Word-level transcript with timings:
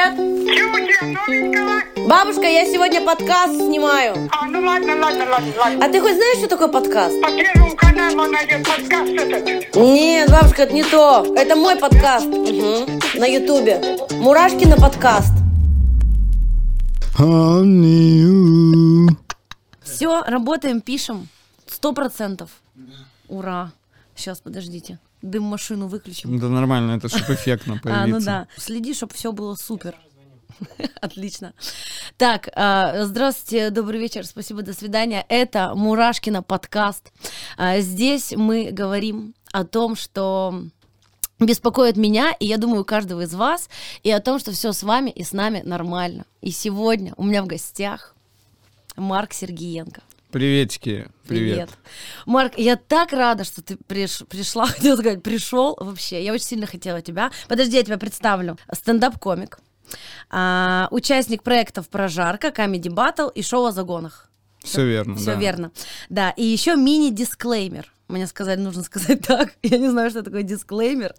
привет! 0.00 0.16
Бабушка, 2.08 2.42
я 2.42 2.64
сегодня 2.66 3.04
подкаст 3.04 3.54
снимаю. 3.54 4.28
А, 4.32 4.46
ну 4.46 4.60
ладно, 4.60 4.96
ладно, 4.96 5.26
ладно, 5.30 5.52
ладно. 5.58 5.84
А 5.84 5.88
ты 5.88 6.00
хоть 6.00 6.14
знаешь, 6.14 6.38
что 6.38 6.48
такое 6.48 6.68
подкаст? 6.68 7.20
По 7.20 7.30
первому 7.30 7.76
каналу 7.76 8.30
найдет 8.30 8.66
подкаст 8.66 9.12
этот. 9.12 9.76
Нет, 9.76 10.30
бабушка, 10.30 10.62
это 10.62 10.72
не 10.72 10.84
то. 10.84 11.26
Это 11.36 11.56
мой 11.56 11.76
подкаст. 11.76 12.26
Мгм. 12.26 13.00
На 13.14 13.26
ютубе. 13.26 13.98
Мурашки 14.12 14.64
на 14.64 14.76
подкаст. 14.76 15.32
Все, 19.82 20.22
работаем, 20.22 20.80
пишем. 20.80 21.28
Сто 21.66 21.92
процентов. 21.92 22.50
Ура. 23.28 23.72
Сейчас, 24.16 24.40
подождите. 24.40 24.98
Дым 25.22 25.42
машину 25.44 25.86
выключим. 25.86 26.38
Да 26.38 26.48
нормально, 26.48 26.92
это 26.92 27.08
чтобы 27.08 27.34
эффектно 27.34 27.74
А, 27.84 27.88
ну 28.06 28.12
появиться. 28.12 28.26
да. 28.26 28.46
Следи, 28.56 28.94
чтобы 28.94 29.14
все 29.14 29.32
было 29.32 29.54
супер. 29.54 29.94
Отлично. 31.00 31.52
Так, 32.16 32.48
а, 32.54 33.04
здравствуйте, 33.04 33.70
добрый 33.70 34.00
вечер, 34.00 34.26
спасибо, 34.26 34.62
до 34.62 34.72
свидания. 34.72 35.24
Это 35.28 35.74
Мурашкина 35.74 36.42
подкаст. 36.42 37.12
А, 37.56 37.80
Здесь 37.80 38.32
мы 38.36 38.70
говорим 38.70 39.34
о 39.52 39.64
том, 39.64 39.96
что 39.96 40.62
беспокоит 41.38 41.96
меня, 41.96 42.32
и 42.38 42.46
я 42.46 42.58
думаю, 42.58 42.84
каждого 42.84 43.22
из 43.22 43.34
вас, 43.34 43.68
и 44.02 44.10
о 44.10 44.20
том, 44.20 44.38
что 44.38 44.52
все 44.52 44.72
с 44.72 44.82
вами 44.82 45.10
и 45.10 45.22
с 45.24 45.32
нами 45.32 45.62
нормально. 45.64 46.24
И 46.42 46.50
сегодня 46.50 47.14
у 47.16 47.24
меня 47.24 47.42
в 47.42 47.46
гостях 47.46 48.14
Марк 48.96 49.32
Сергиенко. 49.32 50.02
Приветики, 50.32 51.08
привет. 51.26 51.70
Марк, 52.24 52.52
я 52.56 52.76
так 52.76 53.12
рада, 53.12 53.44
что 53.44 53.62
ты 53.62 53.74
приш- 53.74 54.24
пришла, 54.26 54.66
хотела 54.68 54.96
сказать, 54.96 55.22
пришел 55.22 55.76
вообще. 55.80 56.22
Я 56.24 56.32
очень 56.32 56.44
сильно 56.44 56.66
хотела 56.66 57.02
тебя. 57.02 57.30
Подожди, 57.48 57.76
я 57.76 57.82
тебя 57.82 57.98
представлю. 57.98 58.56
Стендап-комик, 58.72 59.58
а, 60.30 60.86
участник 60.92 61.42
проектов 61.42 61.88
«Прожарка», 61.88 62.52
«Comedy 62.52 62.88
Баттл» 62.88 63.28
и 63.28 63.42
шоу 63.42 63.66
о 63.66 63.72
загонах. 63.72 64.30
Все 64.62 64.86
верно, 64.86 65.16
Все 65.16 65.34
да. 65.34 65.40
верно. 65.40 65.72
Да, 66.10 66.30
и 66.30 66.44
еще 66.44 66.76
мини-дисклеймер. 66.76 67.92
Мне 68.10 68.26
сказали, 68.26 68.60
нужно 68.60 68.82
сказать 68.82 69.20
так. 69.26 69.54
Я 69.62 69.78
не 69.78 69.88
знаю, 69.90 70.10
что 70.10 70.22
такое 70.22 70.42
дисклеймер. 70.42 71.14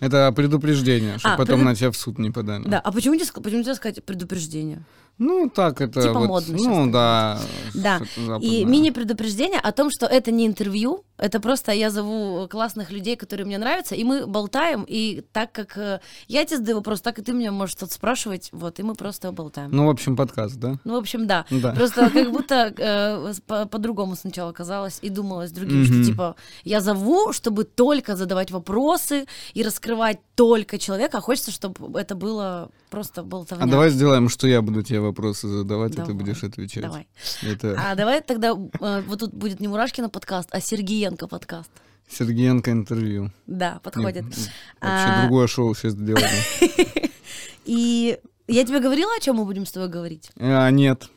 Это 0.00 0.32
предупреждение, 0.32 1.18
чтобы 1.18 1.34
А, 1.34 1.38
потом 1.38 1.60
преду- 1.60 1.64
на 1.70 1.74
тебя 1.74 1.90
в 1.90 1.96
суд 1.96 2.18
не 2.18 2.30
подали. 2.30 2.64
Да, 2.68 2.80
а 2.80 2.92
почему, 2.92 3.14
диск- 3.14 3.40
почему 3.42 3.58
нельзя 3.60 3.74
сказать 3.74 4.04
предупреждение? 4.04 4.82
Ну, 5.18 5.48
так 5.48 5.80
это 5.80 6.02
Типа 6.02 6.18
вот, 6.20 6.28
модно 6.28 6.56
Ну, 6.58 6.90
да. 6.92 7.38
Да, 7.72 8.00
и 8.42 8.66
мини-предупреждение 8.66 9.58
о 9.58 9.72
том, 9.72 9.88
что 9.90 10.04
это 10.04 10.30
не 10.30 10.46
интервью, 10.46 11.04
это 11.16 11.40
просто 11.40 11.72
я 11.72 11.88
зову 11.90 12.46
классных 12.50 12.90
людей, 12.90 13.16
которые 13.16 13.46
мне 13.46 13.56
нравятся, 13.56 13.94
и 13.94 14.04
мы 14.04 14.26
болтаем, 14.26 14.84
и 14.86 15.22
так 15.32 15.52
как 15.52 15.78
э, 15.78 16.00
я 16.28 16.44
тебе 16.44 16.58
задаю 16.58 16.76
вопрос, 16.76 17.00
так 17.00 17.18
и 17.18 17.22
ты 17.22 17.32
меня 17.32 17.50
можешь 17.50 17.72
что-то 17.76 17.94
спрашивать, 17.94 18.50
вот, 18.52 18.78
и 18.78 18.82
мы 18.82 18.94
просто 18.94 19.32
болтаем. 19.32 19.70
Ну, 19.72 19.86
в 19.86 19.88
общем, 19.88 20.16
подкаст, 20.16 20.56
да? 20.56 20.78
Ну, 20.84 20.92
в 20.92 20.96
общем, 20.98 21.26
да. 21.26 21.46
Да. 21.50 21.72
Просто 21.72 22.10
как 22.10 22.30
будто 22.30 22.74
э, 22.76 23.32
по- 23.46 23.64
по-другому 23.64 24.16
сначала 24.16 24.52
казалось 24.52 24.98
и 25.00 25.08
думалось 25.08 25.50
другим, 25.50 25.86
что 25.86 26.04
типа 26.04 26.15
я 26.64 26.80
зову, 26.80 27.32
чтобы 27.32 27.64
только 27.64 28.16
задавать 28.16 28.50
вопросы 28.50 29.26
и 29.54 29.62
раскрывать 29.62 30.18
только 30.34 30.78
человека, 30.78 31.18
а 31.18 31.20
хочется, 31.20 31.50
чтобы 31.50 31.98
это 31.98 32.14
было 32.14 32.70
просто 32.90 33.22
болтовня. 33.22 33.64
А 33.64 33.68
давай 33.68 33.90
сделаем, 33.90 34.28
что 34.28 34.46
я 34.46 34.62
буду 34.62 34.82
тебе 34.82 35.00
вопросы 35.00 35.48
задавать, 35.48 35.92
а 35.92 36.02
ты 36.02 36.12
Давай. 36.12 36.14
будешь 36.14 36.44
отвечать. 36.44 36.82
Давай. 36.82 37.06
Это 37.42 37.76
А 37.78 37.94
давай 37.94 38.20
тогда 38.20 38.50
э, 38.80 39.02
вот 39.06 39.20
тут 39.20 39.34
будет 39.34 39.60
не 39.60 39.68
Мурашкина 39.68 40.08
подкаст, 40.08 40.48
а 40.52 40.60
Сергиенко 40.60 41.26
подкаст. 41.26 41.70
Сергеенко 42.08 42.70
интервью. 42.70 43.30
Да, 43.46 43.80
подходит. 43.82 44.24
Не, 44.24 44.30
Вообще 44.30 44.50
А, 44.80 45.22
другое 45.22 45.46
шоу 45.46 45.74
сейчас 45.74 45.94
делаем. 45.94 46.44
И 47.64 48.18
я 48.46 48.64
тебе 48.64 48.80
говорила, 48.80 49.10
о 49.16 49.20
чем 49.20 49.36
мы 49.36 49.44
будем 49.44 49.66
с 49.66 49.72
тобой 49.72 49.88
говорить? 49.88 50.30
А, 50.38 50.70
нет. 50.70 51.08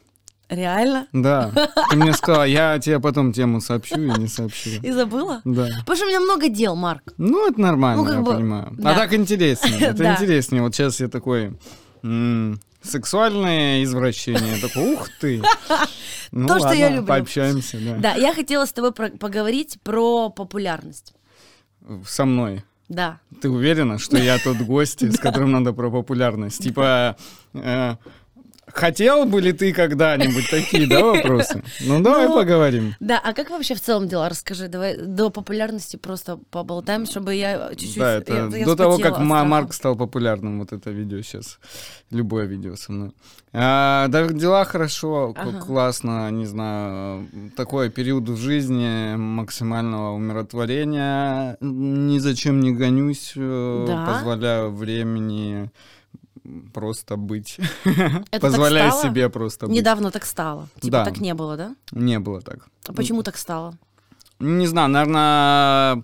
Реально? 0.49 1.07
Да. 1.13 1.51
Ты 1.91 1.95
мне 1.97 2.11
сказала, 2.13 2.43
я 2.43 2.79
тебе 2.79 2.99
потом 2.99 3.33
тему 3.33 3.61
сообщу 3.61 3.95
и 4.01 4.09
не 4.19 4.27
сообщу. 4.27 4.69
И 4.81 4.91
забыла? 4.91 5.41
Да. 5.45 5.67
Потому 5.81 5.95
что 5.95 6.05
у 6.05 6.09
меня 6.09 6.19
много 6.19 6.49
дел, 6.49 6.75
Марк. 6.75 7.03
Ну, 7.17 7.47
это 7.47 7.61
нормально, 7.61 8.03
Ну, 8.03 8.11
я 8.11 8.19
бы, 8.21 8.33
понимаю. 8.33 8.69
да. 8.77 8.91
А 8.91 8.95
так 8.95 9.13
интереснее. 9.13 9.79
Это 9.79 9.97
Да. 9.97 10.13
интереснее. 10.15 10.61
Вот 10.63 10.73
сейчас 10.75 10.99
я 10.99 11.07
такой. 11.07 11.57
м, 12.03 12.59
Сексуальное 12.81 13.83
извращение. 13.83 14.57
Такой, 14.61 14.93
ух 14.93 15.07
ты. 15.21 15.41
Ну, 16.31 16.47
То, 16.47 16.59
что 16.59 16.73
я 16.73 16.85
ладно, 16.85 16.95
люблю. 16.97 17.07
Пообщаемся, 17.07 17.77
да. 17.81 17.95
Да, 17.97 18.13
я 18.15 18.33
хотела 18.35 18.65
с 18.65 18.71
тобой 18.71 18.91
про- 18.93 19.09
поговорить 19.09 19.79
про 19.83 20.29
популярность. 20.29 21.13
Со 22.05 22.25
мной. 22.25 22.63
Да. 22.87 23.19
Ты 23.41 23.49
уверена, 23.49 23.97
что 23.97 24.17
я 24.17 24.37
тот 24.37 24.57
гость, 24.57 25.01
с 25.01 25.17
которым 25.17 25.51
надо 25.51 25.73
про 25.73 25.89
популярность? 25.89 26.61
Типа, 26.61 27.17
э, 27.55 27.95
хотел 28.73 29.25
бы 29.25 29.41
ли 29.41 29.51
ты 29.51 29.73
когда-нибудь 29.73 30.49
такие, 30.49 30.87
да, 30.87 31.03
вопросы? 31.03 31.63
Ну, 31.81 32.01
давай 32.01 32.27
Ну, 32.27 32.35
поговорим. 32.35 32.95
Да, 32.99 33.19
а 33.23 33.33
как 33.33 33.49
вообще 33.49 33.75
в 33.75 33.81
целом 33.81 34.07
дела? 34.07 34.29
Расскажи, 34.29 34.67
давай 34.67 34.97
до 34.97 35.29
популярности 35.29 35.97
просто 35.97 36.37
поболтаем, 36.51 37.05
чтобы 37.05 37.35
я 37.35 37.69
чуть-чуть... 37.71 37.97
Да, 37.99 38.13
это 38.15 38.33
я- 38.33 38.57
я 38.57 38.65
до 38.65 38.75
того, 38.75 38.97
как 38.97 39.15
страха. 39.15 39.45
Марк 39.45 39.73
стал 39.73 39.95
популярным, 39.95 40.59
вот 40.59 40.71
это 40.73 40.89
видео 40.91 41.21
сейчас, 41.21 41.59
любое 42.11 42.45
видео 42.45 42.75
со 42.75 42.91
мной. 42.91 43.11
А, 43.51 44.07
да, 44.09 44.27
дела 44.27 44.63
хорошо, 44.65 45.33
Ага. 45.35 45.59
классно, 45.59 46.29
не 46.31 46.45
знаю, 46.45 47.27
такой 47.57 47.89
период 47.89 48.29
в 48.29 48.37
жизни 48.37 49.15
максимального 49.15 50.13
умиротворения, 50.13 51.57
ни 51.61 52.19
зачем 52.19 52.59
не 52.59 52.71
гонюсь, 52.71 53.33
э, 53.35 53.85
Да? 53.87 54.05
позволяю 54.05 54.71
времени 54.71 55.71
просто 56.73 57.17
быть, 57.17 57.57
так 58.31 58.41
позволяю 58.41 58.91
себе 58.91 59.29
просто 59.29 59.67
быть. 59.67 59.75
Недавно 59.77 60.11
так 60.11 60.25
стало. 60.25 60.67
Типа 60.81 60.97
Да. 60.97 61.05
так 61.05 61.19
не 61.21 61.33
было, 61.33 61.57
да? 61.57 61.75
Не 61.91 62.19
было 62.19 62.41
так. 62.41 62.67
А 62.87 62.93
почему 62.93 63.23
так 63.23 63.37
стало? 63.37 63.73
Не 64.39 64.67
знаю, 64.67 64.89
наверное, 64.89 66.03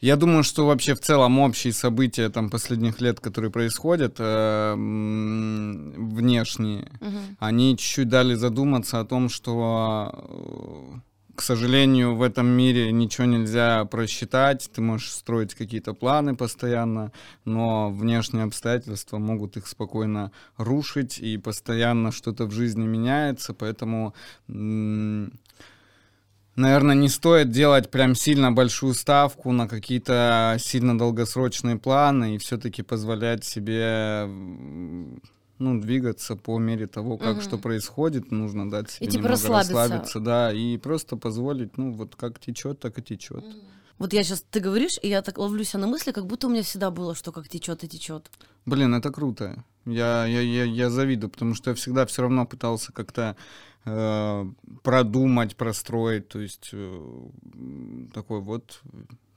я 0.00 0.16
думаю, 0.16 0.42
что 0.44 0.66
вообще 0.66 0.94
в 0.94 1.00
целом 1.00 1.38
общие 1.38 1.72
события 1.72 2.28
там 2.28 2.50
последних 2.50 3.00
лет, 3.00 3.20
которые 3.20 3.50
происходят, 3.50 4.16
э, 4.18 4.74
внешние, 5.96 6.90
Мгм. 7.00 7.36
они 7.38 7.76
чуть-чуть 7.76 8.08
дали 8.08 8.34
задуматься 8.34 9.00
о 9.00 9.04
том, 9.04 9.28
что, 9.28 10.10
э, 10.14 10.98
к 11.36 11.42
сожалению, 11.42 12.16
в 12.16 12.22
этом 12.22 12.46
мире 12.46 12.90
ничего 12.90 13.26
нельзя 13.26 13.84
просчитать, 13.84 14.70
ты 14.74 14.80
можешь 14.80 15.12
строить 15.12 15.54
какие-то 15.54 15.94
планы 15.94 16.34
постоянно, 16.34 17.12
но 17.44 17.90
внешние 17.90 18.44
обстоятельства 18.44 19.18
могут 19.18 19.56
их 19.56 19.66
спокойно 19.66 20.32
рушить, 20.56 21.18
и 21.18 21.38
постоянно 21.38 22.10
что-то 22.10 22.46
в 22.46 22.52
жизни 22.52 22.86
меняется, 22.86 23.54
поэтому... 23.54 24.14
Наверное, 26.56 26.94
не 26.94 27.10
стоит 27.10 27.50
делать 27.50 27.90
прям 27.90 28.14
сильно 28.14 28.50
большую 28.50 28.94
ставку 28.94 29.52
на 29.52 29.68
какие-то 29.68 30.56
сильно 30.58 30.96
долгосрочные 30.96 31.76
планы 31.76 32.34
и 32.34 32.38
все-таки 32.38 32.82
позволять 32.82 33.44
себе 33.44 34.26
ну, 35.58 35.80
двигаться 35.80 36.36
по 36.36 36.58
мере 36.58 36.86
того, 36.86 37.18
как 37.18 37.36
Мгм. 37.36 37.40
что 37.42 37.58
происходит. 37.58 38.30
Нужно 38.30 38.70
дать 38.70 38.90
себе 38.90 39.06
типа 39.06 39.14
немного 39.22 39.28
расслабиться. 39.30 39.74
расслабиться, 39.74 40.20
да, 40.20 40.52
и 40.52 40.76
просто 40.78 41.16
позволить, 41.16 41.78
ну, 41.78 41.92
вот 41.92 42.16
как 42.16 42.38
течет, 42.38 42.80
так 42.80 42.98
и 42.98 43.02
течет. 43.02 43.44
Вот 43.98 44.12
я 44.12 44.22
сейчас, 44.22 44.44
ты 44.50 44.60
говоришь, 44.60 44.98
и 45.02 45.08
я 45.08 45.22
так 45.22 45.38
ловлю 45.38 45.64
себя 45.64 45.80
на 45.80 45.86
мысли, 45.86 46.12
как 46.12 46.26
будто 46.26 46.46
у 46.46 46.50
меня 46.50 46.62
всегда 46.62 46.90
было, 46.90 47.14
что 47.14 47.32
как 47.32 47.48
течет 47.48 47.82
и 47.84 47.88
течет. 47.88 48.30
Блин, 48.66 48.94
это 48.94 49.10
круто. 49.10 49.64
Я, 49.86 50.26
я, 50.26 50.40
я, 50.40 50.64
я 50.64 50.90
завидую, 50.90 51.30
потому 51.30 51.54
что 51.54 51.70
я 51.70 51.76
всегда 51.76 52.04
все 52.04 52.22
равно 52.22 52.44
пытался 52.44 52.92
как-то 52.92 53.36
э, 53.86 54.44
продумать, 54.82 55.56
простроить. 55.56 56.28
То 56.28 56.40
есть 56.40 56.70
э, 56.72 57.28
такой 58.12 58.40
вот 58.40 58.82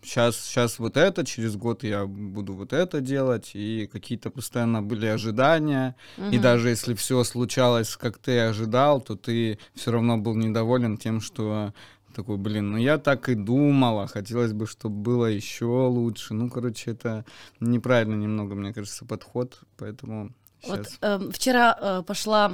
сейчас, 0.01 0.37
сейчас 0.37 0.79
вот 0.79 0.97
это, 0.97 1.25
через 1.25 1.55
год 1.55 1.83
я 1.83 2.05
буду 2.05 2.53
вот 2.53 2.73
это 2.73 3.01
делать, 3.01 3.51
и 3.53 3.87
какие-то 3.91 4.29
постоянно 4.29 4.81
были 4.81 5.05
ожидания. 5.07 5.95
И 6.17 6.21
Мгм. 6.21 6.41
даже 6.41 6.69
если 6.69 6.93
все 6.93 7.23
случалось, 7.23 7.95
как 7.95 8.17
ты 8.17 8.39
ожидал, 8.39 9.01
то 9.01 9.15
ты 9.15 9.59
все 9.75 9.91
равно 9.91 10.17
был 10.17 10.35
недоволен 10.35 10.97
тем, 10.97 11.21
что 11.21 11.73
такой, 12.15 12.37
блин, 12.37 12.71
ну 12.71 12.77
я 12.77 12.97
так 12.97 13.29
и 13.29 13.35
думала, 13.35 14.07
хотелось 14.07 14.51
бы, 14.53 14.65
чтобы 14.67 14.95
было 14.95 15.25
еще 15.27 15.65
лучше. 15.65 16.33
Ну, 16.33 16.49
короче, 16.49 16.91
это 16.91 17.23
неправильно 17.59 18.15
немного, 18.15 18.55
мне 18.55 18.73
кажется, 18.73 19.05
подход, 19.05 19.59
поэтому 19.77 20.31
Вот 20.63 20.79
сейчас. 20.85 20.97
эм, 21.01 21.31
вчера 21.31 21.77
э, 21.79 22.03
пошла... 22.05 22.53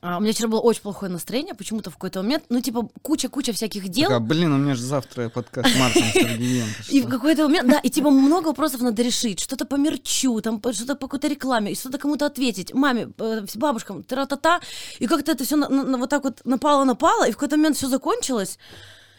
а, 0.00 0.18
у 0.18 0.20
меня 0.20 0.32
вчера 0.32 0.48
было 0.48 0.60
очень 0.60 0.82
плохое 0.82 1.10
настроение, 1.10 1.54
почему-то 1.54 1.90
в 1.90 1.94
какой-то 1.94 2.22
момент, 2.22 2.44
ну, 2.48 2.60
типа, 2.60 2.88
куча-куча 3.02 3.52
всяких 3.52 3.88
дел. 3.88 4.10
Такая, 4.10 4.20
блин, 4.20 4.52
у 4.52 4.56
меня 4.56 4.74
же 4.74 4.82
завтра 4.82 5.28
подкаст 5.28 5.68
Сергеенко. 5.68 6.70
И 6.88 7.00
в 7.00 7.02
что?» 7.02 7.10
какой-то 7.10 7.42
момент, 7.44 7.68
да, 7.68 7.78
и 7.78 7.90
типа 7.90 8.10
много 8.10 8.48
вопросов 8.48 8.80
надо 8.80 9.02
решить, 9.02 9.40
что-то 9.40 9.64
по 9.64 9.76
мерчу, 9.76 10.40
там 10.40 10.60
что-то 10.72 10.94
по 10.94 11.06
какой-то 11.06 11.28
рекламе, 11.28 11.72
и 11.72 11.74
что-то 11.74 11.98
кому-то 11.98 12.26
ответить, 12.26 12.72
маме, 12.74 13.08
э, 13.18 13.44
бабушкам, 13.56 14.02
тра-та-та, 14.02 14.60
и 14.98 15.06
как-то 15.06 15.32
это 15.32 15.44
все 15.44 15.56
вот 15.56 16.10
так 16.10 16.24
вот 16.24 16.40
напало-напало, 16.44 17.28
и 17.28 17.32
в 17.32 17.34
какой-то 17.34 17.56
момент 17.56 17.76
все 17.76 17.88
закончилось, 17.88 18.58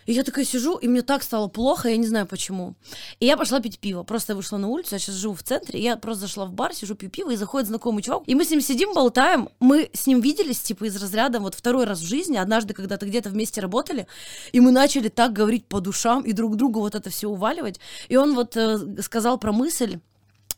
И 0.10 0.14
я 0.14 0.24
такая 0.24 0.44
сижу, 0.44 0.76
и 0.76 0.88
мне 0.88 1.04
так 1.04 1.22
стало 1.22 1.50
плохо, 1.50 1.88
я 1.88 1.96
не 1.96 2.08
знаю 2.08 2.26
почему. 2.26 2.74
И 3.20 3.28
я 3.28 3.38
пошла 3.38 3.60
пить 3.60 3.78
пиво. 3.78 4.02
Просто 4.02 4.36
вышла 4.36 4.58
на 4.58 4.68
улицу, 4.68 4.96
я 4.96 5.00
сейчас 5.00 5.14
живу 5.14 5.36
в 5.36 5.44
центре, 5.44 5.80
я 5.80 5.98
просто 5.98 6.22
зашла 6.22 6.46
в 6.46 6.52
бар, 6.52 6.74
сижу, 6.74 6.96
пью 6.96 7.12
пиво, 7.12 7.30
и 7.30 7.36
заходит 7.36 7.68
знакомый 7.68 8.02
чувак, 8.02 8.24
и 8.26 8.34
мы 8.34 8.44
с 8.44 8.50
ним 8.50 8.60
сидим, 8.60 8.96
болтаем. 8.96 9.50
Мы 9.60 9.92
с 9.94 10.08
ним 10.08 10.20
виделись, 10.20 10.62
типа, 10.62 10.86
из 10.86 11.00
разряда 11.00 11.40
вот 11.40 11.54
второй 11.54 11.86
раз 11.86 12.00
в 12.00 12.08
жизни, 12.08 12.38
однажды 12.38 12.74
когда-то 12.74 13.06
где-то 13.06 13.30
вместе 13.30 13.62
работали, 13.62 14.08
и 14.52 14.60
мы 14.60 14.72
начали 14.72 15.10
так 15.10 15.32
говорить 15.32 15.68
по 15.68 15.80
душам 15.80 16.24
и 16.24 16.32
друг 16.32 16.56
другу 16.56 16.80
вот 16.80 16.96
это 16.96 17.12
все 17.12 17.28
уваливать. 17.28 17.80
И 18.08 18.16
он 18.16 18.34
вот 18.34 18.58
э, 18.58 18.80
сказал 19.04 19.38
про 19.38 19.52
мысль, 19.52 20.00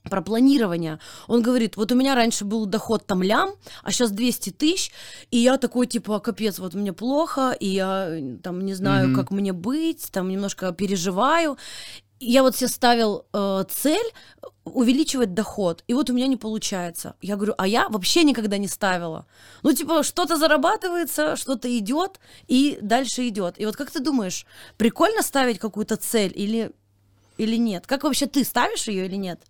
про 0.09 0.21
планирование. 0.21 0.99
Он 1.27 1.41
говорит, 1.41 1.77
вот 1.77 1.91
у 1.91 1.95
меня 1.95 2.15
раньше 2.15 2.43
был 2.45 2.65
доход 2.65 3.05
там 3.05 3.21
лям, 3.21 3.51
а 3.83 3.91
сейчас 3.91 4.11
200 4.11 4.49
тысяч, 4.51 4.91
и 5.29 5.37
я 5.37 5.57
такой, 5.57 5.87
типа, 5.87 6.19
капец, 6.19 6.59
вот 6.59 6.73
мне 6.73 6.91
плохо, 6.93 7.51
и 7.59 7.67
я 7.67 8.07
э, 8.09 8.37
там 8.41 8.65
не 8.65 8.73
знаю, 8.73 9.09
Мгм. 9.09 9.15
как 9.15 9.31
мне 9.31 9.53
быть, 9.53 10.09
там 10.11 10.29
немножко 10.29 10.71
переживаю. 10.71 11.57
Я 12.19 12.43
вот 12.43 12.55
себе 12.55 12.67
ставил 12.67 13.25
э, 13.33 13.63
цель 13.69 14.11
увеличивать 14.63 15.33
доход, 15.33 15.83
и 15.87 15.93
вот 15.93 16.09
у 16.09 16.13
меня 16.13 16.27
не 16.27 16.37
получается. 16.37 17.15
Я 17.21 17.35
говорю, 17.35 17.55
а 17.57 17.67
я 17.67 17.89
вообще 17.89 18.23
никогда 18.23 18.57
не 18.59 18.67
ставила. 18.67 19.25
Ну, 19.63 19.73
типа, 19.73 20.03
что-то 20.03 20.37
зарабатывается, 20.37 21.35
что-то 21.35 21.67
идет, 21.77 22.19
и 22.47 22.77
дальше 22.81 23.27
идет. 23.27 23.59
И 23.59 23.65
вот 23.65 23.75
как 23.75 23.89
ты 23.91 23.99
думаешь, 23.99 24.45
прикольно 24.77 25.23
ставить 25.23 25.57
какую-то 25.57 25.95
цель 25.97 26.31
или, 26.35 26.71
или 27.37 27.55
нет? 27.55 27.87
Как 27.87 28.03
вообще 28.03 28.27
ты 28.27 28.43
ставишь 28.43 28.87
ее 28.87 29.05
или 29.05 29.15
нет? 29.15 29.41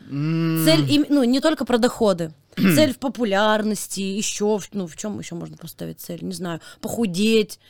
М, 0.00 0.64
Цель, 0.64 1.06
ну, 1.08 1.24
не 1.24 1.40
только 1.40 1.64
про 1.64 1.78
доходы. 1.78 2.32
Цель 2.56 2.92
в 2.92 2.98
популярности, 2.98 4.00
еще, 4.00 4.58
ну, 4.72 4.86
в 4.86 4.96
чем 4.96 5.18
еще 5.18 5.34
можно 5.36 5.56
поставить 5.56 6.00
цель? 6.00 6.24
Не 6.24 6.32
знаю, 6.32 6.60
похудеть, 6.80 7.60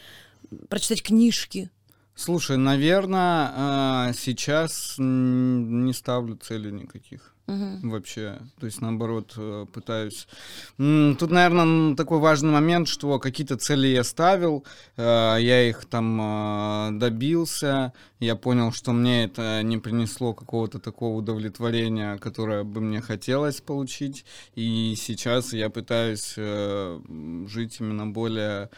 прочитать 0.69 1.03
книжки. 1.03 1.71
Слушай, 2.15 2.57
наверное, 2.57 4.13
сейчас 4.15 4.97
м, 4.99 5.85
не 5.85 5.93
ставлю 5.93 6.37
целей 6.37 6.73
никаких. 6.73 7.35
Мгм. 7.49 7.89
вообще. 7.91 8.39
То 8.61 8.67
есть, 8.67 8.83
наоборот, 8.83 9.33
э, 9.39 9.65
пытаюсь... 9.73 10.29
Тут, 10.77 11.31
наверное, 11.31 11.97
такой 11.97 12.19
важный 12.19 12.53
момент, 12.53 12.89
что 12.89 13.19
какие-то 13.19 13.57
цели 13.57 13.87
я 13.87 14.05
ставил, 14.05 14.65
э, 14.99 15.03
я 15.41 15.67
их 15.67 15.87
там 15.87 16.21
э, 16.21 16.99
добился, 16.99 17.95
я 18.21 18.37
понял, 18.37 18.71
что 18.73 18.93
мне 18.93 19.25
это 19.25 19.63
не 19.63 19.79
принесло 19.79 20.35
какого-то 20.35 20.79
такого 20.79 21.17
удовлетворения, 21.17 22.19
которое 22.19 22.65
бы 22.65 22.83
мне 22.83 23.01
хотелось 23.01 23.63
получить, 23.63 24.27
и 24.55 24.95
сейчас 24.97 25.55
я 25.55 25.71
пытаюсь 25.71 26.35
жить 26.37 27.77
именно 27.81 28.07
более 28.07 28.69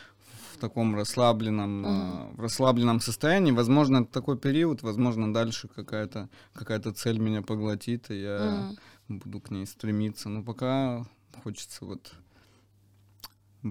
таком 0.61 0.95
расслабленном, 0.97 1.87
э, 1.87 2.33
в 2.37 2.41
расслабленном 2.41 3.01
состоянии. 3.01 3.53
Возможно, 3.53 3.99
это 4.03 4.13
такой 4.13 4.37
период, 4.39 4.83
возможно, 4.83 5.33
дальше 5.33 5.69
какая-то 5.69 6.29
какая-то 6.53 6.93
цель 6.93 7.19
меня 7.19 7.43
поглотит, 7.43 8.11
и 8.11 8.21
я 8.23 8.67
Мгм. 9.09 9.21
буду 9.21 9.41
к 9.41 9.51
ней 9.51 9.67
стремиться. 9.67 10.29
Но 10.29 10.43
пока 10.43 11.05
хочется 11.45 11.85
вот 11.85 12.13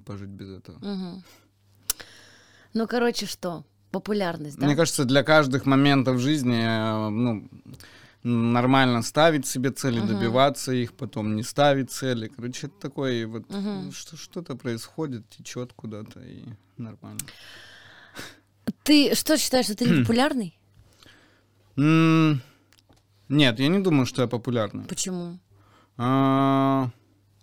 пожить 0.06 0.30
без 0.30 0.50
этого. 0.50 0.78
Мгм. 0.80 1.24
Ну, 2.74 2.88
короче, 2.88 3.26
что? 3.26 3.64
Популярность, 3.92 4.58
да? 4.60 4.66
Мне 4.68 4.76
кажется, 4.76 5.06
для 5.06 5.24
каждых 5.24 5.66
моментов 5.66 6.20
жизни 6.20 6.62
э, 6.62 7.10
ну, 7.10 7.50
нормально 8.24 9.02
ставить 9.02 9.48
себе 9.48 9.72
цели, 9.72 10.00
Мгм. 10.00 10.08
добиваться 10.08 10.72
их, 10.72 10.94
потом 10.94 11.36
не 11.36 11.42
ставить 11.44 11.90
цели. 11.90 12.28
Короче, 12.28 12.68
это 12.68 12.76
такое 12.80 13.26
вот 13.28 13.50
Мгм. 13.50 13.92
что- 13.92 14.18
что-то 14.18 14.56
происходит, 14.56 15.28
течет 15.30 15.74
куда-то 15.74 16.20
и 16.20 16.44
нормально. 16.80 17.20
Ты 18.84 19.14
что 19.16 19.38
считаешь, 19.38 19.66
что 19.66 19.76
ты 19.76 19.86
не 19.86 20.02
популярный? 20.02 20.58
М, 21.78 22.42
Нет, 23.30 23.60
я 23.60 23.68
не 23.68 23.80
думаю, 23.80 24.06
что 24.06 24.22
я 24.24 24.28
популярный. 24.28 24.86
Почему? 24.86 25.38
А, 25.98 26.90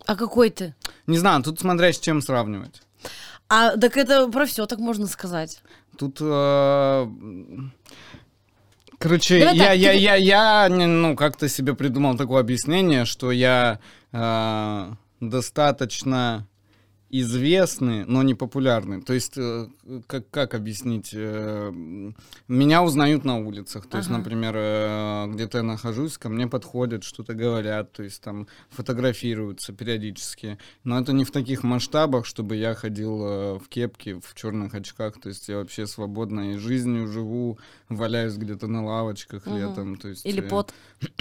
А 0.06 0.16
какой 0.16 0.50
ты? 0.50 0.74
Не 1.06 1.18
знаю, 1.18 1.42
тут 1.42 1.60
смотря 1.60 1.92
с 1.92 1.98
чем 2.00 2.20
сравнивать. 2.22 2.82
А 3.48 3.76
так 3.76 3.96
это 3.96 4.28
про 4.28 4.46
все 4.46 4.66
так 4.66 4.78
можно 4.80 5.06
сказать. 5.06 5.62
Тут, 5.96 6.20
м, 6.20 7.72
короче, 8.98 9.38
Давай 9.40 9.56
я, 9.56 9.64
так, 9.68 9.76
я, 9.78 9.92
ты- 9.92 9.98
я, 9.98 10.14
я, 10.16 10.68
не, 10.68 10.86
ну, 10.86 11.14
как-то 11.16 11.48
себе 11.48 11.74
придумал 11.74 12.16
такое 12.16 12.40
объяснение, 12.40 13.04
что 13.04 13.30
я 13.30 13.78
э, 14.12 14.92
достаточно 15.20 16.46
известный, 17.20 18.04
но 18.04 18.22
не 18.22 18.34
популярный. 18.34 19.00
То 19.02 19.12
есть, 19.14 19.34
э, 19.36 19.68
как, 20.06 20.28
как 20.30 20.54
объяснить? 20.54 21.10
Э, 21.12 21.72
Меня 22.48 22.82
узнают 22.82 23.24
на 23.24 23.38
улицах. 23.38 23.86
То 23.86 23.96
есть, 23.98 24.08
Ага. 24.08 24.18
например, 24.18 24.54
э, 24.56 25.26
где-то 25.32 25.58
я 25.58 25.64
нахожусь, 25.64 26.18
ко 26.18 26.28
мне 26.28 26.46
подходят, 26.46 27.04
что-то 27.04 27.34
говорят, 27.34 27.92
то 27.92 28.02
есть 28.02 28.20
там 28.22 28.46
фотографируются 28.70 29.72
периодически. 29.72 30.58
Но 30.84 30.98
это 31.00 31.12
не 31.12 31.24
в 31.24 31.30
таких 31.30 31.62
масштабах, 31.62 32.26
чтобы 32.26 32.56
я 32.56 32.74
ходил 32.74 33.19
в 33.58 33.62
кепке, 33.69 34.20
в 34.20 34.34
черных 34.34 34.74
очках. 34.74 35.20
То 35.20 35.28
есть 35.28 35.48
я 35.48 35.56
вообще 35.58 35.86
свободной 35.86 36.58
жизнью 36.58 37.08
живу, 37.08 37.58
валяюсь 37.88 38.36
где-то 38.36 38.66
на 38.66 38.84
лавочках 38.84 39.46
летом. 39.46 39.96
То 39.96 40.08
есть, 40.08 40.26
Или 40.26 40.40
под. 40.40 40.72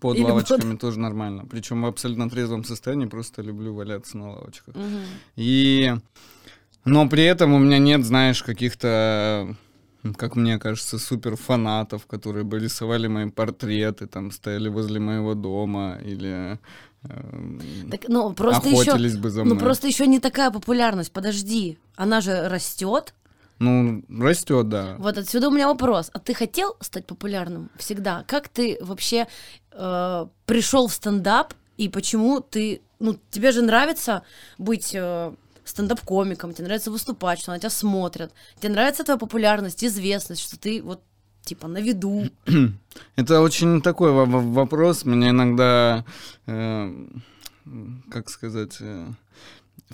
под 0.00 0.16
или 0.16 0.22
под- 0.24 0.30
лавочками 0.32 0.76
тоже 0.76 0.98
нормально. 1.00 1.46
Причем 1.50 1.82
в 1.82 1.86
абсолютно 1.86 2.28
трезвом 2.30 2.64
состоянии 2.64 3.06
просто 3.06 3.42
люблю 3.42 3.74
валяться 3.74 4.16
на 4.18 4.30
лавочках. 4.32 4.74
Мгм. 4.74 5.00
И... 5.36 5.94
Но 6.84 7.08
при 7.08 7.22
этом 7.24 7.52
у 7.54 7.58
меня 7.58 7.78
нет, 7.78 8.04
знаешь, 8.04 8.42
каких-то, 8.42 9.54
как 10.16 10.34
мне 10.34 10.58
кажется, 10.58 10.98
супер 10.98 11.36
фанатов, 11.36 12.06
которые 12.06 12.44
бы 12.44 12.58
рисовали 12.58 13.06
мои 13.06 13.30
портреты, 13.30 14.06
там 14.06 14.32
стояли 14.32 14.68
возле 14.68 14.98
моего 14.98 15.34
дома 15.34 15.98
или 16.04 16.58
эм, 17.04 17.60
Так, 17.90 18.08
ну, 18.08 18.32
просто 18.32 18.68
еще. 18.68 18.90
охотились 18.90 19.16
бы 19.16 19.30
за 19.30 19.44
мной. 19.44 19.54
Ну, 19.54 19.60
просто 19.60 19.86
еще 19.86 20.08
не 20.08 20.18
такая 20.18 20.50
популярность. 20.50 21.12
Подожди. 21.12 21.78
Она 21.94 22.20
же 22.20 22.48
растет. 22.48 23.14
Ну, 23.60 24.02
растет, 24.08 24.68
да. 24.68 24.96
Вот 24.98 25.16
отсюда 25.18 25.48
у 25.48 25.52
меня 25.52 25.68
вопрос. 25.68 26.10
А 26.12 26.18
ты 26.18 26.34
хотел 26.34 26.76
стать 26.80 27.06
популярным 27.06 27.70
всегда? 27.76 28.24
Как 28.26 28.48
ты 28.48 28.76
вообще 28.80 29.28
э, 29.70 30.26
пришел 30.46 30.88
в 30.88 30.92
стендап 30.92 31.54
и 31.76 31.88
почему 31.88 32.40
ты, 32.40 32.82
ну, 33.02 33.18
тебе 33.30 33.52
же 33.52 33.62
нравится 33.62 34.22
быть 34.58 34.94
э, 34.94 35.32
стендап-комиком, 35.64 36.52
тебе 36.54 36.66
нравится 36.66 36.90
выступать, 36.90 37.40
что 37.40 37.50
на 37.50 37.58
тебя 37.58 37.70
смотрят, 37.70 38.32
тебе 38.60 38.72
нравится 38.72 39.04
твоя 39.04 39.18
популярность, 39.18 39.84
известность, 39.84 40.40
что 40.42 40.58
ты 40.58 40.82
вот 40.82 41.02
типа 41.44 41.68
на 41.68 41.80
виду. 41.80 42.28
Это 43.16 43.40
очень 43.40 43.82
такой 43.82 44.12
во- 44.12 44.24
во- 44.26 44.40
вопрос. 44.40 45.04
Меня 45.04 45.30
иногда, 45.30 46.04
э, 46.46 47.06
как 48.10 48.30
сказать, 48.30 48.76
э, 48.80 49.06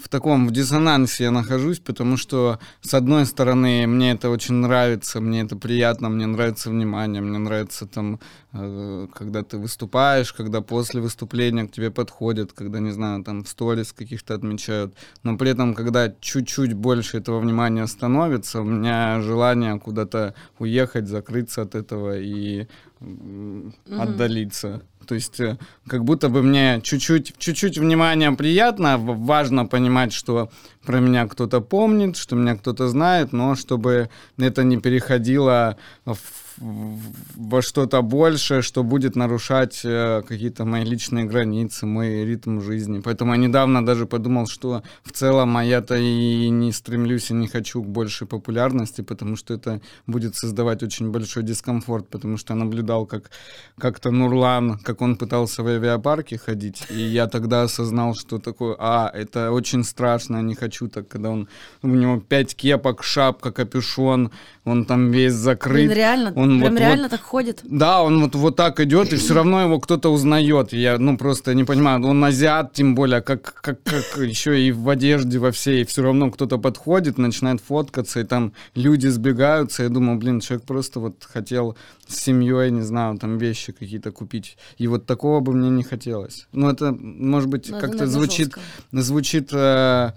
в 0.03 0.09
таком 0.09 0.47
в 0.49 0.51
диссонансе 0.51 1.25
я 1.25 1.31
нахожусь, 1.31 1.79
потому 1.79 2.17
что, 2.17 2.59
с 2.81 2.95
одной 2.95 3.27
стороны, 3.27 3.87
мне 3.87 4.13
это 4.13 4.31
очень 4.31 4.55
нравится, 4.55 5.21
мне 5.21 5.43
это 5.43 5.57
приятно, 5.57 6.09
мне 6.09 6.27
нравится 6.27 6.71
внимание, 6.71 7.21
мне 7.23 7.39
нравится 7.39 7.87
там, 7.87 8.21
э, 8.53 9.07
когда 9.15 9.43
ты 9.43 9.59
выступаешь, 9.59 10.33
когда 10.33 10.61
после 10.61 11.01
выступления 11.01 11.67
к 11.67 11.73
тебе 11.73 11.91
подходят, 11.91 12.53
когда, 12.53 12.81
не 12.81 12.91
знаю, 12.91 13.25
там 13.25 13.45
в 13.45 13.49
сторис 13.49 13.93
каких-то 13.93 14.35
отмечают, 14.35 14.95
но 15.23 15.37
при 15.37 15.51
этом, 15.51 15.75
когда 15.75 16.13
чуть-чуть 16.21 16.75
больше 16.75 17.19
этого 17.19 17.41
внимания 17.41 17.87
становится, 17.87 18.61
у 18.61 18.65
меня 18.65 19.21
желание 19.21 19.79
куда-то 19.79 20.35
уехать, 20.59 21.09
закрыться 21.09 21.63
от 21.63 21.75
этого 21.75 22.19
и 22.19 22.67
м, 23.01 23.75
отдалиться. 23.99 24.83
То 25.07 25.15
есть 25.15 25.41
э, 25.41 25.57
как 25.87 26.05
будто 26.05 26.29
бы 26.29 26.43
мне 26.43 26.81
чуть-чуть, 26.83 27.35
чуть-чуть 27.39 27.79
внимания 27.79 28.31
приятно, 28.33 28.99
важно 28.99 29.65
понимать, 29.67 30.13
что 30.13 30.51
про 30.85 31.01
меня 31.01 31.27
кто-то 31.27 31.61
помнит, 31.61 32.17
что 32.17 32.37
меня 32.37 32.57
кто-то 32.57 32.89
знает, 32.89 33.33
но 33.33 33.55
чтобы 33.55 34.11
это 34.39 34.65
не 34.65 34.77
переходило 34.79 35.77
в- 36.05 36.17
во 36.61 37.63
что-то 37.63 38.03
большее, 38.03 38.63
что 38.63 38.83
будет 38.83 39.17
нарушать 39.17 39.81
э, 39.85 40.23
какие-то 40.27 40.65
мои 40.65 40.85
личные 40.85 41.25
границы, 41.25 41.87
мой 41.87 42.25
ритм 42.25 42.61
жизни. 42.61 43.01
Поэтому 43.01 43.33
я 43.33 43.39
недавно 43.39 43.85
даже 43.85 44.07
подумал, 44.07 44.47
что 44.47 44.83
в 45.03 45.13
целом 45.13 45.57
а 45.57 45.65
я-то 45.65 45.97
и 45.97 46.49
не 46.51 46.73
стремлюсь 46.73 47.31
и 47.31 47.35
не 47.35 47.47
хочу 47.47 47.83
к 47.83 47.87
большей 47.87 48.27
популярности, 48.27 49.03
потому 49.03 49.37
что 49.37 49.55
это 49.55 49.81
будет 50.07 50.37
создавать 50.37 50.83
очень 50.83 51.11
большой 51.11 51.43
дискомфорт, 51.43 52.09
потому 52.09 52.37
что 52.37 52.55
я 52.55 52.61
наблюдал, 52.61 53.07
как 53.07 53.31
как-то 53.79 54.11
Нурлан, 54.11 54.79
как 54.79 55.03
он 55.03 55.17
пытался 55.17 55.63
в 55.63 55.67
авиапарке 55.67 56.39
ходить, 56.39 56.87
и 56.91 57.01
я 57.01 57.27
тогда 57.27 57.63
осознал, 57.63 58.15
что 58.15 58.39
такое, 58.39 58.77
а, 58.79 59.11
это 59.15 59.53
очень 59.53 59.85
страшно, 59.85 60.37
я 60.37 60.43
не 60.43 60.55
хочу 60.55 60.89
так, 60.89 61.09
когда 61.09 61.31
он, 61.31 61.49
у 61.83 61.89
него 61.89 62.21
пять 62.21 62.55
кепок, 62.55 63.05
шапка, 63.05 63.53
капюшон, 63.53 64.31
он 64.65 64.85
там 64.85 65.11
весь 65.11 65.35
закрыт, 65.35 65.87
Блин, 65.87 65.93
реально, 65.93 66.33
он 66.37 66.48
Он 66.55 66.61
Прям 66.61 66.73
вот, 66.73 66.81
реально 66.81 67.03
вот- 67.05 67.11
так 67.11 67.21
ходит? 67.23 67.61
да, 67.65 68.03
он 68.03 68.23
вот, 68.23 68.35
вот 68.35 68.57
так 68.57 68.81
идет, 68.81 69.13
и 69.13 69.17
все 69.17 69.35
равно 69.35 69.63
его 69.63 69.79
кто-то 69.81 70.09
узнает. 70.13 70.73
Я, 70.73 70.99
ну, 70.99 71.17
просто 71.17 71.55
не 71.55 71.65
понимаю, 71.65 72.05
он 72.07 72.25
азиат, 72.25 72.73
тем 72.73 72.95
более, 72.95 73.21
как, 73.21 73.55
как, 73.61 73.83
как 73.83 74.19
еще 74.19 74.61
и 74.61 74.73
в 74.73 74.89
одежде 74.89 75.39
во 75.39 75.51
всей, 75.51 75.83
и 75.83 75.85
все 75.85 76.03
равно 76.03 76.31
кто-то 76.31 76.59
подходит, 76.59 77.19
начинает 77.19 77.61
фоткаться, 77.61 78.21
и 78.21 78.25
там 78.25 78.53
люди 78.75 79.07
сбегаются. 79.09 79.83
Я 79.83 79.89
думаю, 79.89 80.19
блин, 80.19 80.41
человек 80.41 80.67
просто 80.67 81.01
вот 81.01 81.25
хотел 81.33 81.77
с 82.07 82.17
семьей, 82.17 82.71
не 82.71 82.83
знаю, 82.83 83.19
там 83.19 83.39
вещи 83.39 83.73
какие-то 83.73 84.11
купить. 84.13 84.57
И 84.79 84.87
вот 84.89 85.07
такого 85.07 85.41
бы 85.41 85.53
мне 85.53 85.71
не 85.71 85.83
хотелось. 85.83 86.47
Ну, 86.53 86.69
это, 86.71 86.93
может 86.93 87.49
быть, 87.49 87.69
Ну, 87.71 87.81
как-то 87.81 88.07
звучит 88.07 88.47
жестко. 88.55 88.61
звучит 88.93 89.51
э, 89.53 90.13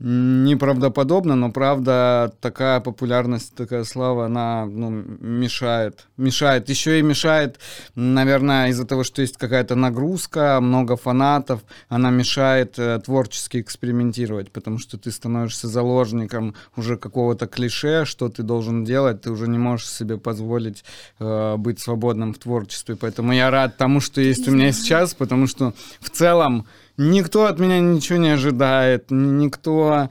неправдоподобно, 0.00 1.36
но 1.36 1.52
правда 1.52 2.32
такая 2.40 2.80
популярность, 2.80 3.54
такая 3.54 3.84
слава, 3.84 4.26
она 4.26 4.64
ну, 4.64 4.90
мешает. 4.90 6.06
Мешает. 6.16 6.70
Еще 6.70 6.98
и 6.98 7.02
мешает, 7.02 7.58
наверное, 7.94 8.68
из-за 8.68 8.86
того, 8.86 9.04
что 9.04 9.20
есть 9.20 9.36
какая-то 9.36 9.74
нагрузка, 9.74 10.58
много 10.62 10.96
фанатов, 10.96 11.60
она 11.88 12.10
мешает 12.10 12.78
э, 12.78 12.98
творчески 13.04 13.60
экспериментировать, 13.60 14.50
потому 14.50 14.78
что 14.78 14.96
ты 14.96 15.10
становишься 15.10 15.68
заложником 15.68 16.54
уже 16.76 16.96
какого-то 16.96 17.46
клише, 17.46 18.06
что 18.06 18.30
ты 18.30 18.42
должен 18.42 18.84
делать, 18.84 19.20
ты 19.20 19.30
уже 19.30 19.48
не 19.48 19.58
можешь 19.58 19.88
себе 19.90 20.16
позволить 20.16 20.82
э, 21.18 21.56
быть 21.58 21.78
свободным 21.78 22.32
в 22.32 22.38
творчестве. 22.38 22.96
Поэтому 22.96 23.34
я 23.34 23.50
рад 23.50 23.76
тому, 23.76 24.00
что 24.00 24.22
есть 24.22 24.48
у 24.48 24.52
меня 24.52 24.72
сейчас, 24.72 25.12
потому 25.12 25.46
что 25.46 25.74
в 26.00 26.08
целом 26.08 26.66
Никто 27.02 27.46
от 27.46 27.58
меня 27.58 27.80
ничего 27.80 28.18
не 28.18 28.28
ожидает, 28.28 29.10
никто, 29.10 30.10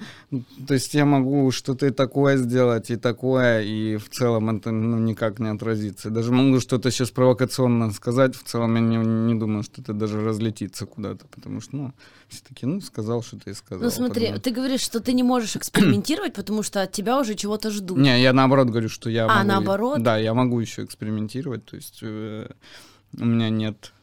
то 0.67 0.73
есть 0.73 0.95
я 0.95 1.05
могу 1.05 1.51
что-то 1.51 1.85
и 1.85 1.91
такое 1.91 2.37
сделать, 2.37 2.89
и 2.89 2.95
такое, 2.95 3.61
и 3.61 3.97
в 3.97 4.09
целом 4.09 4.57
это 4.57 4.71
ну, 4.71 4.97
никак 4.97 5.37
не 5.37 5.49
отразится. 5.49 6.09
Даже 6.09 6.31
могу 6.31 6.59
что-то 6.59 6.89
сейчас 6.89 7.11
провокационно 7.11 7.91
сказать, 7.91 8.35
в 8.35 8.43
целом 8.43 8.73
я 8.73 8.81
не, 8.81 8.97
не 8.97 9.35
думаю, 9.39 9.61
что 9.61 9.81
это 9.81 9.93
даже 9.93 10.25
разлетится 10.25 10.87
куда-то, 10.87 11.27
потому 11.27 11.61
что, 11.61 11.75
ну, 11.75 11.93
все 12.27 12.41
таки 12.49 12.65
ну, 12.65 12.81
сказал, 12.81 13.21
что 13.21 13.37
ты 13.37 13.51
и 13.51 13.53
сказал. 13.53 13.83
Ну 13.83 13.91
смотри, 13.91 14.25
погнали. 14.25 14.41
ты 14.41 14.49
говоришь, 14.49 14.81
что 14.81 14.99
ты 14.99 15.13
не 15.13 15.21
можешь 15.21 15.55
экспериментировать, 15.55 16.33
потому 16.33 16.63
что 16.63 16.81
от 16.81 16.91
тебя 16.91 17.19
уже 17.19 17.35
чего-то 17.35 17.69
ждут. 17.69 17.99
Не, 17.99 18.19
я 18.19 18.33
наоборот 18.33 18.69
говорю, 18.69 18.89
что 18.89 19.11
я 19.11 19.25
А, 19.25 19.27
могу... 19.27 19.47
наоборот? 19.47 20.01
Да, 20.01 20.17
я 20.17 20.33
могу 20.33 20.59
еще 20.59 20.85
экспериментировать, 20.85 21.65
то 21.65 21.75
есть 21.75 21.99
э, 22.01 22.49
у 23.15 23.25
меня 23.25 23.49
нет 23.51 23.93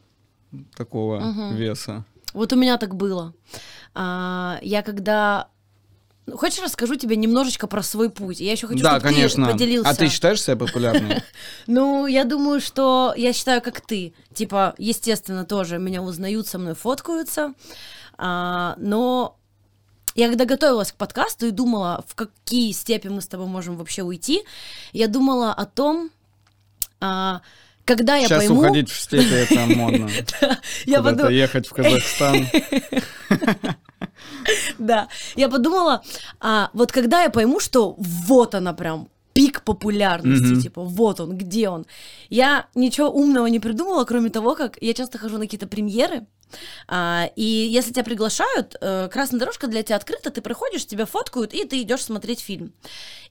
такого 0.76 1.18
Мгм. 1.18 1.56
веса. 1.56 2.04
Вот 2.32 2.52
у 2.52 2.56
меня 2.56 2.76
так 2.76 2.94
было. 2.94 3.34
А, 3.94 4.58
я 4.62 4.82
когда... 4.82 5.48
Ну, 6.26 6.36
Хочешь, 6.36 6.62
расскажу 6.62 6.96
тебе 6.96 7.16
немножечко 7.16 7.66
про 7.66 7.82
свой 7.82 8.10
путь? 8.10 8.40
Я 8.40 8.52
еще 8.52 8.66
хочу, 8.66 8.82
да, 8.82 8.98
чтобы 8.98 9.14
конечно. 9.14 9.46
ты 9.46 9.52
поделился. 9.52 9.90
А 9.90 9.94
ты 9.94 10.08
считаешь 10.08 10.42
себя 10.42 10.56
популярной? 10.56 11.22
Ну, 11.66 12.06
я 12.06 12.24
думаю, 12.24 12.60
что 12.60 13.14
я 13.16 13.32
считаю, 13.32 13.62
как 13.62 13.80
ты. 13.80 14.12
Типа, 14.34 14.74
естественно, 14.78 15.44
тоже 15.44 15.78
меня 15.78 16.02
узнают, 16.02 16.46
со 16.46 16.58
мной 16.58 16.74
фоткаются. 16.74 17.54
А, 18.18 18.74
но 18.78 19.38
я 20.16 20.28
когда 20.28 20.46
готовилась 20.46 20.92
к 20.92 20.96
подкасту 20.96 21.46
и 21.46 21.50
думала, 21.50 22.02
в 22.08 22.14
какие 22.14 22.72
степи 22.72 23.08
мы 23.08 23.20
с 23.20 23.26
тобой 23.28 23.46
можем 23.46 23.76
вообще 23.76 24.02
уйти, 24.02 24.42
я 24.92 25.08
думала 25.08 25.52
о 25.52 25.66
том, 25.66 26.10
а, 27.00 27.42
когда 27.86 28.16
я 28.16 28.26
Сейчас 28.26 28.44
пойму... 28.44 28.60
уходить 28.60 28.90
в 28.90 29.00
степи 29.00 29.32
это 29.32 29.60
модно. 29.76 30.10
я 30.84 30.98
Куда-то 30.98 31.28
ехать 31.30 31.66
в 31.66 31.72
Казахстан. 31.72 32.46
Да, 34.78 35.08
я 35.34 35.48
подумала, 35.48 36.02
а, 36.40 36.70
вот 36.72 36.92
когда 36.92 37.22
я 37.22 37.30
пойму, 37.30 37.58
что 37.60 37.94
вот 37.98 38.54
она 38.54 38.72
прям 38.74 39.08
пик 39.32 39.62
популярности, 39.62 40.52
Мгм. 40.52 40.60
типа, 40.60 40.82
вот 40.82 41.20
он, 41.20 41.36
где 41.36 41.68
он. 41.68 41.86
Я 42.30 42.66
ничего 42.74 43.10
умного 43.10 43.46
не 43.46 43.60
придумала, 43.60 44.04
кроме 44.04 44.30
того, 44.30 44.54
как 44.54 44.78
я 44.80 44.94
часто 44.94 45.18
хожу 45.18 45.36
на 45.38 45.44
какие-то 45.44 45.66
премьеры, 45.66 46.26
а, 46.88 47.30
и 47.36 47.42
если 47.42 47.92
тебя 47.92 48.04
приглашают, 48.04 48.76
э, 48.80 49.08
красная 49.12 49.40
дорожка 49.40 49.66
для 49.66 49.82
тебя 49.82 49.96
открыта, 49.96 50.30
ты 50.30 50.40
проходишь, 50.40 50.86
тебя 50.86 51.06
фоткают, 51.06 51.54
и 51.54 51.64
ты 51.64 51.82
идешь 51.82 52.02
смотреть 52.02 52.40
фильм. 52.40 52.72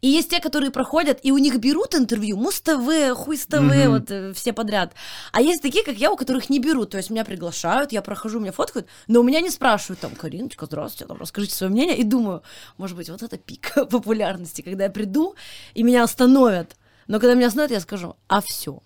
И 0.02 0.08
есть 0.08 0.30
те, 0.30 0.40
которые 0.40 0.72
проходят, 0.72 1.20
и 1.24 1.32
у 1.32 1.38
них 1.38 1.58
берут 1.60 1.96
интервью, 1.96 2.38
Муз-ТВ, 2.38 3.16
Хуй 3.16 3.38
с 3.38 3.46
ТВ, 3.46 3.60
Мгм. 3.62 3.90
вот 3.90 4.12
э, 4.12 4.34
все 4.34 4.54
подряд. 4.54 4.94
А 5.32 5.42
есть 5.42 5.62
такие, 5.62 5.84
как 5.84 5.96
я, 5.96 6.12
у 6.12 6.18
которых 6.18 6.50
не 6.50 6.60
берут, 6.60 6.92
то 6.92 6.98
есть 6.98 7.10
меня 7.10 7.24
приглашают, 7.26 7.92
я 7.92 8.02
прохожу, 8.02 8.40
меня 8.40 8.52
фоткают, 8.52 8.88
но 9.08 9.22
у 9.22 9.24
меня 9.24 9.42
не 9.42 9.50
спрашивают, 9.50 10.00
там, 10.00 10.16
Кариночка, 10.16 10.66
здравствуйте, 10.66 11.08
там, 11.08 11.18
расскажите 11.20 11.56
свое 11.56 11.72
мнение, 11.72 11.98
и 11.98 12.04
думаю, 12.04 12.44
может 12.78 12.98
быть, 12.98 13.10
вот 13.10 13.24
это 13.24 13.38
пик 13.38 13.74
популярности, 13.90 14.62
когда 14.62 14.84
я 14.86 14.90
приду, 14.90 15.36
и 15.74 15.84
меня 15.84 16.04
остановят, 16.04 16.76
но 17.08 17.20
когда 17.20 17.36
меня 17.36 17.48
остановят, 17.48 17.72
я 17.72 17.80
скажу, 17.80 18.16
а 18.28 18.42
все. 18.42 18.82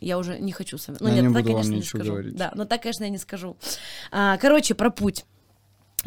Я 0.00 0.18
уже 0.18 0.38
не 0.38 0.52
хочу 0.52 0.78
с 0.78 0.88
вами. 0.88 0.98
Ну 1.00 1.08
Я 1.08 1.14
нет, 1.16 1.24
не 1.24 1.34
так, 1.34 1.42
буду 1.42 1.54
вам 1.54 1.62
конечно, 1.62 1.70
не 1.74 1.78
ничего 1.80 1.98
скажу. 2.00 2.12
говорить. 2.12 2.36
Да, 2.36 2.52
но 2.54 2.64
так, 2.64 2.82
конечно, 2.82 3.04
я 3.04 3.10
не 3.10 3.18
скажу. 3.18 3.56
А, 4.10 4.36
короче, 4.38 4.74
про 4.74 4.90
путь. 4.90 5.24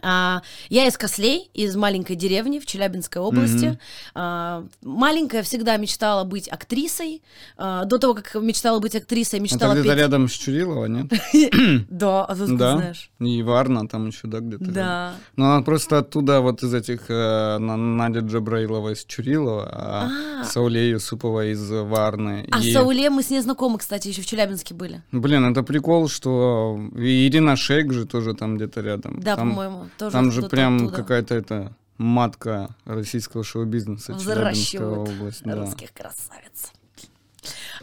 А, 0.01 0.41
я 0.69 0.87
из 0.87 0.97
Кослей, 0.97 1.49
из 1.53 1.75
маленькой 1.75 2.15
деревни 2.15 2.59
в 2.59 2.65
Челябинской 2.65 3.21
области. 3.21 3.65
Мгм. 3.65 3.77
А, 4.15 4.63
маленькая 4.81 5.43
всегда 5.43 5.75
мечтала 5.77 6.23
быть 6.23 6.47
актрисой. 6.47 7.21
А, 7.57 7.83
до 7.85 7.97
того, 7.97 8.13
как 8.15 8.33
мечтала 8.35 8.79
быть 8.79 8.95
актрисой, 8.95 9.39
Это 9.39 9.43
мечтала 9.43 9.73
где-то 9.73 9.89
петь. 9.89 9.97
рядом 9.99 10.27
с 10.29 10.31
Чурилова, 10.31 10.85
нет? 10.85 11.07
Да, 11.89 12.23
а 12.25 12.31
откуда 12.31 12.55
Да. 12.57 12.77
знаешь? 12.77 13.11
И 13.19 13.43
Варна 13.43 13.87
там 13.87 14.07
еще, 14.07 14.27
да, 14.27 14.39
где-то? 14.39 14.63
Да. 14.71 15.13
Ну, 15.35 15.45
она 15.45 15.61
просто 15.61 15.97
оттуда, 15.99 16.39
вот 16.41 16.63
из 16.63 16.73
этих, 16.73 17.09
э, 17.09 17.57
На- 17.59 17.77
Надя 17.77 18.21
Джабраилова 18.21 18.93
из 18.93 19.03
Чурилова, 19.05 19.69
а 19.71 20.09
А. 20.41 20.43
Сауле 20.45 20.89
Юсупова 20.91 21.51
из 21.51 21.69
Варны. 21.69 22.47
А 22.51 22.61
Сауле 22.61 23.09
мы 23.09 23.23
с 23.23 23.29
ней 23.29 23.41
знакомы, 23.41 23.77
кстати, 23.77 24.07
еще 24.07 24.21
в 24.21 24.25
Челябинске 24.25 24.73
были. 24.73 25.03
Блин, 25.11 25.45
это 25.51 25.63
прикол, 25.63 26.07
что 26.07 26.79
Ирина 26.95 27.55
Шейк 27.55 27.91
же 27.93 28.05
тоже 28.05 28.33
там 28.33 28.55
где-то 28.55 28.81
рядом. 28.81 29.19
Да, 29.21 29.35
по-моему, 29.35 29.80
тоже 29.97 30.11
Там 30.11 30.31
же 30.31 30.43
прям 30.43 30.89
какая-то 30.89 31.35
это 31.35 31.73
матка 31.97 32.69
российского 32.85 33.43
шоу-бизнеса, 33.43 34.13
Взращивают 34.13 35.09
область. 35.09 35.43
да. 35.43 35.55
русских 35.55 35.93
красавиц. 35.93 36.71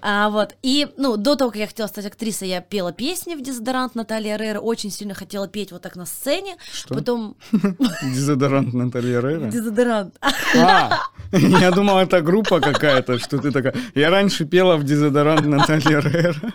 А, 0.01 0.31
вот, 0.31 0.55
и, 0.63 0.87
ну, 0.97 1.17
до 1.17 1.35
того, 1.35 1.51
как 1.51 1.59
я 1.59 1.67
хотела 1.67 1.89
стать 1.89 2.07
актрисой, 2.07 2.49
я 2.49 2.61
пела 2.61 2.93
песни 2.93 3.35
в 3.35 3.43
дезодорант 3.43 3.97
Натальи 3.97 4.37
Рейра, 4.37 4.61
очень 4.61 4.93
сильно 4.93 5.15
хотела 5.15 5.49
петь 5.49 5.73
вот 5.73 5.83
так 5.83 5.97
на 5.97 6.07
сцене, 6.07 6.57
Что? 6.73 6.95
потом 6.95 7.37
Дезодорант 8.03 8.73
Наталья 8.73 9.21
Рейра? 9.21 9.51
дезодорант. 9.51 10.17
А, 10.57 10.99
я 11.33 11.73
думал, 11.73 11.99
это 11.99 12.21
группа 12.21 12.61
какая-то, 12.61 13.19
что 13.19 13.39
ты 13.39 13.51
такая. 13.51 13.75
Я 13.97 14.11
раньше 14.11 14.45
пела 14.45 14.77
в 14.77 14.85
дезодорант 14.85 15.45
Наталья 15.47 16.01
Рейра. 16.01 16.53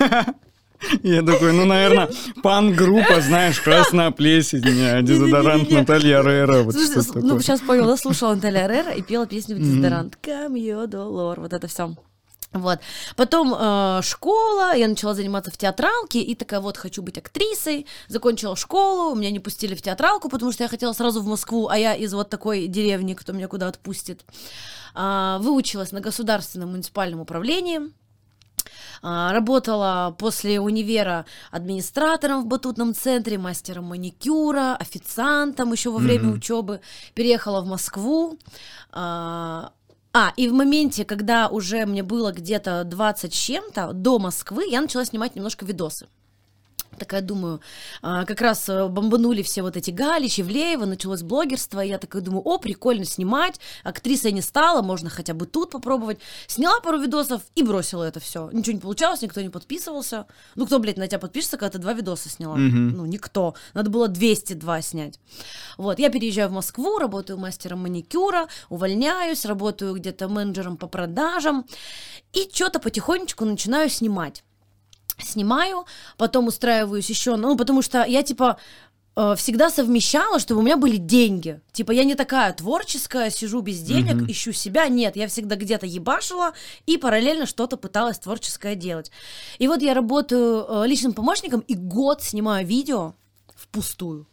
Я 1.02 1.22
такой, 1.22 1.52
ну, 1.52 1.64
наверное, 1.64 2.10
пан-группа, 2.42 3.20
знаешь, 3.20 3.60
красная 3.60 4.10
плесень, 4.10 4.62
э, 4.64 5.02
дезодорант. 5.02 5.70
Наталья 5.70 6.22
Рейра, 6.22 6.62
вот 6.62 6.74
Слушай, 6.74 7.22
ну, 7.22 7.40
сейчас 7.40 7.60
понял, 7.60 7.86
да, 7.86 7.96
слушала 7.96 8.34
Наталья 8.34 8.66
Рейра 8.66 8.92
и 8.92 9.02
пела 9.02 9.26
песню 9.26 9.56
дезодорант. 9.58 10.16
Камьо 10.16 10.86
долор, 10.86 11.40
вот 11.40 11.52
это 11.52 11.66
все. 11.66 11.94
Вот. 12.54 12.78
Потом 13.16 13.52
э, 13.52 14.00
школа, 14.02 14.76
я 14.76 14.86
начала 14.86 15.12
заниматься 15.12 15.50
в 15.50 15.58
театралке, 15.58 16.20
и 16.20 16.36
такая 16.36 16.60
вот, 16.60 16.76
хочу 16.76 17.02
быть 17.02 17.18
актрисой. 17.18 17.86
Закончила 18.06 18.54
школу, 18.54 19.16
меня 19.16 19.32
не 19.32 19.40
пустили 19.40 19.74
в 19.74 19.82
театралку, 19.82 20.28
потому 20.28 20.52
что 20.52 20.62
я 20.62 20.68
хотела 20.68 20.92
сразу 20.92 21.20
в 21.20 21.26
Москву, 21.26 21.66
а 21.68 21.76
я 21.76 21.94
из 21.94 22.14
вот 22.14 22.30
такой 22.30 22.68
деревни, 22.68 23.14
кто 23.14 23.32
меня 23.32 23.48
куда 23.48 23.66
отпустит. 23.66 24.24
А, 24.94 25.38
выучилась 25.40 25.90
на 25.90 26.00
государственном 26.00 26.70
муниципальном 26.70 27.20
управлении. 27.20 27.80
А, 29.06 29.32
Работала 29.32 30.14
после 30.18 30.58
универа 30.58 31.26
администратором 31.50 32.42
в 32.42 32.46
батутном 32.46 32.94
центре, 32.94 33.36
мастером 33.36 33.84
маникюра, 33.84 34.76
официантом 34.76 35.72
еще 35.72 35.90
во 35.90 35.98
время 35.98 36.24
Мгм. 36.28 36.38
учебы. 36.38 36.80
Переехала 37.12 37.60
в 37.60 37.66
Москву. 37.66 38.38
А, 38.92 39.72
а, 40.14 40.32
и 40.38 40.48
в 40.48 40.54
моменте, 40.54 41.04
когда 41.04 41.48
уже 41.48 41.84
мне 41.84 42.02
было 42.02 42.32
где-то 42.32 42.84
20 42.84 43.34
с 43.34 43.36
чем-то, 43.36 43.92
до 43.92 44.18
Москвы, 44.18 44.64
я 44.70 44.80
начала 44.80 45.04
снимать 45.04 45.36
немножко 45.36 45.66
видосы. 45.66 46.06
Такая 46.98 47.20
думаю, 47.20 47.60
а, 48.02 48.24
как 48.24 48.40
раз 48.40 48.68
э, 48.68 48.88
бомбанули 48.88 49.42
все 49.42 49.62
вот 49.62 49.76
эти 49.76 49.90
Гали, 49.90 50.28
Чевлеева, 50.28 50.84
началось 50.84 51.22
блогерство, 51.22 51.84
и 51.84 51.88
я 51.88 51.98
такая 51.98 52.22
думаю, 52.22 52.42
о, 52.42 52.58
прикольно 52.58 53.04
снимать, 53.04 53.60
актрисой 53.82 54.32
не 54.32 54.42
стала, 54.42 54.82
можно 54.82 55.10
хотя 55.10 55.34
бы 55.34 55.46
тут 55.46 55.70
попробовать. 55.70 56.18
Сняла 56.46 56.80
пару 56.80 56.98
видосов 56.98 57.42
и 57.54 57.62
бросила 57.62 58.04
это 58.04 58.20
все. 58.20 58.50
Ничего 58.52 58.74
не 58.74 58.80
получалось, 58.80 59.22
никто 59.22 59.40
не 59.40 59.48
подписывался. 59.48 60.26
Ну, 60.54 60.66
кто, 60.66 60.78
блядь, 60.78 60.96
на 60.96 61.06
тебя 61.06 61.18
подпишется, 61.18 61.56
когда 61.56 61.70
ты 61.70 61.78
два 61.78 61.92
видоса 61.92 62.28
сняла? 62.28 62.56
Мгм. 62.56 62.96
Ну, 62.96 63.06
никто. 63.06 63.54
Надо 63.74 63.90
было 63.90 64.08
202 64.08 64.82
снять. 64.82 65.20
Вот, 65.76 65.98
я 65.98 66.10
переезжаю 66.10 66.48
в 66.48 66.52
Москву, 66.52 66.98
работаю 66.98 67.38
мастером 67.38 67.80
маникюра, 67.80 68.48
увольняюсь, 68.68 69.44
работаю 69.44 69.94
где-то 69.94 70.28
менеджером 70.28 70.76
по 70.76 70.86
продажам, 70.86 71.66
и 72.32 72.48
что-то 72.52 72.80
потихонечку 72.80 73.44
начинаю 73.44 73.88
снимать 73.88 74.44
снимаю, 75.18 75.84
потом 76.16 76.46
устраиваюсь 76.48 77.08
еще, 77.10 77.36
ну, 77.36 77.56
потому 77.56 77.82
что 77.82 78.04
я, 78.04 78.22
типа, 78.22 78.58
э, 79.16 79.34
всегда 79.36 79.70
совмещала, 79.70 80.38
чтобы 80.40 80.60
у 80.60 80.64
меня 80.64 80.76
были 80.76 80.96
деньги. 80.96 81.60
Типа 81.72 81.92
я 81.92 82.04
не 82.04 82.14
такая 82.16 82.52
творческая, 82.52 83.30
сижу 83.30 83.60
без 83.60 83.80
денег, 83.80 84.14
Мгм. 84.14 84.30
ищу 84.30 84.52
себя. 84.52 84.88
Нет, 84.88 85.14
я 85.16 85.28
всегда 85.28 85.54
где-то 85.56 85.86
ебашила 85.86 86.52
и 86.86 86.96
параллельно 86.98 87.46
что-то 87.46 87.76
пыталась 87.76 88.18
творческое 88.18 88.74
делать. 88.74 89.10
И 89.58 89.68
вот 89.68 89.82
я 89.82 89.94
работаю 89.94 90.66
э, 90.68 90.86
личным 90.88 91.12
помощником 91.12 91.60
и 91.60 91.74
год 91.74 92.22
снимаю 92.22 92.66
видео 92.66 93.14
впустую. 93.54 94.26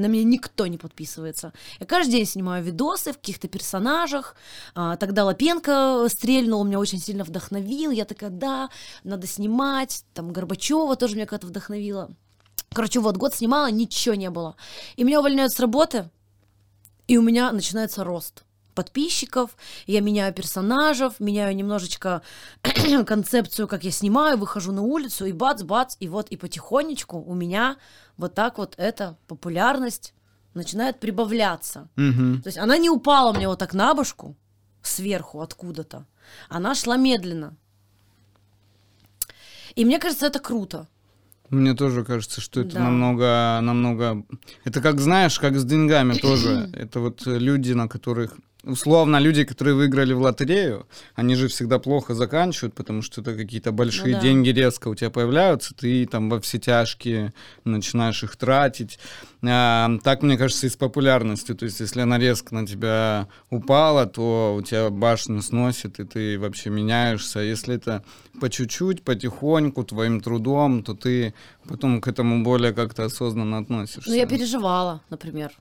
На 0.00 0.06
меня 0.06 0.24
никто 0.24 0.66
не 0.66 0.78
подписывается. 0.78 1.52
Я 1.78 1.84
каждый 1.84 2.12
день 2.12 2.24
снимаю 2.24 2.64
видосы 2.64 3.12
в 3.12 3.16
каких-то 3.16 3.48
персонажах. 3.48 4.34
А, 4.74 4.96
тогда 4.96 5.26
Лапенко 5.26 6.06
стрельнул, 6.08 6.64
меня 6.64 6.78
очень 6.78 6.98
сильно 6.98 7.22
вдохновил. 7.22 7.90
Я 7.90 8.06
такая, 8.06 8.30
да, 8.30 8.70
надо 9.04 9.26
снимать. 9.26 10.04
Там 10.14 10.32
Горбачева 10.32 10.96
тоже 10.96 11.16
меня 11.16 11.26
когда-то 11.26 11.48
вдохновила. 11.48 12.10
Короче, 12.72 13.00
вот 13.00 13.18
год 13.18 13.34
снимала, 13.34 13.70
ничего 13.70 14.14
не 14.14 14.30
было. 14.30 14.56
И 14.96 15.04
меня 15.04 15.20
увольняют 15.20 15.52
с 15.52 15.60
работы, 15.60 16.08
и 17.06 17.18
у 17.18 17.22
меня 17.22 17.52
начинается 17.52 18.02
рост 18.02 18.44
подписчиков, 18.74 19.50
я 19.86 20.00
меняю 20.00 20.32
персонажев, 20.32 21.20
меняю 21.20 21.54
немножечко 21.54 22.22
концепцию, 23.06 23.68
как 23.68 23.84
я 23.84 23.90
снимаю, 23.90 24.38
выхожу 24.38 24.72
на 24.72 24.80
улицу, 24.80 25.26
и 25.26 25.32
бац-бац, 25.32 25.96
и 26.00 26.08
вот 26.08 26.28
и 26.28 26.36
потихонечку 26.36 27.18
у 27.18 27.34
меня 27.34 27.76
вот 28.20 28.34
так 28.34 28.58
вот 28.58 28.74
эта 28.76 29.16
популярность 29.26 30.14
начинает 30.54 31.00
прибавляться. 31.00 31.88
Мгм. 31.96 32.42
То 32.42 32.48
есть 32.48 32.58
она 32.58 32.78
не 32.78 32.90
упала 32.90 33.32
мне 33.32 33.48
вот 33.48 33.58
так 33.58 33.74
на 33.74 33.94
башку 33.94 34.36
сверху 34.82 35.40
откуда-то. 35.40 36.06
Она 36.48 36.74
шла 36.74 36.96
медленно. 36.96 37.56
И 39.74 39.84
мне 39.84 39.98
кажется, 39.98 40.26
это 40.26 40.38
круто. 40.38 40.86
Мне 41.48 41.74
тоже 41.74 42.04
кажется, 42.04 42.40
что 42.40 42.60
это 42.60 42.74
Да. 42.74 42.80
намного, 42.80 43.60
намного... 43.62 44.24
Это 44.64 44.80
как, 44.80 45.00
знаешь, 45.00 45.38
как 45.40 45.58
с 45.58 45.64
деньгами 45.64 46.14
тоже. 46.14 46.70
Это 46.74 47.00
вот 47.00 47.26
люди, 47.26 47.72
на 47.72 47.88
которых... 47.88 48.36
Условно, 48.64 49.16
люди, 49.18 49.44
которые 49.44 49.74
выиграли 49.74 50.12
в 50.12 50.20
лотерею, 50.20 50.86
они 51.14 51.34
же 51.34 51.48
всегда 51.48 51.78
плохо 51.78 52.14
заканчивают, 52.14 52.74
потому 52.74 53.00
что 53.00 53.22
это 53.22 53.34
какие-то 53.34 53.72
большие 53.72 54.14
Ну 54.14 54.20
да. 54.20 54.20
деньги 54.20 54.50
резко 54.50 54.88
у 54.88 54.94
тебя 54.94 55.08
появляются, 55.08 55.74
ты 55.74 56.06
там 56.06 56.28
во 56.28 56.40
все 56.40 56.58
тяжкие 56.58 57.32
начинаешь 57.64 58.22
их 58.22 58.36
тратить. 58.36 58.98
А, 59.42 59.90
так, 60.04 60.22
мне 60.22 60.36
кажется, 60.36 60.66
и 60.66 60.70
с 60.70 60.76
популярностью. 60.76 61.56
То 61.56 61.64
есть, 61.64 61.80
если 61.80 62.02
она 62.02 62.18
резко 62.18 62.54
на 62.54 62.66
тебя 62.66 63.28
упала, 63.48 64.04
то 64.04 64.56
у 64.58 64.62
тебя 64.62 64.90
башню 64.90 65.40
сносит, 65.40 65.98
и 65.98 66.04
ты 66.04 66.38
вообще 66.38 66.68
меняешься. 66.68 67.40
А 67.40 67.42
Если 67.42 67.76
это 67.76 68.04
по 68.40 68.50
чуть-чуть, 68.50 69.02
потихоньку, 69.02 69.84
твоим 69.84 70.20
трудом, 70.20 70.82
то 70.82 70.94
ты 70.94 71.32
потом 71.66 72.02
к 72.02 72.08
этому 72.08 72.44
более 72.44 72.74
как-то 72.74 73.04
осознанно 73.04 73.58
относишься. 73.58 74.10
Ну, 74.10 74.16
я 74.16 74.26
переживала, 74.26 75.00
например. 75.08 75.52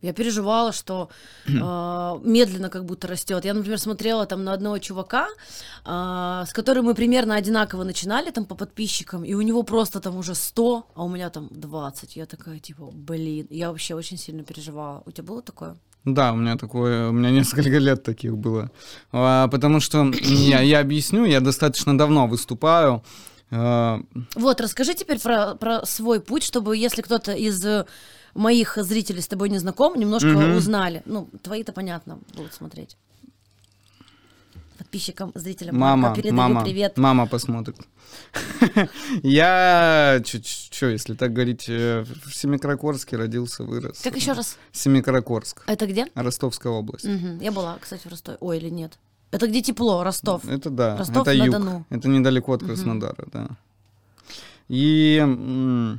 Я 0.00 0.12
переживала, 0.12 0.72
что 0.72 1.08
э, 1.46 1.50
медленно 1.50 2.68
как 2.68 2.84
будто 2.84 3.08
растет. 3.08 3.44
Я, 3.44 3.54
например, 3.54 3.78
смотрела 3.78 4.26
там 4.26 4.44
на 4.44 4.52
одного 4.52 4.78
чувака, 4.78 5.26
э, 5.84 6.44
с 6.46 6.52
которым 6.52 6.84
мы 6.84 6.94
примерно 6.94 7.34
одинаково 7.34 7.84
начинали 7.84 8.30
там 8.30 8.44
по 8.44 8.54
подписчикам, 8.54 9.24
и 9.24 9.34
у 9.34 9.40
него 9.42 9.64
просто 9.64 10.00
там 10.00 10.16
уже 10.16 10.34
100, 10.34 10.86
а 10.94 11.04
у 11.04 11.08
меня 11.08 11.30
там 11.30 11.48
20. 11.50 12.16
Я 12.16 12.26
такая, 12.26 12.60
типа, 12.60 12.90
блин, 12.92 13.46
я 13.50 13.68
вообще 13.70 13.94
очень 13.94 14.18
сильно 14.18 14.44
переживала. 14.44 15.02
У 15.06 15.10
тебя 15.10 15.26
было 15.26 15.42
такое? 15.42 15.76
Да, 16.04 16.32
у 16.32 16.36
меня 16.36 16.56
такое, 16.56 17.08
у 17.08 17.12
меня 17.12 17.30
несколько 17.30 17.78
лет 17.78 18.04
таких 18.04 18.36
было. 18.36 18.70
А, 19.12 19.48
потому 19.48 19.80
что 19.80 20.12
я, 20.22 20.60
я 20.60 20.80
объясню, 20.80 21.24
я 21.24 21.40
достаточно 21.40 21.98
давно 21.98 22.28
выступаю. 22.28 23.02
А, 23.50 24.00
Вот, 24.36 24.60
расскажи 24.60 24.94
теперь 24.94 25.18
про, 25.20 25.54
про 25.54 25.84
свой 25.86 26.20
путь, 26.20 26.44
чтобы 26.44 26.76
если 26.76 27.02
кто-то 27.02 27.32
из 27.32 27.64
моих 28.38 28.78
зрителей 28.80 29.20
с 29.20 29.28
тобой 29.28 29.48
не 29.50 29.58
знаком, 29.58 29.98
немножко 29.98 30.28
Мгм. 30.28 30.56
узнали. 30.56 31.02
Ну, 31.06 31.28
твои-то 31.42 31.72
понятно 31.72 32.18
будут 32.36 32.54
смотреть. 32.54 32.96
Подписчикам, 34.78 35.32
зрителям 35.34 35.76
мама, 35.76 36.14
передаю 36.14 36.34
мама, 36.34 36.64
привет. 36.64 36.96
мама 36.98 37.26
посмотрит. 37.26 37.76
Я, 39.22 40.22
что, 40.24 40.86
если 40.86 41.14
так 41.14 41.32
говорить, 41.32 41.64
э, 41.68 42.04
в 42.24 42.32
Семикрокорске 42.34 43.16
родился, 43.16 43.64
вырос. 43.64 43.98
Как 44.02 44.16
еще 44.16 44.32
раз? 44.32 44.56
Семикрокорск, 44.72 45.64
Это 45.66 45.86
где? 45.86 46.06
Ростовская 46.14 46.72
область. 46.72 47.06
Я 47.40 47.50
была, 47.52 47.76
кстати, 47.80 48.06
в 48.06 48.10
Ростове. 48.10 48.38
Ой, 48.40 48.58
или 48.58 48.70
нет? 48.70 48.98
Это 49.32 49.46
где 49.48 49.60
тепло, 49.62 50.04
Ростов. 50.04 50.44
Это 50.48 50.70
да, 50.70 50.90
это 50.94 50.98
Ростов-на-Дону. 51.00 51.78
юг. 51.78 51.86
Это 51.90 52.08
недалеко 52.08 52.52
от 52.52 52.62
Краснодара, 52.62 53.26
да. 53.32 53.48
И 54.68 55.98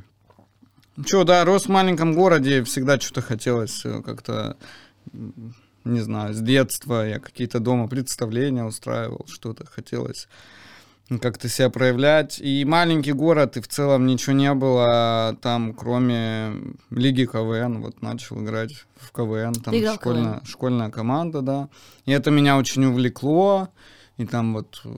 что, 1.06 1.24
да, 1.24 1.46
рос 1.46 1.66
в 1.66 1.70
маленьком 1.70 2.14
городе, 2.14 2.64
всегда 2.64 3.00
что-то 3.00 3.22
хотелось 3.22 3.86
э, 3.86 4.02
как-то, 4.02 4.58
не 5.84 6.00
знаю, 6.02 6.34
с 6.34 6.40
детства 6.40 7.08
я 7.08 7.20
какие-то 7.20 7.60
дома 7.60 7.88
представления 7.88 8.66
устраивал, 8.66 9.26
что-то 9.28 9.66
хотелось 9.66 10.28
как-то 11.18 11.50
себя 11.50 11.70
проявлять. 11.70 12.40
И 12.40 12.64
маленький 12.66 13.14
город, 13.14 13.58
и 13.58 13.62
в 13.62 13.68
целом 13.68 14.06
ничего 14.06 14.34
не 14.34 14.54
было 14.54 15.36
там, 15.42 15.74
кроме 15.74 16.54
лиги 16.92 17.26
КВН. 17.26 17.82
Вот 17.82 18.02
начал 18.02 18.44
играть 18.44 18.86
в 18.96 19.12
КВН, 19.12 19.54
там 19.54 19.76
играл 19.76 19.96
школьная, 19.96 20.42
школьная 20.46 20.92
команда, 20.92 21.42
да. 21.42 21.70
И 22.06 22.12
это 22.12 22.30
меня 22.30 22.58
очень 22.58 22.86
увлекло. 22.86 23.70
И 24.18 24.26
там 24.26 24.54
вот 24.54 24.82
э, 24.86 24.90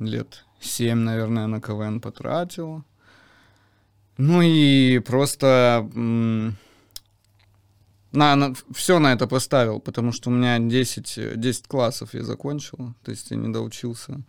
лет 0.00 0.44
семь, 0.60 0.98
наверное, 0.98 1.46
на 1.46 1.60
КВН 1.60 2.00
потратил. 2.00 2.84
Ну 4.22 4.42
и 4.42 4.98
просто 4.98 5.88
м, 5.94 6.56
на, 8.12 8.52
все 8.74 8.98
на 8.98 9.14
это 9.14 9.26
поставил, 9.26 9.80
потому 9.80 10.12
что 10.12 10.28
у 10.28 10.32
меня 10.32 10.58
10, 10.58 11.14
э, 11.18 11.32
10 11.36 11.66
классов 11.66 12.12
я 12.12 12.22
закончил, 12.22 12.92
то 13.02 13.10
есть 13.12 13.30
я 13.30 13.38
не 13.38 13.50
доучился. 13.50 14.20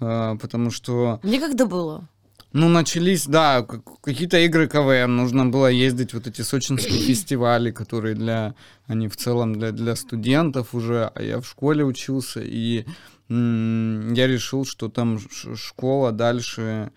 А, 0.00 0.36
потому 0.36 0.70
что, 0.70 1.18
Мне 1.24 1.40
когда 1.40 1.66
было? 1.66 2.08
ну, 2.52 2.68
начались, 2.68 3.26
да, 3.26 3.62
как- 3.62 4.00
какие-то 4.00 4.38
игры 4.38 4.68
КВН, 4.68 5.16
нужно 5.16 5.46
было 5.46 5.66
ездить 5.66 6.14
вот 6.14 6.28
эти 6.28 6.42
сочинские 6.42 6.98
фестивали, 7.08 7.72
которые 7.72 8.14
для, 8.14 8.54
они 8.86 9.08
в 9.08 9.16
целом 9.16 9.54
для, 9.58 9.72
для 9.72 9.96
студентов 9.96 10.72
уже, 10.72 11.10
а 11.14 11.20
я 11.20 11.40
в 11.40 11.46
школе 11.48 11.84
учился, 11.84 12.40
и 12.40 12.84
я 13.28 14.26
решил, 14.28 14.64
что 14.64 14.88
там 14.88 15.18
школа 15.56 16.12
дальше 16.12 16.92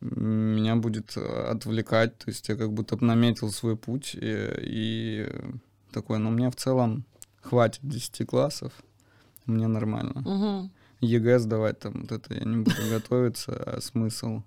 меня 0.00 0.76
будет 0.76 1.16
э, 1.16 1.50
отвлекать, 1.50 2.18
то 2.18 2.30
есть 2.30 2.48
я 2.48 2.56
как 2.56 2.72
будто 2.72 3.02
наметил 3.02 3.50
свой 3.50 3.76
путь, 3.76 4.14
и, 4.14 4.48
и 4.58 5.28
такой, 5.92 6.18
ну, 6.18 6.30
мне 6.30 6.50
в 6.50 6.56
целом 6.56 7.04
хватит 7.40 7.80
10 7.82 8.26
классов, 8.26 8.72
мне 9.46 9.66
нормально. 9.66 10.20
Мгм. 10.20 10.70
ЕГЭ 11.00 11.40
сдавать 11.40 11.80
там, 11.80 12.02
вот 12.02 12.12
это 12.12 12.34
я 12.34 12.44
не 12.44 12.62
буду 12.62 12.76
готовиться, 12.88 13.52
а 13.52 13.80
смысл. 13.80 14.42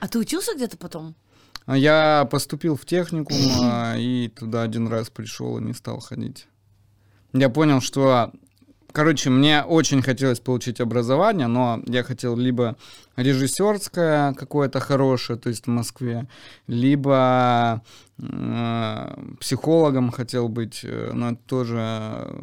А 0.00 0.08
ты 0.08 0.18
учился 0.18 0.54
где-то 0.54 0.76
потом? 0.76 1.14
А 1.66 1.78
Я 1.78 2.28
поступил 2.30 2.76
в 2.76 2.84
техникум 2.84 3.38
а, 3.62 3.96
и 3.96 4.28
туда 4.28 4.62
один 4.62 4.86
раз 4.88 5.08
пришел 5.08 5.58
и 5.58 5.62
не 5.62 5.72
стал 5.72 6.00
ходить. 6.00 6.46
Я 7.32 7.48
понял, 7.48 7.80
что, 7.80 8.32
короче, 8.94 9.28
мне 9.28 9.62
очень 9.62 10.02
хотелось 10.02 10.38
получить 10.38 10.80
образование, 10.80 11.48
но 11.48 11.82
я 11.86 12.04
хотел 12.04 12.36
либо 12.36 12.76
режиссерское 13.16 14.32
какое-то 14.34 14.78
хорошее, 14.80 15.38
то 15.38 15.48
есть 15.48 15.66
в 15.66 15.70
Москве, 15.70 16.28
либо 16.68 17.82
э, 18.18 19.34
психологом 19.40 20.12
хотел 20.12 20.48
быть, 20.48 20.80
э, 20.84 21.10
но 21.12 21.30
это 21.30 21.40
тоже, 21.46 21.78
э, 21.80 22.38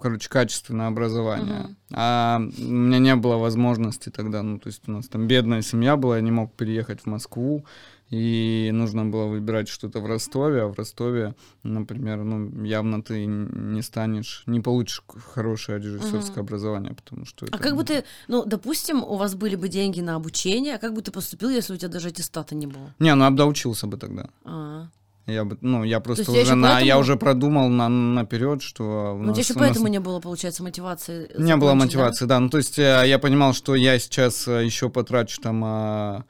короче, 0.00 0.28
качественное 0.28 0.86
образование. 0.86 1.62
Мгм. 1.62 1.76
А 1.92 2.40
у 2.58 2.62
меня 2.62 2.98
не 2.98 3.16
было 3.16 3.36
возможности 3.36 4.08
тогда, 4.10 4.42
ну, 4.42 4.58
то 4.58 4.68
есть 4.68 4.82
у 4.86 4.92
нас 4.92 5.08
там 5.08 5.26
бедная 5.26 5.62
семья 5.62 5.96
была, 5.96 6.16
я 6.16 6.22
не 6.22 6.30
мог 6.30 6.52
переехать 6.52 7.00
в 7.00 7.06
Москву, 7.06 7.64
и 8.10 8.70
нужно 8.72 9.04
было 9.04 9.26
выбирать 9.26 9.68
что-то 9.68 10.00
в 10.00 10.06
Ростове, 10.06 10.62
а 10.62 10.66
в 10.68 10.78
Ростове, 10.78 11.34
например, 11.64 12.22
ну, 12.22 12.64
явно 12.64 13.02
ты 13.02 13.26
не 13.26 13.82
станешь, 13.82 14.44
не 14.46 14.60
получишь 14.60 15.02
хорошее 15.34 15.78
режиссерское 15.78 16.44
образование, 16.44 16.94
потому 16.94 17.24
что 17.26 17.46
А 17.50 17.58
как 17.58 17.74
бы 17.74 17.82
ты, 17.84 18.04
ну, 18.28 18.44
допустим, 18.44 19.02
у 19.02 19.16
вас 19.16 19.34
были 19.34 19.56
бы 19.56 19.68
деньги 19.68 20.00
на 20.00 20.14
обучение, 20.14 20.76
а 20.76 20.78
как 20.78 20.94
бы 20.94 21.02
ты 21.02 21.10
поступил, 21.10 21.50
если 21.50 21.74
у 21.74 21.76
тебя 21.76 21.88
даже 21.88 22.08
аттестата 22.08 22.54
не 22.54 22.66
было? 22.66 22.94
Не, 23.00 23.14
ну, 23.14 23.24
обдаучился 23.24 23.86
бы 23.86 23.96
тогда. 23.96 24.28
А. 24.44 24.88
Я 25.26 25.44
бы, 25.44 25.58
ну, 25.60 25.82
я 25.82 25.98
просто 25.98 26.22
я 26.22 26.30
уже 26.30 26.40
ещё 26.42 26.54
на, 26.54 26.68
я 26.68 26.74
поэтому- 26.94 27.00
уже 27.00 27.16
продумал 27.16 27.68
на, 27.68 27.88
наперед, 27.88 28.62
что 28.62 29.16
у 29.16 29.18
Ну, 29.18 29.24
нас- 29.30 29.38
еще 29.38 29.54
у 29.54 29.58
нас 29.58 29.66
поэтому 29.66 29.88
не 29.88 29.98
было, 29.98 30.20
получается, 30.20 30.62
мотивации. 30.62 31.28
Не 31.36 31.56
было 31.56 31.74
мотивации, 31.74 32.26
да? 32.26 32.38
Ну, 32.38 32.48
то 32.48 32.58
есть 32.58 32.78
э, 32.78 33.02
я 33.06 33.18
понимал, 33.18 33.52
что 33.52 33.74
я 33.74 33.98
сейчас 33.98 34.46
э, 34.46 34.64
еще 34.64 34.88
потрачу 34.88 35.40
там 35.40 35.62
а, 35.64 36.24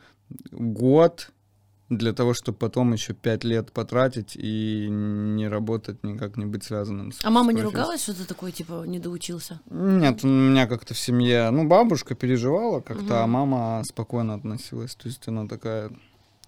год 0.51 1.31
для 1.89 2.13
того, 2.13 2.35
чтобы 2.35 2.59
потом 2.59 2.93
еще 2.93 3.15
пять 3.15 3.45
лет 3.45 3.73
потратить 3.73 4.35
и 4.37 4.89
не 4.91 5.47
работать, 5.49 6.03
никак 6.03 6.37
не 6.37 6.45
быть 6.47 6.65
связанным 6.65 7.13
с 7.13 7.25
А 7.25 7.31
мама 7.31 7.53
с 7.53 7.55
не 7.55 7.63
ругалась, 7.63 8.03
что 8.03 8.15
ты 8.15 8.25
такой, 8.25 8.51
типа, 8.53 8.85
не 8.87 8.99
доучился? 8.99 9.61
Нет, 9.71 10.25
у 10.25 10.27
меня 10.29 10.67
как-то 10.67 10.95
в 10.95 10.99
семье... 10.99 11.51
Ну, 11.51 11.67
бабушка 11.69 12.15
переживала 12.15 12.81
как-то, 12.81 13.23
а 13.23 13.27
Мгм. 13.27 13.31
мама 13.33 13.83
спокойно 13.85 14.35
относилась. 14.35 14.95
То 14.97 15.09
есть 15.09 15.27
она 15.29 15.47
такая... 15.47 15.91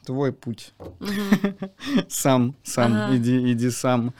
твой 0.04 0.32
путь. 0.32 0.72
Мгм. 1.00 1.56
Сам, 2.08 2.56
сам, 2.64 2.92
Ага. 2.94 3.16
иди, 3.16 3.52
иди 3.52 3.70
сам. 3.70 4.14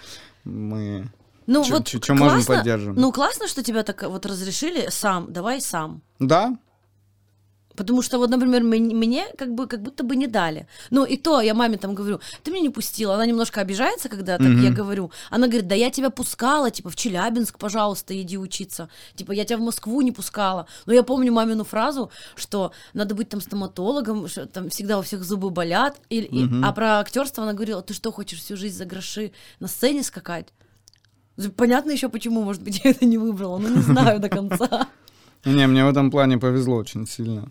Мы 0.45 1.11
Ну 1.47 1.65
чё- 1.65 1.79
вот 1.79 1.87
чё 1.89 2.15
можем, 2.15 2.37
классно- 2.45 2.57
поддержим. 2.57 2.95
Ну 2.95 3.11
классно, 3.13 3.49
что 3.49 3.63
тебя 3.63 3.83
так 3.83 4.03
вот 4.03 4.25
разрешили 4.27 4.89
сам, 4.91 5.33
давай 5.33 5.61
сам. 5.61 6.03
Да, 6.21 6.59
Потому 7.79 8.03
что 8.03 8.19
вот, 8.19 8.29
например, 8.31 8.63
мне 8.63 9.25
как 9.39 9.55
бы 9.55 9.67
как 9.67 9.81
будто 9.83 10.03
бы 10.03 10.17
не 10.17 10.27
дали. 10.27 10.67
Ну 10.91 11.05
и 11.05 11.17
то 11.17 11.41
я 11.41 11.55
маме 11.55 11.79
там 11.79 11.95
говорю, 11.95 12.21
ты 12.43 12.51
меня 12.51 12.63
не 12.63 12.71
пустила. 12.71 13.15
Она 13.15 13.25
немножко 13.25 13.61
обижается, 13.61 14.09
когда 14.09 14.37
так 14.37 14.47
Мгм. 14.49 14.63
я 14.65 14.71
говорю. 14.71 15.11
Она 15.31 15.47
говорит, 15.47 15.69
да 15.69 15.75
я 15.75 15.91
тебя 15.91 16.11
пускала, 16.11 16.71
типа 16.71 16.91
в 16.91 16.97
Челябинск, 16.97 17.59
пожалуйста, 17.59 18.21
иди 18.21 18.37
учиться. 18.37 18.89
Типа 19.15 19.33
я 19.33 19.45
тебя 19.45 19.59
в 19.59 19.63
Москву 19.63 20.01
не 20.03 20.13
пускала. 20.13 20.67
Но 20.87 20.93
я 20.93 21.03
помню 21.03 21.33
мамину 21.33 21.65
фразу, 21.65 22.11
что 22.37 22.73
надо 22.95 23.15
быть 23.15 23.29
там 23.29 23.41
стоматологом, 23.41 24.29
что 24.29 24.47
там 24.47 24.69
всегда 24.71 24.99
у 24.99 25.03
всех 25.03 25.23
зубы 25.25 25.51
болят. 25.51 25.97
И, 26.11 26.19
и- 26.21 26.45
Мгм. 26.45 26.65
А 26.65 26.73
про 26.73 26.99
актерство 26.99 27.45
она 27.45 27.53
говорила, 27.53 27.81
ты 27.83 27.95
что 27.95 28.11
хочешь 28.13 28.41
всю 28.41 28.57
жизнь 28.57 28.77
за 28.77 28.85
гроши 28.85 29.31
на 29.61 29.69
сцене 29.69 30.03
скакать? 30.03 30.49
Понятно 31.57 31.93
еще 31.93 32.09
почему, 32.09 32.43
может 32.43 32.63
быть, 32.63 32.81
я 32.85 32.91
это 32.91 33.05
не 33.07 33.19
выбрала, 33.19 33.59
но 33.59 33.69
не 33.69 33.83
знаю 33.83 34.19
до 34.19 34.29
конца. 34.29 34.89
Не, 35.45 35.67
мне 35.67 35.85
в 35.85 35.89
этом 35.89 36.11
плане 36.11 36.39
повезло 36.39 36.77
очень 36.77 37.07
сильно. 37.07 37.51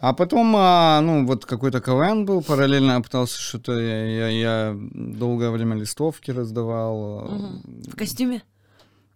А 0.00 0.12
потом, 0.12 0.54
а, 0.56 1.00
ну, 1.00 1.26
вот 1.26 1.46
какой-то 1.46 1.80
КВН 1.80 2.26
был, 2.26 2.42
параллельно 2.42 2.92
я 2.92 3.00
пытался 3.00 3.38
что-то, 3.40 3.72
я, 3.72 4.06
я- 4.06 4.28
я 4.28 4.76
долгое 4.92 5.50
время 5.50 5.76
листовки 5.76 6.30
раздавал, 6.30 7.22
Мгм. 7.28 7.62
В 7.92 7.96
костюме? 7.96 8.42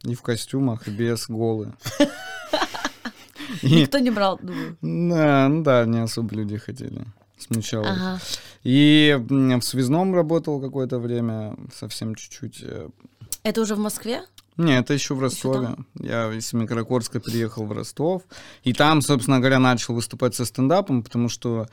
и 0.05 0.15
в 0.15 0.23
костюмах, 0.23 0.89
и 0.89 0.91
без, 0.91 1.29
голые. 1.29 1.73
И, 3.63 3.67
Никто 3.83 3.99
не 3.99 4.11
брал, 4.11 4.39
думаю. 4.43 4.77
да, 4.83 5.49
ну 5.49 5.63
да, 5.63 5.85
не 5.85 5.99
особо 5.99 6.35
люди 6.35 6.57
хотели, 6.59 7.05
смущало. 7.39 7.87
Ага. 7.89 8.21
И 8.65 9.17
в 9.29 9.61
связном 9.63 10.15
работал 10.15 10.61
какое-то 10.61 10.99
время, 10.99 11.57
совсем 11.75 12.15
чуть-чуть. 12.15 12.61
э, 12.63 12.89
Это 13.43 13.61
уже 13.61 13.75
в 13.75 13.79
Москве? 13.79 14.23
Не, 14.59 14.79
это 14.79 14.93
еще 14.93 15.15
в 15.15 15.21
Ростове. 15.21 15.67
там? 15.67 15.87
Я 16.01 16.35
из 16.35 16.49
Семикаракорска 16.49 17.21
переехал 17.21 17.65
в 17.65 17.73
Ростов. 17.73 18.23
И 18.65 18.73
там, 18.73 19.03
собственно 19.03 19.39
говоря, 19.39 19.61
начал 19.61 19.95
выступать 19.95 20.35
со 20.35 20.45
стендапом, 20.45 21.03
потому 21.03 21.29
что 21.29 21.69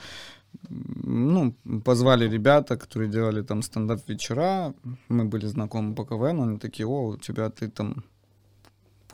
ну, 0.69 1.56
позвали 1.84 2.30
ребята, 2.30 2.78
которые 2.78 3.10
делали 3.10 3.41
там 3.41 3.62
стендап-вечера. 3.62 4.74
Мы 5.10 5.26
были 5.26 5.48
знакомы 5.48 5.95
по 5.95 6.06
КВН. 6.06 6.41
Они 6.41 6.58
такие, 6.60 6.88
о, 6.88 7.08
у 7.10 7.17
тебя 7.17 7.50
ты 7.50 7.69
там 7.69 8.04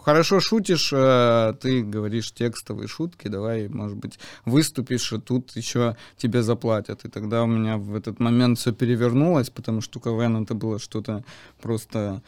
хорошо 0.02 0.40
шутишь, 0.40 0.92
э, 0.94 1.54
ты 1.62 1.84
говоришь 1.84 2.34
текстовые 2.34 2.88
шутки, 2.88 3.28
давай, 3.28 3.68
может 3.68 3.98
быть, 3.98 4.20
выступишь, 4.46 5.14
и 5.14 5.20
тут 5.20 5.56
еще 5.56 5.96
тебе 6.18 6.42
заплатят. 6.42 7.06
И 7.06 7.10
тогда 7.10 7.44
у 7.44 7.48
меня 7.48 7.78
в 7.78 7.96
этот 7.96 8.20
момент 8.20 8.58
все 8.58 8.72
перевернулось, 8.72 9.50
потому 9.50 9.82
что 9.82 10.00
КВН 10.00 10.44
это 10.44 10.56
было 10.56 10.80
что-то 10.80 11.24
просто 11.62 12.22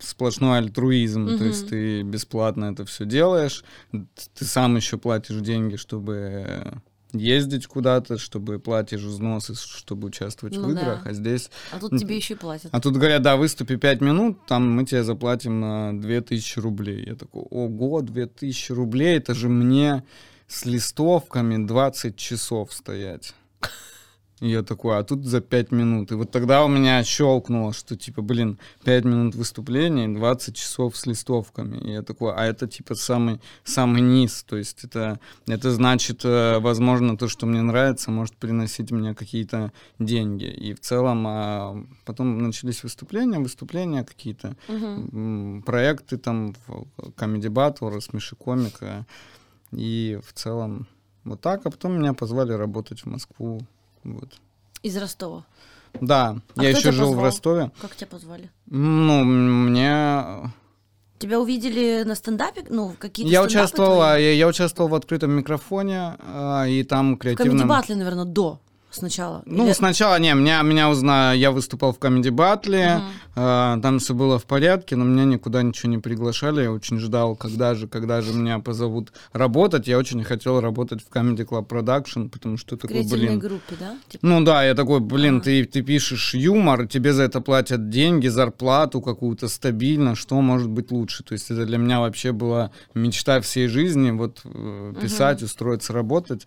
сплошной 0.00 0.58
альтруизм, 0.58 1.38
то 1.38 1.44
есть 1.44 1.68
ты 1.68 2.02
бесплатно 2.02 2.66
это 2.72 2.84
все 2.84 3.04
делаешь, 3.04 3.64
ты 3.92 4.44
сам 4.44 4.76
еще 4.76 4.98
платишь 4.98 5.40
деньги, 5.40 5.76
чтобы 5.76 6.80
ездить 7.12 7.66
куда-то, 7.66 8.18
чтобы 8.18 8.58
платишь 8.58 9.00
взносы, 9.00 9.54
чтобы 9.54 10.08
участвовать 10.08 10.56
Ну 10.56 10.68
в 10.68 10.74
да. 10.74 10.80
играх, 10.80 11.06
а 11.06 11.12
здесь 11.14 11.50
А 11.72 11.78
тут 11.78 11.98
тебе 11.98 12.16
еще 12.16 12.34
и 12.34 12.36
платят. 12.36 12.68
а 12.70 12.80
тут 12.80 12.96
говорят, 12.96 13.22
да, 13.22 13.36
выступи 13.36 13.76
5 13.76 14.00
минут, 14.02 14.44
там 14.46 14.70
мы 14.70 14.84
тебе 14.84 15.02
заплатим 15.02 15.58
на 15.60 15.98
2000 15.98 16.58
рублей. 16.58 17.06
Я 17.06 17.14
такой, 17.16 17.42
ого, 17.42 18.02
2000 18.02 18.72
рублей, 18.72 19.16
это 19.16 19.32
же 19.34 19.48
мне 19.48 20.04
с 20.48 20.66
листовками 20.66 21.66
20 21.66 22.16
часов 22.16 22.72
стоять. 22.74 23.34
И 24.40 24.50
я 24.50 24.62
такой, 24.62 24.98
а 24.98 25.02
тут 25.02 25.24
за 25.24 25.40
5 25.40 25.72
минут. 25.72 26.12
И 26.12 26.14
вот 26.14 26.30
тогда 26.30 26.64
у 26.64 26.68
меня 26.68 27.02
щелкнуло, 27.02 27.72
что 27.72 27.96
типа, 27.96 28.22
блин, 28.22 28.58
5 28.84 29.04
минут 29.04 29.34
выступления 29.34 30.04
и 30.04 30.14
20 30.14 30.54
часов 30.54 30.96
с 30.96 31.06
листовками. 31.06 31.78
И 31.78 31.92
я 31.92 32.02
такой, 32.02 32.32
а 32.34 32.44
это 32.44 32.68
типа 32.68 32.94
самый, 32.94 33.40
самый 33.64 34.00
низ. 34.00 34.44
То 34.48 34.56
есть 34.56 34.84
это, 34.84 35.18
это 35.46 35.70
значит, 35.72 36.24
э, 36.24 36.58
возможно, 36.60 37.16
то, 37.16 37.26
что 37.28 37.46
мне 37.46 37.62
нравится, 37.62 38.10
может 38.10 38.36
приносить 38.36 38.92
мне 38.92 39.14
какие-то 39.14 39.72
деньги. 39.98 40.44
И 40.44 40.72
в 40.72 40.80
целом 40.80 41.26
а, 41.26 41.84
потом 42.04 42.38
начались 42.38 42.84
выступления, 42.84 43.40
выступления 43.40 44.04
какие-то, 44.04 44.56
м, 45.12 45.62
проекты 45.66 46.16
там, 46.16 46.54
Comedy 47.16 47.48
Battle, 47.48 47.90
рассмеши 47.90 48.36
комика. 48.36 49.04
И 49.72 50.18
в 50.24 50.32
целом 50.32 50.86
вот 51.24 51.40
так. 51.40 51.66
А 51.66 51.70
потом 51.70 51.98
меня 51.98 52.12
позвали 52.14 52.52
работать 52.52 53.00
в 53.00 53.06
Москву. 53.06 53.60
Вот. 54.04 54.28
Из 54.82 54.96
Ростова. 54.96 55.44
Да, 56.00 56.36
А 56.54 56.62
я 56.62 56.70
еще 56.70 56.92
жил 56.92 57.06
в 57.06 57.10
позвал? 57.10 57.24
Ростове. 57.24 57.70
Как 57.80 57.96
тебя 57.96 58.06
позвали? 58.08 58.50
Ну, 58.66 59.24
мне... 59.24 60.52
Тебя 61.18 61.40
увидели 61.40 62.04
на 62.04 62.14
стендапе? 62.14 62.64
Ну, 62.68 62.94
какие-то 62.96 63.32
Я 63.32 63.42
участвовал, 63.42 63.96
твои? 63.96 64.08
а, 64.08 64.18
я, 64.18 64.32
я 64.34 64.46
участвовал 64.46 64.88
в 64.88 64.94
открытом 64.94 65.32
микрофоне, 65.32 66.14
а, 66.20 66.66
и 66.66 66.84
там 66.84 67.14
В 67.14 67.18
Comedy 67.18 67.34
креативном... 67.36 67.70
Battle, 67.72 67.94
наверное, 67.96 68.24
до 68.24 68.60
сначала. 68.90 69.42
Ну, 69.46 69.64
Или- 69.66 69.72
сначала, 69.72 70.18
не, 70.18 70.32
меня, 70.34 70.62
меня 70.62 70.88
узнали, 70.90 71.38
я 71.38 71.50
выступал 71.50 71.92
в 71.92 71.98
Comedy 71.98 72.30
Battle, 72.30 72.96
Мгм. 72.96 73.04
а, 73.36 73.78
там 73.80 73.98
все 73.98 74.14
было 74.14 74.38
в 74.38 74.44
порядке, 74.46 74.96
но 74.96 75.04
меня 75.04 75.24
никуда 75.24 75.62
ничего 75.62 75.90
не 75.90 75.98
приглашали, 75.98 76.62
я 76.62 76.72
очень 76.72 76.98
ждал, 76.98 77.36
когда 77.36 77.74
же, 77.74 77.86
когда 77.88 78.20
же 78.22 78.32
меня 78.32 78.58
позовут 78.58 79.12
работать, 79.32 79.86
я 79.88 79.98
очень 79.98 80.24
хотел 80.24 80.60
работать 80.60 81.02
в 81.02 81.10
Comedy 81.14 81.46
Club 81.46 81.66
Production, 81.66 82.28
потому 82.28 82.56
что 82.56 82.76
В 82.76 82.78
такой, 82.80 83.06
блин, 83.06 83.38
группе, 83.38 83.76
да? 83.78 83.96
Типа, 84.08 84.26
Ну 84.26 84.42
да, 84.44 84.64
я 84.64 84.74
такой, 84.74 85.00
блин, 85.00 85.36
Ага. 85.36 85.44
ты, 85.44 85.64
ты 85.64 85.82
пишешь 85.82 86.34
юмор, 86.34 86.86
тебе 86.86 87.12
за 87.12 87.24
это 87.24 87.40
платят 87.40 87.90
деньги, 87.90 88.28
зарплату 88.28 89.00
какую-то 89.00 89.48
стабильно, 89.48 90.14
что 90.14 90.40
может 90.40 90.68
быть 90.68 90.90
лучше? 90.90 91.22
То 91.24 91.34
есть 91.34 91.50
это 91.50 91.66
для 91.66 91.78
меня 91.78 92.00
вообще 92.00 92.32
была 92.32 92.70
мечта 92.94 93.40
всей 93.40 93.68
жизни, 93.68 94.10
вот 94.10 94.40
э, 94.44 94.94
писать, 95.00 95.42
устроиться, 95.42 95.92
работать. 95.92 96.46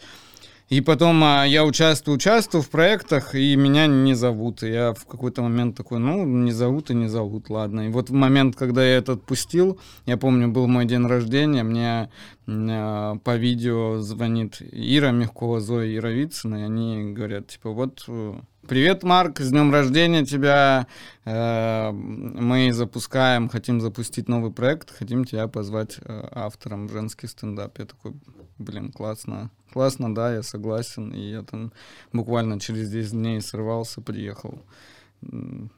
И 0.71 0.79
потом 0.79 1.21
а, 1.21 1.43
я 1.43 1.65
участвую, 1.65 2.15
участвую 2.15 2.61
в 2.61 2.69
проектах, 2.69 3.35
и 3.35 3.57
меня 3.57 3.87
не 3.87 4.13
зовут. 4.13 4.63
И 4.63 4.69
я 4.69 4.93
в 4.93 5.05
какой-то 5.05 5.41
момент 5.41 5.75
такой, 5.75 5.99
ну, 5.99 6.25
не 6.25 6.53
зовут 6.53 6.89
и 6.89 6.93
не 6.93 7.09
зовут, 7.09 7.49
ладно. 7.49 7.87
И 7.87 7.89
вот 7.89 8.09
в 8.09 8.13
момент, 8.13 8.55
когда 8.55 8.81
я 8.81 8.95
это 8.95 9.11
отпустил, 9.11 9.81
я 10.05 10.15
помню, 10.15 10.47
был 10.47 10.67
мой 10.67 10.85
день 10.85 11.05
рождения, 11.05 11.63
мне 11.63 12.09
м, 12.47 13.19
по 13.19 13.35
видео 13.35 13.99
звонит 13.99 14.61
Ира 14.61 15.11
Мягкова, 15.11 15.59
Зоя 15.59 15.87
Яровицына, 15.87 16.61
и 16.61 16.61
они 16.61 17.11
говорят, 17.11 17.47
типа, 17.47 17.71
вот, 17.71 18.05
э, 18.07 18.35
привет, 18.67 19.03
Марк, 19.03 19.39
с 19.39 19.49
днем 19.49 19.71
рождения 19.71 20.25
тебя, 20.25 20.87
э, 21.25 21.91
мы 21.91 22.71
запускаем, 22.73 23.49
хотим 23.49 23.81
запустить 23.81 24.27
новый 24.27 24.51
проект, 24.51 24.91
хотим 24.91 25.25
тебя 25.25 25.47
позвать 25.47 25.97
э, 26.01 26.27
автором 26.31 26.89
женский 26.89 27.27
стендап. 27.27 27.77
Я 27.79 27.85
такой, 27.85 28.13
блин, 28.57 28.91
классно, 28.91 29.51
классно, 29.73 30.13
да, 30.13 30.33
я 30.33 30.43
согласен, 30.43 31.11
и 31.11 31.31
я 31.31 31.43
там 31.43 31.71
буквально 32.13 32.59
через 32.59 32.89
10 32.89 33.11
дней 33.11 33.41
сорвался, 33.41 34.01
приехал 34.01 34.61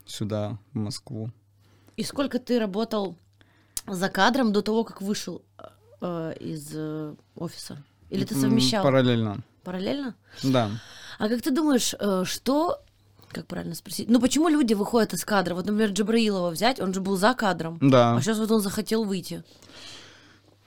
сюда, 0.05 0.57
в 0.73 0.77
Москву. 0.77 1.29
И 1.97 2.03
сколько 2.03 2.39
ты 2.39 2.59
работал 2.59 3.17
за 3.87 4.09
кадром 4.09 4.53
до 4.53 4.61
того, 4.61 4.83
как 4.83 5.01
вышел 5.01 5.43
э, 6.01 6.33
из 6.39 6.71
э, 6.73 7.15
офиса? 7.35 7.83
Или 8.09 8.25
ты 8.25 8.35
совмещал 8.35 8.83
Параллельно, 8.83 9.43
параллельно? 9.63 10.15
да. 10.43 10.69
А 11.19 11.30
как 11.30 11.41
ты 11.41 11.52
думаешь, 11.52 11.93
э, 11.99 12.23
что... 12.26 12.82
Как 13.32 13.47
правильно 13.47 13.76
спросить? 13.76 14.10
Ну, 14.10 14.19
почему 14.19 14.47
люди 14.49 14.73
выходят 14.73 15.13
из 15.13 15.26
кадра? 15.26 15.56
Вот, 15.56 15.65
например, 15.65 15.89
Джабраилова 15.91 16.52
взять, 16.52 16.80
он 16.80 16.93
же 16.93 17.02
был 17.02 17.17
за 17.17 17.34
кадром. 17.34 17.78
Да. 17.82 18.15
А 18.15 18.21
сейчас 18.21 18.38
вот 18.38 18.52
он 18.52 18.62
захотел 18.62 19.04
выйти. 19.06 19.43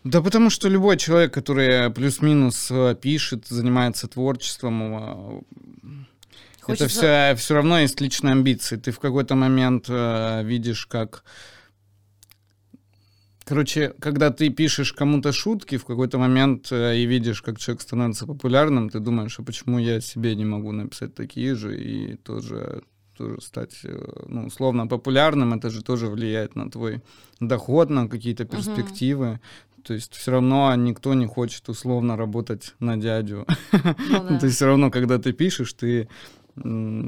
Да 0.04 0.20
потому 0.22 0.50
что 0.50 0.68
любой 0.68 0.96
человек, 0.96 1.34
который 1.34 1.90
плюс-минус 1.90 2.68
э, 2.70 2.94
пишет, 3.00 3.46
занимается 3.48 4.06
творчеством, 4.08 4.82
э, 4.82 5.40
это 5.82 6.60
Хочется- 6.60 6.88
все, 6.88 7.34
все 7.36 7.54
равно 7.54 7.78
есть 7.80 8.00
личные 8.00 8.32
амбиции. 8.32 8.76
Ты 8.76 8.90
в 8.90 8.98
какой-то 8.98 9.34
момент 9.34 9.86
э, 9.88 10.42
видишь, 10.44 10.86
как... 10.86 11.22
Короче, 13.48 13.94
когда 14.00 14.32
ты 14.32 14.50
пишешь 14.50 14.92
кому-то 14.92 15.30
шутки, 15.30 15.76
в 15.76 15.84
какой-то 15.84 16.18
момент 16.18 16.72
э, 16.72 16.96
и 16.96 17.06
видишь, 17.06 17.42
как 17.42 17.58
человек 17.60 17.80
становится 17.80 18.26
популярным, 18.26 18.90
ты 18.90 18.98
думаешь, 18.98 19.38
а 19.38 19.44
почему 19.44 19.78
я 19.78 20.00
себе 20.00 20.34
не 20.34 20.44
могу 20.44 20.72
написать 20.72 21.14
такие 21.14 21.54
же 21.54 21.80
и 21.80 22.16
тоже, 22.16 22.82
тоже 23.16 23.40
стать, 23.40 23.84
э, 23.84 24.24
ну, 24.26 24.46
условно 24.46 24.88
популярным, 24.88 25.54
это 25.54 25.70
же 25.70 25.84
тоже 25.84 26.08
влияет 26.08 26.56
на 26.56 26.68
твой 26.68 27.02
доход, 27.38 27.88
на 27.88 28.08
какие-то 28.08 28.46
перспективы. 28.46 29.38
То 29.84 29.94
есть 29.94 30.14
все 30.14 30.32
равно 30.32 30.74
никто 30.74 31.14
не 31.14 31.26
хочет 31.26 31.68
условно 31.68 32.16
работать 32.16 32.74
на 32.80 32.96
дядю. 32.96 33.46
Ну 33.70 33.78
да. 34.28 34.38
То 34.40 34.46
есть 34.46 34.56
все 34.56 34.66
равно, 34.66 34.90
когда 34.90 35.18
ты 35.18 35.32
пишешь, 35.32 35.72
ты 35.72 36.08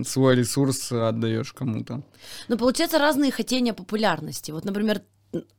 свой 0.04 0.36
ресурс 0.36 0.92
отдаешь 0.92 1.52
кому-то. 1.52 2.02
Но 2.48 2.56
получается 2.56 2.98
разные 2.98 3.32
хотения 3.32 3.72
популярности. 3.72 4.52
Вот, 4.52 4.64
например, 4.64 5.00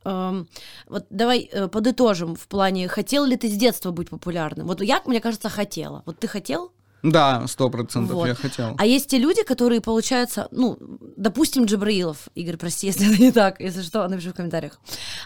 эм, 0.04 0.48
вот 0.88 1.06
давай 1.10 1.50
э, 1.52 1.68
подытожим 1.68 2.36
в 2.36 2.48
плане, 2.48 2.88
хотел 2.88 3.26
ли 3.26 3.38
ты 3.38 3.50
с 3.50 3.56
детства 3.56 3.92
быть 3.92 4.10
популярным? 4.10 4.68
Вот 4.68 4.82
я, 4.82 5.02
мне 5.06 5.22
кажется, 5.22 5.50
хотела. 5.50 6.04
Вот 6.06 6.20
ты 6.20 6.28
хотел? 6.28 6.72
Да, 7.04 7.48
сто 7.48 7.70
процентов 7.70 8.16
Вот. 8.16 8.28
я 8.28 8.36
хотел. 8.36 8.76
А 8.78 8.86
есть 8.86 9.08
те 9.08 9.18
люди, 9.18 9.44
которые, 9.44 9.80
получается, 9.80 10.48
ну, 10.52 10.78
допустим, 11.16 11.66
Джабраилов, 11.66 12.28
Игорь, 12.36 12.58
прости, 12.58 12.88
если 12.92 13.12
это 13.12 13.22
не 13.22 13.32
так, 13.32 13.60
если 13.60 13.82
что, 13.82 14.08
напиши 14.08 14.32
в 14.32 14.36
комментариях. 14.36 14.80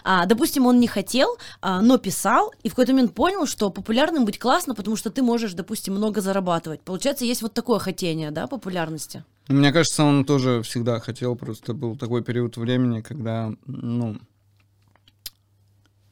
А, 0.04 0.26
допустим, 0.26 0.66
он 0.66 0.78
не 0.78 0.86
хотел, 0.86 1.36
а, 1.60 1.80
но 1.80 1.98
писал, 1.98 2.52
и 2.62 2.68
в 2.68 2.72
какой-то 2.72 2.92
момент 2.92 3.14
понял, 3.14 3.46
что 3.46 3.70
популярным 3.70 4.24
быть 4.24 4.38
классно, 4.38 4.74
потому 4.74 4.96
что 4.96 5.10
ты 5.10 5.22
можешь, 5.22 5.54
допустим, 5.54 5.94
много 5.94 6.20
зарабатывать. 6.20 6.80
Получается, 6.82 7.24
есть 7.24 7.42
вот 7.42 7.54
такое 7.54 7.78
хотение, 7.78 8.30
да, 8.30 8.46
популярности. 8.46 9.24
Мне 9.48 9.72
кажется, 9.72 10.04
он 10.04 10.24
тоже 10.24 10.62
всегда 10.62 11.00
хотел, 11.00 11.36
просто 11.36 11.74
был 11.74 11.96
такой 11.96 12.22
период 12.22 12.56
времени, 12.56 13.00
когда, 13.00 13.52
ну, 13.66 14.16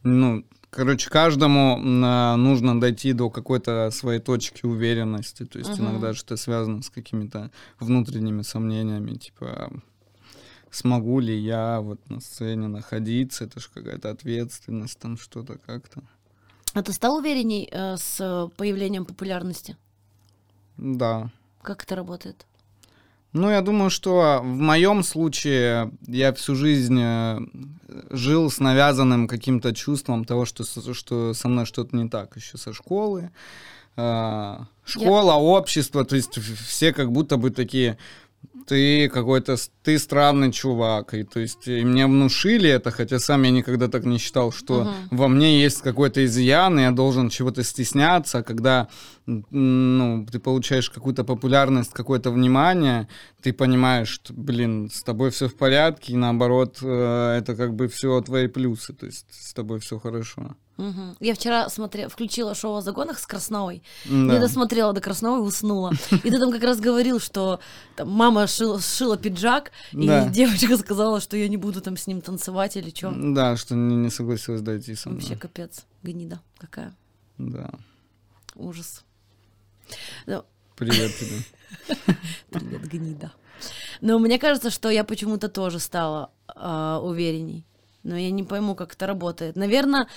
ну, 0.03 0.45
короче, 0.71 1.11
каждому 1.11 1.81
а, 2.05 2.37
нужно 2.37 2.81
дойти 2.81 3.13
до 3.13 3.31
какой-то 3.31 3.91
своей 3.91 4.21
точки 4.21 4.67
уверенности, 4.67 5.45
то 5.45 5.59
есть 5.59 5.79
Мгм. 5.79 5.83
иногда 5.83 6.15
что-то 6.15 6.37
связано 6.37 6.83
с 6.83 6.91
какими-то 6.91 7.51
внутренними 7.79 8.43
сомнениями, 8.43 9.15
типа, 9.15 9.71
смогу 10.71 11.21
ли 11.21 11.37
я 11.37 11.81
вот 11.81 12.01
на 12.11 12.21
сцене 12.21 12.69
находиться, 12.69 13.45
это 13.45 13.61
же 13.61 13.69
какая-то 13.73 14.11
ответственность, 14.11 14.99
там 14.99 15.17
что-то 15.19 15.59
как-то. 15.67 16.03
А 16.75 16.83
ты 16.83 16.93
стал 16.93 17.17
уверенней 17.17 17.69
э, 17.71 17.97
с 17.99 18.19
э, 18.21 18.49
появлением 18.57 19.05
популярности? 19.05 19.77
Да. 20.79 21.31
Как 21.61 21.83
это 21.85 21.95
работает? 21.97 22.47
Ну, 23.33 23.51
я 23.51 23.63
думаю, 23.63 23.89
что 23.91 24.41
в 24.43 24.47
моем 24.61 25.03
случае 25.03 25.91
я 26.07 26.33
всю 26.35 26.55
жизнь 26.55 26.99
э, 27.01 27.39
жил 28.11 28.51
с 28.51 28.61
навязанным 28.61 29.27
каким-то 29.27 29.75
чувством 29.75 30.25
того, 30.25 30.45
что, 30.45 30.65
со- 30.65 30.93
что 30.95 31.33
со 31.35 31.49
мной 31.49 31.65
что-то 31.65 31.97
не 31.97 32.09
так 32.09 32.37
еще 32.37 32.59
со 32.59 32.73
школы. 32.75 33.31
А, 33.97 34.67
Школа, 34.85 35.35
общество, 35.35 36.05
то 36.05 36.17
есть 36.17 36.39
все 36.39 36.93
как 36.93 37.13
будто 37.13 37.37
бы 37.37 37.51
такие, 37.51 37.97
ты 38.67 39.09
какой-то, 39.09 39.57
ты 39.83 39.99
странный 39.99 40.53
чувак. 40.53 41.15
И, 41.15 41.25
то 41.25 41.41
есть 41.41 41.67
и 41.69 41.85
мне 41.85 42.07
внушили 42.07 42.69
это, 42.69 42.91
хотя 42.91 43.19
сам 43.19 43.43
я 43.43 43.51
никогда 43.51 43.89
так 43.89 44.05
не 44.05 44.19
считал, 44.19 44.53
что 44.53 44.85
Мгм. 44.85 45.19
во 45.19 45.29
мне 45.29 45.63
есть 45.63 45.83
какой-то 45.83 46.25
изъян, 46.25 46.79
и 46.79 46.83
я 46.83 46.91
должен 46.91 47.29
чего-то 47.29 47.63
стесняться, 47.63 48.39
а 48.39 48.43
когда 48.43 48.89
ну, 49.27 50.27
ты 50.31 50.39
получаешь 50.39 50.91
какую-то 50.91 51.25
популярность, 51.25 51.93
какое-то 51.93 52.31
внимание, 52.31 53.09
ты 53.41 53.53
понимаешь, 53.53 54.09
что, 54.09 54.33
блин, 54.33 54.91
с 54.93 55.03
тобой 55.03 55.31
все 55.31 55.49
в 55.49 55.55
порядке, 55.55 56.13
и 56.13 56.17
наоборот, 56.17 56.79
э, 56.83 57.39
это 57.39 57.55
как 57.55 57.75
бы 57.75 57.87
все 57.89 58.21
твои 58.21 58.49
плюсы, 58.49 58.93
то 58.93 59.07
есть 59.07 59.27
с 59.31 59.55
тобой 59.55 59.79
все 59.79 59.99
хорошо. 59.99 60.57
Мгм. 60.79 61.17
Я 61.21 61.35
вчера 61.35 61.69
смотрела, 61.69 62.09
включила 62.09 62.55
шоу 62.55 62.77
о 62.77 62.81
загонах 62.81 63.19
с 63.19 63.27
Красновой. 63.27 63.83
Да. 64.07 64.11
Не 64.15 64.41
досмотрела 64.41 64.93
до 64.93 65.01
Красновой 65.01 65.41
и 65.41 65.43
уснула. 65.43 65.93
И 66.11 66.31
ты 66.31 66.39
там 66.39 66.51
как 66.51 66.63
раз 66.63 66.81
говорил, 66.81 67.21
что 67.21 67.61
там, 67.95 68.11
мама 68.11 68.47
шила, 68.47 68.81
сшила 68.81 69.17
пиджак, 69.17 69.71
и 69.93 70.07
Да. 70.07 70.29
девочка 70.29 70.77
сказала, 70.79 71.21
что 71.21 71.37
я 71.37 71.49
не 71.49 71.57
буду 71.59 71.81
там 71.81 71.97
с 71.97 72.07
ним 72.07 72.21
танцевать 72.21 72.77
или 72.77 72.91
что. 72.91 73.13
Да, 73.15 73.57
что 73.57 73.75
не, 73.75 73.97
не 73.97 74.11
согласилась 74.11 74.63
дойти 74.63 74.95
со 74.95 75.11
мной. 75.11 75.21
Вообще 75.21 75.37
капец, 75.37 75.85
гнида 76.03 76.41
какая. 76.59 76.95
Да. 77.39 77.71
Ужас. 78.55 79.05
Ну, 80.27 80.45
Привет 80.77 81.13
тебе. 81.17 82.17
Привет, 82.51 82.89
гнида. 82.89 83.33
Но 84.01 84.19
мне 84.19 84.39
кажется, 84.39 84.71
что 84.71 84.91
я 84.91 85.05
почему-то 85.05 85.49
тоже 85.49 85.79
стала 85.79 86.31
а, 86.49 86.99
уверенней. 87.01 87.65
Но 88.03 88.17
я 88.17 88.31
не 88.33 88.43
пойму, 88.43 88.75
как 88.75 88.95
это 88.95 89.07
работает. 89.07 89.55
Наверное, 89.55 90.09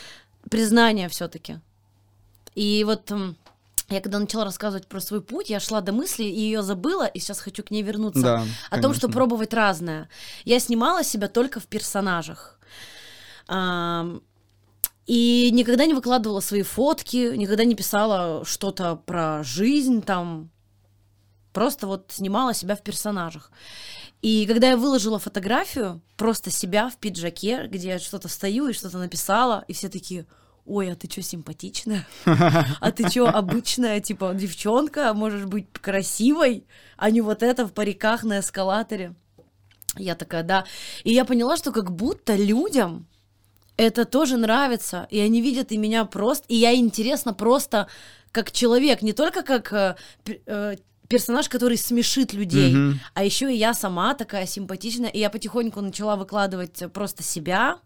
признание 0.49 1.09
все-таки. 1.09 1.59
И 2.53 2.83
вот 2.83 3.11
я 3.89 4.01
когда 4.01 4.17
начала 4.17 4.45
рассказывать 4.45 4.87
про 4.87 4.99
свой 4.99 5.21
путь, 5.21 5.49
я 5.49 5.59
шла 5.59 5.81
до 5.81 5.91
мысли 5.91 6.23
и 6.23 6.39
ее 6.39 6.63
забыла, 6.63 7.05
и 7.05 7.19
сейчас 7.19 7.39
хочу 7.39 7.63
к 7.63 7.69
ней 7.69 7.83
вернуться. 7.83 8.21
Да, 8.21 8.43
о 8.69 8.81
том, 8.81 8.93
что 8.93 9.01
конечно. 9.01 9.09
пробовать 9.09 9.53
разное. 9.53 10.09
Я 10.43 10.59
снимала 10.59 11.03
себя 11.03 11.27
только 11.27 11.59
в 11.59 11.67
персонажах. 11.67 12.59
И 15.05 15.51
никогда 15.51 15.85
не 15.85 15.93
выкладывала 15.93 16.39
свои 16.39 16.63
фотки, 16.63 17.35
никогда 17.35 17.63
не 17.63 17.75
писала 17.75 18.43
что-то 18.43 18.95
про 18.95 19.43
жизнь 19.43 20.01
там. 20.01 20.49
Просто 21.53 21.85
вот 21.85 22.11
снимала 22.11 22.55
себя 22.55 22.75
в 22.75 22.81
персонажах. 22.81 23.51
И 24.21 24.45
когда 24.47 24.69
я 24.69 24.77
выложила 24.77 25.19
фотографию, 25.19 26.01
просто 26.17 26.49
себя 26.49 26.89
в 26.89 26.97
пиджаке, 26.97 27.67
где 27.67 27.89
я 27.89 27.99
что-то 27.99 28.27
стою 28.27 28.67
и 28.67 28.73
что-то 28.73 28.97
написала, 28.97 29.63
и 29.67 29.73
все 29.73 29.89
такие, 29.89 30.25
ой, 30.65 30.91
а 30.91 30.95
ты 30.95 31.09
что, 31.09 31.21
симпатичная? 31.21 32.07
А 32.25 32.91
ты 32.91 33.07
что, 33.09 33.27
обычная, 33.27 33.99
типа, 33.99 34.33
девчонка, 34.33 35.13
можешь 35.13 35.45
быть 35.45 35.67
красивой, 35.73 36.65
а 36.97 37.11
не 37.11 37.21
вот 37.21 37.43
это 37.43 37.67
в 37.67 37.73
париках 37.73 38.23
на 38.23 38.39
эскалаторе? 38.39 39.13
Я 39.97 40.15
такая, 40.15 40.43
да. 40.43 40.65
И 41.03 41.13
я 41.13 41.23
поняла, 41.23 41.55
что 41.57 41.71
как 41.71 41.91
будто 41.91 42.35
людям 42.35 43.07
это 43.77 44.05
тоже 44.05 44.37
нравится, 44.37 45.07
и 45.09 45.19
они 45.19 45.41
видят 45.41 45.71
и 45.71 45.77
меня 45.77 46.05
просто, 46.05 46.45
и 46.47 46.55
я 46.55 46.73
интересна 46.75 47.33
просто 47.33 47.87
как 48.31 48.51
человек, 48.51 49.01
не 49.01 49.13
только 49.13 49.43
как 49.43 49.71
э, 49.71 49.95
э, 50.25 50.75
персонаж, 51.09 51.49
который 51.49 51.77
смешит 51.77 52.33
людей, 52.33 52.73
Мгм. 52.73 52.99
а 53.13 53.23
еще 53.23 53.53
и 53.53 53.57
я 53.57 53.73
сама 53.73 54.13
такая 54.13 54.45
симпатичная, 54.45 55.09
и 55.09 55.19
я 55.19 55.29
потихоньку 55.29 55.81
начала 55.81 56.15
выкладывать 56.15 56.81
э, 56.81 56.89
просто 56.89 57.23
себя, 57.23 57.77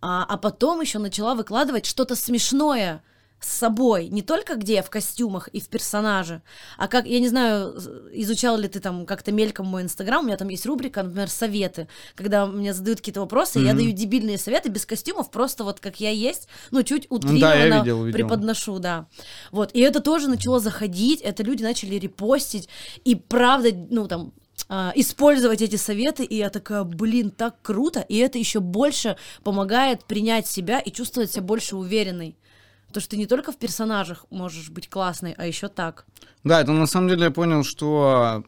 а, 0.00 0.24
а 0.28 0.36
потом 0.36 0.80
еще 0.80 0.98
начала 0.98 1.34
выкладывать 1.34 1.86
что-то 1.86 2.16
смешное 2.16 3.02
с 3.40 3.48
собой, 3.48 4.08
не 4.08 4.22
только 4.22 4.56
где 4.56 4.74
я 4.74 4.82
в 4.82 4.90
костюмах 4.90 5.48
и 5.48 5.60
в 5.60 5.68
персонаже, 5.68 6.42
а 6.76 6.88
как, 6.88 7.06
я 7.06 7.20
не 7.20 7.28
знаю, 7.28 7.74
изучал 8.12 8.58
ли 8.58 8.68
ты 8.68 8.80
там 8.80 9.06
как-то 9.06 9.32
мельком 9.32 9.66
мой 9.66 9.82
инстаграм, 9.82 10.22
у 10.22 10.26
меня 10.26 10.36
там 10.36 10.48
есть 10.48 10.66
рубрика, 10.66 11.02
например, 11.02 11.30
советы, 11.30 11.88
когда 12.14 12.46
мне 12.46 12.74
задают 12.74 12.98
какие-то 12.98 13.20
вопросы, 13.20 13.58
я 13.60 13.70
Мгм. 13.70 13.78
даю 13.78 13.92
дебильные 13.92 14.36
советы 14.36 14.68
без 14.68 14.84
костюмов, 14.84 15.30
просто 15.30 15.64
вот 15.64 15.80
как 15.80 16.00
я 16.00 16.10
есть, 16.10 16.48
ну, 16.70 16.82
чуть 16.82 17.06
да, 17.08 17.08
я 17.08 17.16
утрированно 17.16 17.78
видел, 17.80 18.04
видел. 18.04 18.18
преподношу, 18.18 18.78
да. 18.78 19.06
Вот, 19.52 19.70
и 19.72 19.80
это 19.80 20.00
тоже 20.00 20.28
начало 20.28 20.60
заходить, 20.60 21.22
это 21.22 21.42
люди 21.42 21.62
начали 21.62 21.94
репостить, 21.94 22.68
и 23.04 23.14
правда, 23.14 23.70
ну, 23.72 24.06
там, 24.06 24.34
а, 24.68 24.92
использовать 24.94 25.62
эти 25.62 25.76
советы, 25.76 26.24
и 26.24 26.36
я 26.36 26.50
такая, 26.50 26.84
блин, 26.84 27.30
так 27.30 27.62
круто, 27.62 28.00
и 28.00 28.18
это 28.18 28.38
еще 28.38 28.60
больше 28.60 29.16
помогает 29.42 30.04
принять 30.04 30.46
себя 30.46 30.78
и 30.78 30.92
чувствовать 30.92 31.32
себя 31.32 31.42
больше 31.42 31.76
уверенной. 31.76 32.36
Потому 32.90 33.02
что 33.02 33.10
ты 33.10 33.18
не 33.18 33.26
только 33.26 33.52
в 33.52 33.56
персонажах 33.56 34.26
можешь 34.30 34.68
быть 34.68 34.90
классной, 34.90 35.32
а 35.38 35.46
еще 35.46 35.68
так. 35.68 36.06
Да, 36.42 36.60
это 36.60 36.72
на 36.72 36.86
самом 36.86 37.08
деле 37.08 37.24
я 37.24 37.30
понял, 37.30 37.62
что 37.62 38.44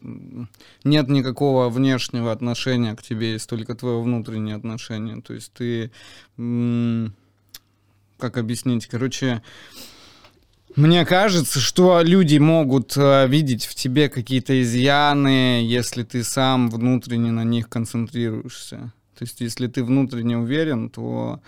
нет 0.83 1.09
никакого 1.09 1.69
внешнего 1.69 2.33
отношения 2.33 2.97
к 2.97 3.05
тебе, 3.05 3.35
есть 3.35 3.49
только 3.49 3.77
твое 3.77 4.03
внутреннее 4.03 4.57
отношение. 4.57 5.23
То 5.23 5.35
есть 5.35 5.53
ты, 5.53 5.93
как 8.19 8.37
объяснить, 8.37 8.89
короче, 8.89 9.43
мне 10.75 11.07
кажется, 11.07 11.61
что 11.61 12.01
люди 12.03 12.39
могут 12.39 12.97
э, 12.97 13.29
видеть 13.29 13.67
в 13.67 13.75
тебе 13.77 14.09
какие-то 14.09 14.61
изъяны, 14.61 15.63
если 15.63 16.03
ты 16.03 16.25
сам 16.25 16.69
внутренне 16.69 17.31
на 17.31 17.45
них 17.45 17.69
концентрируешься. 17.69 18.93
То 19.17 19.25
есть 19.25 19.41
если 19.41 19.69
ты 19.69 19.85
внутренне 19.85 20.37
уверен, 20.39 20.89
то 20.91 21.41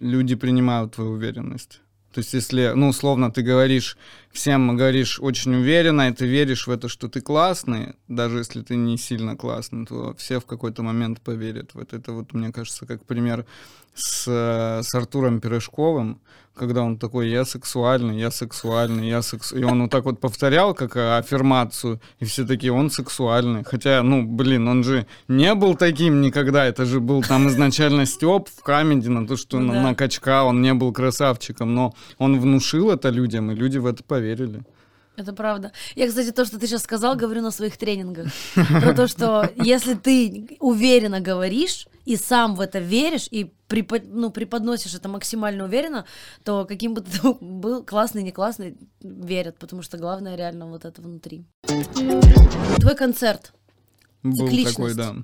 люди 0.00 0.34
принимают 0.34 0.94
твою 0.94 1.12
уверенность. 1.12 1.80
То 2.12 2.18
есть, 2.18 2.34
если, 2.34 2.72
ну, 2.74 2.88
условно, 2.88 3.30
ты 3.30 3.42
говоришь, 3.42 3.96
всем 4.32 4.76
говоришь 4.76 5.20
очень 5.20 5.54
уверенно, 5.54 6.08
и 6.08 6.12
ты 6.12 6.26
веришь 6.26 6.66
в 6.66 6.70
это, 6.70 6.88
что 6.88 7.08
ты 7.08 7.20
классный, 7.20 7.94
даже 8.08 8.38
если 8.38 8.62
ты 8.62 8.74
не 8.74 8.98
сильно 8.98 9.36
классный, 9.36 9.86
то 9.86 10.14
все 10.16 10.40
в 10.40 10.46
какой-то 10.46 10.82
момент 10.82 11.20
поверят 11.20 11.74
в 11.74 11.78
это. 11.78 11.96
Это 11.96 12.12
вот, 12.12 12.32
мне 12.32 12.50
кажется, 12.50 12.84
как 12.84 13.04
пример 13.04 13.46
с, 13.94 14.24
э, 14.26 14.82
с 14.82 14.92
Артуром 14.92 15.40
Пирожковым, 15.40 16.20
когда 16.60 16.82
он 16.82 16.98
такой, 16.98 17.30
я 17.30 17.44
сексуальный, 17.46 18.20
я 18.20 18.30
сексуальный, 18.30 19.08
я 19.08 19.22
сексуальный. 19.22 19.68
И 19.68 19.72
он 19.72 19.80
вот 19.80 19.90
так 19.90 20.04
вот 20.04 20.20
повторял, 20.20 20.74
как 20.74 20.94
э, 20.96 21.16
аффирмацию, 21.16 22.00
и 22.20 22.24
все 22.26 22.44
такие, 22.46 22.70
он 22.70 22.90
сексуальный. 22.90 23.64
Хотя, 23.64 24.02
ну, 24.02 24.22
блин, 24.22 24.68
он 24.68 24.84
же 24.84 25.06
не 25.26 25.54
был 25.54 25.74
таким 25.74 26.20
никогда, 26.20 26.66
это 26.66 26.84
же 26.84 27.00
был 27.00 27.22
там 27.22 27.48
изначально 27.48 28.04
Степ 28.04 28.48
в 28.48 28.62
камеди 28.62 29.08
на 29.08 29.26
то, 29.26 29.36
что 29.36 29.58
Ну 29.58 29.68
на, 29.68 29.72
да. 29.72 29.82
на 29.82 29.94
качка, 29.94 30.44
он 30.44 30.60
не 30.60 30.74
был 30.74 30.92
красавчиком, 30.92 31.74
но 31.74 31.94
он 32.18 32.38
внушил 32.38 32.90
это 32.90 33.08
людям, 33.08 33.50
и 33.50 33.54
люди 33.54 33.78
в 33.78 33.86
это 33.86 34.04
поверили. 34.04 34.60
Это 35.20 35.32
правда. 35.32 35.72
Я, 35.96 36.08
кстати, 36.08 36.32
то, 36.32 36.44
что 36.44 36.58
ты 36.58 36.66
сейчас 36.66 36.82
сказал, 36.82 37.14
говорю 37.14 37.42
на 37.42 37.50
своих 37.50 37.76
тренингах. 37.76 38.28
Про 38.54 38.94
то, 38.94 39.06
что 39.06 39.50
если 39.56 39.94
ты 39.94 40.56
уверенно 40.60 41.20
говоришь 41.20 41.86
и 42.06 42.16
сам 42.16 42.54
в 42.54 42.60
это 42.60 42.78
веришь, 42.78 43.28
и 43.30 43.52
препод- 43.68 44.08
ну, 44.08 44.30
преподносишь 44.30 44.94
это 44.94 45.08
максимально 45.08 45.64
уверенно, 45.64 46.06
то 46.42 46.64
каким 46.64 46.94
бы 46.94 47.02
ты 47.02 47.20
был 47.40 47.84
классный, 47.84 48.22
не 48.22 48.32
классный, 48.32 48.76
верят, 49.00 49.58
потому 49.58 49.82
что 49.82 49.98
главное 49.98 50.36
реально 50.36 50.66
вот 50.66 50.84
это 50.84 51.02
внутри. 51.02 51.44
Твой 52.78 52.96
концерт. 52.96 53.52
Был 54.22 54.48
такой, 54.64 54.94
да. 54.94 55.16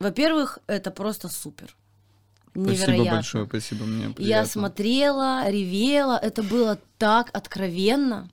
Во-первых, 0.00 0.58
это 0.66 0.90
просто 0.90 1.28
супер. 1.28 1.76
Спасибо 2.52 2.72
Невероятно. 2.72 3.12
большое, 3.12 3.46
спасибо, 3.46 3.84
мне 3.84 4.12
приятно. 4.12 4.22
Я 4.22 4.44
смотрела, 4.44 5.48
ревела, 5.48 6.18
это 6.20 6.42
было 6.42 6.78
так 6.98 7.30
откровенно. 7.32 8.28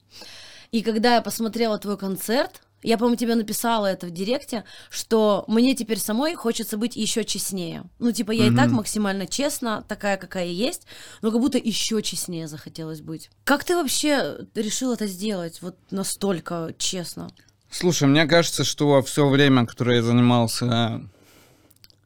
И 0.71 0.81
когда 0.81 1.15
я 1.15 1.21
посмотрела 1.21 1.77
твой 1.77 1.97
концерт, 1.97 2.61
я, 2.83 2.97
по-моему, 2.97 3.17
тебе 3.17 3.35
написала 3.35 3.87
это 3.87 4.05
в 4.05 4.11
директе, 4.11 4.63
что 4.89 5.43
мне 5.47 5.75
теперь 5.75 5.97
самой 5.97 6.35
хочется 6.35 6.77
быть 6.77 6.95
еще 6.95 7.23
честнее. 7.25 7.83
Ну, 7.97 8.11
типа, 8.11 8.31
я 8.31 8.47
и 8.47 8.55
так 8.55 8.69
максимально 8.69 9.25
честна, 9.25 9.83
такая, 9.87 10.17
какая 10.17 10.45
есть, 10.45 10.85
но 11.21 11.31
как 11.31 11.41
будто 11.41 11.57
еще 11.57 12.01
честнее 12.03 12.47
захотелось 12.47 13.01
быть. 13.01 13.29
Как 13.45 13.63
ты 13.63 13.75
вообще 13.75 14.37
решил 14.53 14.93
это 14.93 15.07
сделать 15.07 15.61
вот 15.61 15.75
настолько 15.89 16.73
честно? 16.77 17.31
Слушай, 17.69 18.07
мне 18.07 18.25
кажется, 18.25 18.63
что 18.63 19.01
все 19.01 19.27
время, 19.27 19.65
которое 19.65 19.97
я 19.97 20.03
занимался 20.03 21.01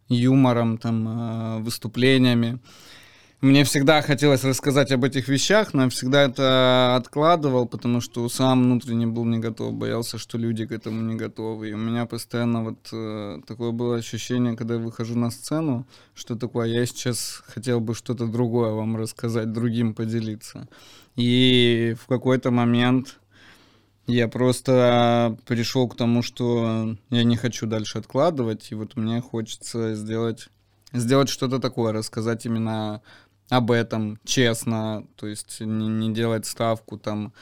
юмором, 0.07 0.77
там, 0.77 1.07
э, 1.07 1.63
выступлениями, 1.63 2.59
мне 3.41 3.63
всегда 3.63 4.03
хотелось 4.03 4.43
рассказать 4.43 4.91
об 4.91 5.03
этих 5.03 5.27
вещах, 5.27 5.73
но 5.73 5.83
я 5.83 5.89
всегда 5.89 6.21
это 6.21 6.95
откладывал, 6.95 7.67
потому 7.67 7.99
что 7.99 8.29
сам 8.29 8.63
внутренне 8.63 9.07
был 9.07 9.25
не 9.25 9.39
готов, 9.39 9.73
боялся, 9.73 10.19
что 10.19 10.37
люди 10.37 10.67
к 10.67 10.71
этому 10.71 11.01
не 11.01 11.15
готовы. 11.15 11.69
И 11.69 11.73
у 11.73 11.77
меня 11.77 12.05
постоянно 12.05 12.63
вот 12.63 12.89
э, 12.93 13.39
такое 13.47 13.71
было 13.71 13.95
ощущение, 13.95 14.55
когда 14.55 14.75
я 14.75 14.79
выхожу 14.79 15.17
на 15.17 15.31
сцену, 15.31 15.87
что 16.13 16.35
такое, 16.35 16.67
я 16.67 16.85
сейчас 16.85 17.41
хотел 17.47 17.79
бы 17.79 17.95
что-то 17.95 18.27
другое 18.27 18.73
вам 18.73 18.95
рассказать, 18.95 19.51
другим 19.51 19.95
поделиться. 19.95 20.67
И 21.15 21.95
в 21.99 22.05
какой-то 22.05 22.51
момент 22.51 23.19
я 24.05 24.27
просто 24.27 25.35
пришел 25.47 25.87
к 25.87 25.97
тому, 25.97 26.21
что 26.21 26.95
я 27.09 27.23
не 27.23 27.37
хочу 27.37 27.65
дальше 27.65 27.97
откладывать, 27.97 28.71
и 28.71 28.75
вот 28.75 28.95
мне 28.95 29.19
хочется 29.19 29.95
сделать, 29.95 30.49
сделать 30.93 31.29
что-то 31.29 31.57
такое, 31.57 31.91
рассказать 31.91 32.45
именно 32.45 33.01
об 33.51 33.69
этом 33.69 34.17
честно, 34.23 35.03
то 35.17 35.27
есть 35.27 35.59
не, 35.59 35.87
не 35.89 36.13
делать 36.13 36.45
ставку 36.45 36.97
там 36.97 37.33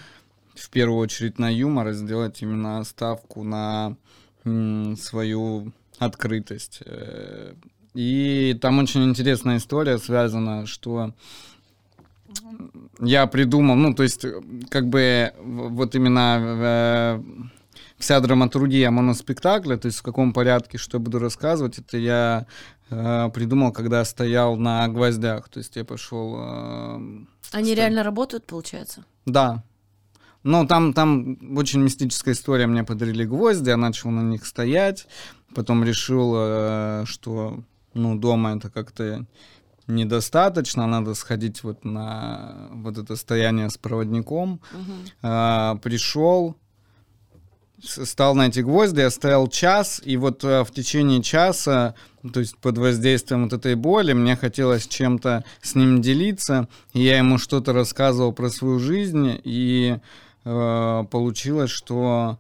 в 0.56 0.70
первую 0.72 1.00
очередь 1.00 1.38
на 1.38 1.50
юмор, 1.54 1.88
а 1.88 1.94
сделать 1.94 2.42
именно 2.42 2.84
ставку 2.84 3.44
на 3.44 3.96
м, 4.44 4.98
свою 4.98 5.72
открытость. 6.00 6.82
Э, 6.86 7.54
И 7.94 8.58
там 8.62 8.80
очень 8.80 9.04
интересная 9.04 9.58
история 9.58 10.00
связана, 10.00 10.66
что 10.66 11.14
я 13.00 13.28
придумал, 13.28 13.76
ну, 13.76 13.94
то 13.94 14.04
есть, 14.04 14.26
э, 14.26 14.42
как 14.70 14.88
бы, 14.88 15.32
вот 15.38 15.96
именно 15.96 16.40
э, 16.40 17.22
вся 18.00 18.20
драматургия 18.20 18.90
моноспектакля, 18.92 19.78
то 19.78 19.88
есть 19.88 20.00
в 20.00 20.04
каком 20.04 20.34
порядке, 20.34 20.78
что 20.78 20.98
я 20.98 21.04
буду 21.04 21.20
рассказывать, 21.20 21.78
это 21.80 21.98
я 21.98 22.46
э, 22.90 23.30
придумал, 23.34 23.72
когда 23.72 24.04
стоял 24.06 24.56
на 24.56 24.88
гвоздях, 24.88 25.50
то 25.50 25.60
есть 25.60 25.76
я 25.76 25.84
пошел... 25.86 26.36
э, 26.40 26.96
Они 27.52 27.66
Что? 27.74 27.76
реально 27.76 28.04
работают, 28.04 28.46
получается? 28.48 29.06
да. 29.26 29.64
Ну, 30.44 30.66
там, 30.66 30.94
там 30.94 31.38
очень 31.58 31.82
мистическая 31.82 32.32
история. 32.34 32.66
Мне 32.66 32.86
подарили 32.86 33.26
гвозди, 33.26 33.72
я 33.72 33.76
начал 33.78 34.10
на 34.10 34.22
них 34.22 34.46
стоять. 34.46 35.06
Потом 35.54 35.84
решил, 35.84 36.34
э, 36.38 37.04
что 37.06 37.60
ну, 37.94 38.18
дома 38.18 38.56
это 38.56 38.70
как-то 38.70 39.26
недостаточно. 39.88 40.88
Надо 40.88 41.14
сходить 41.14 41.62
вот 41.64 41.84
на 41.84 42.70
вот 42.72 42.98
это 42.98 43.18
стояние 43.18 43.70
с 43.70 43.78
проводником. 43.78 44.62
Мгм. 44.72 44.94
А, 45.22 45.76
пришел, 45.84 46.56
стал 47.84 48.36
на 48.36 48.48
эти 48.48 48.60
гвозди, 48.60 49.02
я 49.02 49.10
стоял 49.10 49.48
час, 49.48 50.02
и 50.04 50.18
вот 50.18 50.44
а, 50.44 50.64
в 50.64 50.72
течение 50.72 51.22
часа, 51.22 51.96
то 52.34 52.40
есть 52.40 52.58
под 52.58 52.78
воздействием 52.78 53.44
вот 53.44 53.54
этой 53.54 53.76
боли, 53.76 54.14
мне 54.14 54.36
хотелось 54.36 54.88
чем-то 54.88 55.44
с 55.62 55.76
ним 55.76 56.02
делиться, 56.02 56.68
и 56.94 57.02
я 57.02 57.18
ему 57.18 57.38
что-то 57.38 57.74
рассказывал 57.74 58.34
про 58.34 58.50
свою 58.50 58.80
жизнь, 58.80 59.40
и 59.44 59.98
э, 60.46 61.04
получилось, 61.10 61.72
что 61.72 62.38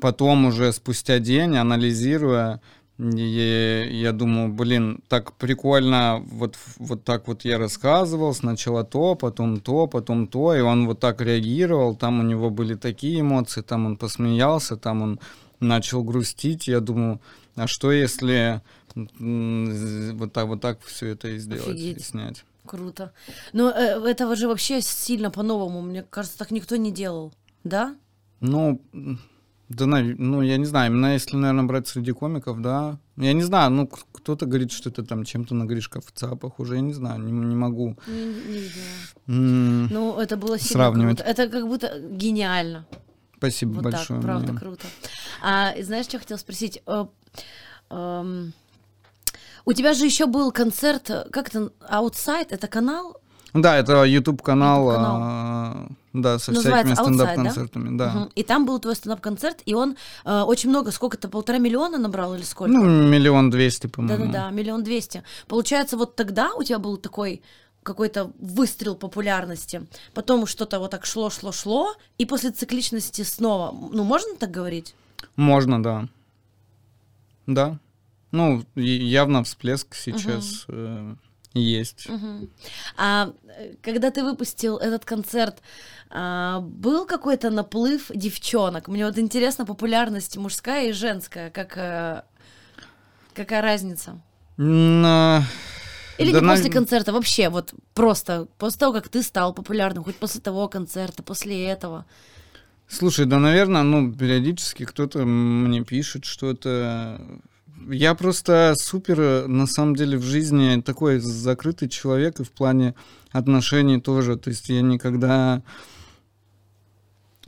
потом 0.00 0.46
уже 0.46 0.72
спустя 0.72 1.18
день, 1.18 1.56
анализируя, 1.56 2.60
и 2.98 3.88
я 3.90 4.12
думаю, 4.12 4.52
блин, 4.52 5.02
так 5.08 5.32
прикольно, 5.32 6.22
вот, 6.26 6.56
вот 6.78 7.04
так 7.04 7.26
вот 7.26 7.44
я 7.44 7.58
рассказывал, 7.58 8.34
сначала 8.34 8.84
то, 8.84 9.16
потом 9.16 9.60
то, 9.60 9.88
потом 9.88 10.28
то, 10.28 10.54
и 10.54 10.60
он 10.60 10.86
вот 10.86 11.00
так 11.00 11.20
реагировал, 11.20 11.96
там 11.96 12.20
у 12.20 12.22
него 12.22 12.50
были 12.50 12.74
такие 12.74 13.20
эмоции, 13.20 13.62
там 13.62 13.86
он 13.86 13.96
посмеялся, 13.96 14.76
там 14.76 15.02
он 15.02 15.20
начал 15.58 16.04
грустить, 16.04 16.68
я 16.68 16.80
думаю, 16.80 17.20
а 17.56 17.66
что 17.66 17.90
если 17.90 18.62
вот 18.94 20.32
так 20.32 20.46
вот 20.46 20.60
так 20.60 20.80
все 20.82 21.08
это 21.08 21.28
и 21.28 21.38
сделать, 21.38 21.68
Офигеть. 21.68 21.96
и 21.96 22.00
снять? 22.00 22.44
Круто. 22.64 23.12
Но 23.52 23.70
э, 23.70 24.00
этого 24.08 24.36
же 24.36 24.48
вообще 24.48 24.80
сильно 24.80 25.30
по-новому. 25.30 25.82
Мне 25.82 26.02
кажется, 26.02 26.38
так 26.38 26.50
никто 26.50 26.76
не 26.76 26.92
делал. 26.92 27.32
Да? 27.62 27.94
Ну, 28.40 28.80
да, 29.76 29.86
ну, 29.86 30.42
я 30.42 30.56
не 30.56 30.64
знаю, 30.66 30.90
именно 30.92 31.14
если, 31.14 31.36
наверное, 31.36 31.64
брать 31.64 31.88
среди 31.88 32.12
комиков, 32.12 32.60
да. 32.60 32.98
Я 33.16 33.32
не 33.32 33.42
знаю, 33.42 33.70
ну, 33.70 33.86
кто-то 33.86 34.46
говорит, 34.46 34.72
что 34.72 34.90
это 34.90 35.02
там 35.04 35.24
чем-то 35.24 35.54
на 35.54 35.64
Гришковца 35.64 36.36
похоже, 36.36 36.74
я 36.76 36.80
не 36.80 36.92
знаю, 36.94 37.20
не, 37.20 37.32
не 37.32 37.54
могу. 37.56 37.96
Не, 38.06 38.68
не 39.26 39.88
Ну, 39.92 40.18
это 40.18 40.36
было 40.36 40.58
сильно 40.58 40.84
Сравнивать. 40.84 41.18
круто. 41.18 41.30
Это 41.30 41.48
как 41.48 41.66
будто 41.66 41.98
гениально. 42.10 42.86
Спасибо 43.36 43.74
Вот 43.74 43.84
большое. 43.84 44.20
так, 44.20 44.22
правда, 44.22 44.52
мне. 44.52 44.60
круто. 44.60 44.86
А 45.42 45.74
знаешь, 45.82 46.06
что 46.06 46.16
я 46.16 46.20
хотела 46.20 46.38
спросить? 46.38 46.82
Э, 46.86 47.06
эм, 47.90 48.52
у 49.66 49.72
тебя 49.72 49.94
же 49.94 50.04
еще 50.06 50.26
был 50.26 50.50
концерт, 50.52 51.10
э, 51.10 51.26
как 51.30 51.48
это, 51.48 51.70
Outside, 51.90 52.46
это 52.50 52.66
канал? 52.68 53.20
Да, 53.52 53.76
это 53.76 54.02
YouTube-канал, 54.04 54.82
YouTube-канал. 54.84 55.18
а, 55.22 55.83
да, 56.14 56.38
со 56.38 56.52
Называется 56.52 56.94
всякими 56.94 57.14
Outside, 57.14 57.18
да? 57.18 57.24
стендап-концертами, 57.24 57.98
да. 57.98 58.12
Мгм. 58.12 58.30
И 58.36 58.42
там 58.44 58.66
был 58.66 58.78
твой 58.78 58.94
стендап-концерт, 58.94 59.62
и 59.66 59.74
он 59.74 59.96
э, 60.24 60.40
очень 60.42 60.70
много, 60.70 60.92
сколько-то, 60.92 61.28
полтора 61.28 61.58
миллиона 61.58 61.98
набрал 61.98 62.34
или 62.36 62.42
сколько? 62.42 62.72
Ну, 62.72 62.84
миллион 62.84 63.50
двести, 63.50 63.88
по-моему. 63.88 64.26
Да-да-да, 64.26 64.50
миллион 64.50 64.84
двести. 64.84 65.24
Получается, 65.48 65.96
вот 65.96 66.14
тогда 66.14 66.54
у 66.54 66.62
тебя 66.62 66.78
был 66.78 66.96
такой 66.96 67.42
какой-то 67.82 68.30
выстрел 68.38 68.94
популярности, 68.94 69.86
потом 70.14 70.46
что-то 70.46 70.78
вот 70.78 70.92
так 70.92 71.04
шло, 71.04 71.30
шло, 71.30 71.52
шло, 71.52 71.94
и 72.16 72.24
после 72.24 72.50
цикличности 72.50 73.22
снова, 73.22 73.76
ну, 73.92 74.04
можно 74.04 74.36
так 74.36 74.50
говорить? 74.50 74.94
Можно, 75.36 75.82
да. 75.82 76.08
Да. 77.46 77.78
Ну, 78.30 78.64
явно 78.76 79.42
всплеск 79.44 79.94
сейчас 79.94 80.64
э, 80.68 81.14
есть. 81.54 82.08
Мгм. 82.08 82.50
А 82.96 83.32
э, 83.58 83.74
когда 83.82 84.10
ты 84.10 84.22
выпустил 84.24 84.76
этот 84.76 85.04
концерт, 85.04 85.62
а, 86.10 86.60
был 86.60 87.06
какой-то 87.06 87.50
наплыв 87.50 88.10
девчонок? 88.14 88.88
Мне 88.88 89.06
вот 89.06 89.18
интересно, 89.18 89.64
популярность 89.64 90.36
мужская 90.36 90.88
и 90.88 90.92
женская, 90.92 91.50
как 91.50 91.76
э, 91.76 92.22
какая 93.34 93.62
разница? 93.62 94.20
М, 94.58 95.02
а, 95.04 95.42
Или 96.18 96.32
да 96.32 96.40
не 96.40 96.46
на- 96.46 96.54
после 96.54 96.70
концерта, 96.70 97.12
вообще, 97.12 97.48
вот 97.48 97.74
просто 97.94 98.46
после 98.58 98.78
того, 98.78 98.92
как 98.92 99.08
ты 99.08 99.22
стал 99.22 99.52
популярным, 99.54 100.04
хоть 100.04 100.16
после 100.16 100.40
того 100.40 100.68
концерта, 100.68 101.22
после 101.22 101.64
этого. 101.66 102.04
Слушай, 102.86 103.24
да, 103.26 103.38
наверное, 103.38 103.82
ну, 103.82 104.12
периодически 104.12 104.84
кто-то 104.84 105.24
мне 105.24 105.82
пишет 105.84 106.24
что-то. 106.26 107.20
Я 107.88 108.14
просто 108.14 108.74
супер, 108.78 109.46
на 109.46 109.66
самом 109.66 109.94
деле, 109.96 110.16
в 110.16 110.22
жизни 110.22 110.80
такой 110.80 111.18
закрытый 111.18 111.88
человек 111.88 112.40
и 112.40 112.44
в 112.44 112.50
плане 112.50 112.94
отношений 113.30 114.00
тоже. 114.00 114.36
То 114.36 114.50
есть 114.50 114.68
я 114.68 114.80
никогда... 114.80 115.62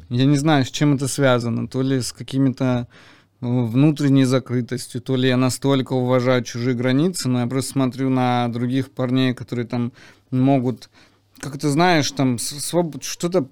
Я 0.08 0.24
не 0.26 0.36
знаю, 0.36 0.64
с 0.64 0.70
чем 0.70 0.94
это 0.94 1.08
связано. 1.08 1.68
То 1.68 1.82
ли 1.82 2.00
с 2.00 2.12
какими-то 2.12 2.86
э, 3.40 3.46
внутренней 3.46 4.24
закрытостью, 4.24 5.00
то 5.00 5.16
ли 5.16 5.28
я 5.28 5.36
настолько 5.36 5.94
уважаю 5.94 6.44
чужие 6.44 6.76
границы, 6.76 7.28
но 7.28 7.40
я 7.40 7.46
просто 7.46 7.72
смотрю 7.72 8.10
на 8.10 8.48
других 8.48 8.90
парней, 8.90 9.34
которые 9.34 9.66
там 9.66 9.92
могут 10.30 10.90
как 11.40 11.58
ты 11.58 11.68
знаешь, 11.68 12.10
там 12.12 12.36
своб- 12.36 13.02
что-то 13.02 13.46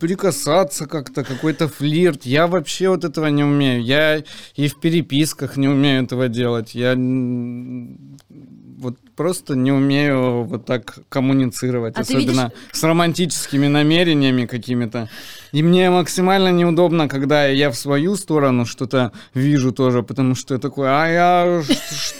прикасаться 0.00 0.86
как-то, 0.86 1.24
какой-то 1.24 1.68
флирт. 1.68 2.24
Я 2.26 2.46
вообще 2.46 2.88
вот 2.88 3.04
этого 3.04 3.26
не 3.26 3.44
умею. 3.44 3.82
Я 3.82 4.22
и 4.56 4.68
в 4.68 4.80
переписках 4.80 5.56
не 5.56 5.68
умею 5.68 6.04
этого 6.04 6.28
делать. 6.28 6.74
Я 6.74 6.94
вот 8.78 8.96
просто 9.16 9.54
не 9.54 9.70
умею 9.72 10.44
вот 10.44 10.64
так 10.66 10.98
коммуницировать, 11.08 11.96
А 11.96 12.00
особенно 12.00 12.44
видишь- 12.44 12.50
с 12.72 12.82
романтическими 12.82 13.68
намерениями 13.68 14.46
какими-то. 14.46 15.08
И 15.52 15.62
мне 15.62 15.90
максимально 15.90 16.48
неудобно, 16.50 17.08
когда 17.08 17.46
я 17.46 17.70
в 17.70 17.76
свою 17.76 18.16
сторону 18.16 18.64
что-то 18.66 19.12
вижу 19.34 19.72
тоже, 19.72 20.02
потому 20.02 20.34
что 20.34 20.54
я 20.54 20.60
такой, 20.60 20.88
а 20.88 21.06
я 21.06 21.62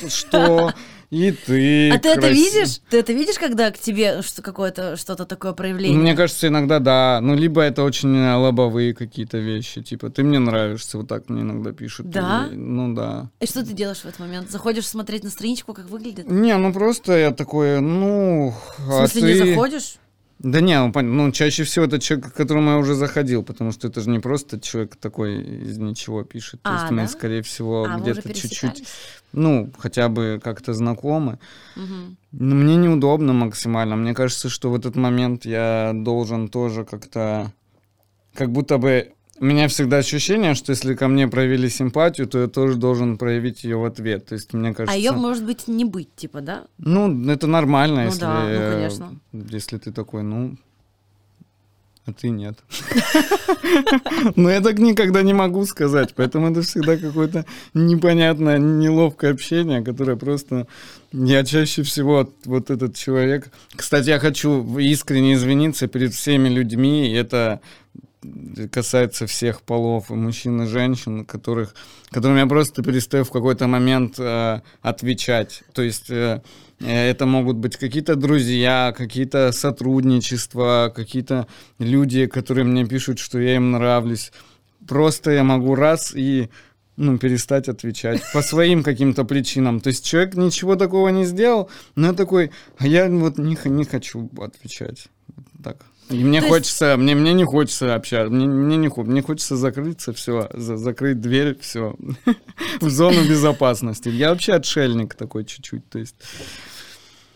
что? 0.08 0.72
И 1.12 1.30
ты. 1.30 1.90
а 1.90 1.98
ты 1.98 2.08
это 2.08 2.28
видишь? 2.30 2.80
Ты 2.88 2.96
это 3.00 3.12
видишь, 3.12 3.38
когда 3.38 3.70
к 3.70 3.78
тебе 3.78 4.22
что 4.22 4.40
какое-то 4.40 4.96
что-то 4.96 5.26
такое 5.26 5.52
проявление? 5.52 5.98
Мне 5.98 6.14
кажется, 6.14 6.48
иногда 6.48 6.78
да. 6.78 7.20
Ну, 7.20 7.34
либо 7.34 7.60
это 7.60 7.82
очень 7.82 8.16
э, 8.16 8.34
лобовые 8.34 8.94
какие-то 8.94 9.36
вещи. 9.36 9.82
Типа, 9.82 10.08
ты 10.08 10.22
мне 10.22 10.38
нравишься, 10.38 10.96
вот 10.96 11.08
так 11.08 11.28
мне 11.28 11.42
иногда 11.42 11.72
пишут. 11.72 12.08
Да? 12.08 12.46
Или- 12.48 12.56
ну 12.56 12.94
да. 12.94 13.28
И 13.40 13.46
что 13.46 13.62
ты 13.62 13.74
делаешь 13.74 13.98
в 13.98 14.06
этот 14.06 14.20
момент? 14.20 14.50
Заходишь 14.50 14.86
смотреть 14.86 15.22
на 15.22 15.28
страничку, 15.28 15.74
как 15.74 15.90
выглядит? 15.90 16.30
Не, 16.30 16.56
ну 16.56 16.72
просто 16.72 17.18
я 17.18 17.30
такой, 17.30 17.82
ну, 17.82 18.54
В 18.78 18.90
а 18.90 19.06
смысле, 19.06 19.20
ты... 19.20 19.26
не 19.26 19.50
заходишь? 19.50 19.96
Да 20.42 20.60
не, 20.60 20.78
ну, 20.78 20.90
пон- 20.90 21.02
ну, 21.02 21.30
чаще 21.30 21.62
всего 21.62 21.84
это 21.84 22.00
человек, 22.00 22.32
к 22.32 22.36
которому 22.36 22.70
я 22.70 22.78
уже 22.78 22.94
заходил, 22.94 23.44
потому 23.44 23.70
что 23.70 23.86
это 23.86 24.00
же 24.00 24.10
не 24.10 24.18
просто 24.18 24.60
человек 24.60 24.96
такой 24.96 25.40
из 25.40 25.78
ничего 25.78 26.24
пишет. 26.24 26.60
То 26.62 26.70
А, 26.70 26.80
есть 26.80 26.90
мы, 26.90 27.02
да? 27.02 27.08
скорее 27.08 27.42
всего, 27.42 27.86
А, 27.88 27.98
где-то 28.00 28.34
чуть-чуть, 28.34 28.84
ну, 29.32 29.70
хотя 29.78 30.08
бы 30.08 30.40
как-то 30.42 30.74
знакомы. 30.74 31.38
Мгм. 31.76 32.16
Но 32.32 32.54
мне 32.56 32.74
неудобно 32.76 33.32
максимально. 33.32 33.94
Мне 33.94 34.14
кажется, 34.14 34.48
что 34.48 34.70
в 34.70 34.74
этот 34.74 34.96
момент 34.96 35.44
я 35.44 35.92
должен 35.94 36.48
тоже 36.48 36.84
как-то... 36.84 37.52
Как 38.34 38.50
будто 38.50 38.78
бы... 38.78 39.12
У 39.40 39.44
меня 39.44 39.66
всегда 39.68 39.98
ощущение, 39.98 40.54
что 40.54 40.72
если 40.72 40.94
ко 40.94 41.08
мне 41.08 41.26
проявили 41.26 41.68
симпатию, 41.68 42.26
то 42.26 42.38
я 42.38 42.48
тоже 42.48 42.76
должен 42.76 43.16
проявить 43.16 43.64
ее 43.64 43.76
в 43.76 43.84
ответ. 43.84 44.26
То 44.26 44.34
есть, 44.34 44.52
мне 44.52 44.74
кажется... 44.74 44.94
А 44.94 44.96
ее 44.96 45.12
может 45.12 45.44
быть 45.44 45.68
не 45.68 45.84
быть, 45.84 46.14
типа, 46.14 46.40
да? 46.40 46.64
Ну, 46.78 47.30
это 47.30 47.46
нормально, 47.46 48.02
Ну 48.02 48.06
если, 48.06 48.20
да, 48.20 48.42
ну, 48.42 48.48
э, 48.48 48.72
конечно. 48.72 49.20
если 49.32 49.78
ты 49.78 49.90
такой, 49.90 50.22
ну, 50.22 50.56
а 52.04 52.12
ты 52.12 52.30
нет. 52.30 52.58
Но 54.36 54.50
я 54.50 54.60
так 54.60 54.78
никогда 54.78 55.22
не 55.22 55.34
могу 55.34 55.64
сказать, 55.66 56.14
поэтому 56.16 56.50
это 56.50 56.62
всегда 56.62 56.96
какое-то 56.96 57.46
непонятное, 57.74 58.58
неловкое 58.58 59.32
общение, 59.32 59.82
которое 59.82 60.16
просто... 60.16 60.66
Я 61.12 61.44
чаще 61.44 61.84
всего 61.84 62.28
вот 62.44 62.70
этот 62.70 62.96
человек... 62.96 63.50
Кстати, 63.76 64.08
я 64.08 64.18
хочу 64.18 64.78
искренне 64.78 65.34
извиниться 65.34 65.86
перед 65.86 66.12
всеми 66.12 66.48
людьми, 66.48 67.08
это 67.12 67.60
касается 68.70 69.26
всех 69.26 69.62
полов, 69.62 70.10
и 70.10 70.14
мужчин, 70.14 70.62
и 70.62 70.66
женщин, 70.66 71.24
которых, 71.24 71.74
которым 72.10 72.36
я 72.38 72.46
просто 72.46 72.82
перестаю 72.82 73.24
в 73.24 73.30
какой-то 73.30 73.66
момент 73.66 74.18
э, 74.18 74.60
отвечать. 74.80 75.62
То 75.72 75.82
есть 75.82 76.10
э, 76.10 76.40
это 76.80 77.26
могут 77.26 77.56
быть 77.56 77.76
какие-то 77.76 78.16
друзья, 78.16 78.94
какие-то 78.96 79.52
сотрудничества, 79.52 80.92
какие-то 80.94 81.46
люди, 81.78 82.26
которые 82.26 82.64
мне 82.64 82.86
пишут, 82.86 83.18
что 83.18 83.38
я 83.38 83.56
им 83.56 83.72
нравлюсь. 83.72 84.32
Просто 84.86 85.30
я 85.30 85.44
могу 85.44 85.74
раз 85.74 86.14
и 86.14 86.48
ну, 86.96 87.18
перестать 87.18 87.68
отвечать 87.68 88.22
по 88.32 88.42
своим 88.42 88.82
каким-то 88.82 89.24
причинам. 89.24 89.80
То 89.80 89.88
есть 89.88 90.04
человек 90.04 90.34
ничего 90.34 90.76
такого 90.76 91.08
не 91.08 91.24
сделал, 91.24 91.70
но 91.96 92.08
я 92.08 92.12
такой, 92.12 92.50
а 92.78 92.86
я 92.86 93.08
вот 93.08 93.38
не, 93.38 93.56
не 93.64 93.84
хочу 93.84 94.28
отвечать. 94.38 95.08
Так. 95.62 95.76
И 96.10 96.22
мне 96.24 96.40
То 96.40 96.46
есть- 96.46 96.56
хочется, 96.56 96.96
мне, 96.98 97.14
мне 97.14 97.32
не 97.32 97.44
хочется 97.44 97.94
общаться, 97.94 98.30
мне, 98.32 98.46
мне, 98.46 98.76
не, 98.76 98.88
мне 98.88 99.22
хочется 99.22 99.56
закрыться, 99.56 100.12
все, 100.12 100.48
закрыть 100.54 101.20
дверь, 101.20 101.58
все, 101.60 101.96
в 102.80 102.90
зону 102.90 103.26
безопасности. 103.26 104.08
Я 104.10 104.30
вообще 104.30 104.52
отшельник 104.54 105.14
такой 105.14 105.44
чуть-чуть, 105.44 105.88
то 105.88 105.98
есть 105.98 106.16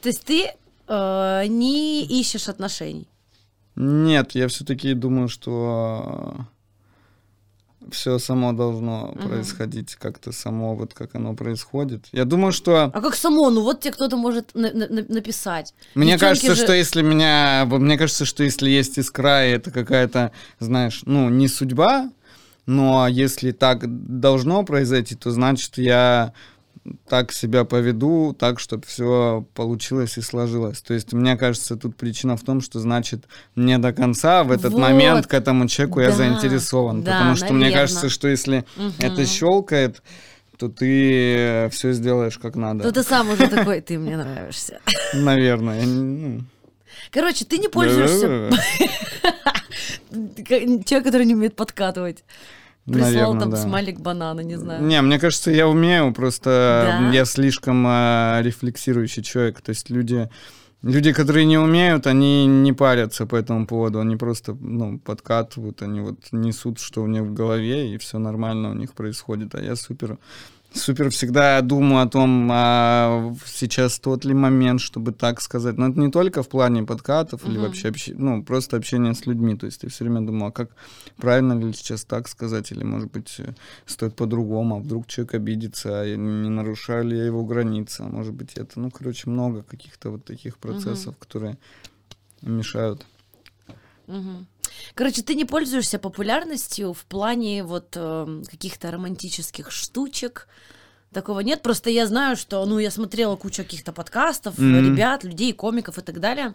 То 0.03 0.09
есть 0.09 0.25
ты 0.25 0.51
э, 0.89 1.45
не 1.49 2.05
ищешь 2.21 2.49
отношений. 2.49 3.09
нет, 3.77 4.33
я 4.35 4.47
все-таки 4.49 4.93
думаю, 4.95 5.29
что 5.29 6.37
все 7.91 8.19
само 8.19 8.53
должно 8.53 9.13
Мгм. 9.15 9.29
происходить 9.29 9.95
как-то 9.97 10.33
само, 10.33 10.75
вот 10.75 10.95
как 10.95 11.15
оно 11.15 11.35
происходит. 11.35 12.07
Я 12.13 12.25
думаю, 12.25 12.53
что 12.53 12.91
А 12.93 13.01
как 13.01 13.15
само? 13.15 13.51
Ну 13.51 13.63
вот 13.63 13.81
тебе 13.81 13.93
кто-то 13.93 14.17
может 14.17 14.55
на- 14.55 14.73
на- 14.73 14.89
написать. 15.09 15.75
Мне 15.95 16.13
Девчонки 16.13 16.21
кажется, 16.41 16.55
же- 16.55 16.63
что 16.63 16.73
если 16.73 17.03
меня, 17.03 17.65
мне 17.67 17.97
кажется, 17.99 18.25
что 18.25 18.43
если 18.43 18.69
есть 18.71 18.99
искра, 18.99 19.47
и 19.47 19.51
это 19.53 19.71
какая-то, 19.71 20.31
знаешь, 20.61 21.03
ну 21.07 21.29
не 21.31 21.49
судьба, 21.49 22.11
но 22.67 23.07
если 23.09 23.53
так 23.53 23.85
должно 24.21 24.65
произойти, 24.65 25.15
то 25.15 25.31
значит 25.31 25.79
я 25.79 26.33
так 27.09 27.33
себя 27.33 27.65
поведу, 27.65 28.35
так, 28.39 28.59
чтобы 28.61 28.85
все 28.87 29.47
получилось 29.55 30.19
и 30.19 30.21
сложилось. 30.21 30.81
То 30.83 30.95
есть, 30.95 31.13
мне 31.13 31.37
кажется, 31.37 31.77
тут 31.77 31.97
причина 31.97 32.37
в 32.37 32.43
том, 32.43 32.61
что, 32.61 32.79
значит, 32.81 33.25
не 33.55 33.79
до 33.79 33.93
конца 33.93 34.45
в 34.45 34.51
этот 34.53 34.73
Вот. 34.73 34.81
момент 34.81 35.27
к 35.27 35.35
этому 35.35 35.69
человеку 35.69 36.01
я 36.01 36.09
Да, 36.09 36.15
заинтересован. 36.17 37.03
да, 37.03 37.13
потому 37.13 37.37
что 37.37 37.53
мне 37.53 37.71
кажется, 37.71 38.09
что 38.09 38.29
если 38.29 38.65
Мгм. 38.77 38.93
это 38.99 39.27
щелкает, 39.27 40.03
то 40.59 40.69
ты 40.69 41.69
все 41.71 41.93
сделаешь 41.93 42.39
как 42.39 42.57
надо. 42.57 42.83
То 42.85 42.93
ты 42.93 43.03
сам 43.03 43.29
уже 43.31 43.47
такой, 43.49 43.81
ты 43.81 43.99
мне 43.99 44.17
нравишься. 44.17 44.81
Наверное. 45.15 45.81
Я 45.81 45.87
ну, 45.87 46.41
Короче, 47.11 47.45
ты 47.45 47.59
не 47.59 47.69
пользуешься... 47.69 48.51
Человек, 50.11 51.05
который 51.05 51.27
не 51.27 51.35
умеет 51.35 51.57
подкатывать. 51.57 52.25
Прислал 52.87 53.11
Наверно, 53.11 53.41
там 53.41 53.51
да. 53.51 53.57
смайлик 53.57 54.01
банана, 54.01 54.41
не 54.41 54.57
знаю. 54.57 54.83
Не, 54.83 55.03
мне 55.03 55.19
кажется, 55.19 55.51
я 55.51 55.67
умею, 55.67 56.13
просто 56.13 56.99
Да? 57.01 57.11
я 57.13 57.25
слишком 57.25 57.85
э, 57.85 58.43
рефлексирующий 58.43 59.25
человек. 59.25 59.61
То 59.61 59.71
есть 59.71 59.91
люди, 59.91 60.31
люди, 60.83 61.13
которые 61.13 61.47
не 61.47 61.59
умеют, 61.59 62.07
они 62.07 62.47
не 62.47 62.73
парятся 62.73 63.27
по 63.27 63.35
этому 63.35 63.67
поводу, 63.67 63.99
они 63.99 64.17
просто 64.17 64.57
ну, 64.61 65.01
подкатывают, 65.01 65.83
они 65.83 66.01
вот 66.01 66.19
несут, 66.31 66.79
что 66.79 67.03
у 67.03 67.09
них 67.09 67.23
в 67.23 67.35
голове, 67.35 67.93
и 67.93 67.99
все 67.99 68.19
нормально 68.19 68.71
у 68.71 68.75
них 68.75 68.93
происходит. 68.93 69.57
А 69.57 69.61
я 69.61 69.75
супер, 69.75 70.19
супер 70.77 71.11
всегда 71.11 71.61
думаю 71.63 72.03
о 72.07 72.09
том, 72.09 72.49
а 72.53 73.35
сейчас 73.47 73.99
тот 73.99 74.25
ли 74.25 74.35
момент, 74.35 74.81
чтобы 74.81 75.13
так 75.13 75.41
сказать. 75.41 75.77
Но 75.79 75.89
это 75.89 76.01
не 76.01 76.11
только 76.11 76.43
в 76.43 76.49
плане 76.49 76.83
подкатов 76.85 77.45
или 77.45 77.59
Мгм. 77.59 77.63
вообще 77.67 77.89
обще- 77.89 78.15
ну, 78.17 78.43
просто 78.45 78.77
общение 78.77 79.13
с 79.15 79.27
людьми. 79.27 79.57
То 79.57 79.67
есть 79.67 79.83
я 79.83 79.89
все 79.89 80.05
время 80.05 80.21
думаю, 80.27 80.49
а 80.49 80.53
как 80.53 80.71
правильно 81.17 81.55
ли 81.55 81.73
сейчас 81.73 82.05
так 82.05 82.29
сказать, 82.29 82.73
или, 82.73 82.85
может 82.85 83.11
быть, 83.11 83.35
э, 83.39 83.55
стоит 83.87 84.15
по-другому, 84.17 84.77
а 84.77 84.79
вдруг 84.81 85.07
человек 85.07 85.35
обидится, 85.35 86.01
а 86.01 86.17
не 86.17 86.51
нарушаю 86.51 87.05
ли 87.05 87.17
я 87.17 87.25
его 87.27 87.45
границы, 87.45 88.03
а 88.03 88.09
может 88.09 88.35
быть, 88.35 88.55
это, 88.55 88.81
ну, 88.81 88.91
короче, 88.91 89.31
много 89.31 89.63
каких-то 89.63 90.11
вот 90.11 90.25
таких 90.25 90.59
процессов, 90.59 91.17
которые 91.19 91.57
мешают. 92.43 93.07
Мгм. 94.07 94.47
Короче, 94.95 95.23
ты 95.23 95.35
не 95.35 95.45
пользуешься 95.45 95.99
популярностью 95.99 96.93
в 96.93 97.05
плане 97.05 97.65
вот 97.65 97.97
эм, 97.97 98.45
каких-то 98.45 98.91
романтических 98.91 99.71
штучек. 99.71 100.49
Такого 101.13 101.41
нет. 101.41 101.63
Просто 101.63 101.89
я 101.89 102.07
знаю, 102.07 102.37
что, 102.37 102.65
ну, 102.67 102.79
я 102.79 102.91
смотрела 102.91 103.37
кучу 103.37 103.63
каких-то 103.63 103.93
подкастов, 103.93 104.59
Мгм. 104.59 104.85
ребят, 104.93 105.25
людей, 105.25 105.53
комиков 105.53 105.97
и 105.99 106.03
так 106.03 106.21
далее, 106.21 106.55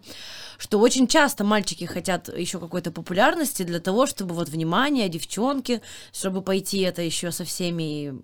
что 0.57 0.79
очень 0.79 1.07
часто 1.07 1.43
мальчики 1.43 1.85
хотят 1.85 2.27
еще 2.37 2.59
какой-то 2.59 2.91
популярности 2.91 3.63
для 3.63 3.79
того, 3.79 4.05
чтобы 4.05 4.35
вот 4.35 4.49
внимание, 4.49 5.09
девчонки, 5.09 5.81
чтобы 6.13 6.41
пойти 6.41 6.79
это 6.81 7.01
еще 7.01 7.31
со 7.31 7.43
всеми, 7.43 8.19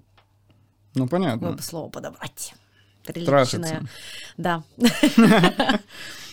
Ну, 0.93 1.07
понятно. 1.07 1.53
бы 1.53 1.61
слово 1.61 1.89
подобрать. 1.89 2.53
Приличное. 3.05 3.87
Да. 4.35 4.63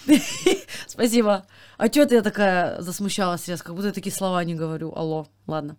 Спасибо. 0.86 1.46
А 1.76 1.88
чё 1.88 2.07
я 2.09 2.22
такая 2.22 2.80
засмущалась 2.80 3.48
резко, 3.48 3.66
как 3.68 3.76
будто 3.76 3.88
я 3.88 3.92
такие 3.92 4.14
слова 4.14 4.42
не 4.44 4.55
говорю. 4.55 4.92
Алло, 4.94 5.26
ладно. 5.46 5.76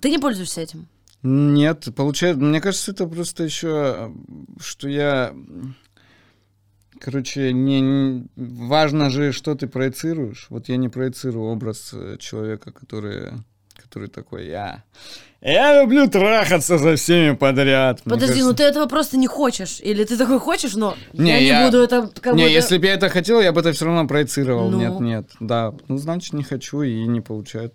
Ты 0.00 0.10
не 0.10 0.18
пользуешься 0.18 0.60
этим? 0.60 0.86
Нет, 1.22 1.88
получается, 1.96 2.40
мне 2.42 2.60
кажется, 2.60 2.92
это 2.92 3.06
просто 3.06 3.42
еще, 3.44 4.12
что 4.60 4.88
я, 4.88 5.34
короче, 7.00 7.52
не, 7.52 7.80
не- 7.80 8.28
важно 8.36 9.10
же, 9.10 9.32
что 9.32 9.54
ты 9.54 9.66
проецируешь. 9.66 10.46
Вот 10.50 10.68
я 10.68 10.76
не 10.76 10.88
проецирую 10.88 11.46
образ 11.46 11.90
э, 11.92 12.16
человека, 12.18 12.70
который, 12.72 13.32
который 13.88 14.08
такой, 14.08 14.46
я, 14.46 14.84
я 15.40 15.82
люблю 15.82 16.08
трахаться 16.08 16.78
со 16.78 16.96
всеми 16.96 17.34
подряд. 17.34 18.02
Подожди, 18.04 18.26
кажется- 18.26 18.44
ну 18.48 18.54
ты 18.54 18.62
этого 18.64 18.86
просто 18.86 19.16
не 19.16 19.26
хочешь? 19.26 19.80
Или 19.80 20.04
ты 20.04 20.18
такой 20.18 20.38
хочешь, 20.38 20.74
но 20.74 20.94
Не, 21.14 21.30
я 21.30 21.40
не 21.40 21.46
я- 21.46 21.66
буду 21.66 21.78
это 21.82 22.10
как 22.20 22.34
не, 22.34 22.44
бы... 22.44 22.48
если 22.50 22.76
бы 22.76 22.86
я 22.86 22.94
это 22.94 23.08
хотел, 23.08 23.40
я 23.40 23.52
бы 23.52 23.60
это 23.60 23.72
все 23.72 23.86
равно 23.86 24.06
проецировал. 24.06 24.68
Ну. 24.68 24.78
Нет, 24.78 25.00
нет, 25.00 25.30
да. 25.40 25.74
Ну, 25.88 25.96
значит, 25.96 26.34
не 26.34 26.42
хочу 26.44 26.82
и 26.82 27.06
не 27.06 27.20
получаю 27.20 27.70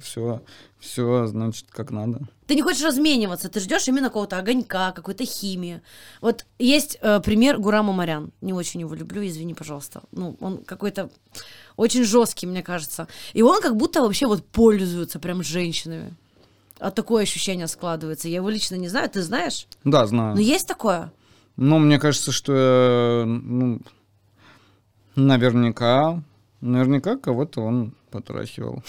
Все, 0.00 0.42
все, 0.78 1.26
значит, 1.26 1.66
как 1.70 1.90
надо. 1.90 2.20
Ты 2.46 2.54
не 2.54 2.62
хочешь 2.62 2.84
размениваться, 2.84 3.48
ты 3.48 3.60
ждешь 3.60 3.88
именно 3.88 4.08
какого-то 4.08 4.38
огонька, 4.38 4.92
какой-то 4.92 5.24
химии. 5.24 5.82
Вот 6.20 6.46
есть 6.58 6.98
э, 7.00 7.20
пример 7.20 7.58
Гурама 7.58 7.92
Марян. 7.92 8.32
Не 8.40 8.52
очень 8.52 8.80
его 8.80 8.94
люблю, 8.94 9.24
извини, 9.26 9.54
пожалуйста. 9.54 10.02
Ну, 10.12 10.36
он 10.40 10.58
какой-то 10.64 11.10
очень 11.80 12.04
жесткий, 12.04 12.46
мне 12.46 12.62
кажется. 12.62 13.08
И 13.32 13.40
он 13.40 13.62
как 13.62 13.74
будто 13.74 14.02
вообще 14.02 14.26
вот 14.26 14.44
пользуется 14.44 15.18
прям 15.18 15.42
женщинами. 15.42 16.14
А 16.78 16.90
такое 16.90 17.22
ощущение 17.22 17.66
складывается. 17.68 18.28
Я 18.28 18.36
его 18.36 18.50
лично 18.50 18.74
не 18.74 18.88
знаю, 18.88 19.08
ты 19.08 19.22
знаешь? 19.22 19.66
Да, 19.82 20.06
знаю. 20.06 20.34
Но 20.34 20.40
есть 20.42 20.68
такое? 20.68 21.10
Ну, 21.56 21.78
мне 21.78 21.98
кажется, 21.98 22.32
что 22.32 23.24
ну, 23.26 23.80
наверняка, 25.16 26.22
наверняка 26.60 27.16
кого-то 27.16 27.62
он 27.62 27.94
потрахивал. 28.10 28.82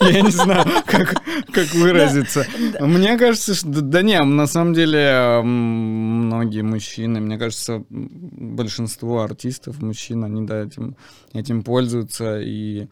Я 0.00 0.20
не 0.20 0.30
знаю, 0.30 0.64
как, 0.86 1.14
как 1.52 1.74
выразиться. 1.74 2.46
Мне 2.80 3.16
кажется, 3.16 3.54
что... 3.54 3.68
Да, 3.68 3.80
да 3.80 4.02
не, 4.02 4.22
на 4.22 4.46
самом 4.46 4.74
деле 4.74 5.40
многие 5.42 6.62
мужчины, 6.62 7.20
мне 7.20 7.38
кажется, 7.38 7.84
большинство 7.88 9.22
артистов, 9.22 9.80
мужчин, 9.80 10.24
они 10.24 10.46
да, 10.46 10.64
этим, 10.64 10.96
этим 11.32 11.62
пользуются, 11.62 12.40
и 12.40 12.88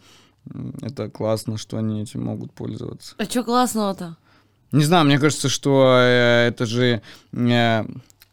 это 0.80 1.08
классно, 1.08 1.58
что 1.58 1.76
они 1.76 2.02
этим 2.02 2.24
могут 2.24 2.52
пользоваться. 2.52 3.14
А 3.18 3.24
что 3.24 3.44
классного-то? 3.44 4.16
Не 4.72 4.84
знаю, 4.84 5.04
мне 5.04 5.18
кажется, 5.18 5.48
что 5.48 5.98
э, 5.98 6.48
это 6.48 6.64
же 6.64 7.02
э, 7.32 7.84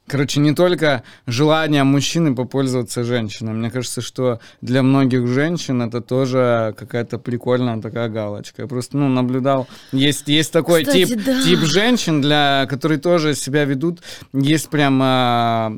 Короче, 0.09 0.39
не 0.39 0.55
только 0.55 1.03
желание 1.27 1.83
мужчины 1.83 2.35
попользоваться 2.35 3.03
женщиной. 3.03 3.53
Мне 3.53 3.69
кажется, 3.69 4.01
что 4.01 4.39
для 4.61 4.81
многих 4.81 5.27
женщин 5.27 5.81
это 5.83 6.01
тоже 6.01 6.73
какая-то 6.77 7.19
прикольная 7.19 7.79
такая 7.79 8.09
галочка. 8.09 8.63
Я 8.63 8.67
просто, 8.67 8.97
ну, 8.97 9.07
наблюдал. 9.07 9.67
Есть, 9.91 10.27
есть 10.27 10.51
такой 10.51 10.83
Кстати, 10.83 11.05
тип, 11.05 11.23
да. 11.23 11.43
тип 11.43 11.59
женщин, 11.59 12.21
для, 12.21 12.65
которые 12.67 12.99
тоже 12.99 13.35
себя 13.35 13.65
ведут. 13.65 13.99
Есть 14.33 14.69
прям, 14.69 14.99
а, 15.03 15.71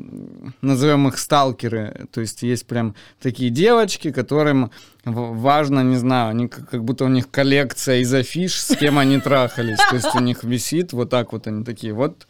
назовем 0.62 1.08
их 1.08 1.18
сталкеры. 1.18 2.06
То 2.10 2.22
есть 2.22 2.42
есть 2.42 2.66
прям 2.66 2.94
такие 3.20 3.50
девочки, 3.50 4.10
которым 4.10 4.70
важно, 5.04 5.80
не 5.80 5.96
знаю, 5.96 6.30
они 6.30 6.48
как 6.48 6.84
будто 6.84 7.04
у 7.04 7.08
них 7.08 7.30
коллекция 7.30 7.98
из 7.98 8.14
афиш, 8.14 8.60
с 8.60 8.76
кем 8.76 8.98
они 8.98 9.18
трахались. 9.20 9.78
То 9.90 9.96
есть 9.96 10.14
у 10.14 10.20
них 10.20 10.44
висит 10.44 10.92
вот 10.92 11.10
так 11.10 11.32
вот 11.32 11.46
они 11.46 11.64
такие. 11.64 11.92
Вот 11.92 12.26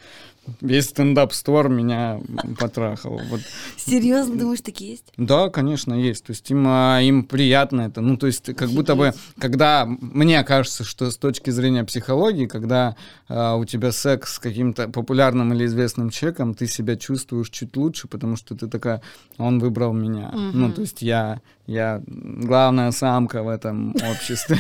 весь 0.61 0.87
стендап-стор 0.87 1.69
меня 1.69 2.21
потрахал. 2.59 3.21
Вот. 3.31 3.41
Серьезно, 3.77 4.37
думаешь, 4.37 4.61
такие 4.61 4.93
есть? 4.93 5.13
Да, 5.17 5.49
конечно, 5.51 5.95
есть. 5.95 6.25
То 6.25 6.31
есть 6.33 6.51
им, 6.51 6.65
а, 6.67 7.01
им 7.01 7.25
приятно 7.25 7.83
это. 7.83 8.01
Ну, 8.01 8.17
то 8.17 8.27
есть 8.27 8.55
как 8.55 8.71
будто 8.71 8.95
бы, 8.95 9.13
когда, 9.39 9.87
мне 9.87 10.43
кажется, 10.45 10.85
что 10.85 11.11
с 11.11 11.17
точки 11.17 11.51
зрения 11.51 11.85
психологии, 11.85 12.47
когда 12.47 12.97
а, 13.29 13.57
у 13.57 13.65
тебя 13.65 13.93
секс 13.93 14.35
с 14.35 14.39
каким-то 14.39 14.89
популярным 14.89 15.53
или 15.53 15.67
известным 15.67 16.11
человеком, 16.11 16.55
ты 16.55 16.67
себя 16.67 16.97
чувствуешь 16.97 17.51
чуть 17.51 17.77
лучше, 17.77 18.09
потому 18.09 18.37
что 18.37 18.57
ты 18.57 18.67
такая, 18.67 19.03
он 19.39 19.59
выбрал 19.59 19.93
меня. 19.93 20.31
Ну, 20.33 20.73
то 20.73 20.81
есть 20.81 21.03
я, 21.03 21.41
я 21.67 22.03
главная 22.07 22.91
самка 22.91 23.43
в 23.43 23.49
этом 23.49 23.95
обществе. 24.11 24.59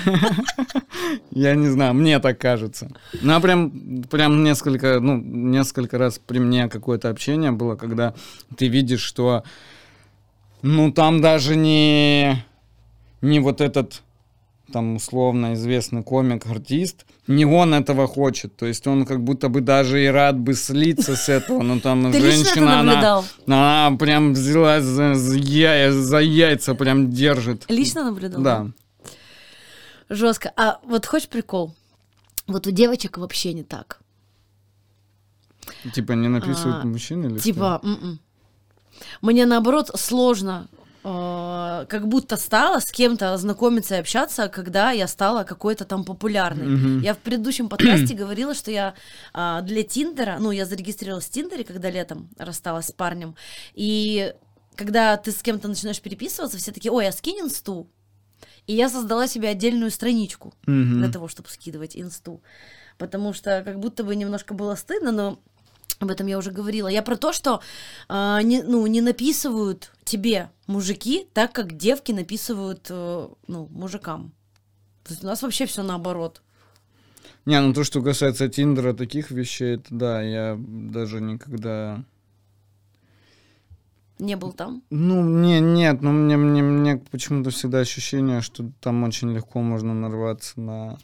Я 1.30 1.55
не 1.55 1.68
знаю, 1.68 1.94
мне 1.94 2.18
так 2.20 2.38
кажется. 2.38 2.90
Ну, 3.20 3.34
а 3.34 3.40
прям, 3.40 4.03
прям 4.11 4.44
несколько, 4.44 5.00
ну, 5.00 5.16
несколько 5.16 5.98
раз 5.98 6.18
при 6.18 6.38
мне 6.38 6.68
какое-то 6.68 7.11
общение 7.11 7.50
было, 7.50 7.74
когда 7.74 8.14
ты 8.57 8.68
видишь, 8.68 9.03
что, 9.03 9.42
ну, 10.62 10.92
там 10.92 11.20
даже 11.20 11.57
не, 11.57 12.44
не 13.20 13.40
вот 13.40 13.61
этот, 13.61 14.03
там, 14.73 14.97
условно 14.97 15.55
известный 15.55 16.03
комик-артист, 16.03 17.05
не 17.27 17.45
он 17.45 17.75
этого 17.75 18.07
хочет. 18.09 18.57
То 18.57 18.66
есть 18.66 18.87
он 18.87 19.05
как 19.07 19.23
будто 19.23 19.49
бы 19.49 19.61
даже 19.61 20.03
и 20.05 20.07
рад 20.09 20.39
бы 20.39 20.55
слиться 20.55 21.14
с 21.14 21.29
этого, 21.29 21.62
но 21.62 21.79
там 21.79 22.11
Ты 22.12 22.20
женщина, 22.20 22.81
она, 22.81 23.23
она 23.47 23.97
прям 23.99 24.33
взялась 24.33 24.83
за, 24.85 25.14
за 25.14 25.37
яй- 25.37 25.91
за 25.91 26.18
яйца, 26.18 26.75
прям 26.75 27.11
держит. 27.11 27.66
Лично 27.68 28.05
наблюдал? 28.05 28.43
Да. 28.43 28.66
Жестко. 30.09 30.53
А 30.57 30.79
вот 30.85 31.07
хочешь 31.07 31.29
прикол? 31.29 31.75
Вот 32.47 32.66
у 32.66 32.70
девочек 32.70 33.18
вообще 33.18 33.53
не 33.53 33.62
так. 33.62 34.01
Типа 35.95 36.12
не 36.12 36.29
написывают 36.29 36.85
А, 36.85 36.87
мужчины 36.87 37.27
или? 37.27 37.39
Типа, 37.39 37.81
м-м. 37.83 38.18
мне 39.20 39.47
наоборот 39.47 39.91
сложно, 39.95 40.68
э, 41.05 41.86
как 41.88 42.09
будто 42.09 42.36
стало 42.36 42.80
с 42.80 42.90
кем-то 42.90 43.36
знакомиться 43.36 43.96
и 43.96 43.98
общаться, 43.98 44.48
когда 44.48 44.90
я 44.90 45.07
стала 45.09 45.44
какой-то 45.44 45.84
там 45.84 46.05
популярной. 46.05 46.66
Мгм. 46.66 47.00
Я 47.00 47.14
в 47.14 47.18
предыдущем 47.18 47.68
подкасте 47.68 48.14
говорила, 48.16 48.55
что 48.55 48.70
я 48.70 48.94
а, 49.32 49.62
для 49.62 49.82
Тиндера, 49.82 50.36
ну, 50.38 50.50
я 50.50 50.64
зарегистрировалась 50.66 51.26
в 51.26 51.30
Тиндере, 51.30 51.64
когда 51.64 51.90
летом 51.90 52.28
рассталась 52.38 52.86
с 52.86 52.92
парнем, 52.92 53.36
и 53.74 54.34
когда 54.76 55.16
ты 55.16 55.32
с 55.32 55.42
кем-то 55.42 55.68
начинаешь 55.68 56.00
переписываться, 56.00 56.59
все 56.59 56.72
такие, 56.72 56.90
ой, 56.90 57.07
а 57.09 57.12
скинь 57.12 57.40
инсту. 57.40 57.88
И 58.66 58.74
я 58.74 58.88
создала 58.88 59.26
себе 59.26 59.48
отдельную 59.48 59.90
страничку 59.90 60.55
Мгм. 60.66 61.00
для 61.00 61.11
того, 61.11 61.28
чтобы 61.28 61.48
скидывать 61.48 61.96
инсту. 61.96 62.42
Потому 62.98 63.32
что 63.32 63.62
как 63.64 63.78
будто 63.80 64.05
бы 64.05 64.14
немножко 64.14 64.55
было 64.55 64.74
стыдно, 64.76 65.12
но 65.12 65.38
об 66.03 66.11
этом 66.11 66.26
я 66.26 66.38
уже 66.38 66.50
говорила. 66.50 66.88
Я 66.88 67.03
про 67.03 67.16
то, 67.16 67.32
что 67.32 67.61
а, 68.09 68.42
не, 68.42 68.62
ну, 68.62 68.86
не 68.86 69.00
написывают 69.00 69.92
тебе 70.05 70.50
мужики 70.66 71.26
так, 71.32 71.53
как 71.53 71.76
девки 71.76 72.12
написывают 72.12 72.86
э, 72.90 73.28
ну, 73.46 73.68
мужикам. 73.70 74.32
То 75.05 75.12
есть 75.12 75.24
у 75.24 75.26
нас 75.26 75.42
вообще 75.42 75.66
все 75.66 75.82
наоборот. 75.82 76.42
Не, 77.44 77.61
ну 77.61 77.72
то, 77.72 77.82
что 77.82 78.03
касается 78.03 78.48
Тиндера, 78.48 78.92
таких 78.92 79.30
вещей, 79.30 79.76
это 79.76 79.86
да, 79.90 80.22
я 80.22 80.57
даже 80.59 81.20
никогда... 81.20 82.05
Не 84.18 84.36
был 84.36 84.53
там. 84.53 84.84
Ну, 84.90 85.24
не, 85.24 85.59
нет, 85.59 86.00
ну 86.03 86.12
мне, 86.12 86.36
мне, 86.36 86.62
мне 86.62 86.96
почему-то 87.11 87.50
всегда 87.50 87.80
ощущение, 87.80 88.40
что 88.40 88.70
там 88.80 89.03
очень 89.03 89.32
легко 89.32 89.61
можно 89.61 89.94
нарваться 89.94 90.61
на 90.61 90.98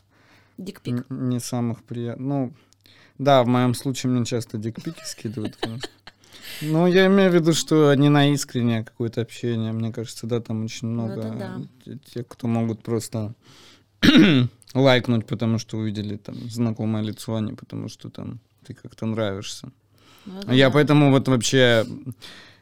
Дикпик. 0.57 1.05
не 1.09 1.41
самых 1.41 1.83
приятных... 1.83 2.27
Ну, 2.27 2.53
да, 3.19 3.43
в 3.43 3.47
моем 3.49 3.75
случае 3.75 4.13
мне 4.13 4.25
часто 4.25 4.59
дикпики 4.59 5.03
скидывают. 5.05 5.57
Но 6.63 6.87
я 6.89 7.07
имею 7.07 7.31
в 7.31 7.35
виду, 7.35 7.53
что 7.53 7.95
не 7.95 8.09
на 8.09 8.33
искреннее 8.33 8.85
какое-то 8.85 9.21
общение. 9.21 9.73
Мне 9.73 9.93
кажется, 9.93 10.27
да, 10.27 10.41
там 10.41 10.65
очень 10.65 10.89
Ну, 10.89 11.05
много 11.05 11.23
да. 11.23 11.61
те- 11.85 11.99
тех, 12.15 12.27
кто 12.27 12.47
могут 12.49 12.83
просто 12.83 13.35
лайкнуть, 14.75 15.27
потому 15.27 15.59
что 15.59 15.79
увидели 15.79 16.17
там 16.17 16.35
знакомое 16.51 17.03
лицо, 17.03 17.35
а 17.37 17.41
не 17.41 17.53
потому 17.53 17.89
что 17.89 18.11
там 18.11 18.41
ты 18.67 18.75
как-то 18.75 19.07
нравишься. 19.07 19.71
Ну, 20.27 20.53
Я 20.53 20.69
да. 20.69 20.75
поэтому 20.75 21.11
вот 21.11 21.29
вообще 21.29 21.87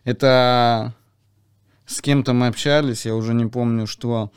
это 0.04 0.94
с 1.86 2.00
кем-то 2.00 2.32
мы 2.32 2.48
общались, 2.48 3.06
я 3.06 3.14
уже 3.14 3.34
не 3.34 3.46
помню, 3.46 3.86
что 3.86 4.30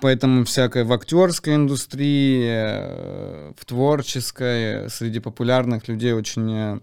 поэтому 0.00 0.44
всякой 0.44 0.84
в 0.84 0.92
актерской 0.92 1.54
индустрии, 1.54 2.46
э, 2.46 3.52
в 3.56 3.64
творческой, 3.64 4.90
среди 4.90 5.20
популярных 5.20 5.88
людей 5.88 6.12
очень 6.12 6.52
э, 6.52 6.80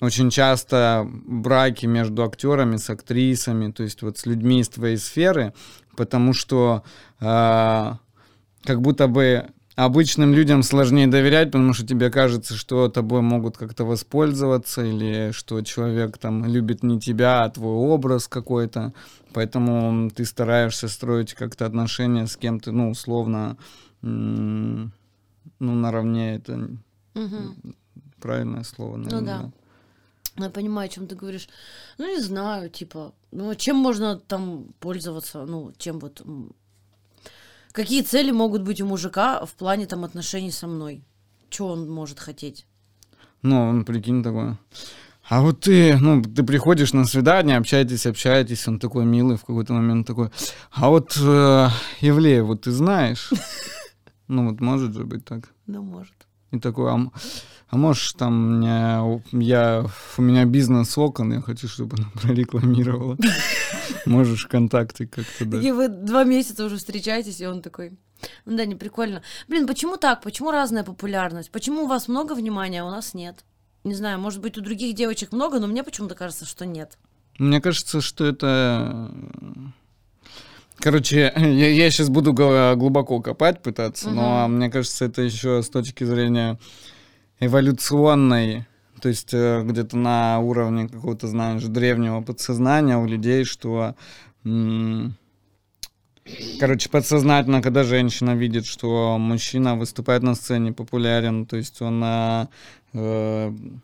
очень 0.00 0.30
часто 0.30 1.08
браки 1.08 1.86
между 1.86 2.24
актерами 2.24 2.76
с 2.76 2.90
актрисами, 2.90 3.72
то 3.72 3.82
есть 3.82 4.02
вот 4.02 4.18
с 4.18 4.26
людьми 4.26 4.60
из 4.60 4.68
твоей 4.68 4.96
сферы, 4.96 5.54
потому 5.96 6.32
что 6.32 6.82
э, 7.20 7.92
как 8.64 8.80
будто 8.80 9.08
бы 9.08 9.46
обычным 9.76 10.32
людям 10.34 10.62
сложнее 10.62 11.06
доверять, 11.06 11.50
потому 11.50 11.72
что 11.72 11.86
тебе 11.86 12.10
кажется, 12.10 12.54
что 12.54 12.88
тобой 12.88 13.22
могут 13.22 13.56
как-то 13.56 13.84
воспользоваться, 13.84 14.82
или 14.84 15.32
что 15.32 15.60
человек 15.62 16.18
там 16.18 16.44
любит 16.44 16.82
не 16.82 17.00
тебя, 17.00 17.42
а 17.44 17.50
твой 17.50 17.72
образ 17.74 18.28
какой-то. 18.28 18.92
Поэтому 19.32 20.10
ты 20.10 20.24
стараешься 20.24 20.88
строить 20.88 21.34
как-то 21.34 21.66
отношения 21.66 22.26
с 22.26 22.36
кем-то, 22.36 22.70
ну, 22.72 22.90
условно, 22.90 23.56
ну, 24.02 24.90
наравне 25.58 26.36
это 26.36 26.70
Мгм. 27.14 27.56
правильное 28.20 28.62
слово, 28.64 28.96
наверное. 28.96 29.22
да. 29.22 29.52
Ну, 30.36 30.44
Я 30.44 30.50
понимаю, 30.50 30.86
о 30.86 30.88
чем 30.88 31.06
ты 31.06 31.14
говоришь. 31.14 31.48
Ну, 31.98 32.06
не 32.12 32.20
знаю, 32.20 32.68
типа, 32.68 33.12
ну, 33.30 33.54
чем 33.54 33.76
можно 33.76 34.18
там 34.18 34.66
пользоваться, 34.80 35.44
ну, 35.46 35.72
чем 35.78 35.98
вот... 36.00 36.22
Какие 37.74 38.02
цели 38.02 38.30
могут 38.30 38.62
быть 38.62 38.80
у 38.80 38.86
мужика 38.86 39.44
в 39.44 39.52
плане 39.54 39.86
там 39.86 40.04
отношений 40.04 40.52
со 40.52 40.68
мной? 40.68 41.02
Чего 41.50 41.72
он 41.72 41.90
может 41.90 42.20
хотеть? 42.20 42.66
Ну, 43.42 43.60
он, 43.68 43.84
прикинь, 43.84 44.22
такой. 44.22 44.56
А 45.28 45.42
вот 45.42 45.62
ты, 45.62 45.98
ну, 45.98 46.22
ты 46.22 46.44
приходишь 46.44 46.92
на 46.92 47.04
свидание, 47.04 47.56
общаетесь, 47.56 48.06
общаетесь, 48.06 48.68
он 48.68 48.78
такой 48.78 49.04
милый, 49.04 49.36
в 49.36 49.44
какой-то 49.44 49.72
момент 49.72 50.06
такой, 50.06 50.30
а 50.70 50.88
вот 50.88 51.18
э, 51.20 51.68
вот 52.42 52.60
ты 52.60 52.70
знаешь? 52.70 53.32
Ну, 54.28 54.48
вот 54.48 54.60
может 54.60 54.94
же 54.94 55.04
быть 55.04 55.24
так. 55.24 55.50
Ну, 55.66 55.82
может. 55.82 56.14
И 56.50 56.58
такой, 56.58 56.92
а, 56.92 57.10
а 57.68 57.76
можешь 57.76 58.12
там 58.12 58.60
я, 59.32 59.84
у 60.16 60.22
меня 60.22 60.44
бизнес 60.44 60.96
окон, 60.96 61.32
я 61.32 61.40
хочу, 61.40 61.68
чтобы 61.68 61.96
она 61.96 62.06
прорекламировала. 62.22 63.16
Можешь 64.06 64.46
контакты 64.46 65.06
как-то 65.06 65.44
дать. 65.44 65.64
И 65.64 65.72
вы 65.72 65.88
два 65.88 66.24
месяца 66.24 66.64
уже 66.64 66.76
встречаетесь, 66.76 67.40
и 67.40 67.46
он 67.46 67.62
такой... 67.62 67.92
Ну 68.44 68.56
да, 68.56 68.64
не 68.64 68.74
прикольно. 68.74 69.22
Блин, 69.48 69.66
почему 69.66 69.96
так? 69.96 70.22
Почему 70.22 70.50
разная 70.50 70.84
популярность? 70.84 71.50
Почему 71.50 71.82
у 71.82 71.86
вас 71.86 72.08
много 72.08 72.34
внимания, 72.34 72.82
а 72.82 72.86
у 72.86 72.90
нас 72.90 73.12
нет? 73.12 73.44
Не 73.82 73.94
знаю, 73.94 74.18
может 74.18 74.40
быть, 74.40 74.56
у 74.56 74.62
других 74.62 74.94
девочек 74.94 75.32
много, 75.32 75.58
но 75.58 75.66
мне 75.66 75.82
почему-то 75.84 76.14
кажется, 76.14 76.46
что 76.46 76.64
нет. 76.64 76.96
Мне 77.38 77.60
кажется, 77.60 78.00
что 78.00 78.24
это... 78.24 79.10
Короче, 80.76 81.32
я, 81.36 81.90
сейчас 81.90 82.08
буду 82.08 82.32
глубоко 82.32 83.20
копать 83.20 83.62
пытаться, 83.62 84.10
но 84.10 84.48
мне 84.48 84.70
кажется, 84.70 85.04
это 85.04 85.22
еще 85.22 85.62
с 85.62 85.68
точки 85.68 86.04
зрения 86.04 86.58
эволюционной, 87.40 88.66
то 89.00 89.08
есть 89.08 89.34
э, 89.34 89.62
где-то 89.62 89.98
на 89.98 90.38
уровне 90.38 90.88
какого-то, 90.88 91.26
знаешь, 91.26 91.62
древнего 91.64 92.22
подсознания 92.22 92.96
у 92.96 93.06
людей, 93.06 93.44
что... 93.44 93.94
Короче, 96.58 96.88
подсознательно, 96.88 97.60
когда 97.60 97.84
женщина 97.84 98.34
видит, 98.34 98.64
что 98.64 99.18
мужчина 99.18 99.76
выступает 99.76 100.22
на 100.22 100.34
сцене, 100.34 100.72
популярен, 100.72 101.44
то 101.44 101.58
есть 101.58 101.82
он 101.82 102.02
э, 102.02 102.46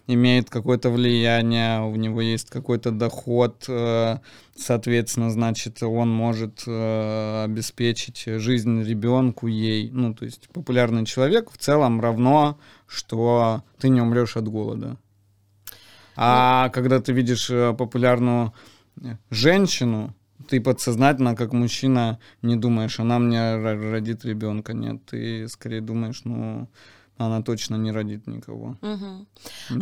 имеет 0.06 0.48
какое-то 0.48 0.88
влияние, 0.88 1.82
у 1.82 1.96
него 1.96 2.22
есть 2.22 2.48
какой-то 2.48 2.92
доход, 2.92 3.66
э, 3.68 4.20
соответственно, 4.56 5.30
значит, 5.30 5.82
он 5.82 6.10
может 6.10 6.62
обеспечить 6.66 8.24
жизнь 8.24 8.84
ребенку 8.84 9.46
ей. 9.46 9.90
Ну, 9.90 10.14
то 10.14 10.24
есть 10.24 10.48
популярный 10.48 11.04
человек 11.04 11.50
в 11.50 11.58
целом 11.58 12.00
равно, 12.00 12.58
что 12.90 13.62
ты 13.78 13.88
не 13.88 14.00
умрешь 14.00 14.36
от 14.36 14.48
голода. 14.48 14.96
А 16.16 16.68
когда 16.70 17.00
ты 17.00 17.12
видишь 17.12 17.48
э, 17.50 17.72
популярную 17.72 18.52
э, 19.00 19.16
женщину, 19.30 20.14
ты 20.48 20.60
подсознательно, 20.60 21.36
как 21.36 21.52
мужчина, 21.52 22.18
не 22.42 22.56
думаешь, 22.56 22.98
она 22.98 23.18
мне 23.18 23.38
ро- 23.38 23.90
родит 23.90 24.24
ребенка. 24.24 24.72
Нет, 24.72 25.06
ты 25.06 25.46
скорее 25.48 25.80
думаешь, 25.80 26.22
ну, 26.24 26.68
она 27.26 27.42
точно 27.42 27.76
не 27.76 27.92
родит 27.92 28.26
никого. 28.26 28.76
Мгм. 28.80 29.26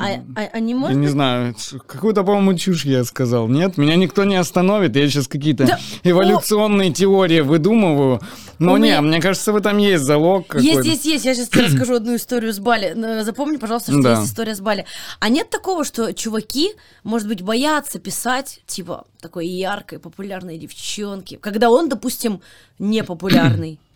А, 0.00 0.06
а- 0.36 0.48
а 0.52 0.58
не 0.60 0.74
может 0.74 0.96
Я 0.96 1.00
не 1.00 1.08
знаю, 1.08 1.54
какую-то, 1.86 2.24
по-моему, 2.24 2.54
чушь 2.58 2.84
я 2.84 3.04
сказал. 3.04 3.46
Нет, 3.48 3.78
меня 3.78 3.94
никто 3.96 4.24
не 4.24 4.36
остановит. 4.36 4.96
Я 4.96 5.08
сейчас 5.08 5.28
какие-то 5.28 5.66
Да, 5.66 5.78
эволюционные 6.02 6.92
теории 6.92 7.40
выдумываю. 7.40 8.20
Но 8.58 8.72
У 8.72 8.76
не, 8.76 8.88
меня- 8.88 9.02
мне 9.02 9.20
кажется, 9.20 9.52
в 9.52 9.56
этом 9.56 9.78
есть 9.78 10.02
залог 10.02 10.52
Есть, 10.56 10.66
какой-то. 10.68 10.88
есть, 10.88 11.04
есть. 11.04 11.24
Я 11.24 11.34
сейчас 11.34 11.48
тебе 11.48 11.62
расскажу 11.66 11.94
одну 11.94 12.16
историю 12.16 12.52
с 12.52 12.58
Бали. 12.58 13.22
Запомни, 13.22 13.56
пожалуйста, 13.56 13.92
что 13.92 14.02
Да. 14.02 14.10
есть 14.18 14.30
история 14.32 14.54
с 14.56 14.60
Бали. 14.60 14.84
А 15.20 15.28
нет 15.28 15.48
такого, 15.48 15.84
что 15.84 16.12
чуваки, 16.12 16.72
может 17.04 17.28
быть, 17.28 17.42
боятся 17.42 18.00
писать, 18.00 18.60
типа, 18.66 19.04
такой 19.20 19.46
яркой, 19.46 20.00
популярной 20.00 20.58
девчонки, 20.58 21.36
когда 21.36 21.70
он, 21.70 21.88
допустим, 21.88 22.40
не 22.80 23.04
популярный. 23.04 23.78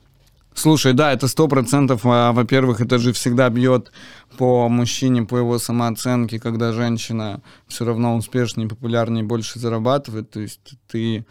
Слушай, 0.55 0.93
да, 0.93 1.13
это 1.13 1.29
сто 1.29 1.49
процентов. 1.49 2.03
а, 2.05 2.33
Во-первых, 2.33 2.81
это 2.81 2.99
же 2.99 3.13
всегда 3.13 3.49
бьет 3.49 3.91
по 4.37 4.69
мужчине, 4.69 5.25
по 5.25 5.39
его 5.39 5.59
самооценке, 5.59 6.39
когда 6.39 6.73
женщина 6.73 7.43
все 7.69 7.85
равно 7.85 8.17
успешнее, 8.17 8.69
популярнее, 8.69 9.25
больше 9.25 9.59
зарабатывает. 9.59 10.31
То 10.31 10.41
есть 10.41 10.61
ты, 10.89 11.25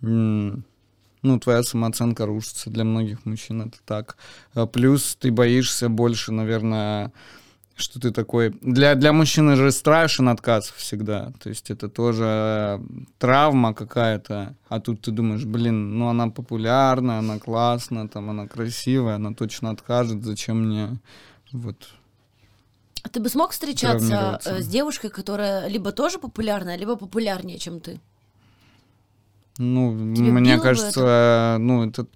ну, 0.00 0.62
твоя 1.40 1.62
самооценка 1.62 2.26
рушится. 2.26 2.70
Для 2.70 2.84
многих 2.84 3.24
мужчин 3.24 3.62
это 3.62 3.78
так. 3.84 4.16
А 4.54 4.66
Плюс 4.66 5.16
ты 5.18 5.30
боишься 5.32 5.88
больше, 5.88 6.32
наверное, 6.32 7.12
что 7.78 8.00
ты 8.00 8.10
такой... 8.10 8.50
Для, 8.60 8.94
для 8.94 9.12
мужчины 9.12 9.56
же 9.56 9.70
страшен 9.70 10.28
отказ 10.28 10.70
всегда. 10.76 11.32
То 11.40 11.48
есть 11.48 11.70
это 11.70 11.88
тоже 11.88 12.24
э, 12.26 12.78
травма 13.18 13.72
какая-то. 13.72 14.54
А 14.68 14.80
тут 14.80 15.02
ты 15.02 15.10
думаешь, 15.10 15.44
блин, 15.44 15.98
ну 15.98 16.08
она 16.08 16.28
популярная, 16.28 17.18
она 17.18 17.38
классная, 17.38 18.08
там 18.08 18.30
она 18.30 18.46
красивая, 18.46 19.14
она 19.14 19.32
точно 19.32 19.70
откажет, 19.70 20.24
зачем 20.24 20.66
мне 20.66 20.98
вот... 21.52 21.76
А 23.04 23.08
ты 23.08 23.20
бы 23.20 23.28
смог 23.28 23.52
встречаться 23.52 24.40
э, 24.44 24.60
с 24.60 24.66
девушкой, 24.66 25.10
которая 25.10 25.68
либо 25.68 25.92
тоже 25.92 26.18
популярная, 26.18 26.76
либо 26.76 26.96
популярнее, 26.96 27.58
чем 27.58 27.80
ты? 27.80 28.00
Ну, 29.58 30.14
Тебе 30.14 30.30
мне 30.30 30.58
кажется, 30.60 31.56
э, 31.56 31.58
ну, 31.58 31.84
это 31.88 32.06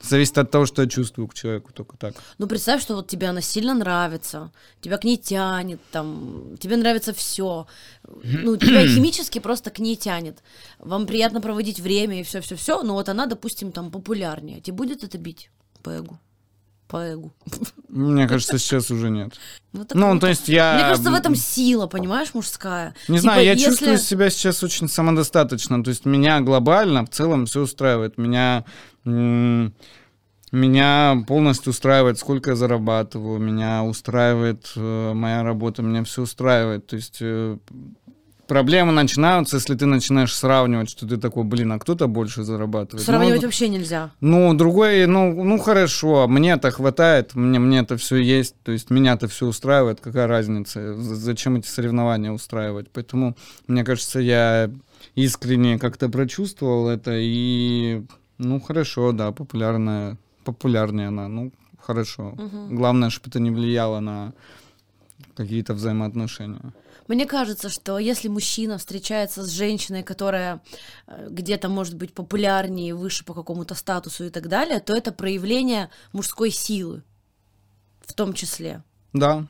зависит 0.00 0.38
от 0.38 0.52
того, 0.52 0.64
что 0.64 0.82
я 0.82 0.88
чувствую 0.88 1.26
к 1.26 1.34
человеку, 1.34 1.72
только 1.72 1.96
так. 1.96 2.14
Ну, 2.38 2.46
представь, 2.46 2.80
что 2.80 2.94
вот 2.94 3.08
тебе 3.08 3.28
она 3.28 3.40
сильно 3.40 3.74
нравится, 3.74 4.52
тебя 4.80 4.96
к 4.96 5.04
ней 5.04 5.16
тянет, 5.16 5.80
там, 5.90 6.56
тебе 6.60 6.76
нравится 6.76 7.12
все. 7.12 7.66
Ну, 8.04 8.56
тебя 8.56 8.86
химически 8.94 9.40
просто 9.40 9.70
к 9.70 9.80
ней 9.80 9.96
тянет. 9.96 10.42
Вам 10.78 11.06
приятно 11.06 11.40
проводить 11.40 11.80
время 11.80 12.20
и 12.20 12.22
все-все-все, 12.22 12.84
но 12.84 12.94
вот 12.94 13.08
она, 13.08 13.26
допустим, 13.26 13.72
там 13.72 13.90
популярнее. 13.90 14.60
Тебе 14.60 14.76
будет 14.76 15.02
это 15.02 15.18
бить 15.18 15.50
по 15.82 15.98
эгу? 15.98 16.20
По 16.94 17.12
эгу. 17.12 17.32
Мне 17.88 18.28
кажется, 18.28 18.56
сейчас 18.56 18.88
уже 18.92 19.10
нет. 19.10 19.32
Ну, 19.72 19.84
Ну, 19.94 20.20
то 20.20 20.28
есть 20.28 20.48
я... 20.48 20.74
Мне 20.74 20.82
кажется, 20.84 21.10
в 21.10 21.14
этом 21.14 21.34
сила, 21.34 21.88
понимаешь, 21.88 22.32
мужская. 22.34 22.94
Не 23.08 23.16
Типа, 23.16 23.22
знаю, 23.22 23.44
я 23.44 23.54
если- 23.54 23.64
чувствую 23.70 23.98
себя 23.98 24.30
сейчас 24.30 24.62
очень 24.62 24.88
самодостаточно. 24.88 25.82
То 25.82 25.90
есть 25.90 26.04
меня 26.04 26.40
глобально 26.40 27.04
в 27.04 27.08
целом 27.10 27.46
все 27.46 27.62
устраивает. 27.62 28.16
Меня, 28.16 28.64
меня 30.52 31.24
полностью 31.26 31.70
устраивает, 31.70 32.16
сколько 32.20 32.50
я 32.50 32.56
зарабатываю. 32.56 33.40
Меня 33.40 33.82
устраивает 33.82 34.70
э, 34.76 35.12
моя 35.14 35.42
работа. 35.42 35.82
Меня 35.82 36.04
все 36.04 36.22
устраивает. 36.22 36.86
То 36.86 36.94
есть 36.94 37.18
э, 37.22 37.58
проблемы 38.46 38.92
начинаются, 38.92 39.56
если 39.56 39.74
ты 39.74 39.86
начинаешь 39.86 40.34
сравнивать, 40.34 40.90
что 40.90 41.06
ты 41.06 41.16
такой, 41.16 41.44
блин, 41.44 41.72
а 41.72 41.78
кто-то 41.78 42.06
больше 42.06 42.42
зарабатывает. 42.42 43.04
Сравнивать 43.04 43.40
Ну, 43.40 43.46
вообще 43.46 43.68
нельзя. 43.68 44.10
ну, 44.20 44.54
другой, 44.54 45.06
ну, 45.06 45.44
ну 45.44 45.58
хорошо, 45.58 46.28
мне-то 46.28 46.70
хватает, 46.70 47.34
мне, 47.34 47.58
мне 47.58 47.80
это 47.80 47.96
все 47.96 48.16
есть, 48.16 48.54
то 48.62 48.72
есть 48.72 48.90
меня-то 48.90 49.28
все 49.28 49.46
устраивает, 49.46 50.00
какая 50.00 50.26
разница, 50.26 50.94
зачем 50.94 51.56
эти 51.56 51.66
соревнования 51.66 52.32
устраивать. 52.32 52.88
Поэтому, 52.92 53.36
мне 53.66 53.84
кажется, 53.84 54.20
я 54.20 54.70
искренне 55.14 55.78
как-то 55.78 56.08
прочувствовал 56.08 56.88
это, 56.88 57.12
и, 57.14 58.04
ну, 58.38 58.60
хорошо, 58.60 59.12
да, 59.12 59.32
популярная, 59.32 60.16
популярнее 60.44 61.08
она, 61.08 61.28
ну, 61.28 61.52
хорошо. 61.80 62.34
Главное, 62.70 63.10
чтобы 63.10 63.28
это 63.28 63.40
не 63.40 63.50
влияло 63.50 64.00
на 64.00 64.32
какие-то 65.36 65.74
взаимоотношения. 65.74 66.72
Мне 67.06 67.26
кажется, 67.26 67.68
что 67.68 67.98
если 67.98 68.28
мужчина 68.28 68.78
встречается 68.78 69.42
с 69.42 69.50
женщиной, 69.50 70.02
которая 70.02 70.62
э, 71.06 71.28
где-то 71.30 71.68
может 71.68 71.96
быть 71.96 72.14
популярнее, 72.14 72.94
выше 72.94 73.24
по 73.24 73.34
какому-то 73.34 73.74
статусу 73.74 74.24
и 74.24 74.30
так 74.30 74.48
далее, 74.48 74.80
то 74.80 74.94
это 74.94 75.12
проявление 75.12 75.90
мужской 76.12 76.50
силы 76.50 77.02
в 78.06 78.12
том 78.14 78.32
числе. 78.32 78.82
Да, 79.12 79.46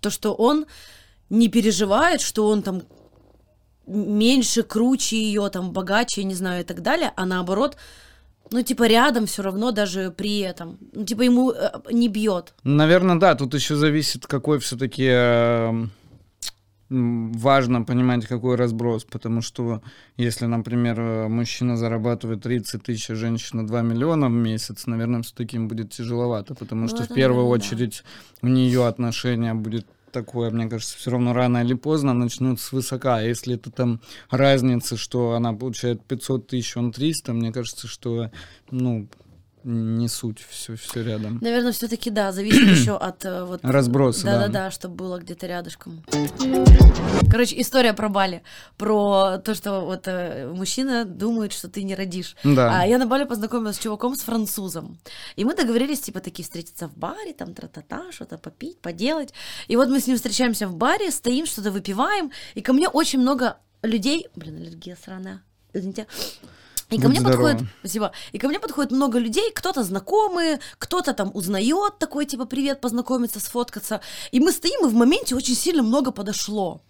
То, 0.00 0.10
что 0.10 0.34
он 0.34 0.66
не 1.30 1.48
переживает, 1.48 2.20
что 2.20 2.48
он 2.48 2.62
там 2.62 2.82
меньше, 3.86 4.62
круче 4.62 5.16
ее, 5.16 5.48
там, 5.48 5.72
богаче, 5.72 6.24
не 6.24 6.34
знаю, 6.34 6.62
и 6.62 6.64
так 6.64 6.82
далее, 6.82 7.12
а 7.16 7.24
наоборот, 7.24 7.76
ну, 8.50 8.62
типа, 8.62 8.86
рядом 8.86 9.26
все 9.26 9.42
равно 9.42 9.70
даже 9.72 10.10
при 10.10 10.40
этом. 10.40 10.78
Ну, 10.92 11.04
типа, 11.04 11.22
ему 11.22 11.50
э, 11.50 11.70
не 11.90 12.08
бьет. 12.08 12.54
Наверное, 12.62 13.16
да, 13.16 13.34
тут 13.34 13.54
еще 13.54 13.74
зависит, 13.74 14.26
какой 14.26 14.58
все-таки 14.60 15.08
важно 16.88 17.82
понимать, 17.82 18.26
какой 18.26 18.56
разброс, 18.56 19.04
потому 19.04 19.42
что 19.42 19.82
если, 20.16 20.46
например, 20.46 21.00
э, 21.00 21.28
мужчина 21.28 21.76
зарабатывает 21.76 22.42
30 22.42 22.82
тысяч, 22.82 23.10
а 23.10 23.14
женщина 23.14 23.66
2 23.66 23.82
миллиона 23.82 24.28
в 24.28 24.32
месяц, 24.32 24.86
наверное, 24.86 25.22
все-таки 25.22 25.56
им 25.56 25.68
будет 25.68 25.90
тяжеловато, 25.90 26.54
потому 26.54 26.82
Ну, 26.82 26.88
что 26.88 27.02
в 27.04 27.08
первую 27.14 27.44
да. 27.46 27.50
очередь 27.50 28.04
у 28.42 28.48
нее 28.48 28.86
отношение 28.86 29.54
будет 29.54 29.86
такое, 30.12 30.50
мне 30.50 30.68
кажется, 30.68 30.96
все 30.96 31.10
равно 31.10 31.32
рано 31.32 31.58
или 31.62 31.74
поздно 31.74 32.14
начнут 32.14 32.60
свысока. 32.60 33.16
А 33.16 33.22
если 33.22 33.56
это 33.56 33.70
там 33.70 34.00
разница, 34.30 34.96
что 34.96 35.32
она 35.32 35.52
получает 35.52 36.02
500 36.04 36.46
тысяч, 36.46 36.76
он 36.76 36.92
300, 36.92 37.32
мне 37.34 37.52
кажется, 37.52 37.86
что, 37.86 38.30
ну, 38.70 39.08
не 39.66 40.08
суть, 40.08 40.46
все, 40.48 40.76
все 40.76 41.02
рядом. 41.02 41.38
Наверное, 41.40 41.72
все-таки 41.72 42.10
да, 42.10 42.30
зависит 42.30 42.68
еще 42.68 42.96
от 42.96 43.24
э, 43.24 43.44
вот 43.44 43.60
Разброса, 43.64 44.24
да. 44.24 44.38
Да-да-да, 44.38 44.70
чтобы 44.70 44.94
было 44.94 45.18
где-то 45.18 45.46
рядышком. 45.46 46.04
Короче, 47.30 47.60
история 47.60 47.92
про 47.92 48.08
Бали. 48.08 48.42
Про 48.76 49.38
то, 49.38 49.54
что 49.56 49.80
вот 49.80 50.06
э, 50.06 50.46
мужчина 50.54 51.04
думает, 51.04 51.52
что 51.52 51.68
ты 51.68 51.82
не 51.82 51.96
родишь. 51.96 52.36
Да. 52.44 52.80
А 52.80 52.86
я 52.86 52.98
на 52.98 53.06
Бали 53.06 53.24
познакомилась 53.24 53.76
с 53.76 53.80
чуваком, 53.80 54.14
с 54.14 54.20
французом. 54.20 54.98
И 55.34 55.44
мы 55.44 55.56
договорились, 55.56 56.00
типа, 56.00 56.20
такие 56.20 56.44
встретиться 56.44 56.88
в 56.88 56.96
баре, 56.96 57.32
там, 57.32 57.52
тра-та-та, 57.52 58.12
что-то 58.12 58.38
попить, 58.38 58.80
поделать. 58.80 59.34
И 59.66 59.74
вот 59.74 59.88
мы 59.88 60.00
с 60.00 60.06
ним 60.06 60.16
встречаемся 60.16 60.68
в 60.68 60.76
баре, 60.76 61.10
стоим, 61.10 61.44
что-то 61.44 61.72
выпиваем. 61.72 62.30
И 62.54 62.62
ко 62.62 62.72
мне 62.72 62.88
очень 62.88 63.18
много 63.18 63.56
людей... 63.82 64.28
Блин, 64.36 64.58
аллергия 64.58 64.96
сраная. 65.02 65.42
Извините. 65.72 66.06
И 66.90 66.98
ко 66.98 67.08
Будь 67.08 67.18
мне 67.18 67.20
подходит 67.20 67.62
Спасибо. 67.80 68.12
И 68.32 68.38
ко 68.38 68.48
мне 68.48 68.60
подходит 68.60 68.92
много 68.92 69.18
людей, 69.18 69.50
кто-то 69.52 69.82
знакомые, 69.82 70.60
кто-то 70.78 71.14
там 71.14 71.30
узнает 71.34 71.98
такой, 71.98 72.26
типа, 72.26 72.44
привет, 72.44 72.80
познакомиться, 72.80 73.40
сфоткаться. 73.40 74.00
И 74.30 74.40
мы 74.40 74.52
стоим, 74.52 74.86
и 74.86 74.90
в 74.90 74.94
моменте 74.94 75.34
очень 75.34 75.56
сильно 75.56 75.82
много 75.82 76.12
подошло. 76.12 76.82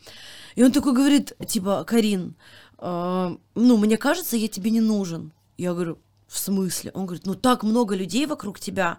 И 0.55 0.62
он 0.62 0.72
такой 0.72 0.92
говорит, 0.92 1.32
типа, 1.47 1.84
Карин, 1.84 2.34
э, 2.78 3.36
ну, 3.55 3.76
мне 3.76 3.97
кажется, 3.97 4.36
я 4.36 4.49
тебе 4.49 4.70
не 4.70 4.80
нужен. 4.80 5.32
Я 5.57 5.72
говорю, 5.72 5.99
в 6.28 6.38
смысле? 6.38 6.90
Он 6.94 7.07
говорит, 7.07 7.26
ну, 7.26 7.34
так 7.34 7.62
много 7.62 7.94
людей 7.94 8.26
вокруг 8.26 8.61
тебя. 8.61 8.99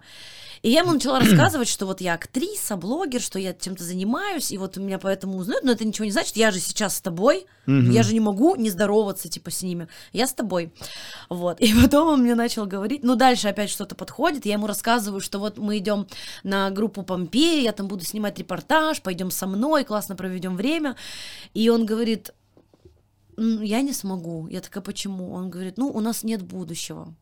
И 0.62 0.70
я 0.70 0.80
ему 0.80 0.92
начала 0.92 1.20
рассказывать, 1.20 1.68
что 1.68 1.86
вот 1.86 2.00
я 2.00 2.14
актриса, 2.14 2.76
блогер, 2.76 3.20
что 3.20 3.38
я 3.38 3.52
чем-то 3.54 3.84
занимаюсь, 3.84 4.50
и 4.50 4.58
вот 4.58 4.76
меня 4.76 4.98
поэтому 4.98 5.38
узнают, 5.38 5.64
но 5.64 5.72
это 5.72 5.84
ничего 5.84 6.04
не 6.04 6.10
значит, 6.10 6.36
я 6.36 6.50
же 6.50 6.58
сейчас 6.60 6.96
с 6.96 7.00
тобой, 7.00 7.46
я 7.92 8.02
же 8.02 8.12
не 8.14 8.20
могу 8.20 8.56
не 8.56 8.70
здороваться, 8.70 9.28
типа, 9.28 9.50
с 9.50 9.62
ними, 9.62 9.88
я 10.12 10.26
с 10.26 10.32
тобой, 10.32 10.72
вот, 11.28 11.60
и 11.60 11.72
потом 11.82 12.08
он 12.08 12.22
мне 12.22 12.34
начал 12.34 12.66
говорить, 12.66 13.04
ну, 13.04 13.14
дальше 13.14 13.48
опять 13.48 13.70
что-то 13.70 13.94
подходит, 13.94 14.46
я 14.46 14.54
ему 14.54 14.66
рассказываю, 14.66 15.20
что 15.20 15.38
вот 15.38 15.58
мы 15.58 15.78
идем 15.78 16.06
на 16.42 16.70
группу 16.70 17.02
Помпеи, 17.02 17.62
я 17.62 17.72
там 17.72 17.86
буду 17.88 18.04
снимать 18.04 18.38
репортаж, 18.38 19.00
пойдем 19.02 19.30
со 19.30 19.46
мной, 19.46 19.84
классно 19.84 20.16
проведем 20.16 20.56
время, 20.56 20.96
и 21.54 21.68
он 21.68 21.86
говорит, 21.86 22.30
«М, 23.36 23.62
я 23.62 23.82
не 23.82 23.92
смогу, 23.92 24.48
я 24.48 24.60
такая, 24.60 24.82
почему? 24.82 25.32
Он 25.32 25.50
говорит, 25.50 25.78
ну, 25.78 25.88
у 25.88 26.00
нас 26.00 26.24
нет 26.24 26.42
будущего, 26.42 27.14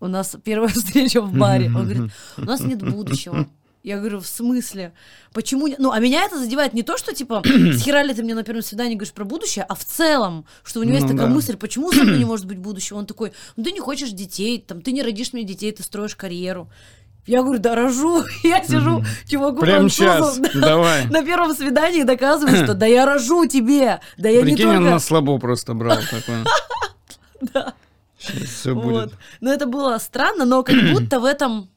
у 0.00 0.06
нас 0.08 0.36
первая 0.42 0.68
встреча 0.74 1.20
в 1.20 1.32
баре. 1.32 1.66
Он 1.66 1.84
говорит, 1.84 2.12
у 2.36 2.42
нас 2.42 2.60
нет 2.60 2.82
будущего. 2.82 3.46
Я 3.82 3.96
говорю, 3.98 4.20
в 4.20 4.26
смысле? 4.26 4.92
Почему? 5.32 5.66
не- 5.66 5.76
Ну, 5.78 5.90
а 5.90 5.98
меня 6.00 6.24
это 6.24 6.38
задевает 6.38 6.74
не 6.74 6.82
то, 6.82 6.98
что, 6.98 7.14
типа, 7.14 7.42
с 7.46 7.82
хера 7.82 8.02
ли 8.02 8.12
ты 8.12 8.22
мне 8.22 8.34
на 8.34 8.42
первом 8.42 8.60
свидании 8.62 8.94
говоришь 8.94 9.14
про 9.14 9.24
будущее, 9.24 9.64
а 9.66 9.74
в 9.74 9.82
целом, 9.84 10.44
что 10.64 10.80
у 10.80 10.82
него 10.82 10.96
есть 10.96 11.06
Ну 11.06 11.12
такая 11.14 11.28
да. 11.28 11.34
мысль, 11.34 11.56
почему 11.56 11.90
со 11.90 12.02
мной 12.04 12.18
не 12.18 12.24
может 12.26 12.44
быть 12.44 12.58
будущего? 12.58 12.98
Он 12.98 13.06
такой, 13.06 13.32
ну, 13.56 13.64
ты 13.64 13.72
не 13.72 13.80
хочешь 13.80 14.10
детей, 14.10 14.62
там, 14.66 14.82
ты 14.82 14.92
не 14.92 15.02
родишь 15.02 15.32
мне 15.32 15.44
детей, 15.44 15.72
ты 15.72 15.82
строишь 15.82 16.14
карьеру. 16.14 16.68
Я 17.26 17.42
говорю, 17.42 17.58
да 17.58 17.74
рожу. 17.74 18.22
Я 18.42 18.62
сижу 18.64 19.02
чуваку 19.26 19.60
Прям 19.60 19.88
французу 19.88 20.34
сейчас, 20.34 20.36
на- 20.54 20.60
давай. 20.60 21.06
на 21.06 21.24
первом 21.24 21.54
свидании 21.54 22.02
доказываю, 22.02 22.62
что 22.64 22.74
да 22.74 22.84
я 22.86 23.06
рожу 23.06 23.46
тебе. 23.46 24.00
Да 24.18 24.28
я 24.28 24.38
не 24.42 24.52
Прикинь, 24.52 24.66
он 24.66 24.76
только... 24.76 24.90
на 24.90 24.98
слабо 24.98 25.38
просто 25.38 25.72
брал 25.72 25.96
такой. 26.10 26.44
Да. 27.54 27.72
Все 28.20 28.74
Вот. 28.74 28.84
будет. 28.84 29.18
Но 29.40 29.52
это 29.52 29.66
было 29.66 29.98
странно, 29.98 30.44
но 30.44 30.62
как 30.62 30.76
будто 30.92 31.20
в 31.20 31.24
этом 31.24 31.68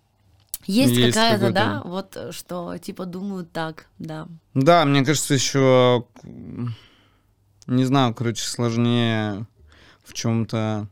есть, 0.66 0.96
Есть 0.96 1.16
какая-то, 1.16 1.52
да, 1.52 1.82
вот 1.84 2.18
что 2.32 2.78
типа 2.78 3.06
думают 3.06 3.52
так, 3.52 3.88
да. 4.00 4.28
Да, 4.54 4.86
мне 4.86 5.04
кажется, 5.04 5.34
еще 5.34 6.06
не 7.68 7.86
знаю, 7.86 8.14
короче, 8.14 8.44
сложнее 8.44 9.46
в 10.04 10.14
чем-то 10.14 10.88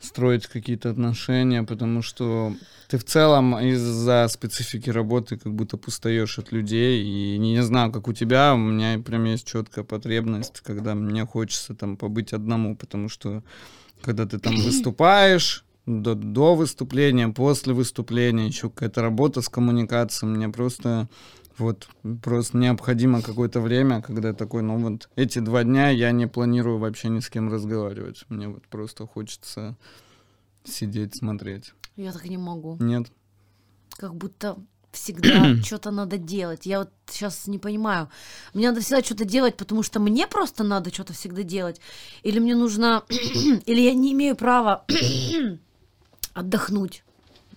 строить 0.00 0.46
какие-то 0.48 0.90
отношения, 0.90 1.62
потому 1.62 2.02
что 2.02 2.54
ты 2.88 2.98
в 2.98 3.04
целом 3.04 3.56
из-за 3.58 4.26
специфики 4.28 4.90
работы 4.90 5.36
как 5.36 5.54
будто 5.54 5.78
устаешь 5.86 6.38
от 6.38 6.50
людей, 6.50 7.04
и 7.04 7.38
не 7.38 7.62
знаю, 7.62 7.92
как 7.92 8.08
у 8.08 8.12
тебя, 8.12 8.54
у 8.54 8.58
меня 8.58 8.98
прям 8.98 9.24
есть 9.24 9.46
четкая 9.46 9.84
потребность, 9.84 10.60
когда 10.60 10.94
мне 10.94 11.24
хочется 11.24 11.74
там 11.74 11.96
побыть 11.96 12.32
одному, 12.32 12.76
потому 12.76 13.08
что 13.08 13.44
когда 14.02 14.26
ты 14.26 14.38
там 14.38 14.56
выступаешь, 14.56 15.64
до, 15.86 16.14
до 16.14 16.54
выступления, 16.54 17.28
после 17.28 17.74
выступления, 17.74 18.46
еще 18.46 18.70
какая-то 18.70 19.02
работа 19.02 19.42
с 19.42 19.48
коммуникацией, 19.48 20.30
мне 20.30 20.48
просто 20.48 21.08
вот 21.58 21.88
просто 22.22 22.56
необходимо 22.56 23.22
какое-то 23.22 23.60
время, 23.60 24.00
когда 24.00 24.32
такой, 24.32 24.62
ну 24.62 24.78
вот 24.78 25.08
эти 25.16 25.38
два 25.38 25.64
дня 25.64 25.90
я 25.90 26.10
не 26.12 26.26
планирую 26.26 26.78
вообще 26.78 27.08
ни 27.08 27.20
с 27.20 27.28
кем 27.28 27.50
разговаривать. 27.50 28.24
Мне 28.28 28.48
вот 28.48 28.66
просто 28.68 29.06
хочется 29.06 29.76
сидеть, 30.64 31.16
смотреть. 31.16 31.74
Я 31.96 32.12
так 32.12 32.24
не 32.24 32.38
могу. 32.38 32.76
Нет? 32.80 33.12
Как 33.96 34.14
будто 34.14 34.56
всегда 34.92 35.56
что-то 35.64 35.90
надо 35.90 36.18
делать. 36.18 36.66
Я 36.66 36.80
вот 36.80 36.90
сейчас 37.10 37.46
не 37.46 37.58
понимаю. 37.58 38.08
Мне 38.54 38.68
надо 38.68 38.80
всегда 38.80 39.02
что-то 39.02 39.24
делать, 39.24 39.56
потому 39.56 39.82
что 39.82 39.98
мне 39.98 40.26
просто 40.26 40.62
надо 40.62 40.92
что-то 40.92 41.12
всегда 41.12 41.42
делать. 41.42 41.80
Или 42.22 42.38
мне 42.38 42.54
нужно... 42.54 43.02
Или 43.66 43.80
я 43.80 43.94
не 43.94 44.12
имею 44.12 44.36
права 44.36 44.84
отдохнуть. 46.34 47.02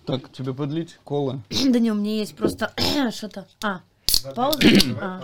Так, 0.04 0.32
тебе 0.32 0.54
подлить 0.54 0.98
кола? 1.04 1.42
Да 1.50 1.78
не, 1.78 1.90
у 1.90 1.94
меня 1.94 2.16
есть 2.16 2.34
просто 2.36 2.72
что-то... 3.10 3.46
А, 3.62 3.80
пауза? 4.34 4.60
А. 5.00 5.22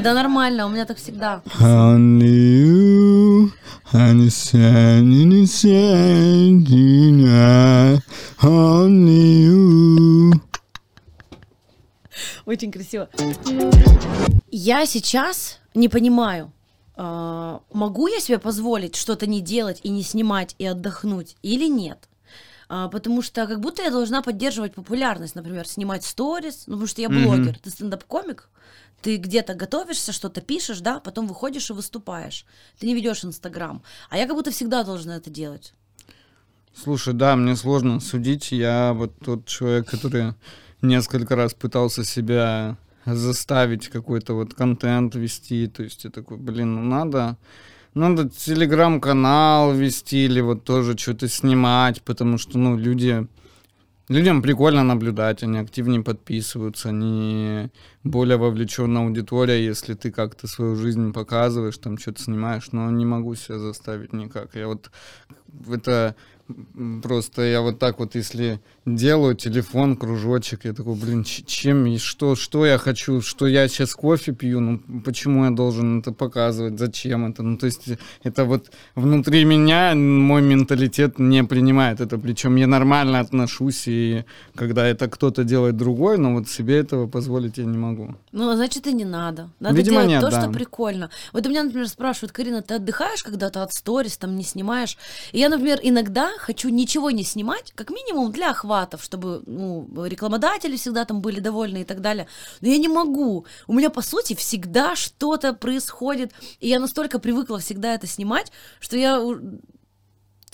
Да 0.00 0.14
нормально, 0.14 0.66
у 0.66 0.70
меня 0.70 0.86
так 0.86 0.96
всегда. 0.96 1.42
Honey, 3.92 4.28
honey, 4.52 5.46
honey, 6.54 7.24
honey, 8.38 9.44
you. 9.44 10.32
Очень 12.46 12.72
красиво. 12.72 13.08
Я 14.50 14.86
сейчас 14.86 15.58
не 15.74 15.88
понимаю, 15.88 16.52
а, 16.96 17.60
могу 17.72 18.06
я 18.06 18.20
себе 18.20 18.38
позволить 18.38 18.96
что-то 18.96 19.26
не 19.26 19.40
делать 19.40 19.80
и 19.82 19.88
не 19.88 20.02
снимать 20.02 20.54
и 20.58 20.66
отдохнуть 20.66 21.36
или 21.42 21.68
нет? 21.68 22.08
А, 22.68 22.88
потому 22.88 23.22
что 23.22 23.46
как 23.46 23.60
будто 23.60 23.82
я 23.82 23.90
должна 23.90 24.22
поддерживать 24.22 24.74
популярность, 24.74 25.34
например, 25.34 25.66
снимать 25.66 26.04
сторис, 26.04 26.64
ну, 26.66 26.74
потому 26.74 26.86
что 26.86 27.02
я 27.02 27.08
блогер, 27.08 27.58
ты 27.58 27.70
стендап-комик, 27.70 28.48
ты 29.04 29.18
где-то 29.18 29.54
готовишься, 29.54 30.12
что-то 30.12 30.40
пишешь, 30.40 30.80
да, 30.80 30.98
потом 30.98 31.26
выходишь 31.26 31.68
и 31.68 31.74
выступаешь. 31.74 32.46
Ты 32.78 32.86
не 32.86 32.94
ведешь 32.94 33.22
Инстаграм. 33.22 33.82
А 34.08 34.16
я 34.16 34.26
как 34.26 34.34
будто 34.34 34.50
всегда 34.50 34.82
должна 34.82 35.16
это 35.16 35.28
делать. 35.28 35.74
Слушай, 36.74 37.12
да, 37.12 37.36
мне 37.36 37.54
сложно 37.54 38.00
судить. 38.00 38.50
Я 38.50 38.94
вот 38.94 39.12
тот 39.22 39.44
человек, 39.44 39.90
который 39.90 40.32
несколько 40.80 41.36
раз 41.36 41.52
пытался 41.52 42.02
себя 42.02 42.78
заставить 43.04 43.88
какой-то 43.88 44.32
вот 44.32 44.54
контент 44.54 45.14
вести. 45.16 45.66
То 45.66 45.82
есть 45.82 46.04
я 46.04 46.10
такой, 46.10 46.38
блин, 46.38 46.74
ну 46.74 46.82
надо, 46.82 47.36
надо 47.92 48.30
телеграм-канал 48.30 49.74
вести 49.74 50.24
или 50.24 50.40
вот 50.40 50.64
тоже 50.64 50.96
что-то 50.96 51.28
снимать, 51.28 52.00
потому 52.00 52.38
что, 52.38 52.56
ну, 52.58 52.78
люди... 52.78 53.26
Людям 54.08 54.42
прикольно 54.42 54.84
наблюдать, 54.84 55.42
они 55.42 55.58
активнее 55.58 56.02
подписываются, 56.02 56.90
они 56.90 57.70
более 58.02 58.36
вовлеченная 58.36 59.02
аудитория, 59.02 59.64
если 59.64 59.94
ты 59.94 60.10
как-то 60.10 60.46
свою 60.46 60.76
жизнь 60.76 61.14
показываешь, 61.14 61.78
там 61.78 61.96
что-то 61.96 62.22
снимаешь, 62.22 62.68
но 62.72 62.90
не 62.90 63.06
могу 63.06 63.34
себя 63.34 63.58
заставить 63.58 64.12
никак. 64.12 64.56
Я 64.56 64.68
вот 64.68 64.90
это 65.70 66.14
просто 67.02 67.42
я 67.42 67.62
вот 67.62 67.78
так 67.78 67.98
вот, 67.98 68.14
если 68.14 68.60
делаю 68.86 69.34
телефон, 69.34 69.96
кружочек, 69.96 70.64
я 70.64 70.72
такой, 70.72 70.94
блин, 70.94 71.24
чем 71.24 71.86
и 71.86 71.98
что, 71.98 72.36
что 72.36 72.66
я 72.66 72.78
хочу, 72.78 73.22
что 73.22 73.46
я 73.46 73.66
сейчас 73.68 73.94
кофе 73.94 74.32
пью, 74.32 74.60
ну 74.60 74.80
почему 75.04 75.44
я 75.44 75.50
должен 75.50 76.00
это 76.00 76.12
показывать, 76.12 76.78
зачем 76.78 77.30
это, 77.30 77.42
ну 77.42 77.56
то 77.56 77.66
есть 77.66 77.88
это 78.22 78.44
вот 78.44 78.70
внутри 78.94 79.44
меня 79.44 79.94
мой 79.94 80.42
менталитет 80.42 81.18
не 81.18 81.44
принимает 81.44 82.00
это, 82.00 82.18
причем 82.18 82.56
я 82.56 82.66
нормально 82.66 83.20
отношусь, 83.20 83.84
и 83.86 84.24
когда 84.54 84.86
это 84.86 85.08
кто-то 85.08 85.44
делает 85.44 85.76
другой, 85.76 86.18
но 86.18 86.34
вот 86.34 86.48
себе 86.48 86.78
этого 86.78 87.06
позволить 87.06 87.58
я 87.58 87.64
не 87.64 87.78
могу. 87.78 88.14
Ну, 88.32 88.54
значит, 88.54 88.86
и 88.86 88.92
не 88.92 89.04
надо. 89.04 89.50
Надо 89.60 89.76
Видимо, 89.76 89.96
делать 89.96 90.08
нет, 90.08 90.20
то, 90.20 90.30
да. 90.30 90.42
что 90.42 90.50
прикольно. 90.50 91.10
Вот 91.32 91.46
у 91.46 91.48
меня, 91.48 91.62
например, 91.62 91.88
спрашивают, 91.88 92.32
Карина, 92.32 92.62
ты 92.62 92.74
отдыхаешь 92.74 93.22
когда-то 93.22 93.62
от 93.62 93.72
сторис, 93.72 94.16
там 94.16 94.36
не 94.36 94.42
снимаешь? 94.42 94.98
И 95.32 95.38
я, 95.38 95.48
например, 95.48 95.78
иногда 95.82 96.30
хочу 96.38 96.68
ничего 96.68 97.10
не 97.10 97.24
снимать, 97.24 97.72
как 97.74 97.90
минимум 97.90 98.32
для 98.32 98.50
охватов, 98.74 99.02
чтобы 99.02 99.42
ну, 99.46 99.88
рекламодатели 100.04 100.76
всегда 100.76 101.04
там 101.04 101.20
были 101.20 101.40
довольны 101.40 101.80
и 101.80 101.84
так 101.84 102.00
далее. 102.00 102.26
Но 102.60 102.68
я 102.68 102.78
не 102.78 102.88
могу. 102.88 103.46
У 103.66 103.72
меня, 103.72 103.90
по 103.90 104.02
сути, 104.02 104.34
всегда 104.34 104.96
что-то 104.96 105.52
происходит, 105.54 106.32
и 106.60 106.68
я 106.68 106.78
настолько 106.80 107.18
привыкла 107.18 107.58
всегда 107.58 107.94
это 107.94 108.06
снимать, 108.06 108.52
что 108.80 108.96
я... 108.96 109.20
у- 109.20 109.34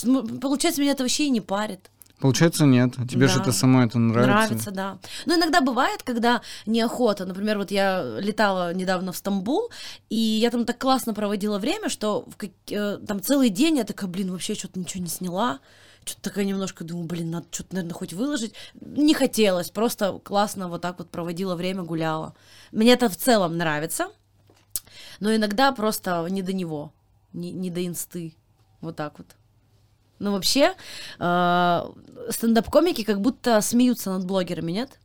м, 0.04 0.38
Получается, 0.40 0.80
меня 0.80 0.92
это 0.92 1.02
вообще 1.02 1.24
и 1.24 1.30
не 1.30 1.40
парит. 1.40 1.90
Получается, 2.20 2.66
нет. 2.66 2.94
Тебе 3.10 3.28
же 3.28 3.36
Да. 3.36 3.42
это 3.42 3.52
само 3.52 3.82
это 3.82 3.98
нравится. 3.98 4.30
Нравится, 4.32 4.70
да. 4.70 4.98
Но 5.26 5.34
иногда 5.36 5.60
бывает, 5.62 6.02
когда 6.02 6.42
неохота. 6.66 7.24
Например, 7.24 7.56
вот 7.58 7.70
я 7.70 8.02
летала 8.20 8.74
недавно 8.74 9.10
в 9.12 9.16
Стамбул, 9.16 9.70
и 10.10 10.16
я 10.16 10.50
там 10.50 10.64
так 10.66 10.78
классно 10.78 11.14
проводила 11.14 11.58
время, 11.58 11.88
что 11.88 12.24
в 12.28 12.36
как- 12.36 12.50
э, 12.70 12.98
там 13.06 13.22
целый 13.22 13.48
день 13.48 13.78
я 13.78 13.84
такая, 13.84 14.10
блин, 14.10 14.30
вообще 14.32 14.54
что-то 14.54 14.78
ничего 14.78 15.02
не 15.02 15.08
сняла. 15.10 15.60
Что-то 16.04 16.22
такая 16.22 16.44
немножко 16.44 16.84
думаю, 16.84 17.06
блин, 17.06 17.30
надо 17.30 17.46
что-то, 17.50 17.74
наверное, 17.74 17.94
хоть 17.94 18.12
выложить. 18.12 18.54
Не 18.80 19.14
хотелось, 19.14 19.70
просто 19.70 20.18
классно 20.24 20.68
вот 20.68 20.82
так 20.82 20.98
вот 20.98 21.10
проводила 21.10 21.54
время, 21.54 21.82
гуляла. 21.82 22.34
Мне 22.72 22.92
это 22.92 23.08
в 23.08 23.16
целом 23.16 23.56
нравится, 23.56 24.08
но 25.20 25.34
иногда 25.34 25.72
просто 25.72 26.26
не 26.30 26.42
до 26.42 26.52
него, 26.52 26.92
не, 27.32 27.52
не 27.52 27.70
до 27.70 27.86
инсты. 27.86 28.34
Вот 28.80 28.96
так 28.96 29.18
вот. 29.18 29.26
Ну, 30.18 30.32
вообще, 30.32 30.74
э, 31.18 31.90
стендап-комики 32.30 33.04
как 33.04 33.20
будто 33.20 33.60
смеются 33.60 34.10
над 34.10 34.26
блогерами, 34.26 34.72
нет? 34.72 34.98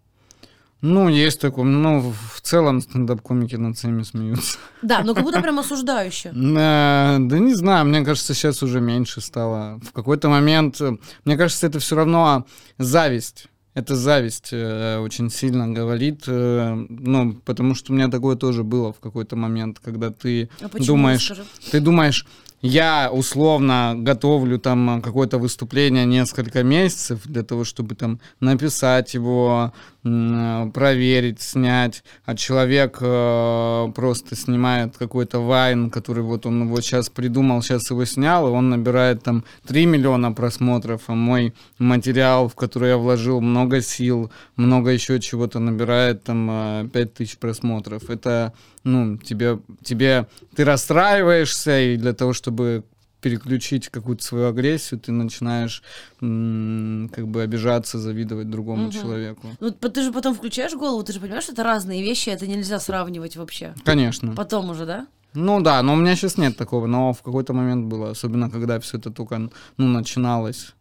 Ну, 0.81 1.09
есть 1.09 1.41
такое. 1.41 1.65
Ну, 1.65 2.13
в 2.33 2.41
целом 2.41 2.81
стендап-комики 2.81 3.55
над 3.55 3.77
всеми 3.77 4.03
смеются. 4.03 4.57
Да, 4.81 5.01
но 5.03 5.13
как 5.15 5.23
будто 5.23 5.41
прям 5.41 5.57
осуждающе. 5.59 6.29
Э, 6.29 7.17
Да 7.19 7.39
не 7.39 7.55
знаю, 7.55 7.85
мне 7.85 8.03
кажется, 8.03 8.33
сейчас 8.33 8.61
уже 8.61 8.81
меньше 8.81 9.21
стало. 9.21 9.79
В 9.83 9.91
какой-то 9.93 10.29
момент, 10.29 10.79
э, 10.81 10.97
мне 11.25 11.37
кажется, 11.37 11.67
это 11.67 11.79
все 11.79 11.95
равно 11.95 12.45
зависть. 12.77 13.47
Это 13.73 13.95
зависть 13.97 14.49
э, 14.53 14.99
очень 14.99 15.29
сильно 15.29 15.67
говорит, 15.67 16.23
э, 16.27 16.73
ну, 16.89 17.33
потому 17.43 17.75
что 17.75 17.91
у 17.91 17.95
меня 17.95 18.07
такое 18.07 18.37
тоже 18.37 18.63
было 18.63 18.93
в 18.93 18.99
какой-то 19.01 19.35
момент, 19.35 19.79
когда 19.83 20.11
ты 20.11 20.49
А 20.61 20.69
думаешь, 20.79 21.29
ты 21.71 21.81
думаешь, 21.81 22.25
я 22.61 23.09
условно 23.11 23.93
готовлю 23.95 24.57
там 24.59 25.01
какое-то 25.01 25.37
выступление 25.37 26.05
несколько 26.05 26.63
месяцев 26.63 27.21
для 27.25 27.43
того, 27.43 27.63
чтобы 27.63 27.95
там 27.95 28.19
написать 28.39 29.13
его, 29.13 29.71
м, 30.03 30.71
проверить, 30.71 31.41
снять, 31.41 32.03
а 32.25 32.35
человек 32.35 32.97
э, 33.01 33.91
просто 33.95 34.35
снимает 34.35 34.97
какой-то 34.97 35.39
вайн, 35.39 35.89
который 35.89 36.23
вот 36.23 36.45
он 36.45 36.63
его 36.63 36.81
сейчас 36.81 37.09
придумал, 37.09 37.61
сейчас 37.61 37.89
его 37.91 38.05
снял, 38.05 38.47
и 38.47 38.51
он 38.51 38.69
набирает 38.69 39.23
там 39.23 39.43
3 39.67 39.85
миллиона 39.85 40.31
просмотров, 40.31 41.01
а 41.07 41.13
мой 41.13 41.53
материал, 41.77 42.47
в 42.47 42.55
который 42.55 42.89
я 42.89 42.97
вложил 42.97 43.41
много 43.41 43.81
сил, 43.81 44.31
много 44.55 44.91
еще 44.91 45.19
чего-то 45.19 45.59
набирает 45.59 46.23
там 46.23 46.49
э, 46.49 46.89
5 46.91 47.13
тысяч 47.13 47.37
просмотров. 47.37 48.09
Это, 48.09 48.53
ну, 48.85 49.17
тебе, 49.17 49.59
тебе, 49.83 50.27
ты 50.55 50.63
расстраиваешься, 50.63 51.79
и 51.81 51.97
для 51.97 52.13
того, 52.13 52.31
чтобы 52.33 52.83
переключить 53.19 53.89
какую-то 53.89 54.23
свою 54.23 54.47
агрессию, 54.47 54.99
ты 54.99 55.11
начинаешь 55.11 55.81
м, 56.21 57.09
как 57.13 57.27
бы 57.27 57.41
обижаться, 57.41 57.97
завидовать 57.97 58.49
другому 58.51 58.83
Мгм. 58.83 58.91
человеку. 58.91 59.47
Ну, 59.59 59.71
ты 59.71 60.03
же 60.03 60.11
потом 60.13 60.35
включаешь 60.35 60.73
голову, 60.75 61.03
ты 61.03 61.11
же 61.11 61.19
понимаешь, 61.19 61.43
что 61.43 61.53
это 61.53 61.63
разные 61.63 62.03
вещи, 62.03 62.29
это 62.29 62.45
нельзя 62.45 62.79
сравнивать 62.79 63.35
вообще. 63.35 63.73
Конечно. 63.83 64.35
Потом 64.35 64.69
уже, 64.69 64.85
да? 64.85 65.07
Ну 65.33 65.59
да, 65.61 65.81
но 65.81 65.93
у 65.93 65.95
меня 65.97 66.15
сейчас 66.15 66.37
нет 66.37 66.55
такого, 66.55 66.85
но 66.85 67.13
в 67.13 67.23
какой-то 67.23 67.53
момент 67.53 67.87
было, 67.87 68.11
особенно 68.11 68.49
когда 68.49 68.79
все 68.79 68.97
это 68.99 69.09
только 69.09 69.49
ну, 69.77 69.87
начиналось. 69.87 70.73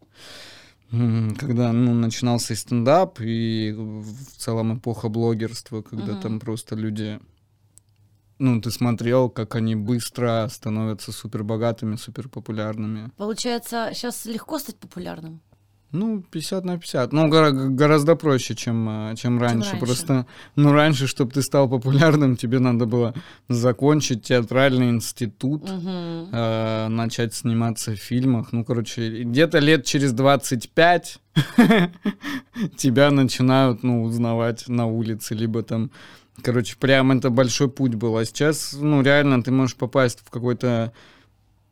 когда 1.39 1.73
ну, 1.73 1.95
начинался 1.95 2.53
и 2.53 2.57
стендап, 2.57 3.21
и 3.21 3.73
в 3.77 4.37
целом 4.37 4.79
эпоха 4.79 5.09
блогерства, 5.09 5.83
когда 5.83 6.13
Мгм. 6.13 6.21
там 6.21 6.41
просто 6.41 6.77
люди... 6.77 7.19
Ну, 8.39 8.61
ты 8.61 8.71
смотрел, 8.71 9.29
как 9.31 9.55
они 9.55 9.77
быстро 9.77 10.49
становятся 10.51 11.13
супер 11.13 11.45
богатыми, 11.45 11.97
супер 11.97 12.29
популярными. 12.29 13.11
Получается, 13.17 13.91
сейчас 13.95 14.27
легко 14.27 14.59
стать 14.59 14.77
популярным. 14.77 15.41
Ну, 15.93 16.23
50 16.23 16.65
на 16.65 16.77
50. 16.77 17.13
Ну, 17.13 17.29
гора- 17.29 17.53
гораздо 17.53 18.17
проще, 18.17 18.57
чем, 18.57 18.89
а, 18.89 19.15
чем 19.15 19.39
раньше. 19.41 19.71
раньше. 19.71 19.87
Просто, 19.87 20.27
ну, 20.57 20.73
раньше, 20.73 21.07
чтобы 21.07 21.31
ты 21.31 21.41
стал 21.43 21.69
популярным, 21.69 22.37
тебе 22.37 22.59
надо 22.59 22.85
было 22.87 23.15
закончить 23.49 24.25
театральный 24.25 24.91
институт, 24.91 25.71
Мгм. 25.71 26.31
э, 26.33 26.89
начать 26.89 27.33
сниматься 27.35 27.93
в 27.93 27.97
фильмах. 28.01 28.53
Ну, 28.53 28.65
короче, 28.65 29.23
где-то 29.23 29.61
лет 29.61 29.85
через 29.85 30.13
25 30.13 31.21
тебя 32.77 33.11
начинают, 33.13 33.85
ну, 33.85 34.03
узнавать 34.03 34.69
на 34.69 34.87
улице, 34.87 35.35
либо 35.35 35.63
там... 35.63 35.91
Короче, 36.43 36.77
прям 36.77 37.13
это 37.13 37.31
большой 37.31 37.69
путь 37.71 37.95
был. 37.95 38.17
А 38.17 38.25
сейчас, 38.25 38.73
ну, 38.73 39.03
реально, 39.03 39.43
ты 39.43 39.51
можешь 39.51 39.77
попасть 39.77 40.21
в 40.25 40.31
какой-то 40.31 40.93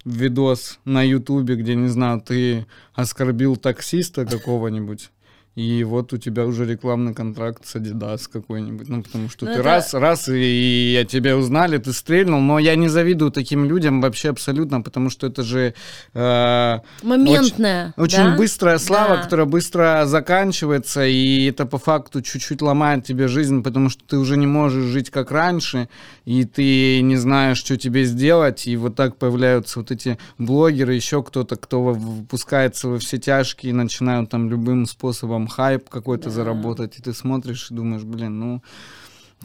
видос 0.05 0.79
на 0.85 1.03
Ютубе, 1.03 1.57
где, 1.57 1.75
не 1.75 1.89
знаю, 1.89 2.21
ты 2.21 2.67
оскорбил 2.95 3.57
таксиста 3.57 4.27
какого-нибудь, 4.27 5.11
и 5.55 5.85
вот 5.85 6.13
у 6.15 6.17
тебя 6.17 6.47
уже 6.47 6.65
рекламный 6.65 7.13
контракт 7.15 7.67
с 7.67 7.77
Adidas 7.77 8.23
какой-нибудь. 8.33 8.89
Ну, 8.89 9.03
потому 9.03 9.29
что 9.29 9.45
Ну, 9.45 9.53
ты 9.53 9.59
это- 9.59 9.63
раз, 9.69 9.93
раз, 9.95 10.29
и, 10.29 10.99
и 11.01 11.07
тебя 11.07 11.37
узнали, 11.37 11.77
ты 11.79 11.93
стрельнул. 11.93 12.41
Но 12.41 12.59
я 12.59 12.75
не 12.75 12.89
завидую 12.89 13.31
таким 13.31 13.67
людям 13.67 14.01
вообще 14.01 14.31
абсолютно, 14.31 14.81
потому 14.81 15.11
что 15.11 15.27
это 15.27 15.43
же 15.43 15.75
э, 16.15 16.79
Моментная. 17.03 17.93
очень 17.97 18.25
да? 18.25 18.37
быстрая 18.37 18.79
слава, 18.79 19.17
Да. 19.17 19.23
которая 19.23 19.47
быстро 19.47 20.05
заканчивается, 20.07 21.05
и 21.07 21.47
это 21.51 21.67
по 21.67 21.79
факту 21.79 22.23
чуть-чуть 22.23 22.63
ломает 22.63 23.05
тебе 23.05 23.29
жизнь, 23.29 23.63
потому 23.63 23.91
что 23.91 24.03
ты 24.07 24.17
уже 24.19 24.37
не 24.37 24.47
можешь 24.47 24.85
жить 24.85 25.11
как 25.11 25.31
раньше, 25.31 25.89
и 26.25 26.45
ты 26.45 27.03
не 27.03 27.17
знаешь, 27.17 27.59
что 27.59 27.77
тебе 27.77 28.05
сделать, 28.05 28.67
и 28.67 28.77
вот 28.77 28.95
так 28.97 29.17
появляются 29.17 29.81
вот 29.81 29.91
эти 29.91 30.17
блогеры, 30.39 30.95
еще 30.95 31.23
кто-то, 31.23 31.57
кто 31.57 31.83
выпускается 31.83 32.89
во 32.89 32.99
все 32.99 33.19
тяжкие 33.19 33.71
и 33.71 33.75
начинают 33.75 34.31
там 34.31 34.49
любым 34.49 34.87
способом 34.87 35.42
хайп 35.49 35.89
какой-то 35.89 36.25
Да. 36.25 36.31
заработать, 36.31 36.99
и 36.99 37.03
ты 37.03 37.13
смотришь 37.13 37.71
и 37.71 37.75
думаешь, 37.75 38.03
блин, 38.05 38.39
ну 38.39 38.63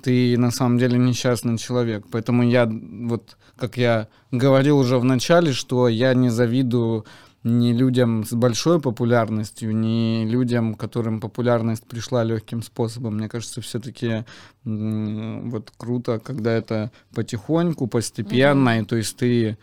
ты 0.02 0.38
на 0.38 0.52
самом 0.52 0.78
деле 0.78 0.98
несчастный 0.98 1.58
человек. 1.58 2.06
Поэтому 2.12 2.44
я, 2.44 2.70
вот 2.72 3.38
как 3.58 3.78
я 3.78 4.08
говорил 4.32 4.78
уже 4.78 5.00
в 5.00 5.04
начале, 5.04 5.54
что 5.54 5.88
я 5.88 6.14
не 6.14 6.30
завидую 6.30 7.06
ни 7.48 7.72
людям 7.72 8.26
с 8.26 8.34
большой 8.34 8.80
популярностью, 8.80 9.76
ни 9.76 10.26
людям, 10.26 10.76
которым 10.76 11.20
популярность 11.20 11.86
пришла 11.88 12.24
легким 12.24 12.62
способом. 12.62 13.16
Мне 13.18 13.30
кажется, 13.30 13.62
все-таки 13.62 14.26
вот 14.64 15.72
круто, 15.78 16.20
когда 16.20 16.52
это 16.52 16.92
потихоньку, 17.14 17.88
постепенно, 17.88 18.80
и 18.80 18.84
то 18.84 18.98
есть 18.98 19.16
ты 19.16 19.58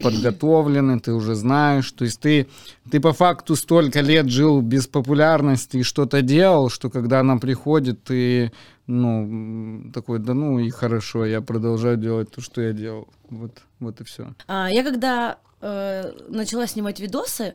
подготовленный, 0.00 0.98
ты 0.98 1.12
уже 1.12 1.34
знаешь, 1.34 1.90
то 1.92 2.04
есть 2.04 2.20
ты, 2.20 2.48
ты 2.90 3.00
по 3.00 3.12
факту 3.12 3.54
столько 3.54 4.00
лет 4.00 4.28
жил 4.28 4.60
без 4.60 4.88
популярности 4.88 5.78
и 5.78 5.82
что-то 5.82 6.22
делал, 6.22 6.70
что 6.70 6.90
когда 6.90 7.20
она 7.20 7.36
приходит, 7.36 8.02
ты, 8.02 8.52
ну, 8.88 9.90
такой, 9.94 10.18
да 10.18 10.34
ну 10.34 10.58
и 10.58 10.70
хорошо, 10.70 11.24
я 11.24 11.40
продолжаю 11.40 11.96
делать 11.96 12.30
то, 12.30 12.40
что 12.40 12.60
я 12.60 12.72
делал. 12.72 13.08
Вот, 13.30 13.62
вот 13.78 14.00
и 14.00 14.04
все. 14.04 14.34
А, 14.48 14.68
я 14.70 14.82
когда 14.82 15.38
э, 15.60 16.12
начала 16.28 16.66
снимать 16.66 17.00
видосы, 17.00 17.54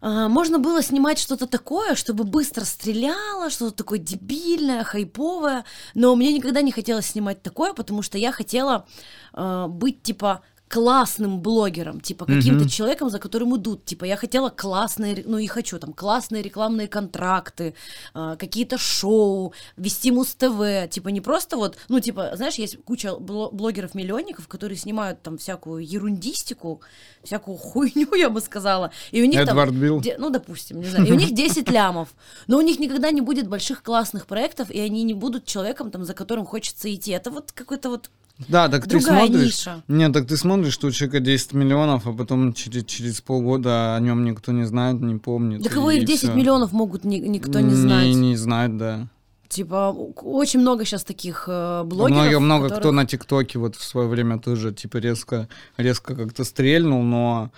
а, 0.00 0.28
можно 0.28 0.58
было 0.58 0.82
снимать 0.82 1.18
что-то 1.18 1.46
такое, 1.46 1.94
чтобы 1.94 2.24
быстро 2.24 2.64
стреляло, 2.64 3.50
что-то 3.50 3.76
такое 3.76 3.98
дебильное, 3.98 4.84
хайповое, 4.84 5.64
но 5.94 6.14
мне 6.14 6.32
никогда 6.32 6.62
не 6.62 6.72
хотелось 6.72 7.06
снимать 7.06 7.42
такое, 7.42 7.72
потому 7.72 8.02
что 8.02 8.18
я 8.18 8.32
хотела 8.32 8.86
э, 9.34 9.66
быть 9.68 10.02
типа 10.02 10.42
классным 10.68 11.40
блогером, 11.40 12.00
типа 12.00 12.26
каким-то 12.26 12.60
Мгм. 12.64 12.68
человеком, 12.68 13.10
за 13.10 13.18
которым 13.18 13.56
идут. 13.56 13.84
Типа 13.84 14.04
я 14.04 14.16
хотела 14.16 14.50
классные, 14.50 15.22
ну 15.26 15.38
и 15.38 15.46
хочу 15.46 15.78
там 15.78 15.92
классные 15.92 16.42
рекламные 16.42 16.88
контракты, 16.88 17.74
а, 18.14 18.36
какие-то 18.36 18.76
шоу, 18.78 19.52
вести 19.76 20.10
Муз-ТВ. 20.10 20.90
Типа 20.90 21.08
не 21.08 21.20
просто 21.20 21.56
вот, 21.56 21.76
ну 21.88 22.00
типа, 22.00 22.32
знаешь, 22.34 22.56
есть 22.56 22.76
куча 22.84 23.08
бло- 23.18 23.50
блогеров-миллионников, 23.50 24.46
которые 24.46 24.76
снимают 24.76 25.22
там 25.22 25.38
всякую 25.38 25.86
ерундистику, 25.86 26.80
всякую 27.24 27.56
хуйню, 27.56 28.14
я 28.14 28.28
бы 28.30 28.40
сказала. 28.40 28.90
И 29.10 29.22
у 29.22 29.24
них 29.24 29.40
там... 29.40 29.48
Эдвард 29.58 29.72
Билл. 29.74 30.00
Де- 30.00 30.16
ну, 30.18 30.30
допустим, 30.30 30.80
не 30.80 30.86
знаю. 30.86 31.06
И 31.06 31.12
у 31.12 31.14
них 31.14 31.32
10 31.34 31.70
лямов. 31.70 32.08
Но 32.46 32.58
у 32.58 32.60
них 32.60 32.78
никогда 32.78 33.10
не 33.10 33.20
будет 33.22 33.48
больших 33.48 33.82
классных 33.82 34.26
проектов, 34.26 34.70
и 34.70 34.78
они 34.80 35.02
не 35.04 35.14
будут 35.14 35.46
человеком, 35.46 35.90
там, 35.90 36.04
за 36.04 36.14
которым 36.14 36.44
хочется 36.46 36.94
идти. 36.94 37.12
Это 37.12 37.30
вот 37.30 37.52
какой-то 37.52 37.88
вот 37.88 38.10
Да, 38.46 38.68
так 38.68 38.84
ты 38.84 38.90
другая 38.98 39.26
смотришь. 39.26 39.44
ниша. 39.46 39.82
Нет, 39.88 40.12
так 40.12 40.26
ты 40.28 40.36
смотришь, 40.36 40.72
что 40.72 40.86
у 40.86 40.90
человека 40.92 41.18
10 41.20 41.54
миллионов, 41.54 42.06
а 42.06 42.12
потом 42.12 42.52
через, 42.52 42.84
через 42.84 43.20
полгода 43.20 43.96
о 43.96 44.00
нем 44.00 44.24
никто 44.24 44.52
не 44.52 44.64
знает, 44.64 45.00
не 45.00 45.16
помнит. 45.18 45.62
Да 45.62 45.70
кого 45.70 45.90
и 45.90 45.98
их 45.98 46.04
10 46.06 46.30
всё. 46.30 46.34
миллионов 46.34 46.72
могут 46.72 47.04
ни- 47.04 47.16
никто 47.18 47.58
не 47.60 47.74
знать. 47.74 48.04
Не, 48.06 48.14
не 48.14 48.36
знает, 48.36 48.76
да. 48.76 49.08
Типа, 49.48 49.90
очень 50.22 50.60
много 50.60 50.84
сейчас 50.84 51.04
таких 51.04 51.46
э, 51.48 51.82
блогеров. 51.84 52.20
много, 52.22 52.40
много 52.40 52.62
которых- 52.64 52.80
кто 52.80 52.92
на 52.92 53.06
ТикТоке 53.06 53.58
вот 53.58 53.76
в 53.76 53.82
свое 53.82 54.06
время 54.06 54.38
тоже 54.38 54.72
типа 54.72 54.98
резко, 54.98 55.48
резко 55.78 56.14
как-то 56.14 56.44
стрельнул, 56.44 57.02
но 57.02 57.50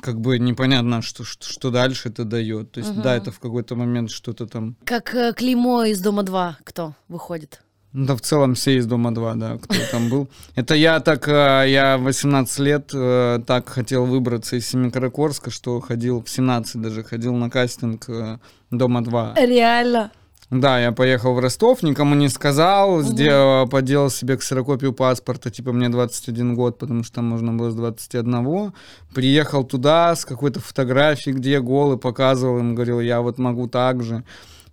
как 0.00 0.20
бы 0.20 0.38
непонятно, 0.38 1.02
что, 1.02 1.24
что, 1.24 1.46
что 1.46 1.70
дальше 1.70 2.08
это 2.08 2.24
дает. 2.24 2.72
То 2.72 2.80
есть, 2.80 2.92
Мгм. 2.92 3.02
да, 3.02 3.16
это 3.16 3.30
в 3.30 3.38
какой-то 3.38 3.76
момент 3.76 4.10
что-то 4.10 4.46
там. 4.46 4.76
Как 4.84 5.14
э, 5.14 5.32
клеймо 5.34 5.84
из 5.84 6.00
Дома 6.00 6.22
2, 6.22 6.58
кто 6.64 6.94
выходит. 7.08 7.62
Да, 7.92 8.14
в 8.14 8.20
целом 8.20 8.54
все 8.54 8.76
из 8.76 8.86
Дома 8.86 9.12
2, 9.12 9.34
да, 9.34 9.58
кто 9.58 9.74
там 9.90 10.08
был. 10.08 10.28
Это 10.54 10.74
я 10.74 11.00
так, 11.00 11.26
э, 11.26 11.64
я 11.68 11.98
в 11.98 12.02
18 12.02 12.58
лет 12.60 12.90
э, 12.94 13.40
так 13.44 13.68
хотел 13.68 14.06
выбраться 14.06 14.56
из 14.56 14.68
Семикаракорска, 14.68 15.50
что 15.50 15.80
ходил, 15.80 16.22
в 16.22 16.30
17 16.30 16.80
даже, 16.80 17.02
ходил 17.02 17.34
на 17.34 17.50
кастинг 17.50 18.08
э, 18.08 18.38
Дома 18.70 19.02
2. 19.02 19.34
Реально. 19.38 20.12
Да, 20.50 20.80
я 20.80 20.90
поехал 20.90 21.34
в 21.34 21.38
Ростов, 21.38 21.82
никому 21.82 22.16
не 22.16 22.28
сказал, 22.28 23.02
сделал, 23.02 23.68
поделал 23.68 24.10
себе 24.10 24.36
ксерокопию 24.36 24.92
паспорта, 24.92 25.50
типа 25.50 25.72
мне 25.72 25.88
21 25.88 26.56
год, 26.56 26.78
потому 26.78 27.04
что 27.04 27.16
там 27.16 27.26
можно 27.26 27.52
было 27.52 27.70
с 27.70 27.74
21. 27.76 28.72
Приехал 29.14 29.62
туда 29.62 30.14
с 30.14 30.24
какой-то 30.24 30.60
фотографией, 30.60 31.36
где 31.36 31.52
я 31.52 31.60
голый, 31.60 31.98
показывал 31.98 32.58
им, 32.58 32.74
говорил, 32.74 33.00
я 33.00 33.20
вот 33.20 33.38
могу 33.38 33.68
так 33.68 34.02
же. 34.02 34.24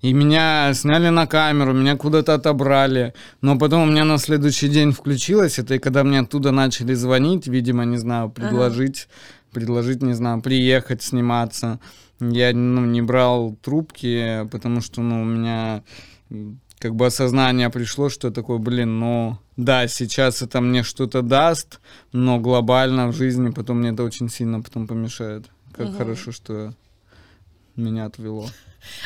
И 0.02 0.14
меня 0.14 0.74
сняли 0.74 1.10
на 1.10 1.26
камеру, 1.26 1.74
меня 1.74 1.98
куда-то 1.98 2.36
отобрали. 2.36 3.14
Но 3.42 3.58
потом 3.58 3.84
у 3.84 3.92
меня 3.92 4.06
на 4.06 4.18
следующий 4.20 4.68
день 4.68 4.92
включилось 4.92 5.58
это, 5.58 5.76
и 5.76 5.80
когда 5.80 6.04
мне 6.04 6.20
оттуда 6.20 6.52
начали 6.52 6.94
звонить, 6.94 7.48
видимо, 7.48 7.84
не 7.86 7.98
знаю, 7.98 8.30
предложить, 8.30 9.08
предложить, 9.52 10.04
не 10.04 10.14
знаю, 10.14 10.42
приехать, 10.42 11.02
сниматься. 11.02 11.80
Я 12.20 12.54
ну, 12.54 12.86
не 12.86 13.02
брал 13.02 13.56
трубки, 13.62 14.48
потому 14.52 14.82
что 14.82 15.02
ну, 15.02 15.22
у 15.22 15.26
меня 15.26 15.84
как 16.80 16.96
бы 16.96 17.08
осознание 17.08 17.70
пришло, 17.70 18.10
что 18.10 18.32
такое, 18.32 18.60
блин, 18.60 19.00
ну 19.00 19.38
да, 19.56 19.88
сейчас 19.88 20.44
это 20.44 20.62
мне 20.62 20.84
что-то 20.84 21.24
даст, 21.24 21.80
но 22.12 22.40
глобально 22.40 23.08
в 23.08 23.16
жизни 23.16 23.50
потом 23.50 23.80
мне 23.80 23.90
это 23.90 24.04
очень 24.04 24.30
сильно 24.30 24.62
потом 24.62 24.88
помешает. 24.88 25.46
Как 25.72 25.88
Мгм. 25.88 25.98
хорошо, 25.98 26.32
что 26.32 26.74
меня 27.76 28.06
отвело. 28.06 28.48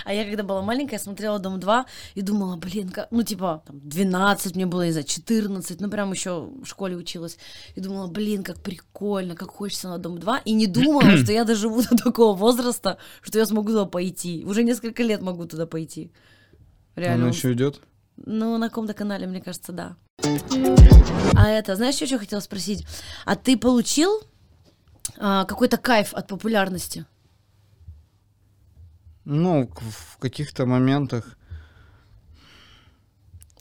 А 0.06 0.14
я 0.14 0.26
когда 0.26 0.44
была 0.44 0.62
маленькая, 0.62 1.00
смотрела 1.00 1.40
Дом 1.40 1.60
2 1.60 1.86
и 2.16 2.22
думала, 2.22 2.56
блин, 2.56 2.90
как... 2.90 3.08
ну 3.12 3.24
типа 3.24 3.64
там, 3.66 3.80
12 3.84 4.56
мне 4.56 4.66
было, 4.66 4.86
не 4.86 4.92
знаю, 4.92 5.06
14, 5.06 5.82
ну 5.82 5.90
прям 5.90 6.12
еще 6.12 6.50
в 6.62 6.66
школе 6.66 6.96
училась. 6.96 7.38
И 7.76 7.82
думала, 7.82 8.08
блин, 8.08 8.44
как 8.44 8.62
прикольно, 8.62 9.36
как 9.36 9.50
хочется 9.50 9.90
на 9.90 9.98
Дом 9.98 10.18
2. 10.18 10.40
И 10.46 10.54
не 10.54 10.68
думала, 10.68 11.18
что 11.18 11.32
я 11.32 11.44
доживу 11.44 11.82
до 11.82 11.98
такого 11.98 12.36
возраста, 12.36 12.98
что 13.22 13.40
я 13.40 13.46
смогу 13.46 13.70
туда 13.70 13.86
пойти. 13.86 14.44
Уже 14.46 14.64
несколько 14.64 15.04
лет 15.04 15.22
могу 15.22 15.46
туда 15.46 15.66
пойти. 15.66 16.12
Реально. 16.96 17.26
Он 17.26 17.32
еще 17.32 17.54
идет? 17.54 17.82
Ну, 18.18 18.58
на 18.58 18.70
каком-то 18.70 18.94
канале, 18.94 19.28
мне 19.28 19.42
кажется, 19.42 19.72
да. 19.72 19.96
А 21.36 21.50
это, 21.50 21.76
знаешь, 21.76 21.96
что 21.96 22.06
еще 22.06 22.20
хотела 22.20 22.40
спросить? 22.40 22.86
А 23.26 23.36
ты 23.36 23.58
получил 23.58 24.22
а, 25.18 25.46
какой-то 25.46 25.78
кайф 25.78 26.14
от 26.14 26.28
популярности? 26.28 27.06
Ну, 29.26 29.69
в 29.76 30.17
каких-то 30.17 30.65
моментах. 30.65 31.38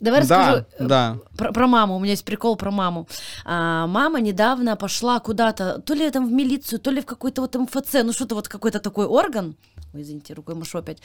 Давай 0.01 0.21
расскажу. 0.21 0.65
Да, 0.79 0.83
э, 0.83 0.87
да. 0.87 1.17
Про, 1.37 1.53
про 1.53 1.67
маму, 1.67 1.95
у 1.95 1.99
меня 1.99 2.11
есть 2.11 2.25
прикол 2.25 2.55
про 2.55 2.71
маму. 2.71 3.07
А, 3.45 3.85
мама 3.85 4.19
недавно 4.19 4.75
пошла 4.75 5.19
куда-то, 5.19 5.79
то 5.79 5.93
ли 5.93 6.09
там 6.09 6.27
в 6.27 6.31
милицию, 6.31 6.79
то 6.79 6.89
ли 6.89 7.01
в 7.01 7.05
какой-то 7.05 7.41
вот 7.41 7.55
МФЦ, 7.55 8.03
ну 8.03 8.11
что-то 8.11 8.33
вот 8.33 8.47
какой-то 8.47 8.79
такой 8.79 9.05
орган. 9.05 9.55
Ой, 9.93 10.01
извините, 10.01 10.33
рукой 10.33 10.55
машу 10.55 10.79
опять. 10.79 10.97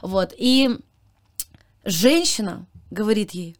Вот, 0.00 0.32
и 0.36 0.78
женщина 1.84 2.66
говорит 2.90 3.32
ей, 3.32 3.56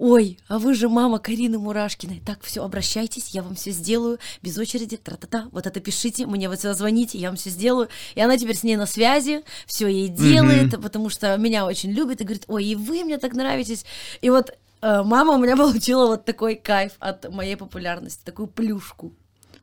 ой, 0.00 0.38
а 0.48 0.58
вы 0.58 0.74
же 0.74 0.88
мама 0.88 1.18
Карины 1.18 1.58
Мурашкиной. 1.58 2.22
Так, 2.24 2.42
все, 2.42 2.64
обращайтесь, 2.64 3.28
я 3.34 3.42
вам 3.42 3.54
все 3.54 3.70
сделаю, 3.70 4.18
без 4.42 4.56
очереди, 4.56 4.96
тра-та-та, 4.96 5.48
вот 5.52 5.66
это 5.66 5.78
пишите, 5.78 6.26
мне 6.26 6.48
вот 6.48 6.58
сюда 6.58 6.74
звоните, 6.74 7.18
я 7.18 7.28
вам 7.28 7.36
все 7.36 7.50
сделаю. 7.50 7.88
И 8.14 8.20
она 8.20 8.38
теперь 8.38 8.56
с 8.56 8.62
ней 8.62 8.76
на 8.76 8.86
связи, 8.86 9.42
все 9.66 9.86
ей 9.86 10.08
делает, 10.08 10.80
потому 10.82 11.10
что 11.10 11.36
меня 11.36 11.66
очень 11.66 11.92
любит, 11.92 12.22
и 12.22 12.24
говорит, 12.24 12.44
ой, 12.48 12.64
и 12.64 12.74
вы 12.74 13.04
мне 13.04 13.18
так 13.18 13.34
нравитесь. 13.34 13.84
И 14.22 14.30
вот 14.30 14.50
э, 14.80 15.02
мама 15.02 15.34
у 15.34 15.38
меня 15.38 15.54
получила 15.58 16.06
вот 16.06 16.24
такой 16.24 16.56
кайф 16.56 16.92
от 16.98 17.30
моей 17.30 17.56
популярности, 17.56 18.22
такую 18.24 18.48
плюшку. 18.48 19.12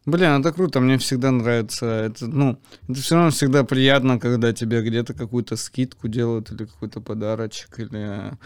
Блин, 0.05 0.39
это 0.39 0.53
круто, 0.53 0.79
мне 0.79 0.99
всегда 0.99 1.31
нравится. 1.31 1.85
Это, 1.85 2.27
ну, 2.27 2.59
это 2.87 3.01
все 3.01 3.15
равно 3.15 3.31
всегда 3.31 3.63
приятно, 3.63 4.19
когда 4.19 4.53
тебе 4.53 4.81
где-то 4.81 5.15
какую-то 5.15 5.57
скидку 5.57 6.07
делают 6.07 6.51
или 6.51 6.65
какой-то 6.65 7.01
подарочек, 7.01 7.79
или 7.79 8.37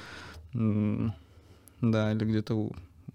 да, 1.82 2.12
или 2.12 2.24
где-то 2.26 2.72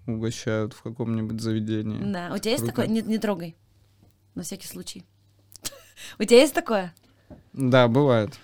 угощают 0.06 0.72
в 0.72 0.82
каком-нибудь 0.82 1.40
заведении. 1.40 2.12
Да, 2.12 2.32
у 2.34 2.38
тебя 2.38 2.52
есть 2.52 2.64
Круто. 2.64 2.82
такое? 2.82 2.86
Не, 2.86 3.02
не 3.02 3.18
трогай, 3.18 3.56
на 4.34 4.42
всякий 4.42 4.66
случай. 4.66 5.04
У 6.18 6.24
тебя 6.24 6.40
есть 6.40 6.54
такое? 6.54 6.94
Да, 7.52 7.88
бывает. 7.88 8.38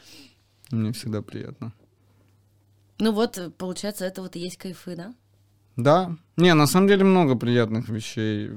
Мне 0.70 0.92
всегда 0.92 1.22
приятно. 1.22 1.72
Ну 2.98 3.12
вот, 3.12 3.38
получается, 3.58 4.04
это 4.04 4.22
вот 4.22 4.36
и 4.36 4.40
есть 4.40 4.56
кайфы, 4.56 4.96
да? 4.96 5.14
Да. 5.76 6.16
Не, 6.36 6.54
на 6.54 6.66
самом 6.66 6.88
деле 6.88 7.04
много 7.04 7.36
приятных 7.36 7.88
вещей. 7.88 8.50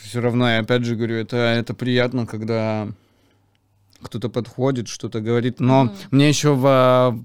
Все 0.00 0.20
равно, 0.20 0.48
я 0.48 0.60
опять 0.60 0.84
же 0.84 0.96
говорю, 0.96 1.16
это, 1.16 1.36
это 1.36 1.74
приятно, 1.74 2.26
когда 2.26 2.88
кто-то 4.04 4.28
подходит, 4.28 4.88
что-то 4.88 5.20
говорит. 5.20 5.60
Но 5.60 5.92
мне 6.10 6.28
еще 6.28 6.54
в, 6.54 7.18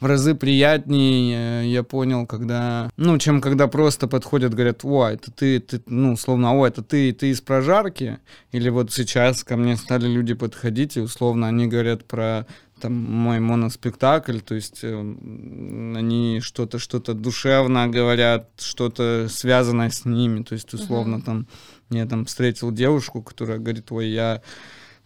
в 0.00 0.06
разы 0.06 0.34
приятнее, 0.34 1.62
э, 1.62 1.66
я 1.66 1.82
понял, 1.82 2.26
когда, 2.26 2.90
ну, 2.96 3.18
чем 3.18 3.40
когда 3.40 3.68
просто 3.68 4.08
подходят, 4.08 4.54
говорят, 4.54 4.84
о, 4.84 5.08
это 5.08 5.30
ты, 5.30 5.60
ты, 5.60 5.82
ну, 5.86 6.16
словно, 6.16 6.52
о, 6.52 6.66
это 6.66 6.82
ты, 6.82 7.12
ты 7.12 7.30
из 7.30 7.40
прожарки. 7.40 8.18
Или 8.52 8.68
вот 8.70 8.92
сейчас 8.92 9.44
ко 9.44 9.56
мне 9.56 9.76
стали 9.76 10.06
люди 10.06 10.34
подходить, 10.34 10.96
и 10.96 11.00
условно 11.00 11.48
они 11.48 11.66
говорят 11.66 12.04
про 12.04 12.46
там 12.82 12.94
мой 12.94 13.38
моноспектакль, 13.38 14.40
то 14.40 14.56
есть 14.56 14.80
э, 14.82 14.98
они 14.98 16.40
что-то 16.42 16.80
что-то 16.80 17.14
душевно 17.14 17.86
говорят, 17.86 18.48
что-то 18.58 19.28
связанное 19.30 19.90
с 19.90 20.04
ними, 20.04 20.42
то 20.42 20.54
есть 20.54 20.74
условно 20.74 21.22
там 21.22 21.46
я 21.90 22.06
там 22.06 22.24
встретил 22.24 22.72
девушку, 22.72 23.22
которая 23.22 23.58
говорит, 23.58 23.92
ой, 23.92 24.08
я 24.08 24.42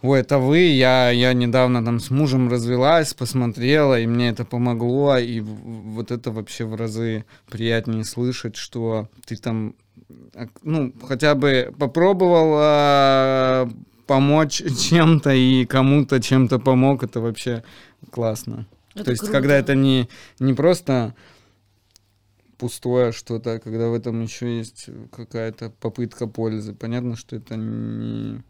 Ой, 0.03 0.21
это 0.21 0.39
вы, 0.39 0.59
я, 0.59 1.11
я 1.11 1.33
недавно 1.33 1.83
там 1.85 2.01
с 2.01 2.11
мужем 2.11 2.51
развелась, 2.51 3.15
посмотрела, 3.15 3.99
и 3.99 4.07
мне 4.07 4.29
это 4.29 4.45
помогло, 4.45 5.17
и 5.17 5.41
вот 5.41 6.11
это 6.11 6.31
вообще 6.31 6.67
в 6.67 6.75
разы 6.75 7.25
приятнее 7.49 8.05
слышать, 8.05 8.57
что 8.57 9.09
ты 9.25 9.37
там, 9.37 9.75
ну, 10.63 10.93
хотя 11.03 11.35
бы 11.35 11.75
попробовал 11.79 12.55
а, 12.59 13.71
помочь 14.07 14.63
чем-то 14.89 15.31
и 15.31 15.65
кому-то 15.65 16.21
чем-то 16.21 16.59
помог, 16.59 17.03
это 17.03 17.21
вообще 17.21 17.65
классно. 18.11 18.67
Это 18.95 19.05
То 19.05 19.11
есть, 19.13 19.23
круто. 19.23 19.33
когда 19.33 19.57
это 19.57 19.75
не, 19.75 20.09
не 20.39 20.53
просто 20.53 21.15
пустое 22.59 23.13
что-то, 23.13 23.59
когда 23.61 23.89
в 23.89 23.95
этом 23.95 24.23
еще 24.23 24.59
есть 24.59 24.89
какая-то 25.11 25.71
попытка 25.71 26.27
пользы. 26.27 26.75
Понятно, 26.75 27.17
что 27.17 27.37
это 27.37 27.57
не 27.57 28.43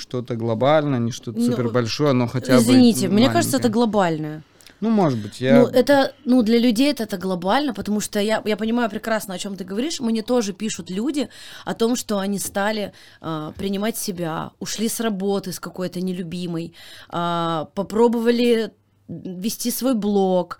что-то 0.00 0.36
глобальное, 0.36 0.98
не 0.98 1.12
что-то 1.12 1.38
Ну, 1.38 1.46
супер 1.46 1.68
большое, 1.68 2.12
но 2.12 2.26
хотя 2.26 2.56
бы. 2.56 2.62
Извините, 2.62 3.08
мне 3.08 3.30
кажется, 3.30 3.58
это 3.58 3.68
глобальное. 3.68 4.42
Ну, 4.80 4.88
может 4.88 5.18
быть, 5.18 5.40
я. 5.40 5.60
Ну, 5.60 5.66
это, 5.66 6.14
ну, 6.24 6.42
для 6.42 6.58
людей 6.58 6.90
это, 6.90 7.02
это 7.02 7.18
глобально, 7.18 7.74
потому 7.74 8.00
что 8.00 8.18
я, 8.18 8.42
я 8.46 8.56
понимаю 8.56 8.88
прекрасно, 8.88 9.34
о 9.34 9.38
чем 9.38 9.56
ты 9.56 9.64
говоришь. 9.64 10.00
Мне 10.00 10.22
тоже 10.22 10.52
пишут 10.54 10.90
люди 10.90 11.28
о 11.66 11.74
том, 11.74 11.96
что 11.96 12.18
они 12.18 12.38
стали 12.38 12.92
а, 13.20 13.52
принимать 13.52 13.98
себя, 13.98 14.52
ушли 14.58 14.88
с 14.88 15.00
работы 15.00 15.52
с 15.52 15.60
какой-то 15.60 16.00
нелюбимой, 16.00 16.72
а, 17.10 17.68
попробовали 17.74 18.72
вести 19.08 19.70
свой 19.70 19.94
блог. 19.94 20.58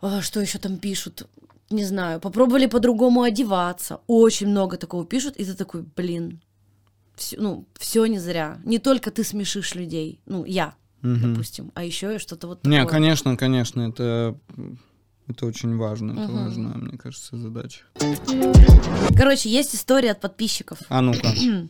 А, 0.00 0.22
что 0.22 0.40
еще 0.40 0.58
там 0.58 0.76
пишут? 0.78 1.26
Не 1.70 1.84
знаю. 1.84 2.20
Попробовали 2.20 2.66
по-другому 2.66 3.22
одеваться. 3.22 4.00
Очень 4.06 4.48
много 4.48 4.76
такого 4.76 5.04
пишут, 5.04 5.36
и 5.36 5.44
ты 5.44 5.54
такой, 5.54 5.82
блин, 5.96 6.40
всё- 7.16 7.40
ну, 7.40 7.66
все 7.78 8.06
не 8.06 8.18
зря. 8.18 8.58
Не 8.64 8.78
только 8.78 9.10
ты 9.10 9.24
смешишь 9.24 9.74
людей, 9.74 10.20
ну, 10.26 10.44
я, 10.44 10.74
Мгм. 11.02 11.32
допустим, 11.34 11.70
а 11.74 11.84
еще 11.84 12.16
и 12.16 12.18
что-то 12.18 12.46
вот 12.48 12.64
Не, 12.66 12.78
такое. 12.80 12.90
конечно, 12.92 13.36
конечно, 13.36 13.82
это. 13.82 14.36
Это 15.26 15.46
очень 15.46 15.74
важно, 15.78 16.12
это 16.12 16.30
Мгм. 16.30 16.44
важная, 16.44 16.74
мне 16.74 16.98
кажется, 16.98 17.36
задача. 17.38 17.80
Короче, 19.16 19.48
есть 19.48 19.74
история 19.74 20.10
от 20.10 20.20
подписчиков. 20.20 20.78
А 20.88 21.00
ну-ка. 21.00 21.28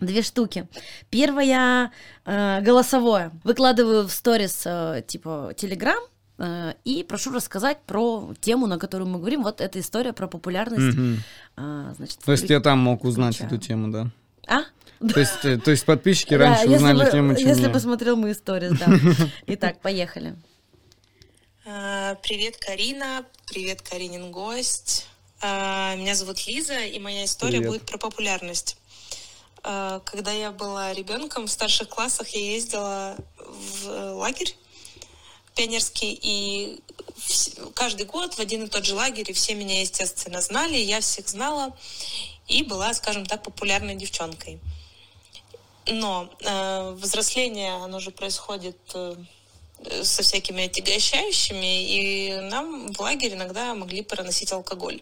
Две 0.00 0.22
штуки. 0.22 0.68
Первая 1.10 1.90
э, 2.26 2.60
голосовое. 2.62 3.32
Выкладываю 3.44 4.06
в 4.06 4.12
сторис 4.12 4.62
э, 4.66 5.02
типа 5.06 5.52
Телеграм 5.56 5.98
э, 6.38 6.74
и 6.84 7.02
прошу 7.02 7.32
рассказать 7.32 7.78
про 7.86 8.32
тему, 8.40 8.66
на 8.68 8.78
которую 8.78 9.08
мы 9.08 9.18
говорим. 9.18 9.42
Вот 9.42 9.60
эта 9.60 9.80
история 9.80 10.12
про 10.12 10.28
популярность. 10.28 10.96
Мгм. 10.96 11.16
А, 11.56 11.94
значит, 11.96 12.18
То 12.24 12.32
есть 12.32 12.48
я 12.50 12.60
там 12.60 12.78
мог 12.78 13.04
узнать 13.04 13.34
Включаю. 13.36 13.54
эту 13.58 13.66
тему, 13.66 13.88
да? 13.90 14.10
А? 14.46 14.62
То 15.12 15.20
есть, 15.20 15.44
э, 15.44 15.58
то 15.58 15.70
есть 15.70 15.84
подписчики 15.84 16.34
раньше 16.34 16.68
узнали 16.68 17.04
бы- 17.04 17.10
тему, 17.10 17.36
чем 17.36 17.48
Если 17.48 17.64
я. 17.64 17.70
посмотрел 17.70 18.16
мои 18.16 18.32
сторис, 18.34 18.72
да. 18.78 18.86
Итак, 19.46 19.80
поехали. 19.80 20.36
А, 21.66 22.14
Привет, 22.22 22.56
Карина. 22.56 23.24
Привет, 23.46 23.82
Каринин 23.82 24.30
гость. 24.30 25.06
А, 25.42 25.94
Меня 25.96 26.14
зовут 26.14 26.46
Лиза, 26.46 26.78
и 26.78 26.98
моя 26.98 27.24
история 27.24 27.58
Привет. 27.58 27.68
будет 27.68 27.82
про 27.86 27.98
популярность. 27.98 28.78
А, 29.62 30.00
Когда 30.00 30.30
я 30.32 30.50
была 30.52 30.94
ребенком, 30.94 31.46
в 31.46 31.50
старших 31.50 31.88
классах 31.88 32.28
я 32.28 32.40
ездила 32.52 33.16
в 33.38 33.88
э, 33.88 34.10
лагерь 34.12 34.56
пионерский, 35.54 36.18
и 36.22 36.80
каждый 37.74 38.04
год 38.06 38.34
в 38.34 38.38
один 38.40 38.64
и 38.64 38.68
тот 38.68 38.84
же 38.84 38.94
лагерь, 38.94 39.28
и 39.30 39.32
все 39.32 39.54
меня, 39.54 39.80
естественно, 39.80 40.40
знали, 40.42 40.76
я 40.76 41.00
всех 41.00 41.28
знала, 41.28 41.74
и 42.48 42.62
была, 42.62 42.94
скажем 42.94 43.26
так, 43.26 43.42
популярной 43.42 43.94
девчонкой. 43.94 44.60
Но 45.86 46.28
э, 46.40 46.92
взросление, 46.92 47.74
оно 47.74 48.00
же 48.00 48.10
происходит 48.10 48.76
э, 48.94 49.14
со 50.02 50.22
всякими 50.22 50.64
отягощающими, 50.64 51.84
и 51.84 52.40
нам 52.50 52.92
в 52.92 53.00
лагерь 53.00 53.34
иногда 53.34 53.74
могли 53.74 54.02
проносить 54.02 54.52
алкоголь. 54.52 55.00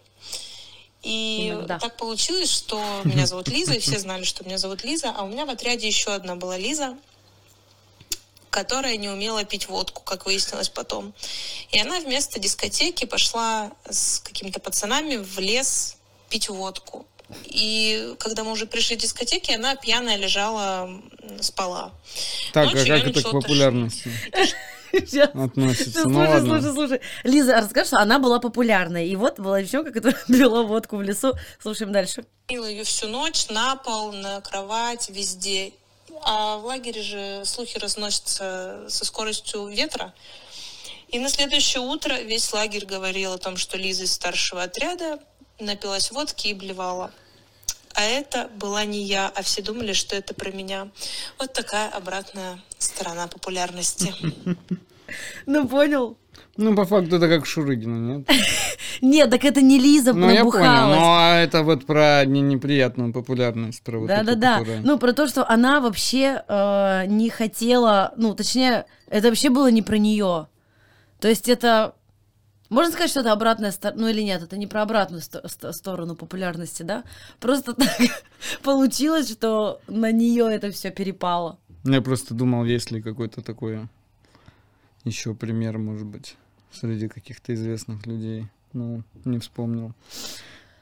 И 1.01 1.49
Иногда. 1.51 1.77
так 1.77 1.97
получилось, 1.97 2.51
что 2.51 2.81
меня 3.03 3.27
зовут 3.27 3.47
Лиза, 3.47 3.73
и 3.73 3.79
все 3.79 3.99
знали, 3.99 4.23
что 4.23 4.43
меня 4.43 4.57
зовут 4.57 4.83
Лиза, 4.83 5.13
а 5.15 5.23
у 5.23 5.27
меня 5.27 5.45
в 5.45 5.51
отряде 5.51 5.87
еще 5.87 6.11
одна 6.11 6.35
была 6.35 6.57
Лиза, 6.57 6.97
которая 8.49 8.97
не 8.97 9.07
умела 9.09 9.43
пить 9.43 9.67
водку, 9.67 10.01
как 10.01 10.25
выяснилось 10.25 10.69
потом. 10.69 11.13
И 11.69 11.79
она 11.79 11.99
вместо 11.99 12.39
дискотеки 12.39 13.05
пошла 13.05 13.71
с 13.87 14.19
какими-то 14.19 14.59
пацанами 14.59 15.17
в 15.17 15.37
лес 15.39 15.97
пить 16.29 16.49
водку. 16.49 17.05
И 17.45 18.15
когда 18.19 18.43
мы 18.43 18.51
уже 18.51 18.65
пришли 18.67 18.95
к 18.95 18.99
дискотеке, 18.99 19.55
она 19.55 19.75
пьяная 19.75 20.17
лежала, 20.17 20.89
спала. 21.41 21.91
Так, 22.53 22.63
а 22.63 22.69
Ночью 22.71 22.79
как 22.79 22.87
я 22.87 22.97
это 22.97 23.21
к 23.23 23.31
популярности 23.31 24.11
Сейчас. 24.91 25.29
относится? 25.33 26.07
Ну 26.07 26.13
Слушай, 26.13 26.27
ладно. 26.27 26.61
слушай, 26.61 26.73
слушай. 26.73 27.01
Лиза, 27.23 27.55
расскажи, 27.55 27.87
что 27.87 27.97
она 27.99 28.19
была 28.19 28.39
популярной. 28.39 29.07
И 29.07 29.15
вот 29.15 29.39
была 29.39 29.61
девчонка, 29.61 29.91
которая 29.91 30.21
пила 30.27 30.63
водку 30.63 30.97
в 30.97 31.01
лесу. 31.01 31.33
Слушаем 31.61 31.91
дальше. 31.91 32.25
Пила 32.47 32.67
ее 32.67 32.83
всю 32.83 33.07
ночь 33.07 33.47
на 33.49 33.75
пол, 33.75 34.11
на 34.11 34.41
кровать, 34.41 35.09
везде. 35.09 35.73
А 36.21 36.57
в 36.57 36.65
лагере 36.65 37.01
же 37.01 37.41
слухи 37.45 37.77
разносятся 37.77 38.85
со 38.87 39.05
скоростью 39.05 39.67
ветра. 39.67 40.13
И 41.09 41.19
на 41.19 41.29
следующее 41.29 41.81
утро 41.81 42.13
весь 42.15 42.51
лагерь 42.53 42.85
говорил 42.85 43.33
о 43.33 43.37
том, 43.37 43.57
что 43.57 43.77
Лиза 43.77 44.03
из 44.03 44.13
старшего 44.13 44.63
отряда 44.63 45.19
напилась 45.59 46.11
водки 46.11 46.47
и 46.47 46.53
блевала. 46.53 47.11
А 47.93 48.01
это 48.03 48.49
была 48.57 48.83
не 48.83 49.03
я, 49.03 49.31
а 49.33 49.41
все 49.41 49.61
думали, 49.61 49.93
что 49.93 50.15
это 50.15 50.33
про 50.33 50.51
меня. 50.51 50.89
Вот 51.39 51.53
такая 51.53 51.89
обратная 51.89 52.59
сторона 52.77 53.27
популярности. 53.27 54.13
Ну, 55.45 55.67
понял. 55.67 56.17
Ну, 56.57 56.75
по 56.75 56.85
факту 56.85 57.17
это 57.17 57.27
как 57.27 57.45
Шурыгина, 57.45 57.95
нет? 58.17 58.29
Нет, 59.01 59.29
так 59.29 59.43
это 59.43 59.61
не 59.61 59.77
Лиза 59.77 60.13
Ну, 60.13 60.29
я 60.29 60.43
понял, 60.43 60.87
но 60.87 61.35
это 61.37 61.63
вот 61.63 61.85
про 61.85 62.23
не- 62.25 62.41
неприятную 62.41 63.13
популярность, 63.13 63.83
про 63.83 63.99
вот 63.99 64.09
эту, 64.09 64.25
Да-да-да. 64.25 64.63
Ну, 64.83 64.97
про 64.97 65.11
то, 65.13 65.27
что 65.27 65.47
она 65.47 65.81
вообще 65.81 66.43
э, 66.47 67.05
не 67.07 67.29
хотела, 67.29 68.13
ну, 68.17 68.33
точнее, 68.33 68.85
это 69.09 69.27
вообще 69.27 69.49
было 69.49 69.69
не 69.69 69.81
про 69.81 69.97
нее. 69.97 70.47
То 71.19 71.27
есть 71.27 71.49
это... 71.49 71.93
Можно 72.69 72.91
сказать, 72.91 73.11
что 73.11 73.19
это 73.19 73.31
обратная 73.31 73.71
сторона, 73.71 74.01
ну 74.01 74.07
или 74.07 74.21
нет, 74.21 74.41
это 74.41 74.57
не 74.57 74.65
про 74.67 74.81
обратную 74.81 75.21
сто- 75.21 75.47
сто- 75.47 75.71
сторону 75.71 76.15
популярности, 76.15 76.83
да? 76.83 77.03
Просто 77.39 77.73
так 77.75 77.89
получилось, 78.63 79.31
что 79.31 79.79
на 79.87 80.11
нее 80.11 80.47
это 80.51 80.71
все 80.71 80.89
перепало. 80.91 81.59
Я 81.83 82.01
просто 82.01 82.33
думал, 82.33 82.65
есть 82.65 82.91
ли 82.91 83.01
какой-то 83.01 83.41
такой 83.41 83.87
еще 85.03 85.35
пример, 85.35 85.77
может 85.77 86.05
быть, 86.07 86.35
среди 86.71 87.07
каких-то 87.07 87.53
известных 87.53 88.05
людей. 88.07 88.47
ну, 88.73 89.03
не 89.23 89.37
вспомнил. 89.37 89.93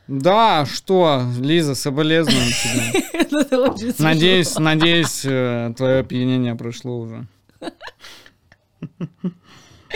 Да, 0.07 0.65
что, 0.65 1.23
Лиза, 1.39 1.75
соболезную 1.75 2.45
тебе. 2.51 3.03
Ну. 3.31 3.75
Надеюсь, 3.97 4.59
надеюсь, 4.59 5.25
э, 5.25 5.73
твое 5.75 5.99
опьянение 6.01 6.53
прошло 6.55 6.99
уже. 6.99 7.25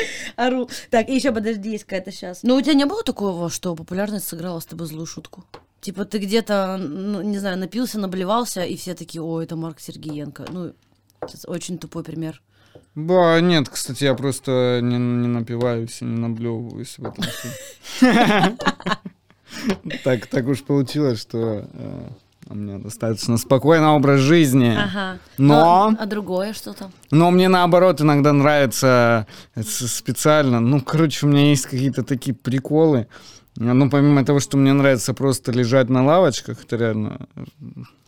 Ору. 0.36 0.70
Так, 0.90 1.10
и 1.10 1.16
еще 1.16 1.32
подожди, 1.32 1.72
есть 1.72 1.84
какая-то 1.84 2.12
сейчас. 2.12 2.44
Но 2.44 2.56
у 2.56 2.62
тебя 2.62 2.74
не 2.74 2.86
было 2.86 3.04
такого, 3.04 3.50
что 3.50 3.76
популярность 3.76 4.28
сыграла 4.28 4.60
с 4.60 4.66
тобой 4.66 4.88
злую 4.88 5.06
шутку? 5.06 5.46
Типа 5.82 6.06
ты 6.06 6.18
где-то, 6.18 6.78
ну, 6.78 7.22
не 7.22 7.38
знаю, 7.38 7.58
напился, 7.58 8.00
наблевался, 8.00 8.64
и 8.64 8.76
все 8.76 8.94
такие, 8.96 9.22
о, 9.22 9.42
это 9.42 9.56
Марк 9.56 9.80
Сергеенко. 9.80 10.46
Ну, 10.50 10.74
сейчас 11.28 11.46
очень 11.46 11.78
тупой 11.78 12.04
пример. 12.04 12.42
Ба, 12.96 13.40
нет, 13.42 13.70
кстати, 13.70 14.04
я 14.04 14.16
просто 14.16 14.80
не, 14.82 14.98
не 14.98 15.28
напиваюсь 15.28 16.02
и 16.02 16.06
не 16.06 16.20
наблевываюсь 16.20 16.98
в 16.98 17.06
этом. 17.06 17.26
Так, 20.04 20.28
так 20.28 20.48
уж 20.48 20.64
получилось, 20.64 21.22
что 21.22 21.68
э, 21.72 22.10
у 22.50 22.56
меня 22.56 22.78
достаточно 22.78 23.38
спокойный 23.38 23.88
образ 23.90 24.20
жизни. 24.22 24.76
Ага. 24.78 25.18
Но- 25.38 25.90
А, 25.98 26.04
а 26.04 26.06
другое 26.06 26.54
что-то? 26.54 26.90
Но 27.12 27.32
мне 27.32 27.50
наоборот 27.50 28.02
иногда 28.02 28.34
нравится 28.34 29.28
э, 29.56 29.64
специально. 29.64 30.60
Ну, 30.60 30.82
короче, 30.82 31.26
у 31.26 31.30
меня 31.30 31.50
есть 31.50 31.66
какие-то 31.66 32.04
такие 32.04 32.34
приколы. 32.36 33.08
Ну, 33.56 33.90
помимо 33.90 34.24
того, 34.24 34.40
что 34.40 34.58
мне 34.58 34.72
нравится 34.74 35.14
просто 35.14 35.52
лежать 35.52 35.90
на 35.90 36.06
лавочках, 36.06 36.64
это 36.64 36.76
реально 36.76 37.28
э, 37.36 37.44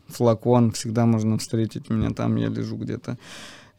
флакон, 0.08 0.72
всегда 0.72 1.06
можно 1.06 1.38
встретить 1.38 1.90
меня 1.90 2.12
там, 2.12 2.36
я 2.36 2.48
лежу 2.50 2.78
где-то. 2.78 3.18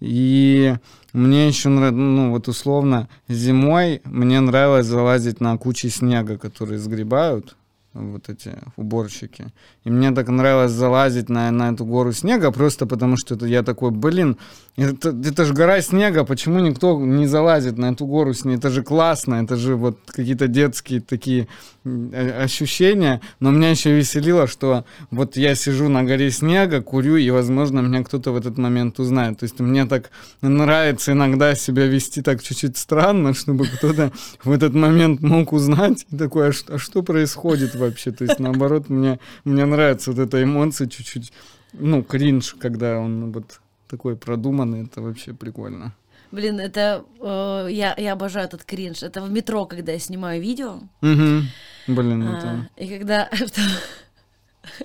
И 0.00 0.74
мне 1.12 1.48
еще 1.48 1.68
нравится, 1.68 1.96
ну 1.98 2.30
вот 2.30 2.48
условно, 2.48 3.08
зимой 3.28 4.00
мне 4.04 4.40
нравилось 4.40 4.86
залазить 4.86 5.40
на 5.40 5.56
кучи 5.58 5.88
снега, 5.88 6.38
которые 6.38 6.78
сгребают 6.78 7.56
вот 7.92 8.28
эти 8.28 8.52
уборщики. 8.76 9.46
И 9.84 9.90
мне 9.90 10.12
так 10.12 10.28
нравилось 10.28 10.70
залазить 10.70 11.28
на, 11.28 11.50
на 11.50 11.72
эту 11.72 11.84
гору 11.84 12.12
снега, 12.12 12.52
просто 12.52 12.86
потому 12.86 13.16
что 13.16 13.34
это, 13.34 13.46
я 13.46 13.62
такой, 13.62 13.90
блин, 13.90 14.36
это, 14.76 15.08
это 15.08 15.44
же 15.44 15.54
гора 15.54 15.80
снега, 15.80 16.24
почему 16.24 16.60
никто 16.60 16.98
не 17.00 17.26
залазит 17.26 17.78
на 17.78 17.90
эту 17.90 18.06
гору 18.06 18.32
снега? 18.32 18.58
Это 18.58 18.70
же 18.70 18.82
классно, 18.82 19.36
это 19.42 19.56
же 19.56 19.74
вот 19.74 19.98
какие-то 20.06 20.46
детские 20.46 21.00
такие 21.00 21.48
э, 21.84 22.42
ощущения. 22.44 23.20
Но 23.40 23.50
меня 23.50 23.70
еще 23.70 23.92
веселило, 23.92 24.46
что 24.46 24.84
вот 25.10 25.36
я 25.36 25.56
сижу 25.56 25.88
на 25.88 26.04
горе 26.04 26.30
снега, 26.30 26.82
курю, 26.82 27.16
и, 27.16 27.28
возможно, 27.30 27.80
меня 27.80 28.04
кто-то 28.04 28.30
в 28.30 28.36
этот 28.36 28.56
момент 28.56 29.00
узнает. 29.00 29.38
То 29.38 29.44
есть 29.44 29.58
мне 29.58 29.84
так 29.86 30.10
нравится 30.42 31.12
иногда 31.12 31.56
себя 31.56 31.86
вести 31.86 32.22
так 32.22 32.40
чуть-чуть 32.40 32.76
странно, 32.76 33.34
чтобы 33.34 33.66
кто-то 33.66 34.12
в 34.44 34.52
этот 34.52 34.74
момент 34.74 35.22
мог 35.22 35.52
узнать. 35.52 36.06
И 36.12 36.16
такой, 36.16 36.50
а 36.50 36.52
что, 36.52 36.74
а 36.74 36.78
что 36.78 37.02
происходит 37.02 37.74
вообще? 37.80 38.12
То 38.12 38.24
есть, 38.24 38.38
наоборот, 38.38 38.88
мне, 38.88 39.18
мне 39.44 39.64
нравится 39.64 40.12
вот 40.12 40.20
эта 40.20 40.42
эмоция 40.42 40.88
чуть-чуть, 40.88 41.32
ну, 41.72 42.02
кринж, 42.02 42.54
когда 42.54 42.98
он 42.98 43.32
вот 43.32 43.60
такой 43.88 44.16
продуманный, 44.16 44.84
это 44.84 45.00
вообще 45.02 45.34
прикольно. 45.34 45.94
Блин, 46.30 46.60
это 46.60 47.04
э, 47.20 47.68
я, 47.70 47.94
я 47.98 48.12
обожаю 48.12 48.46
этот 48.46 48.64
кринж. 48.64 49.02
Это 49.02 49.20
в 49.20 49.30
метро, 49.32 49.66
когда 49.66 49.92
я 49.92 49.98
снимаю 49.98 50.40
видео. 50.40 50.80
Мгм. 51.00 51.48
Блин, 51.88 52.22
а, 52.22 52.38
это... 52.38 52.84
и 52.84 52.98
когда... 52.98 53.28
что? 53.32 53.60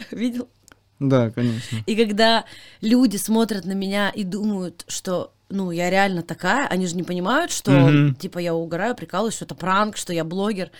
Видел? 0.09 0.47
Да, 0.99 1.29
конечно. 1.29 1.77
И 1.85 1.95
когда 1.95 2.45
люди 2.81 3.17
смотрят 3.17 3.65
на 3.65 3.73
меня 3.73 4.09
и 4.09 4.23
думают, 4.23 4.85
что 4.87 5.34
ну, 5.49 5.71
я 5.71 5.89
реально 5.89 6.23
такая, 6.23 6.67
они 6.67 6.87
же 6.87 6.95
не 6.95 7.03
понимают, 7.03 7.51
что, 7.51 7.71
Мгм. 7.71 8.15
типа, 8.15 8.39
я 8.39 8.53
угораю, 8.55 8.95
прикалываюсь, 8.95 9.35
что 9.35 9.45
это 9.45 9.55
пранк, 9.55 9.95
что 9.97 10.11
я 10.13 10.23
блогер. 10.23 10.71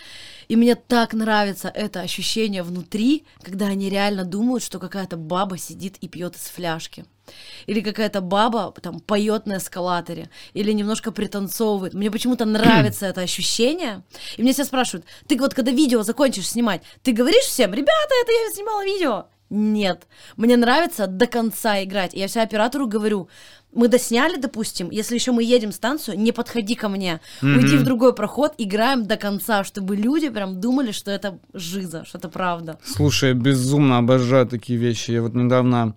И 0.48 0.56
мне 0.56 0.74
так 0.74 1.12
нравится 1.14 1.68
это 1.68 2.00
ощущение 2.00 2.62
внутри, 2.62 3.24
когда 3.42 3.66
они 3.66 3.88
реально 3.90 4.24
думают, 4.24 4.62
что 4.64 4.78
какая-то 4.78 5.16
баба 5.16 5.56
сидит 5.58 5.96
и 6.00 6.08
пьет 6.08 6.36
из 6.36 6.42
фляжки. 6.48 7.04
Или 7.66 7.80
какая-то 7.80 8.20
баба 8.20 8.72
там 8.80 9.00
поет 9.00 9.46
на 9.46 9.56
эскалаторе, 9.56 10.30
или 10.52 10.72
немножко 10.72 11.10
пританцовывает. 11.10 11.94
Мне 11.94 12.10
почему-то 12.10 12.44
нравится 12.44 13.06
это 13.06 13.20
ощущение. 13.20 14.02
И 14.36 14.42
меня 14.42 14.52
все 14.52 14.64
спрашивают, 14.64 15.06
ты 15.28 15.36
вот 15.38 15.54
когда 15.54 15.70
видео 15.72 16.02
закончишь 16.02 16.48
снимать, 16.48 16.82
ты 17.02 17.12
говоришь 17.12 17.44
всем, 17.44 17.72
ребята, 17.72 18.12
это 18.22 18.32
я 18.32 18.50
снимала 18.54 18.84
видео? 18.84 19.26
Нет. 19.48 20.08
Мне 20.36 20.56
нравится 20.56 21.06
до 21.06 21.26
конца 21.28 21.82
играть. 21.84 22.14
И 22.14 22.18
я 22.18 22.26
все 22.26 22.40
оператору 22.40 22.88
говорю, 22.88 23.28
мы 23.76 23.88
досняли, 23.88 24.36
допустим, 24.36 24.90
если 24.90 25.14
еще 25.14 25.32
мы 25.32 25.42
едем 25.44 25.70
станцию, 25.70 26.18
не 26.18 26.32
подходи 26.32 26.74
ко 26.74 26.88
мне, 26.88 27.20
уйди 27.42 27.76
в 27.76 27.84
другой 27.84 28.14
проход, 28.14 28.54
играем 28.58 29.06
до 29.06 29.16
конца, 29.16 29.64
чтобы 29.64 29.96
люди 29.96 30.30
прям 30.30 30.60
думали, 30.60 30.92
что 30.92 31.10
это 31.10 31.38
жиза, 31.52 32.04
что 32.04 32.18
это 32.18 32.28
правда. 32.28 32.78
Слушай, 32.84 33.28
я 33.30 33.34
безумно 33.34 33.98
обожаю 33.98 34.46
такие 34.46 34.78
вещи. 34.78 35.12
Я 35.12 35.22
вот 35.22 35.34
недавно 35.34 35.94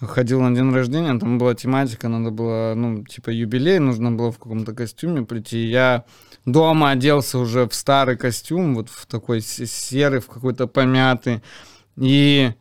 ходил 0.00 0.40
на 0.40 0.54
день 0.54 0.72
рождения, 0.72 1.18
там 1.18 1.38
была 1.38 1.54
тематика, 1.54 2.08
надо 2.08 2.30
было, 2.30 2.74
ну, 2.74 3.04
типа 3.04 3.30
юбилей, 3.30 3.78
нужно 3.78 4.10
было 4.12 4.32
в 4.32 4.38
каком-то 4.38 4.74
костюме 4.74 5.22
прийти. 5.22 5.66
Я 5.66 6.04
дома 6.46 6.90
оделся 6.90 7.38
уже 7.38 7.68
в 7.68 7.74
старый 7.74 8.16
костюм, 8.16 8.74
вот 8.74 8.88
в 8.88 9.06
такой 9.06 9.40
серый, 9.40 10.20
в 10.20 10.26
какой-то 10.26 10.66
помятый. 10.66 11.42
И 11.96 12.52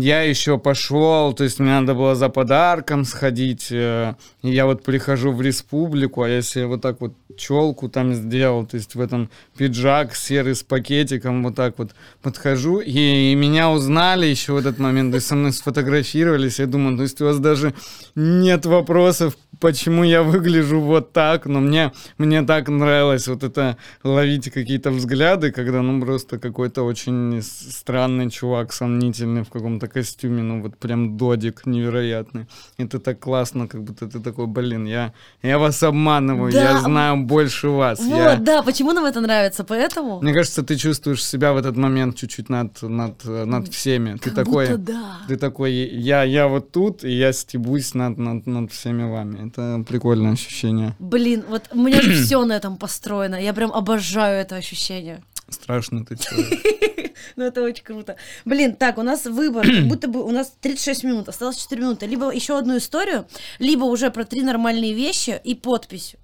я 0.00 0.22
еще 0.22 0.58
пошел, 0.58 1.32
то 1.32 1.44
есть 1.44 1.60
мне 1.60 1.70
надо 1.70 1.94
было 1.94 2.14
за 2.14 2.28
подарком 2.28 3.04
сходить. 3.04 3.68
э, 3.70 4.14
я 4.42 4.66
вот 4.66 4.82
прихожу 4.82 5.32
в 5.32 5.40
республику, 5.40 6.22
а 6.22 6.42
себе 6.42 6.66
вот 6.66 6.82
так 6.82 7.00
вот 7.00 7.14
челку 7.36 7.88
там 7.88 8.14
сделал, 8.14 8.66
то 8.66 8.76
есть 8.76 8.94
в 8.94 9.00
этом 9.00 9.30
пиджак 9.56 10.14
серый 10.14 10.54
с 10.54 10.62
пакетиком, 10.62 11.42
вот 11.42 11.54
так 11.54 11.78
вот 11.78 11.90
подхожу, 12.22 12.80
и, 12.80 13.32
и 13.32 13.34
меня 13.34 13.70
узнали 13.70 14.26
еще 14.26 14.52
в 14.52 14.56
этот 14.56 14.78
момент, 14.78 15.12
то 15.12 15.16
есть 15.16 15.26
со 15.26 15.34
мной 15.36 15.52
сфотографировались, 15.52 16.58
я 16.58 16.66
думаю, 16.66 16.96
то 16.96 17.02
есть 17.02 17.20
у 17.20 17.24
вас 17.24 17.38
даже 17.38 17.74
нет 18.14 18.66
вопросов, 18.66 19.36
почему 19.60 20.04
я 20.04 20.22
выгляжу 20.22 20.80
вот 20.80 21.12
так, 21.12 21.46
но 21.46 21.60
мне, 21.60 21.92
мне 22.18 22.42
так 22.42 22.68
нравилось 22.68 23.28
вот 23.28 23.42
это 23.42 23.76
ловить 24.02 24.50
какие-то 24.50 24.90
взгляды, 24.90 25.52
когда, 25.52 25.82
ну, 25.82 26.00
просто 26.00 26.38
какой-то 26.38 26.82
очень 26.82 27.40
странный 27.42 28.30
чувак, 28.30 28.72
сомнительный 28.72 29.42
в 29.42 29.50
каком-то 29.50 29.88
костюме, 29.88 30.42
ну, 30.42 30.62
вот 30.62 30.76
прям 30.76 31.16
додик 31.16 31.66
невероятный. 31.66 32.46
Это 32.78 32.98
так 32.98 33.20
классно, 33.20 33.68
как 33.68 33.82
будто 33.82 34.06
ты 34.06 34.20
такой, 34.20 34.46
блин, 34.46 34.84
я, 34.86 35.12
я 35.42 35.58
вас 35.58 35.82
обманываю, 35.82 36.52
Да. 36.52 36.62
я 36.62 36.80
знаю 36.80 37.16
больше 37.26 37.68
вас. 37.68 37.98
Вот, 38.00 38.16
я- 38.16 38.36
да, 38.36 38.62
почему 38.62 38.92
нам 38.92 39.04
это 39.04 39.20
нравится? 39.20 39.64
Поэтому... 39.64 40.20
Мне 40.20 40.32
кажется, 40.32 40.62
ты 40.62 40.76
чувствуешь 40.76 41.24
себя 41.24 41.52
в 41.52 41.56
этот 41.56 41.76
момент 41.76 42.16
чуть-чуть 42.16 42.48
над, 42.48 42.82
над, 42.82 43.24
над 43.24 43.68
всеми. 43.68 44.14
Ты 44.14 44.30
Как 44.30 44.34
такой, 44.34 44.66
будто 44.66 44.78
да. 44.78 45.18
ты 45.28 45.36
такой, 45.36 45.72
я, 45.72 46.22
я 46.22 46.48
вот 46.48 46.72
тут, 46.72 47.04
и 47.04 47.10
я 47.10 47.32
стебусь 47.32 47.94
над, 47.94 48.18
над, 48.18 48.46
над 48.46 48.72
всеми 48.72 49.10
вами. 49.10 49.48
Это 49.48 49.84
прикольное 49.86 50.32
ощущение. 50.32 50.94
Блин, 50.98 51.44
вот 51.48 51.62
у 51.72 51.80
меня 51.82 52.00
же 52.00 52.12
все 52.24 52.44
на 52.44 52.52
этом 52.54 52.76
построено. 52.76 53.36
Я 53.36 53.52
прям 53.54 53.72
обожаю 53.72 54.40
это 54.40 54.56
ощущение. 54.56 55.22
Страшно 55.48 56.04
ты 56.04 56.16
человек. 56.16 56.60
Ну, 57.36 57.44
это 57.44 57.62
очень 57.62 57.84
круто. 57.84 58.16
Блин, 58.44 58.76
так, 58.76 58.98
у 58.98 59.02
нас 59.02 59.24
выбор, 59.24 59.66
будто 59.84 60.08
бы 60.08 60.22
у 60.22 60.30
нас 60.30 60.52
36 60.60 61.04
минут, 61.04 61.28
осталось 61.28 61.56
4 61.56 61.80
минуты. 61.80 62.06
Либо 62.06 62.30
еще 62.30 62.58
одну 62.58 62.76
историю, 62.76 63.26
либо 63.58 63.84
уже 63.84 64.10
про 64.10 64.24
три 64.24 64.42
нормальные 64.42 64.94
вещи 64.94 65.40
и 65.42 65.54
подпись. 65.54 66.16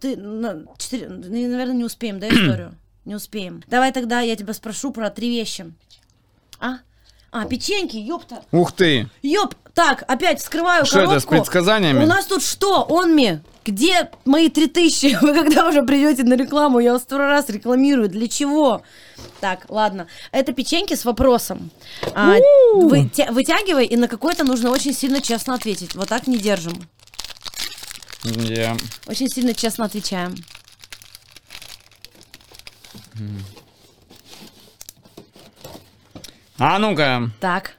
Ты, 0.00 0.16
на, 0.16 0.64
четыре- 0.78 1.08
ну, 1.08 1.18
наверное, 1.28 1.74
не 1.74 1.84
успеем, 1.84 2.18
да, 2.20 2.28
историю? 2.28 2.74
Не 3.04 3.14
успеем. 3.16 3.62
Давай 3.66 3.92
тогда 3.92 4.20
я 4.20 4.34
тебя 4.34 4.54
спрошу 4.54 4.90
про 4.90 5.10
три 5.10 5.28
вещи. 5.28 5.70
А? 6.58 6.76
А, 7.30 7.44
печеньки, 7.44 7.96
ёпта. 7.98 8.42
Ух 8.50 8.72
ты! 8.72 9.10
Ёп, 9.20 9.54
так, 9.74 10.04
опять 10.08 10.40
вскрываю 10.40 10.86
Что 10.86 11.00
это, 11.00 11.08
коробку. 11.08 11.20
с 11.20 11.30
предсказаниями? 11.30 12.02
У 12.02 12.06
нас 12.06 12.24
тут 12.24 12.42
что, 12.42 12.86
онми? 12.88 13.40
Где 13.66 14.10
мои 14.24 14.48
три 14.48 14.68
тысячи? 14.68 15.18
Вы 15.20 15.34
когда 15.34 15.68
уже 15.68 15.82
придете 15.82 16.22
на 16.22 16.32
рекламу? 16.32 16.78
Я 16.78 16.94
вас 16.94 17.02
второй 17.02 17.26
раз 17.26 17.50
рекламирую. 17.50 18.08
Для 18.08 18.26
чего? 18.26 18.80
Так, 19.40 19.66
ладно. 19.68 20.06
Это 20.32 20.54
печеньки 20.54 20.94
с 20.94 21.04
вопросом. 21.04 21.70
А, 22.14 22.36
вытя- 22.74 23.32
вытягивай, 23.32 23.84
и 23.84 23.96
на 23.98 24.08
какой-то 24.08 24.44
нужно 24.44 24.70
очень 24.70 24.94
сильно 24.94 25.20
честно 25.20 25.54
ответить. 25.54 25.94
Вот 25.94 26.08
так 26.08 26.26
не 26.26 26.38
держим. 26.38 26.72
Я... 28.24 28.76
Очень 29.06 29.28
сильно 29.28 29.54
честно 29.54 29.84
отвечаем. 29.84 30.34
А 36.58 36.78
ну-ка! 36.78 37.30
Так. 37.40 37.72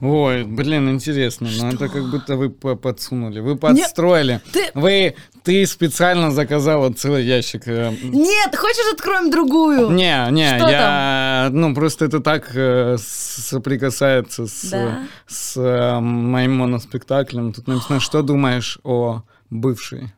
Ой, 0.00 0.44
блин, 0.44 0.88
интересно, 0.90 1.48
но 1.60 1.70
это 1.70 1.88
как 1.88 2.08
будто 2.08 2.36
вы 2.36 2.50
по- 2.50 2.76
подсунули, 2.76 3.40
вы 3.40 3.56
подстроили. 3.56 4.40
ты- 4.52 4.70
Вы, 4.74 5.16
ты 5.42 5.66
специально 5.66 6.30
заказала 6.30 6.92
целый 6.92 7.24
ящик. 7.24 7.66
э, 7.66 7.92
Нет, 8.04 8.54
хочешь 8.54 8.92
откроем 8.92 9.28
другую? 9.32 9.90
Не, 9.90 10.28
не, 10.30 10.56
Что 10.56 10.68
я, 10.70 11.48
ну 11.50 11.74
просто 11.74 12.04
это 12.04 12.20
так 12.20 12.50
э, 12.54 12.96
соприкасается 13.00 14.46
с, 14.46 14.70
Да? 14.70 15.00
с 15.26 15.56
э, 15.56 15.98
моим 15.98 16.58
моноспектаклем. 16.58 17.52
Тут 17.52 17.66
написано, 17.66 17.98
что 17.98 18.22
думаешь 18.22 18.78
о 18.84 19.22
бывшей? 19.50 20.12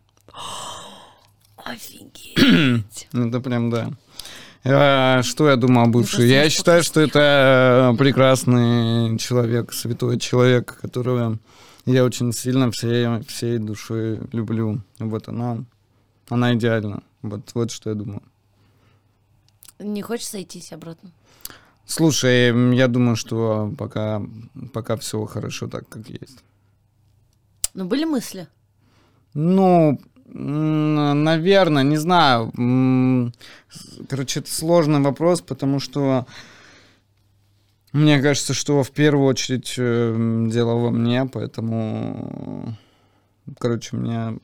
Офигеть. 1.57 3.09
Ну, 3.13 3.29
Это 3.29 3.41
прям 3.41 3.71
да. 3.71 3.91
Э, 4.65 5.23
Что 5.23 5.49
я 5.49 5.57
думаю 5.57 5.87
о 5.87 5.91
бывшей? 5.91 6.19
кажется, 6.19 6.35
Я 6.35 6.51
считаю, 6.51 6.83
что 6.83 7.01
это 7.01 7.91
э, 7.95 7.99
прекрасный 7.99 9.19
человек, 9.19 9.73
святой 9.73 10.19
человек, 10.19 10.79
которого 10.81 11.39
я 11.87 12.05
очень 12.05 12.33
сильно 12.33 12.71
всей, 12.71 13.23
всей 13.25 13.59
душой 13.59 14.21
люблю. 14.33 14.81
Вот 14.99 15.29
она, 15.29 15.65
она 16.29 16.55
идеальна. 16.55 17.03
Вот, 17.23 17.51
вот 17.55 17.71
что 17.71 17.91
я 17.91 17.97
думаю. 17.97 18.23
Не 19.79 20.03
хочешь 20.03 20.29
сойтись 20.29 20.73
обратно? 20.73 21.11
Слушай, 21.87 22.77
я 22.77 22.87
думаю, 22.87 23.17
что 23.17 23.73
пока, 23.77 24.23
пока 24.73 24.97
все 24.97 25.25
хорошо 25.25 25.67
так, 25.69 25.89
как 25.89 26.09
есть. 26.09 26.39
Ну, 27.75 27.87
были 27.87 28.05
мысли? 28.05 28.47
Ну, 29.35 30.01
наверное, 30.33 31.83
не 31.83 31.97
знаю. 31.97 32.53
Короче, 34.09 34.41
это 34.41 34.53
сложный 34.53 35.01
вопрос, 35.01 35.41
потому 35.41 35.81
что 35.81 36.27
мне 37.93 38.21
кажется, 38.21 38.55
что 38.55 38.83
в 38.83 38.91
первую 38.93 39.27
очередь 39.27 39.75
э, 39.77 40.47
дело 40.49 40.75
во 40.75 40.91
мне, 40.91 41.27
поэтому, 41.27 42.77
короче, 43.59 43.97
мне, 43.97 44.39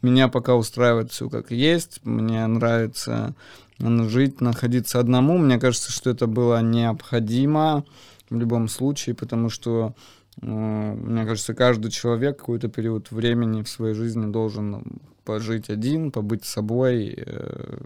меня 0.00 0.28
пока 0.28 0.54
устраивает 0.54 1.10
все 1.10 1.28
как 1.28 1.50
есть. 1.50 2.04
Мне 2.04 2.46
нравится 2.46 3.34
жить, 3.80 4.40
находиться 4.40 5.00
одному. 5.00 5.38
Мне 5.38 5.58
кажется, 5.58 5.90
что 5.90 6.10
это 6.10 6.28
было 6.28 6.62
необходимо 6.62 7.84
в 8.30 8.36
любом 8.36 8.68
случае, 8.68 9.16
потому 9.16 9.50
что 9.50 9.94
мне 10.40 11.24
кажется, 11.24 11.54
каждый 11.54 11.90
человек 11.90 12.38
какой-то 12.38 12.68
период 12.68 13.10
времени 13.10 13.62
в 13.62 13.68
своей 13.68 13.94
жизни 13.94 14.30
должен 14.32 15.00
пожить 15.24 15.70
один, 15.70 16.10
побыть 16.10 16.44
собой, 16.44 17.14
э, 17.16 17.78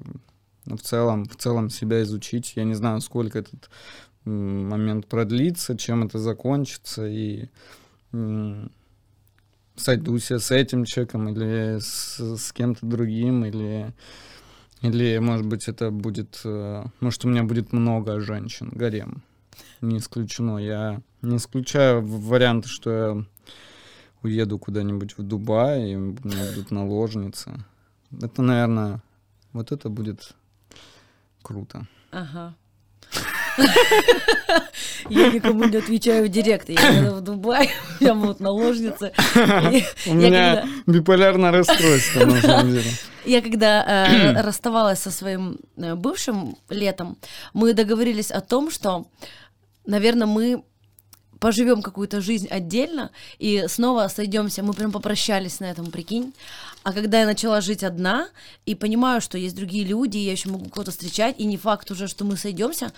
в 0.65 0.79
целом, 0.79 1.27
в 1.27 1.37
целом 1.37 1.71
себя 1.71 2.03
изучить. 2.03 2.53
Я 2.57 2.65
не 2.65 2.75
знаю, 2.75 3.01
сколько 3.01 3.39
этот 3.39 3.71
момент 4.25 5.07
продлится, 5.07 5.77
чем 5.77 6.05
это 6.05 6.19
закончится, 6.19 7.07
и 7.07 7.47
сойдусь 9.77 10.31
я 10.31 10.39
с 10.39 10.51
этим 10.51 10.85
человеком 10.85 11.29
или 11.29 11.79
с, 11.79 12.19
с 12.19 12.53
кем-то 12.53 12.87
другим, 12.87 13.45
или, 13.45 13.93
или, 14.81 15.19
может 15.19 15.47
быть, 15.47 15.69
это 15.69 15.91
будет, 15.91 16.41
э, 16.45 16.85
может, 17.01 17.25
у 17.25 17.29
меня 17.29 17.45
будет 17.45 17.73
много 17.73 18.19
женщин, 18.21 18.71
гарем. 18.71 19.23
Не 19.81 19.99
исключено. 19.99 20.59
Я 20.59 21.01
не 21.23 21.37
исключаю 21.37 22.01
в- 22.03 22.27
варианты, 22.29 22.69
что 22.69 22.91
я 22.91 23.25
уеду 24.23 24.59
куда-нибудь 24.59 25.17
в 25.19 25.23
Дубай, 25.23 25.91
и 25.93 25.97
у 25.97 26.01
меня 26.01 26.45
будут 26.55 26.71
наложницы. 26.71 27.53
Это, 28.23 28.43
наверное, 28.43 29.03
вот 29.53 29.73
это 29.73 29.89
будет 29.89 30.35
круто. 31.43 31.87
Ага. 32.11 32.55
Я 35.09 35.31
никому 35.31 35.65
не 35.65 35.77
отвечаю 35.77 36.27
в 36.27 36.29
директ. 36.29 36.69
Я 36.69 36.89
еду 36.89 37.15
в 37.17 37.21
Дубай, 37.21 37.71
у 38.01 38.05
меня 38.05 38.15
будут 38.15 38.41
наложницы. 38.41 39.13
У 40.07 40.15
меня 40.15 40.57
когда- 40.63 40.65
биполярное 40.87 41.53
расстройство, 41.53 42.25
на 42.27 42.41
самом 42.41 42.73
деле. 42.73 42.91
Я 43.25 43.41
когда 43.43 43.85
э, 44.07 44.41
расставалась 44.43 45.01
со 45.01 45.11
своим 45.11 45.59
э, 45.77 45.95
бывшим 45.95 46.57
летом, 46.69 47.17
мы 47.55 47.73
договорились 47.75 48.31
о 48.31 48.41
том, 48.41 48.71
что, 48.71 49.07
наверное, 49.87 50.27
мы 50.27 50.65
поживем 51.39 51.83
какую-то 51.83 52.21
жизнь 52.21 52.49
отдельно 52.49 53.11
и 53.39 53.67
снова 53.69 54.09
сойдемся. 54.09 54.63
Мы 54.63 54.73
прям 54.73 54.93
попрощались 54.93 55.61
на 55.61 55.67
этом, 55.67 55.91
прикинь. 55.91 56.33
А 56.83 56.93
когда 56.93 57.21
я 57.21 57.27
начала 57.27 57.61
жить 57.61 57.85
одна 57.85 58.29
и 58.65 58.75
понимаю, 58.75 59.21
что 59.21 59.39
есть 59.39 59.57
другие 59.57 59.85
люди, 59.85 60.19
я 60.19 60.33
еще 60.33 60.49
могу 60.49 60.69
кого-то 60.69 60.93
встречать, 60.93 61.39
и 61.39 61.45
не 61.45 61.57
факт 61.57 61.91
уже, 61.91 62.09
что 62.09 62.25
мы 62.25 62.37
сойдемся, 62.37 62.93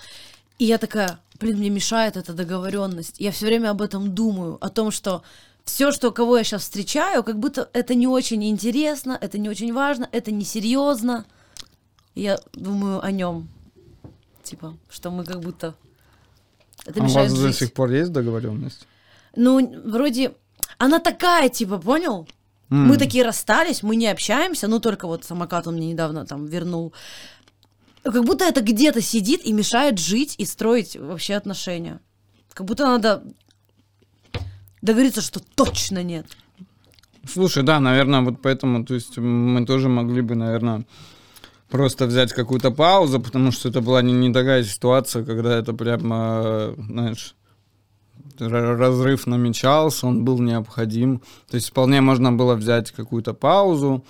и 0.57 0.65
я 0.65 0.77
такая, 0.77 1.19
блин, 1.39 1.57
мне 1.57 1.69
мешает 1.69 2.17
эта 2.17 2.33
договоренность. 2.33 3.15
Я 3.17 3.31
все 3.31 3.45
время 3.45 3.71
об 3.71 3.81
этом 3.81 4.13
думаю, 4.13 4.57
о 4.61 4.69
том, 4.69 4.91
что 4.91 5.23
все, 5.63 5.91
что 5.91 6.11
кого 6.11 6.37
я 6.37 6.43
сейчас 6.43 6.63
встречаю, 6.63 7.23
как 7.23 7.39
будто 7.39 7.69
это 7.73 7.95
не 7.95 8.07
очень 8.07 8.43
интересно, 8.43 9.17
это 9.19 9.37
не 9.37 9.49
очень 9.49 9.73
важно, 9.73 10.09
это 10.11 10.31
не 10.31 10.43
серьезно. 10.43 11.25
Я 12.15 12.39
думаю 12.53 13.03
о 13.03 13.11
нем. 13.11 13.47
Типа, 14.43 14.77
что 14.89 15.11
мы 15.11 15.23
как 15.23 15.41
будто... 15.41 15.75
Это 16.85 17.01
А 17.01 17.05
у 17.05 17.09
вас 17.09 17.33
до 17.33 17.47
жить. 17.47 17.57
сих 17.57 17.73
пор 17.73 17.91
есть 17.91 18.11
договоренность? 18.11 18.87
Ну, 19.35 19.81
вроде... 19.85 20.33
Она 20.77 20.99
такая, 20.99 21.49
типа, 21.49 21.77
понял? 21.77 22.27
Мы 22.69 22.97
такие 22.97 23.23
расстались, 23.23 23.81
мы 23.81 23.95
не 23.95 24.07
общаемся, 24.07 24.67
ну 24.67 24.79
только 24.79 25.07
вот 25.07 25.23
самокат 25.23 25.65
он 25.65 25.75
мне 25.75 25.91
недавно 25.91 26.25
там 26.25 26.45
вернул. 26.45 26.93
Как 28.03 28.23
будто 28.23 28.45
это 28.45 28.61
где-то 28.61 29.01
сидит 29.01 29.43
и 29.43 29.51
мешает 29.51 29.97
жить 29.97 30.35
и 30.37 30.45
строить 30.45 30.95
вообще 30.95 31.33
отношения. 31.33 31.99
Как 32.53 32.67
будто 32.67 32.85
надо 32.85 33.23
договориться, 34.81 35.21
что 35.21 35.39
точно 35.55 36.03
нет. 36.03 36.27
Слушай, 37.27 37.63
да, 37.63 37.79
наверное, 37.79 38.21
вот 38.21 38.41
поэтому, 38.41 38.85
то 38.85 38.93
есть 38.93 39.17
мы 39.17 39.65
тоже 39.65 39.89
могли 39.89 40.21
бы, 40.21 40.35
наверное, 40.35 40.85
просто 41.69 42.05
взять 42.05 42.33
какую-то 42.33 42.71
паузу, 42.71 43.19
потому 43.19 43.51
что 43.51 43.69
это 43.69 43.81
была 43.81 44.01
не, 44.01 44.13
не 44.13 44.33
такая 44.33 44.63
ситуация, 44.63 45.23
когда 45.23 45.57
это 45.57 45.73
прямо, 45.73 46.41
э, 46.43 46.75
знаешь, 46.77 47.35
разрыв 48.39 49.27
намечался, 49.27 50.07
он 50.07 50.23
был 50.23 50.39
необходим. 50.39 51.21
То 51.49 51.55
есть 51.55 51.69
вполне 51.69 52.01
можно 52.01 52.31
было 52.31 52.55
взять 52.55 52.91
какую-то 52.91 53.33
паузу, 53.33 54.03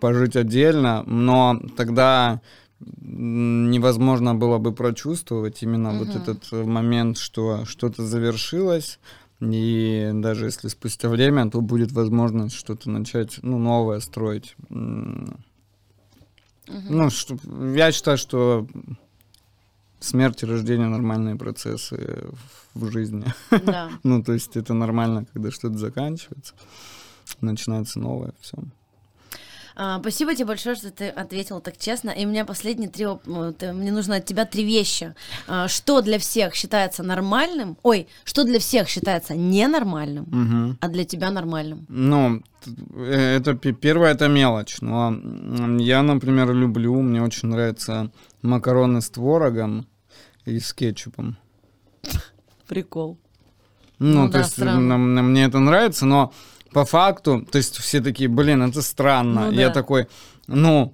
пожить 0.00 0.36
отдельно, 0.36 1.02
но 1.06 1.60
тогда 1.76 2.40
невозможно 2.80 4.34
было 4.34 4.58
бы 4.58 4.72
прочувствовать 4.72 5.62
именно 5.62 5.92
вот 5.92 6.08
этот 6.14 6.46
э, 6.52 6.64
момент, 6.64 7.18
что 7.18 7.64
что-то 7.64 8.04
завершилось, 8.04 8.98
и 9.40 10.10
даже 10.14 10.46
если 10.46 10.68
спустя 10.68 11.08
время, 11.08 11.50
то 11.50 11.60
будет 11.60 11.92
возможность 11.92 12.56
что-то 12.56 12.90
начать, 12.90 13.38
ну, 13.42 13.58
новое 13.58 14.00
строить. 14.00 14.56
М, 16.68 16.82
Ну, 16.88 17.10
что- 17.10 17.36
я 17.74 17.92
считаю, 17.92 18.18
что 18.18 18.66
смерть 20.00 20.42
и 20.42 20.46
рождение 20.46 20.88
нормальные 20.88 21.36
процессы 21.36 22.24
в 22.74 22.90
жизни. 22.90 23.24
Да. 23.50 23.90
Ну, 24.02 24.22
то 24.22 24.32
есть 24.32 24.56
это 24.56 24.74
нормально, 24.74 25.26
когда 25.32 25.50
что-то 25.50 25.78
заканчивается, 25.78 26.54
начинается 27.40 27.98
новое, 28.00 28.32
все. 28.40 28.56
А, 29.76 29.98
спасибо 30.00 30.34
тебе 30.34 30.46
большое, 30.46 30.76
что 30.76 30.90
ты 30.90 31.08
ответил 31.08 31.60
так 31.60 31.76
честно. 31.78 32.10
И 32.10 32.24
у 32.24 32.28
меня 32.28 32.44
последние 32.44 32.88
три... 32.88 33.06
Мне 33.26 33.90
нужно 33.92 34.16
от 34.16 34.24
тебя 34.24 34.44
три 34.44 34.64
вещи. 34.64 35.14
А, 35.48 35.66
Что 35.68 36.00
для 36.00 36.18
всех 36.18 36.54
считается 36.54 37.02
нормальным? 37.02 37.76
Ой, 37.82 38.06
что 38.24 38.44
для 38.44 38.58
всех 38.58 38.88
считается 38.88 39.34
ненормальным, 39.34 40.78
а 40.80 40.88
для 40.88 41.04
тебя 41.04 41.30
нормальным? 41.30 41.86
Ну, 41.88 42.42
э, 42.94 43.36
это 43.38 43.54
пе- 43.54 43.72
первое 43.72 44.12
это 44.12 44.28
мелочь. 44.28 44.76
Но 44.80 45.12
я, 45.80 46.02
например, 46.02 46.52
люблю, 46.52 47.00
мне 47.02 47.20
очень 47.22 47.48
нравятся 47.48 48.10
макароны 48.42 49.00
с 49.00 49.10
творогом 49.10 49.86
и 50.44 50.60
с 50.60 50.72
кетчупом. 50.72 51.36
Прикол. 52.68 53.18
Ну, 53.98 54.22
Ну 54.22 54.26
то 54.26 54.32
да, 54.34 54.38
есть 54.40 54.58
м, 54.58 54.90
м, 54.92 55.30
мне 55.30 55.44
это 55.44 55.58
нравится, 55.60 56.04
но 56.06 56.32
по 56.74 56.84
факту, 56.84 57.46
то 57.50 57.56
есть 57.58 57.78
все 57.78 58.00
такие, 58.00 58.28
блин, 58.28 58.62
это 58.62 58.82
странно. 58.82 59.46
Ну 59.46 59.52
Я 59.52 59.68
да. 59.68 59.74
такой, 59.74 60.08
ну, 60.48 60.92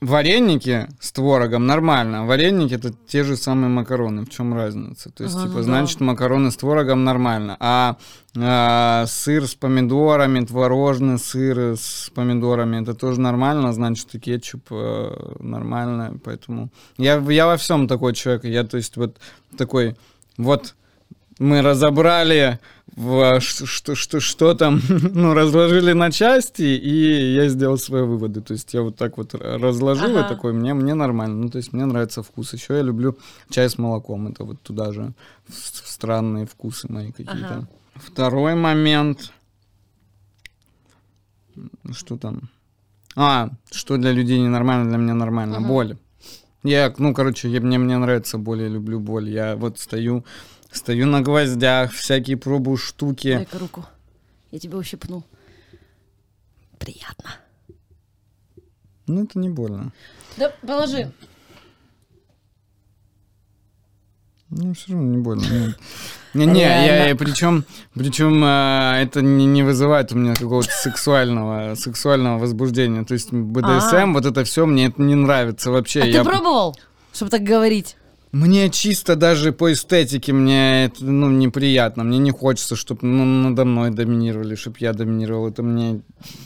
вареники 0.00 0.88
с 1.00 1.10
творогом 1.12 1.66
нормально. 1.66 2.26
Вареники 2.26 2.74
это 2.74 2.92
те 3.08 3.24
же 3.24 3.36
самые 3.36 3.70
макароны. 3.70 4.26
В 4.26 4.30
чем 4.30 4.54
разница? 4.54 5.10
То 5.10 5.24
есть, 5.24 5.36
Ага, 5.36 5.44
типа, 5.44 5.54
ну 5.54 5.58
да. 5.58 5.64
значит, 5.64 6.00
макароны 6.00 6.50
с 6.50 6.56
творогом 6.56 7.04
нормально. 7.04 7.56
А, 7.60 7.96
а, 8.36 9.06
сыр 9.06 9.46
с 9.46 9.54
помидорами, 9.54 10.44
творожный 10.44 11.18
сыр 11.18 11.76
с 11.78 12.10
помидорами, 12.14 12.82
это 12.82 12.94
тоже 12.94 13.20
нормально, 13.20 13.72
значит, 13.72 14.14
и 14.14 14.20
кетчуп 14.20 14.66
э, 14.70 15.34
нормально. 15.40 16.18
Поэтому 16.24 16.70
я, 16.98 17.16
я 17.16 17.46
во 17.46 17.56
всем 17.56 17.88
такой 17.88 18.14
человек. 18.14 18.44
Я, 18.44 18.64
то 18.64 18.76
есть, 18.76 18.96
вот 18.96 19.16
такой, 19.56 19.96
вот 20.36 20.74
мы 21.40 21.62
разобрали 21.62 22.58
в, 22.96 23.40
что, 23.40 23.94
что, 23.94 24.20
что 24.20 24.54
там, 24.54 24.80
ну, 24.88 25.34
разложили 25.34 25.92
на 25.92 26.10
части, 26.12 26.62
и 26.62 27.34
я 27.34 27.48
сделал 27.48 27.78
свои 27.78 28.02
выводы. 28.02 28.40
То 28.42 28.52
есть 28.52 28.74
я 28.74 28.82
вот 28.82 28.96
так 28.96 29.16
вот 29.16 29.34
разложил, 29.34 30.16
Ага. 30.18 30.26
и 30.26 30.28
такой, 30.28 30.52
мне, 30.52 30.74
мне 30.74 30.94
нормально. 30.94 31.36
Ну, 31.36 31.48
то 31.50 31.56
есть 31.58 31.72
мне 31.72 31.86
нравится 31.86 32.22
вкус. 32.22 32.52
Еще 32.52 32.74
я 32.74 32.82
люблю 32.82 33.16
чай 33.48 33.68
с 33.70 33.78
молоком. 33.78 34.28
Это 34.28 34.44
вот 34.44 34.60
туда 34.62 34.92
же 34.92 35.12
странные 35.48 36.46
вкусы 36.46 36.92
мои 36.92 37.10
какие-то. 37.10 37.32
Ага. 37.54 37.68
Второй 37.94 38.54
момент. 38.54 39.32
Что 41.92 42.16
там? 42.16 42.50
А, 43.16 43.50
что 43.70 43.96
для 43.96 44.12
людей 44.12 44.40
ненормально, 44.40 44.88
для 44.88 44.98
меня 44.98 45.14
нормально. 45.14 45.56
Ага. 45.58 45.66
Боль. 45.68 45.96
Я, 46.62 46.92
ну, 46.98 47.14
короче, 47.14 47.48
я- 47.48 47.60
мне, 47.60 47.78
мне 47.78 47.96
нравится 47.98 48.38
боль, 48.38 48.62
я 48.62 48.68
люблю 48.68 49.00
боль. 49.00 49.28
Я 49.28 49.56
вот 49.56 49.78
стою, 49.78 50.24
стою 50.72 51.06
на 51.06 51.20
гвоздях, 51.20 51.92
всякие 51.92 52.36
пробую 52.36 52.76
штуки. 52.76 53.34
Дай-ка 53.34 53.58
руку. 53.58 53.84
Я 54.50 54.58
тебя 54.58 54.76
ущипну. 54.78 55.24
Приятно. 56.78 57.30
Ну, 59.06 59.24
это 59.24 59.38
не 59.38 59.48
больно. 59.50 59.92
Да, 60.36 60.52
положи. 60.66 61.12
Ну, 64.50 64.74
все 64.74 64.92
равно 64.92 65.06
не 65.12 65.18
больно. 65.18 65.42
нет. 65.42 65.78
Не, 66.32 66.46
не, 66.46 66.60
я, 66.60 67.16
причем, 67.16 67.64
причем 67.92 68.44
это 68.44 69.20
не, 69.20 69.46
не 69.46 69.64
вызывает 69.64 70.12
у 70.12 70.16
меня 70.16 70.32
какого-то 70.34 70.70
сексуального, 70.70 71.74
сексуального 71.74 72.38
возбуждения. 72.38 73.04
То 73.04 73.14
есть 73.14 73.32
БДСМ, 73.32 73.96
А. 73.96 74.06
вот 74.12 74.26
это 74.26 74.44
все 74.44 74.64
мне 74.64 74.86
это 74.86 75.02
не 75.02 75.16
нравится 75.16 75.72
вообще. 75.72 76.02
А 76.02 76.06
Я- 76.06 76.22
ты 76.22 76.30
пробовал, 76.30 76.76
чтобы 77.12 77.32
так 77.32 77.42
говорить? 77.42 77.96
Мне 78.32 78.70
чисто 78.70 79.16
даже 79.16 79.52
по 79.52 79.72
эстетике 79.72 80.32
мне 80.32 80.84
это 80.84 81.04
ну, 81.04 81.30
неприятно. 81.30 82.04
Мне 82.04 82.18
не 82.18 82.30
хочется, 82.30 82.76
чтобы 82.76 83.06
ну, 83.06 83.24
надо 83.24 83.64
мной 83.64 83.90
доминировали, 83.90 84.54
чтобы 84.54 84.76
я 84.80 84.92
доминировал. 84.92 85.48
Это 85.48 85.62
мне 85.62 86.02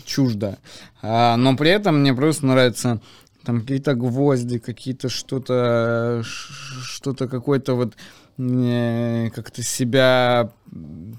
чуждо. 0.07 0.59
А, 1.03 1.37
но 1.37 1.57
при 1.57 1.71
этом 1.71 2.01
мне 2.01 2.15
просто 2.15 2.47
нравится 2.47 3.01
там 3.45 3.61
какие-то 3.61 3.95
гвозди, 3.95 4.59
какие-то 4.59 5.11
что-то, 5.11 6.23
что-то 6.25 7.29
какой-то 7.29 7.75
вот 7.75 7.95
как-то 8.37 9.63
себя 9.63 10.51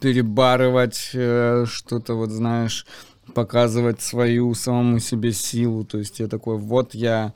перебарывать, 0.02 1.12
э, 1.14 1.66
что-то 1.66 2.16
вот, 2.16 2.30
знаешь, 2.30 2.86
показывать 3.34 4.02
свою 4.02 4.54
самому 4.54 5.00
себе 5.00 5.32
силу. 5.32 5.86
То 5.86 6.00
есть 6.00 6.20
я 6.20 6.28
такой, 6.28 6.58
вот 6.58 6.94
я, 6.94 7.34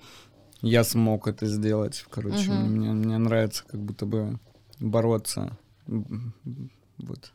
я 0.61 0.83
смог 0.83 1.27
это 1.27 1.45
сделать. 1.45 2.05
Короче, 2.09 2.51
Мгм. 2.51 2.71
мне, 2.75 2.91
мне 2.91 3.17
нравится 3.17 3.63
как 3.67 3.79
будто 3.79 4.05
бы 4.05 4.39
бороться. 4.79 5.57
Вот 5.87 7.31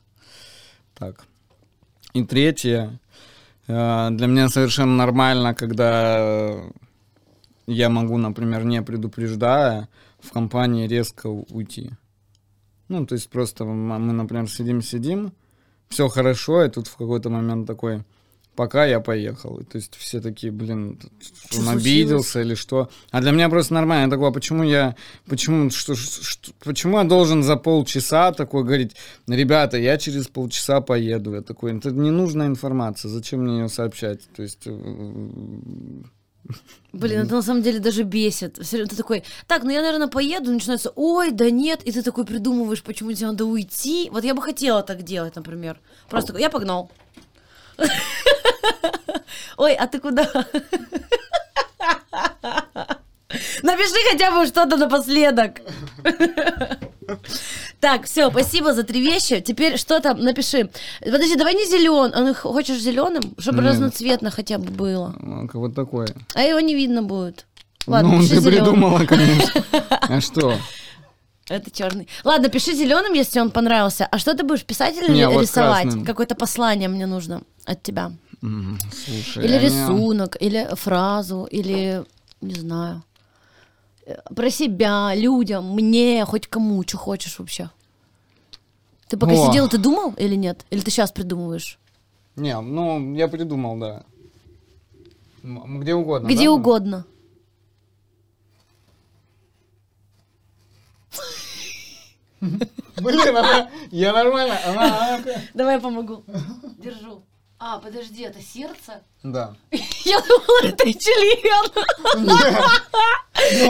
так. 0.95 1.25
И 2.13 2.25
третье. 2.25 3.01
э, 3.67 4.09
Для 4.11 4.27
меня 4.27 4.49
совершенно 4.49 4.95
нормально, 4.95 5.55
когда 5.55 6.61
я 7.67 7.89
могу, 7.89 8.19
например, 8.19 8.65
не 8.65 8.83
предупреждая, 8.83 9.89
в 10.21 10.31
компании 10.33 10.87
резко 10.87 11.27
уйти. 11.29 11.91
Ну, 12.89 13.07
то 13.07 13.15
есть 13.15 13.31
просто 13.31 13.65
мы, 13.65 14.13
например, 14.13 14.49
сидим-сидим, 14.49 15.33
все 15.89 16.09
хорошо, 16.09 16.65
и 16.65 16.71
тут 16.71 16.87
в 16.87 16.97
какой-то 16.97 17.31
момент 17.31 17.67
такой, 17.67 18.05
пока 18.55 18.85
я 18.87 19.01
поехал. 19.01 19.59
И 19.59 19.65
то 19.65 19.77
есть 19.79 19.95
все 19.97 20.21
такие, 20.21 20.53
блин, 20.53 21.01
Что 21.51 21.61
он 21.61 21.69
обиделся 21.69 22.41
или 22.41 22.55
что. 22.55 22.89
А 23.11 23.21
для 23.21 23.31
меня 23.33 23.49
просто 23.49 23.75
нормально. 23.75 24.05
Я 24.07 24.11
такой, 24.11 24.29
а 24.29 24.33
почему 24.33 24.63
я, 24.63 24.95
почему, 25.27 25.71
что, 25.71 25.95
что- 25.95 26.53
почему 26.65 26.99
я 26.99 27.05
должен 27.05 27.43
за 27.43 27.57
полчаса 27.57 28.33
такой 28.33 28.65
говорить, 28.65 28.97
ребята, 29.27 29.77
я 29.79 29.97
через 29.99 30.29
полчаса 30.29 30.81
поеду. 30.81 31.35
Я 31.35 31.43
такой, 31.43 31.77
это 31.77 31.91
ненужная 31.91 32.47
информация, 32.47 33.09
зачем 33.09 33.41
мне 33.45 33.61
ее 33.61 33.69
сообщать? 33.69 34.21
То 34.37 34.43
есть... 34.43 34.61
э, 34.67 36.03
Блин, 36.93 37.21
это 37.23 37.35
на 37.37 37.43
самом 37.43 37.63
деле 37.63 37.79
даже 37.81 38.03
бесит. 38.03 38.55
Ты 38.57 38.87
такой, 38.87 39.25
так, 39.47 39.63
ну 39.65 39.71
я, 39.71 39.81
наверное, 39.81 40.09
поеду, 40.09 40.51
начинается, 40.53 40.93
ой, 40.95 41.31
да 41.33 41.51
нет, 41.51 41.83
и 41.85 41.91
ты 41.91 42.03
такой 42.03 42.25
придумываешь, 42.25 42.83
почему 42.83 43.13
тебе 43.13 43.29
надо 43.29 43.47
уйти. 43.47 44.11
Вот 44.13 44.25
я 44.25 44.35
бы 44.35 44.43
хотела 44.43 44.83
так 44.83 45.03
делать, 45.03 45.35
например. 45.37 45.81
Просто 46.09 46.29
такой, 46.29 46.43
я 46.43 46.51
погнал. 46.51 46.91
Ой, 49.57 49.75
а 49.75 49.87
ты 49.87 49.99
куда? 50.01 50.29
Напиши 53.63 53.95
хотя 54.13 54.31
бы 54.31 54.47
что-то 54.47 54.77
напоследок. 54.77 55.61
Так, 57.81 58.05
все, 58.05 58.31
спасибо 58.31 58.73
за 58.73 58.83
три 58.85 59.01
вещи. 59.01 59.41
Теперь 59.41 59.77
что 59.77 60.01
там, 60.01 60.21
напиши. 60.21 60.71
Подожди, 61.01 61.37
давай 61.37 61.55
не 61.55 61.67
зелен. 61.67 62.13
Ну, 62.17 62.35
хочешь 62.35 62.79
зеленым? 62.81 63.35
Чтобы 63.39 63.63
Нет. 63.63 63.73
разноцветно 63.73 64.31
хотя 64.31 64.59
бы 64.59 64.71
было. 64.71 65.15
ну, 65.21 65.49
Вот 65.53 65.75
такое. 65.75 66.09
А 66.35 66.43
его 66.43 66.61
не 66.61 66.75
видно 66.75 67.03
будет. 67.03 67.47
Ладно, 67.87 68.13
ну, 68.13 68.21
ты 68.21 68.27
зелёным. 68.41 68.51
придумала, 68.53 69.05
конечно. 69.05 69.65
А 69.91 70.21
что? 70.21 70.57
Это 71.49 71.71
черный. 71.71 72.09
Ладно, 72.25 72.49
пиши 72.49 72.73
зеленым, 72.73 73.13
если 73.13 73.39
он 73.41 73.51
понравился. 73.51 74.07
А 74.11 74.19
что 74.19 74.33
ты 74.35 74.45
будешь 74.45 74.65
писать 74.65 74.97
или 74.97 75.11
Не, 75.13 75.29
вот 75.29 75.43
рисовать? 75.43 75.83
красным. 75.83 76.07
Какое-то 76.07 76.35
послание 76.37 76.89
мне 76.89 77.05
нужно 77.07 77.43
от 77.67 77.83
тебя. 77.83 78.13
Слушай, 78.93 79.45
Или 79.45 79.55
а 79.55 79.59
не- 79.61 79.65
рисунок, 79.65 80.37
или 80.43 80.69
фразу, 80.75 81.45
или 81.51 82.05
не 82.43 82.55
знаю. 82.55 83.03
Э, 84.07 84.17
Про 84.37 84.51
себя, 84.51 85.15
людям, 85.15 85.73
мне, 85.75 86.25
хоть 86.27 86.47
кому, 86.47 86.83
что 86.83 86.99
хочешь 86.99 87.39
вообще. 87.39 87.71
Ты 89.09 89.17
пока 89.17 89.33
О. 89.33 89.47
сидел, 89.47 89.69
ты 89.69 89.79
думал 89.79 90.13
или 90.19 90.35
нет? 90.37 90.67
Или 90.71 90.81
ты 90.83 90.91
сейчас 90.91 91.11
придумываешь? 91.13 91.79
Не, 92.37 92.61
ну, 92.61 93.15
я 93.15 93.29
придумал, 93.29 93.79
да. 93.79 94.03
Где 95.43 95.95
угодно. 95.95 96.27
Где 96.29 96.45
да? 96.45 96.53
угодно. 96.53 97.05
Блин, 102.41 103.37
она, 103.37 103.71
я 103.91 104.13
нормально, 104.13 104.59
она, 104.67 105.15
она- 105.17 105.25
Давай 105.55 105.75
я 105.77 105.81
помогу. 105.81 106.23
Держу. 106.79 107.23
А, 107.59 107.79
подожди, 107.79 108.23
это 108.25 108.41
сердце? 108.43 109.03
Да. 109.23 109.55
Я 110.05 110.21
думала, 110.21 110.69
это 110.69 110.85
член. 110.93 111.39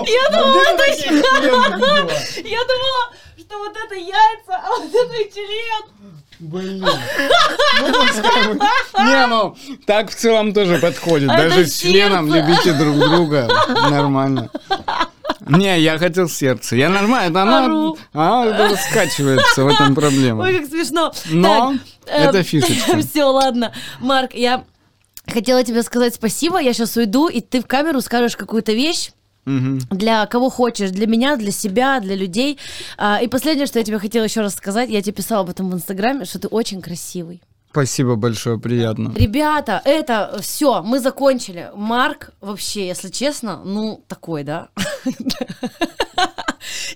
Я 0.07 0.31
думала, 0.31 0.63
это 0.63 1.03
член. 1.03 2.47
Я 2.47 2.65
думала, 2.65 3.13
что 3.39 3.59
вот 3.59 3.77
это 3.77 3.95
яйца, 3.95 4.57
а 4.57 4.69
вот 4.79 4.93
это 4.93 5.33
член. 5.33 6.24
Блин. 6.45 6.85
Ну, 7.81 7.93
пускай 7.93 9.07
Не, 9.07 9.27
ну, 9.27 9.57
так 9.87 10.11
в 10.11 10.15
целом 10.15 10.53
тоже 10.53 10.79
подходит. 10.79 11.31
А 11.31 11.37
Даже 11.37 11.61
это 11.63 11.71
с 11.71 11.79
членом 11.79 12.31
сердце. 12.31 12.49
любите 12.51 12.73
друг 12.75 12.97
друга. 12.99 13.49
Нормально. 13.91 14.51
Не, 15.47 15.81
я 15.81 15.99
хотел 15.99 16.29
сердце. 16.29 16.77
Я 16.77 16.89
нормально, 16.91 17.43
она, 17.43 17.65
Ору. 17.65 17.99
она 18.13 18.69
раскачивается, 18.69 19.65
в 19.65 19.69
этом 19.69 19.95
проблема. 19.95 20.43
Ой, 20.43 20.59
как 20.59 20.69
смешно. 20.69 21.13
Но 21.31 21.75
это 22.07 22.43
фишечка. 22.43 23.01
Все, 23.01 23.25
ладно. 23.25 23.73
Марк, 24.01 24.35
я 24.35 24.65
хотела 25.27 25.65
тебе 25.65 25.83
сказать 25.83 26.15
спасибо. 26.15 26.59
Я 26.61 26.73
сейчас 26.75 26.97
уйду, 26.97 27.29
и 27.29 27.41
ты 27.41 27.61
в 27.63 27.67
камеру 27.67 28.01
скажешь 28.01 28.37
какую-то 28.37 28.73
вещь. 28.73 29.11
Мгм. 29.45 29.81
для 29.91 30.27
кого 30.27 30.51
хочешь, 30.51 30.91
для 30.91 31.07
меня, 31.07 31.37
для 31.37 31.51
себя, 31.51 32.01
для 32.01 32.15
людей. 32.17 32.59
А, 32.97 33.21
и 33.23 33.29
последнее, 33.29 33.67
что 33.67 33.79
я 33.79 33.85
тебе 33.85 33.99
хотела 33.99 34.25
еще 34.25 34.41
раз 34.41 34.55
сказать, 34.55 34.91
я 34.91 35.03
тебе 35.03 35.13
писала 35.13 35.43
об 35.43 35.51
этом 35.51 35.71
в 35.71 35.75
Инстаграме, 35.75 36.25
что 36.25 36.39
ты 36.39 36.49
очень 36.49 36.81
красивый. 36.81 37.43
Спасибо 37.71 38.15
большое, 38.15 38.57
приятно. 38.59 39.13
Ребята, 39.17 39.83
это 39.85 40.39
все, 40.41 40.81
мы 40.83 41.01
закончили. 41.01 41.71
Марк, 41.75 42.31
вообще, 42.41 42.87
если 42.87 43.09
честно, 43.09 43.63
ну, 43.65 44.01
такой, 44.07 44.45
да? 44.45 44.69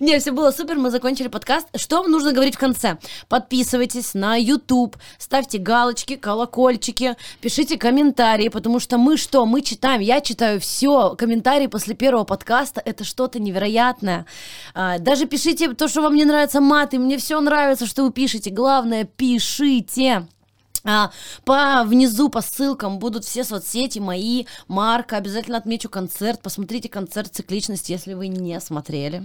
Не, 0.01 0.19
все 0.19 0.33
было 0.33 0.51
супер, 0.51 0.77
мы 0.77 0.91
закончили 0.91 1.29
подкаст. 1.29 1.69
Что 1.77 2.03
вам 2.03 2.11
нужно 2.11 2.33
говорить 2.33 2.57
в 2.57 2.59
конце? 2.59 2.99
Подписывайтесь 3.29 4.15
на 4.15 4.37
YouTube, 4.37 4.97
ставьте 5.19 5.59
галочки, 5.59 6.17
колокольчики, 6.17 7.17
пишите 7.41 7.79
комментарии, 7.79 8.49
потому 8.49 8.81
что 8.81 8.99
мы 8.99 9.17
что? 9.17 9.47
Мы 9.47 9.63
читаем, 9.63 10.01
я 10.01 10.21
читаю 10.21 10.61
все. 10.61 11.15
Комментарии 11.17 11.67
после 11.67 11.95
первого 11.95 12.25
подкаста 12.25 12.83
это 12.85 13.05
что-то 13.05 13.39
невероятное. 13.39 14.27
А, 14.75 14.99
Даже 14.99 15.27
пишите 15.27 15.73
то, 15.75 15.89
что 15.89 16.03
вам 16.03 16.15
не 16.15 16.25
нравится 16.25 16.61
маты, 16.61 16.99
мне 16.99 17.19
все 17.19 17.41
нравится, 17.41 17.87
что 17.87 18.05
вы 18.05 18.13
пишете. 18.13 18.51
Главное, 18.51 19.05
пишите. 19.05 20.27
А, 20.85 21.11
по 21.45 21.83
внизу 21.85 22.29
по 22.29 22.41
ссылкам 22.41 22.99
будут 22.99 23.25
все 23.25 23.45
соцсети 23.45 23.99
мои, 23.99 24.45
Марка, 24.69 25.17
обязательно 25.17 25.59
отмечу 25.59 25.89
концерт, 25.89 26.41
посмотрите 26.41 26.89
концерт 26.89 27.35
цикличности, 27.35 27.93
если 27.93 28.15
вы 28.15 28.29
не 28.29 28.61
смотрели. 28.61 29.25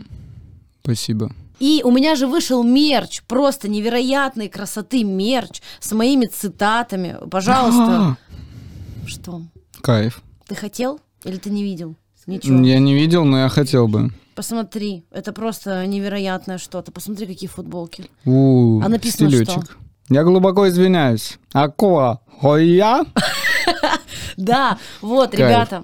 Спасибо. 0.84 1.32
И 1.60 1.82
у 1.86 1.92
меня 1.92 2.16
же 2.16 2.28
вышел 2.28 2.62
мерч, 2.64 3.22
просто 3.24 3.70
невероятной 3.70 4.50
красоты 4.50 5.04
мерч 5.04 5.62
с 5.80 5.92
моими 5.94 6.26
цитатами. 6.26 7.18
Пожалуйста. 7.32 8.18
Что? 9.08 9.42
Кайф. 9.82 10.22
Ты 10.48 10.56
хотел 10.56 11.00
или 11.24 11.38
ты 11.38 11.50
не 11.50 11.64
видел? 11.64 11.96
Ничего. 12.26 12.62
Я 12.64 12.80
не 12.80 12.94
видел, 12.94 13.24
но 13.26 13.40
я 13.40 13.50
хотел 13.50 13.88
бы. 13.88 14.12
Посмотри, 14.36 15.06
это 15.12 15.32
просто 15.32 15.86
невероятное 15.86 16.58
что-то. 16.58 16.92
Посмотри, 16.92 17.28
какие 17.28 17.50
футболки. 17.50 18.10
У, 18.26 18.82
А 18.82 18.90
написано 18.90 19.30
стилечек. 19.30 19.78
Я 20.10 20.24
глубоко 20.24 20.68
извиняюсь. 20.68 21.38
Акула, 21.54 22.22
хоя? 22.42 23.06
Да, 24.36 24.80
вот, 25.02 25.36
ребята. 25.36 25.84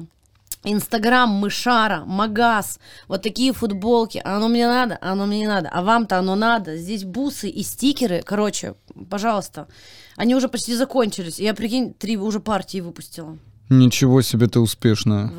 Инстаграм, 0.64 1.30
мышара, 1.30 2.03
магаз, 2.06 2.80
вот 3.07 3.22
такие 3.22 3.53
футболки. 3.53 4.22
Оно 4.26 4.49
мне 4.49 4.68
надо, 4.68 4.98
оно 5.02 5.26
мне 5.26 5.40
не 5.40 5.48
надо. 5.48 5.69
А 5.72 5.81
вам-то 5.81 6.18
оно 6.19 6.36
надо. 6.36 6.76
Здесь 6.76 7.06
бусы 7.06 7.49
и 7.49 7.64
стикеры. 7.64 8.22
Короче, 8.26 8.76
пожалуйста. 9.10 9.68
Они 10.18 10.36
уже 10.36 10.49
почти 10.49 10.76
закончились. 10.76 11.40
Я, 11.40 11.53
прикинь, 11.53 11.94
три 11.94 12.18
уже 12.18 12.41
партии 12.41 12.81
выпустила. 12.81 13.38
Ничего 13.69 14.22
себе 14.22 14.48
ты 14.48 14.60
успешная. 14.60 15.31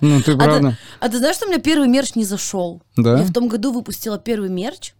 Ну, 0.00 0.18
А 0.18 0.22
ты, 0.22 0.36
правда? 0.36 0.76
а 1.00 1.08
ты 1.08 1.18
знаешь, 1.18 1.36
что 1.36 1.46
у 1.46 1.48
меня 1.50 1.60
первый 1.60 1.86
мерч 1.88 2.14
не 2.16 2.24
зашел? 2.24 2.82
Да? 2.96 3.18
Я 3.18 3.24
в 3.24 3.32
том 3.32 3.46
году 3.48 3.72
выпустила 3.72 4.18
первый 4.18 4.48
мерч. 4.48 4.92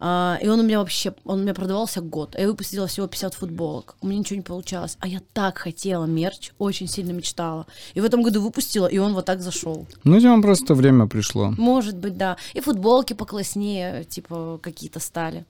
А, 0.00 0.38
и 0.42 0.48
он 0.48 0.60
у 0.60 0.62
меня 0.62 0.78
вообще, 0.78 1.14
он 1.24 1.40
у 1.40 1.42
меня 1.42 1.54
продавался 1.54 2.00
год. 2.00 2.34
А 2.36 2.40
я 2.40 2.46
выпустила 2.46 2.86
всего 2.86 3.06
50 3.06 3.34
футболок. 3.34 3.96
У 4.00 4.06
меня 4.06 4.18
ничего 4.20 4.36
не 4.36 4.42
получалось. 4.42 4.96
А 5.00 5.08
я 5.08 5.20
так 5.32 5.58
хотела 5.58 6.04
мерч, 6.04 6.52
очень 6.58 6.88
сильно 6.88 7.12
мечтала. 7.12 7.66
И 7.94 8.00
в 8.00 8.04
этом 8.04 8.22
году 8.22 8.42
выпустила, 8.42 8.86
и 8.86 8.98
он 8.98 9.14
вот 9.14 9.24
так 9.24 9.40
зашел. 9.40 9.86
Ну, 10.04 10.18
тебе 10.18 10.40
просто 10.42 10.74
время 10.74 11.06
пришло. 11.06 11.54
Может 11.58 11.96
быть, 11.96 12.16
да. 12.16 12.36
И 12.54 12.60
футболки 12.60 13.12
покласснее, 13.12 14.04
типа, 14.04 14.58
какие-то 14.62 15.00
стали. 15.00 15.44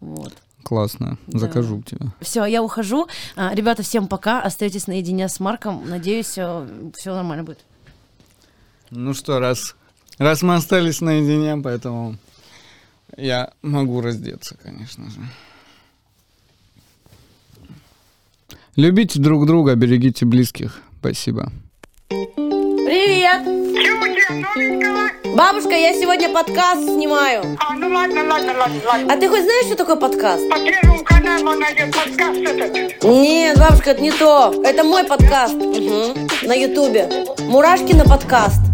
Вот. 0.00 0.32
Классно. 0.62 1.18
Да. 1.26 1.40
Закажу 1.40 1.82
к 1.82 1.86
тебе. 1.86 2.06
Все, 2.20 2.44
я 2.46 2.62
ухожу. 2.62 3.06
А, 3.36 3.54
ребята, 3.54 3.82
всем 3.82 4.08
пока. 4.08 4.40
Остаетесь 4.40 4.86
наедине 4.86 5.28
с 5.28 5.38
Марком. 5.40 5.82
Надеюсь, 5.88 6.26
все 6.28 6.66
нормально 7.04 7.44
будет. 7.44 7.58
Ну 8.90 9.12
что, 9.12 9.40
раз, 9.40 9.74
раз 10.18 10.42
мы 10.42 10.54
остались 10.54 11.00
наедине, 11.00 11.56
поэтому 11.62 12.16
я 13.16 13.52
могу 13.62 14.00
раздеться, 14.00 14.56
конечно 14.62 15.10
же. 15.10 15.20
Любите 18.76 19.20
друг 19.20 19.46
друга, 19.46 19.74
берегите 19.76 20.24
близких. 20.26 20.80
Спасибо. 20.98 21.52
Привет! 22.08 23.42
Бабушка, 25.36 25.70
я 25.70 25.92
сегодня 25.94 26.32
подкаст 26.32 26.82
снимаю. 26.82 27.56
А, 27.58 27.74
ну 27.74 27.88
ладно, 27.88 28.24
ладно, 28.24 28.52
ладно, 28.56 28.80
ладно. 28.86 29.12
А 29.12 29.16
ты 29.16 29.28
хоть 29.28 29.42
знаешь, 29.42 29.66
что 29.66 29.76
такое 29.76 29.96
подкаст? 29.96 30.48
По 30.48 30.58
первому 30.58 31.04
каналу 31.04 31.58
найдет 31.58 31.94
подкаст 31.94 32.38
этот. 32.40 33.04
Нет, 33.04 33.58
бабушка, 33.58 33.90
это 33.90 34.00
не 34.00 34.12
то. 34.12 34.62
Это 34.64 34.84
мой 34.84 35.04
подкаст. 35.04 35.54
На 36.42 36.54
Ютубе. 36.54 37.08
Мурашкина 37.48 38.04
подкаст. 38.04 38.73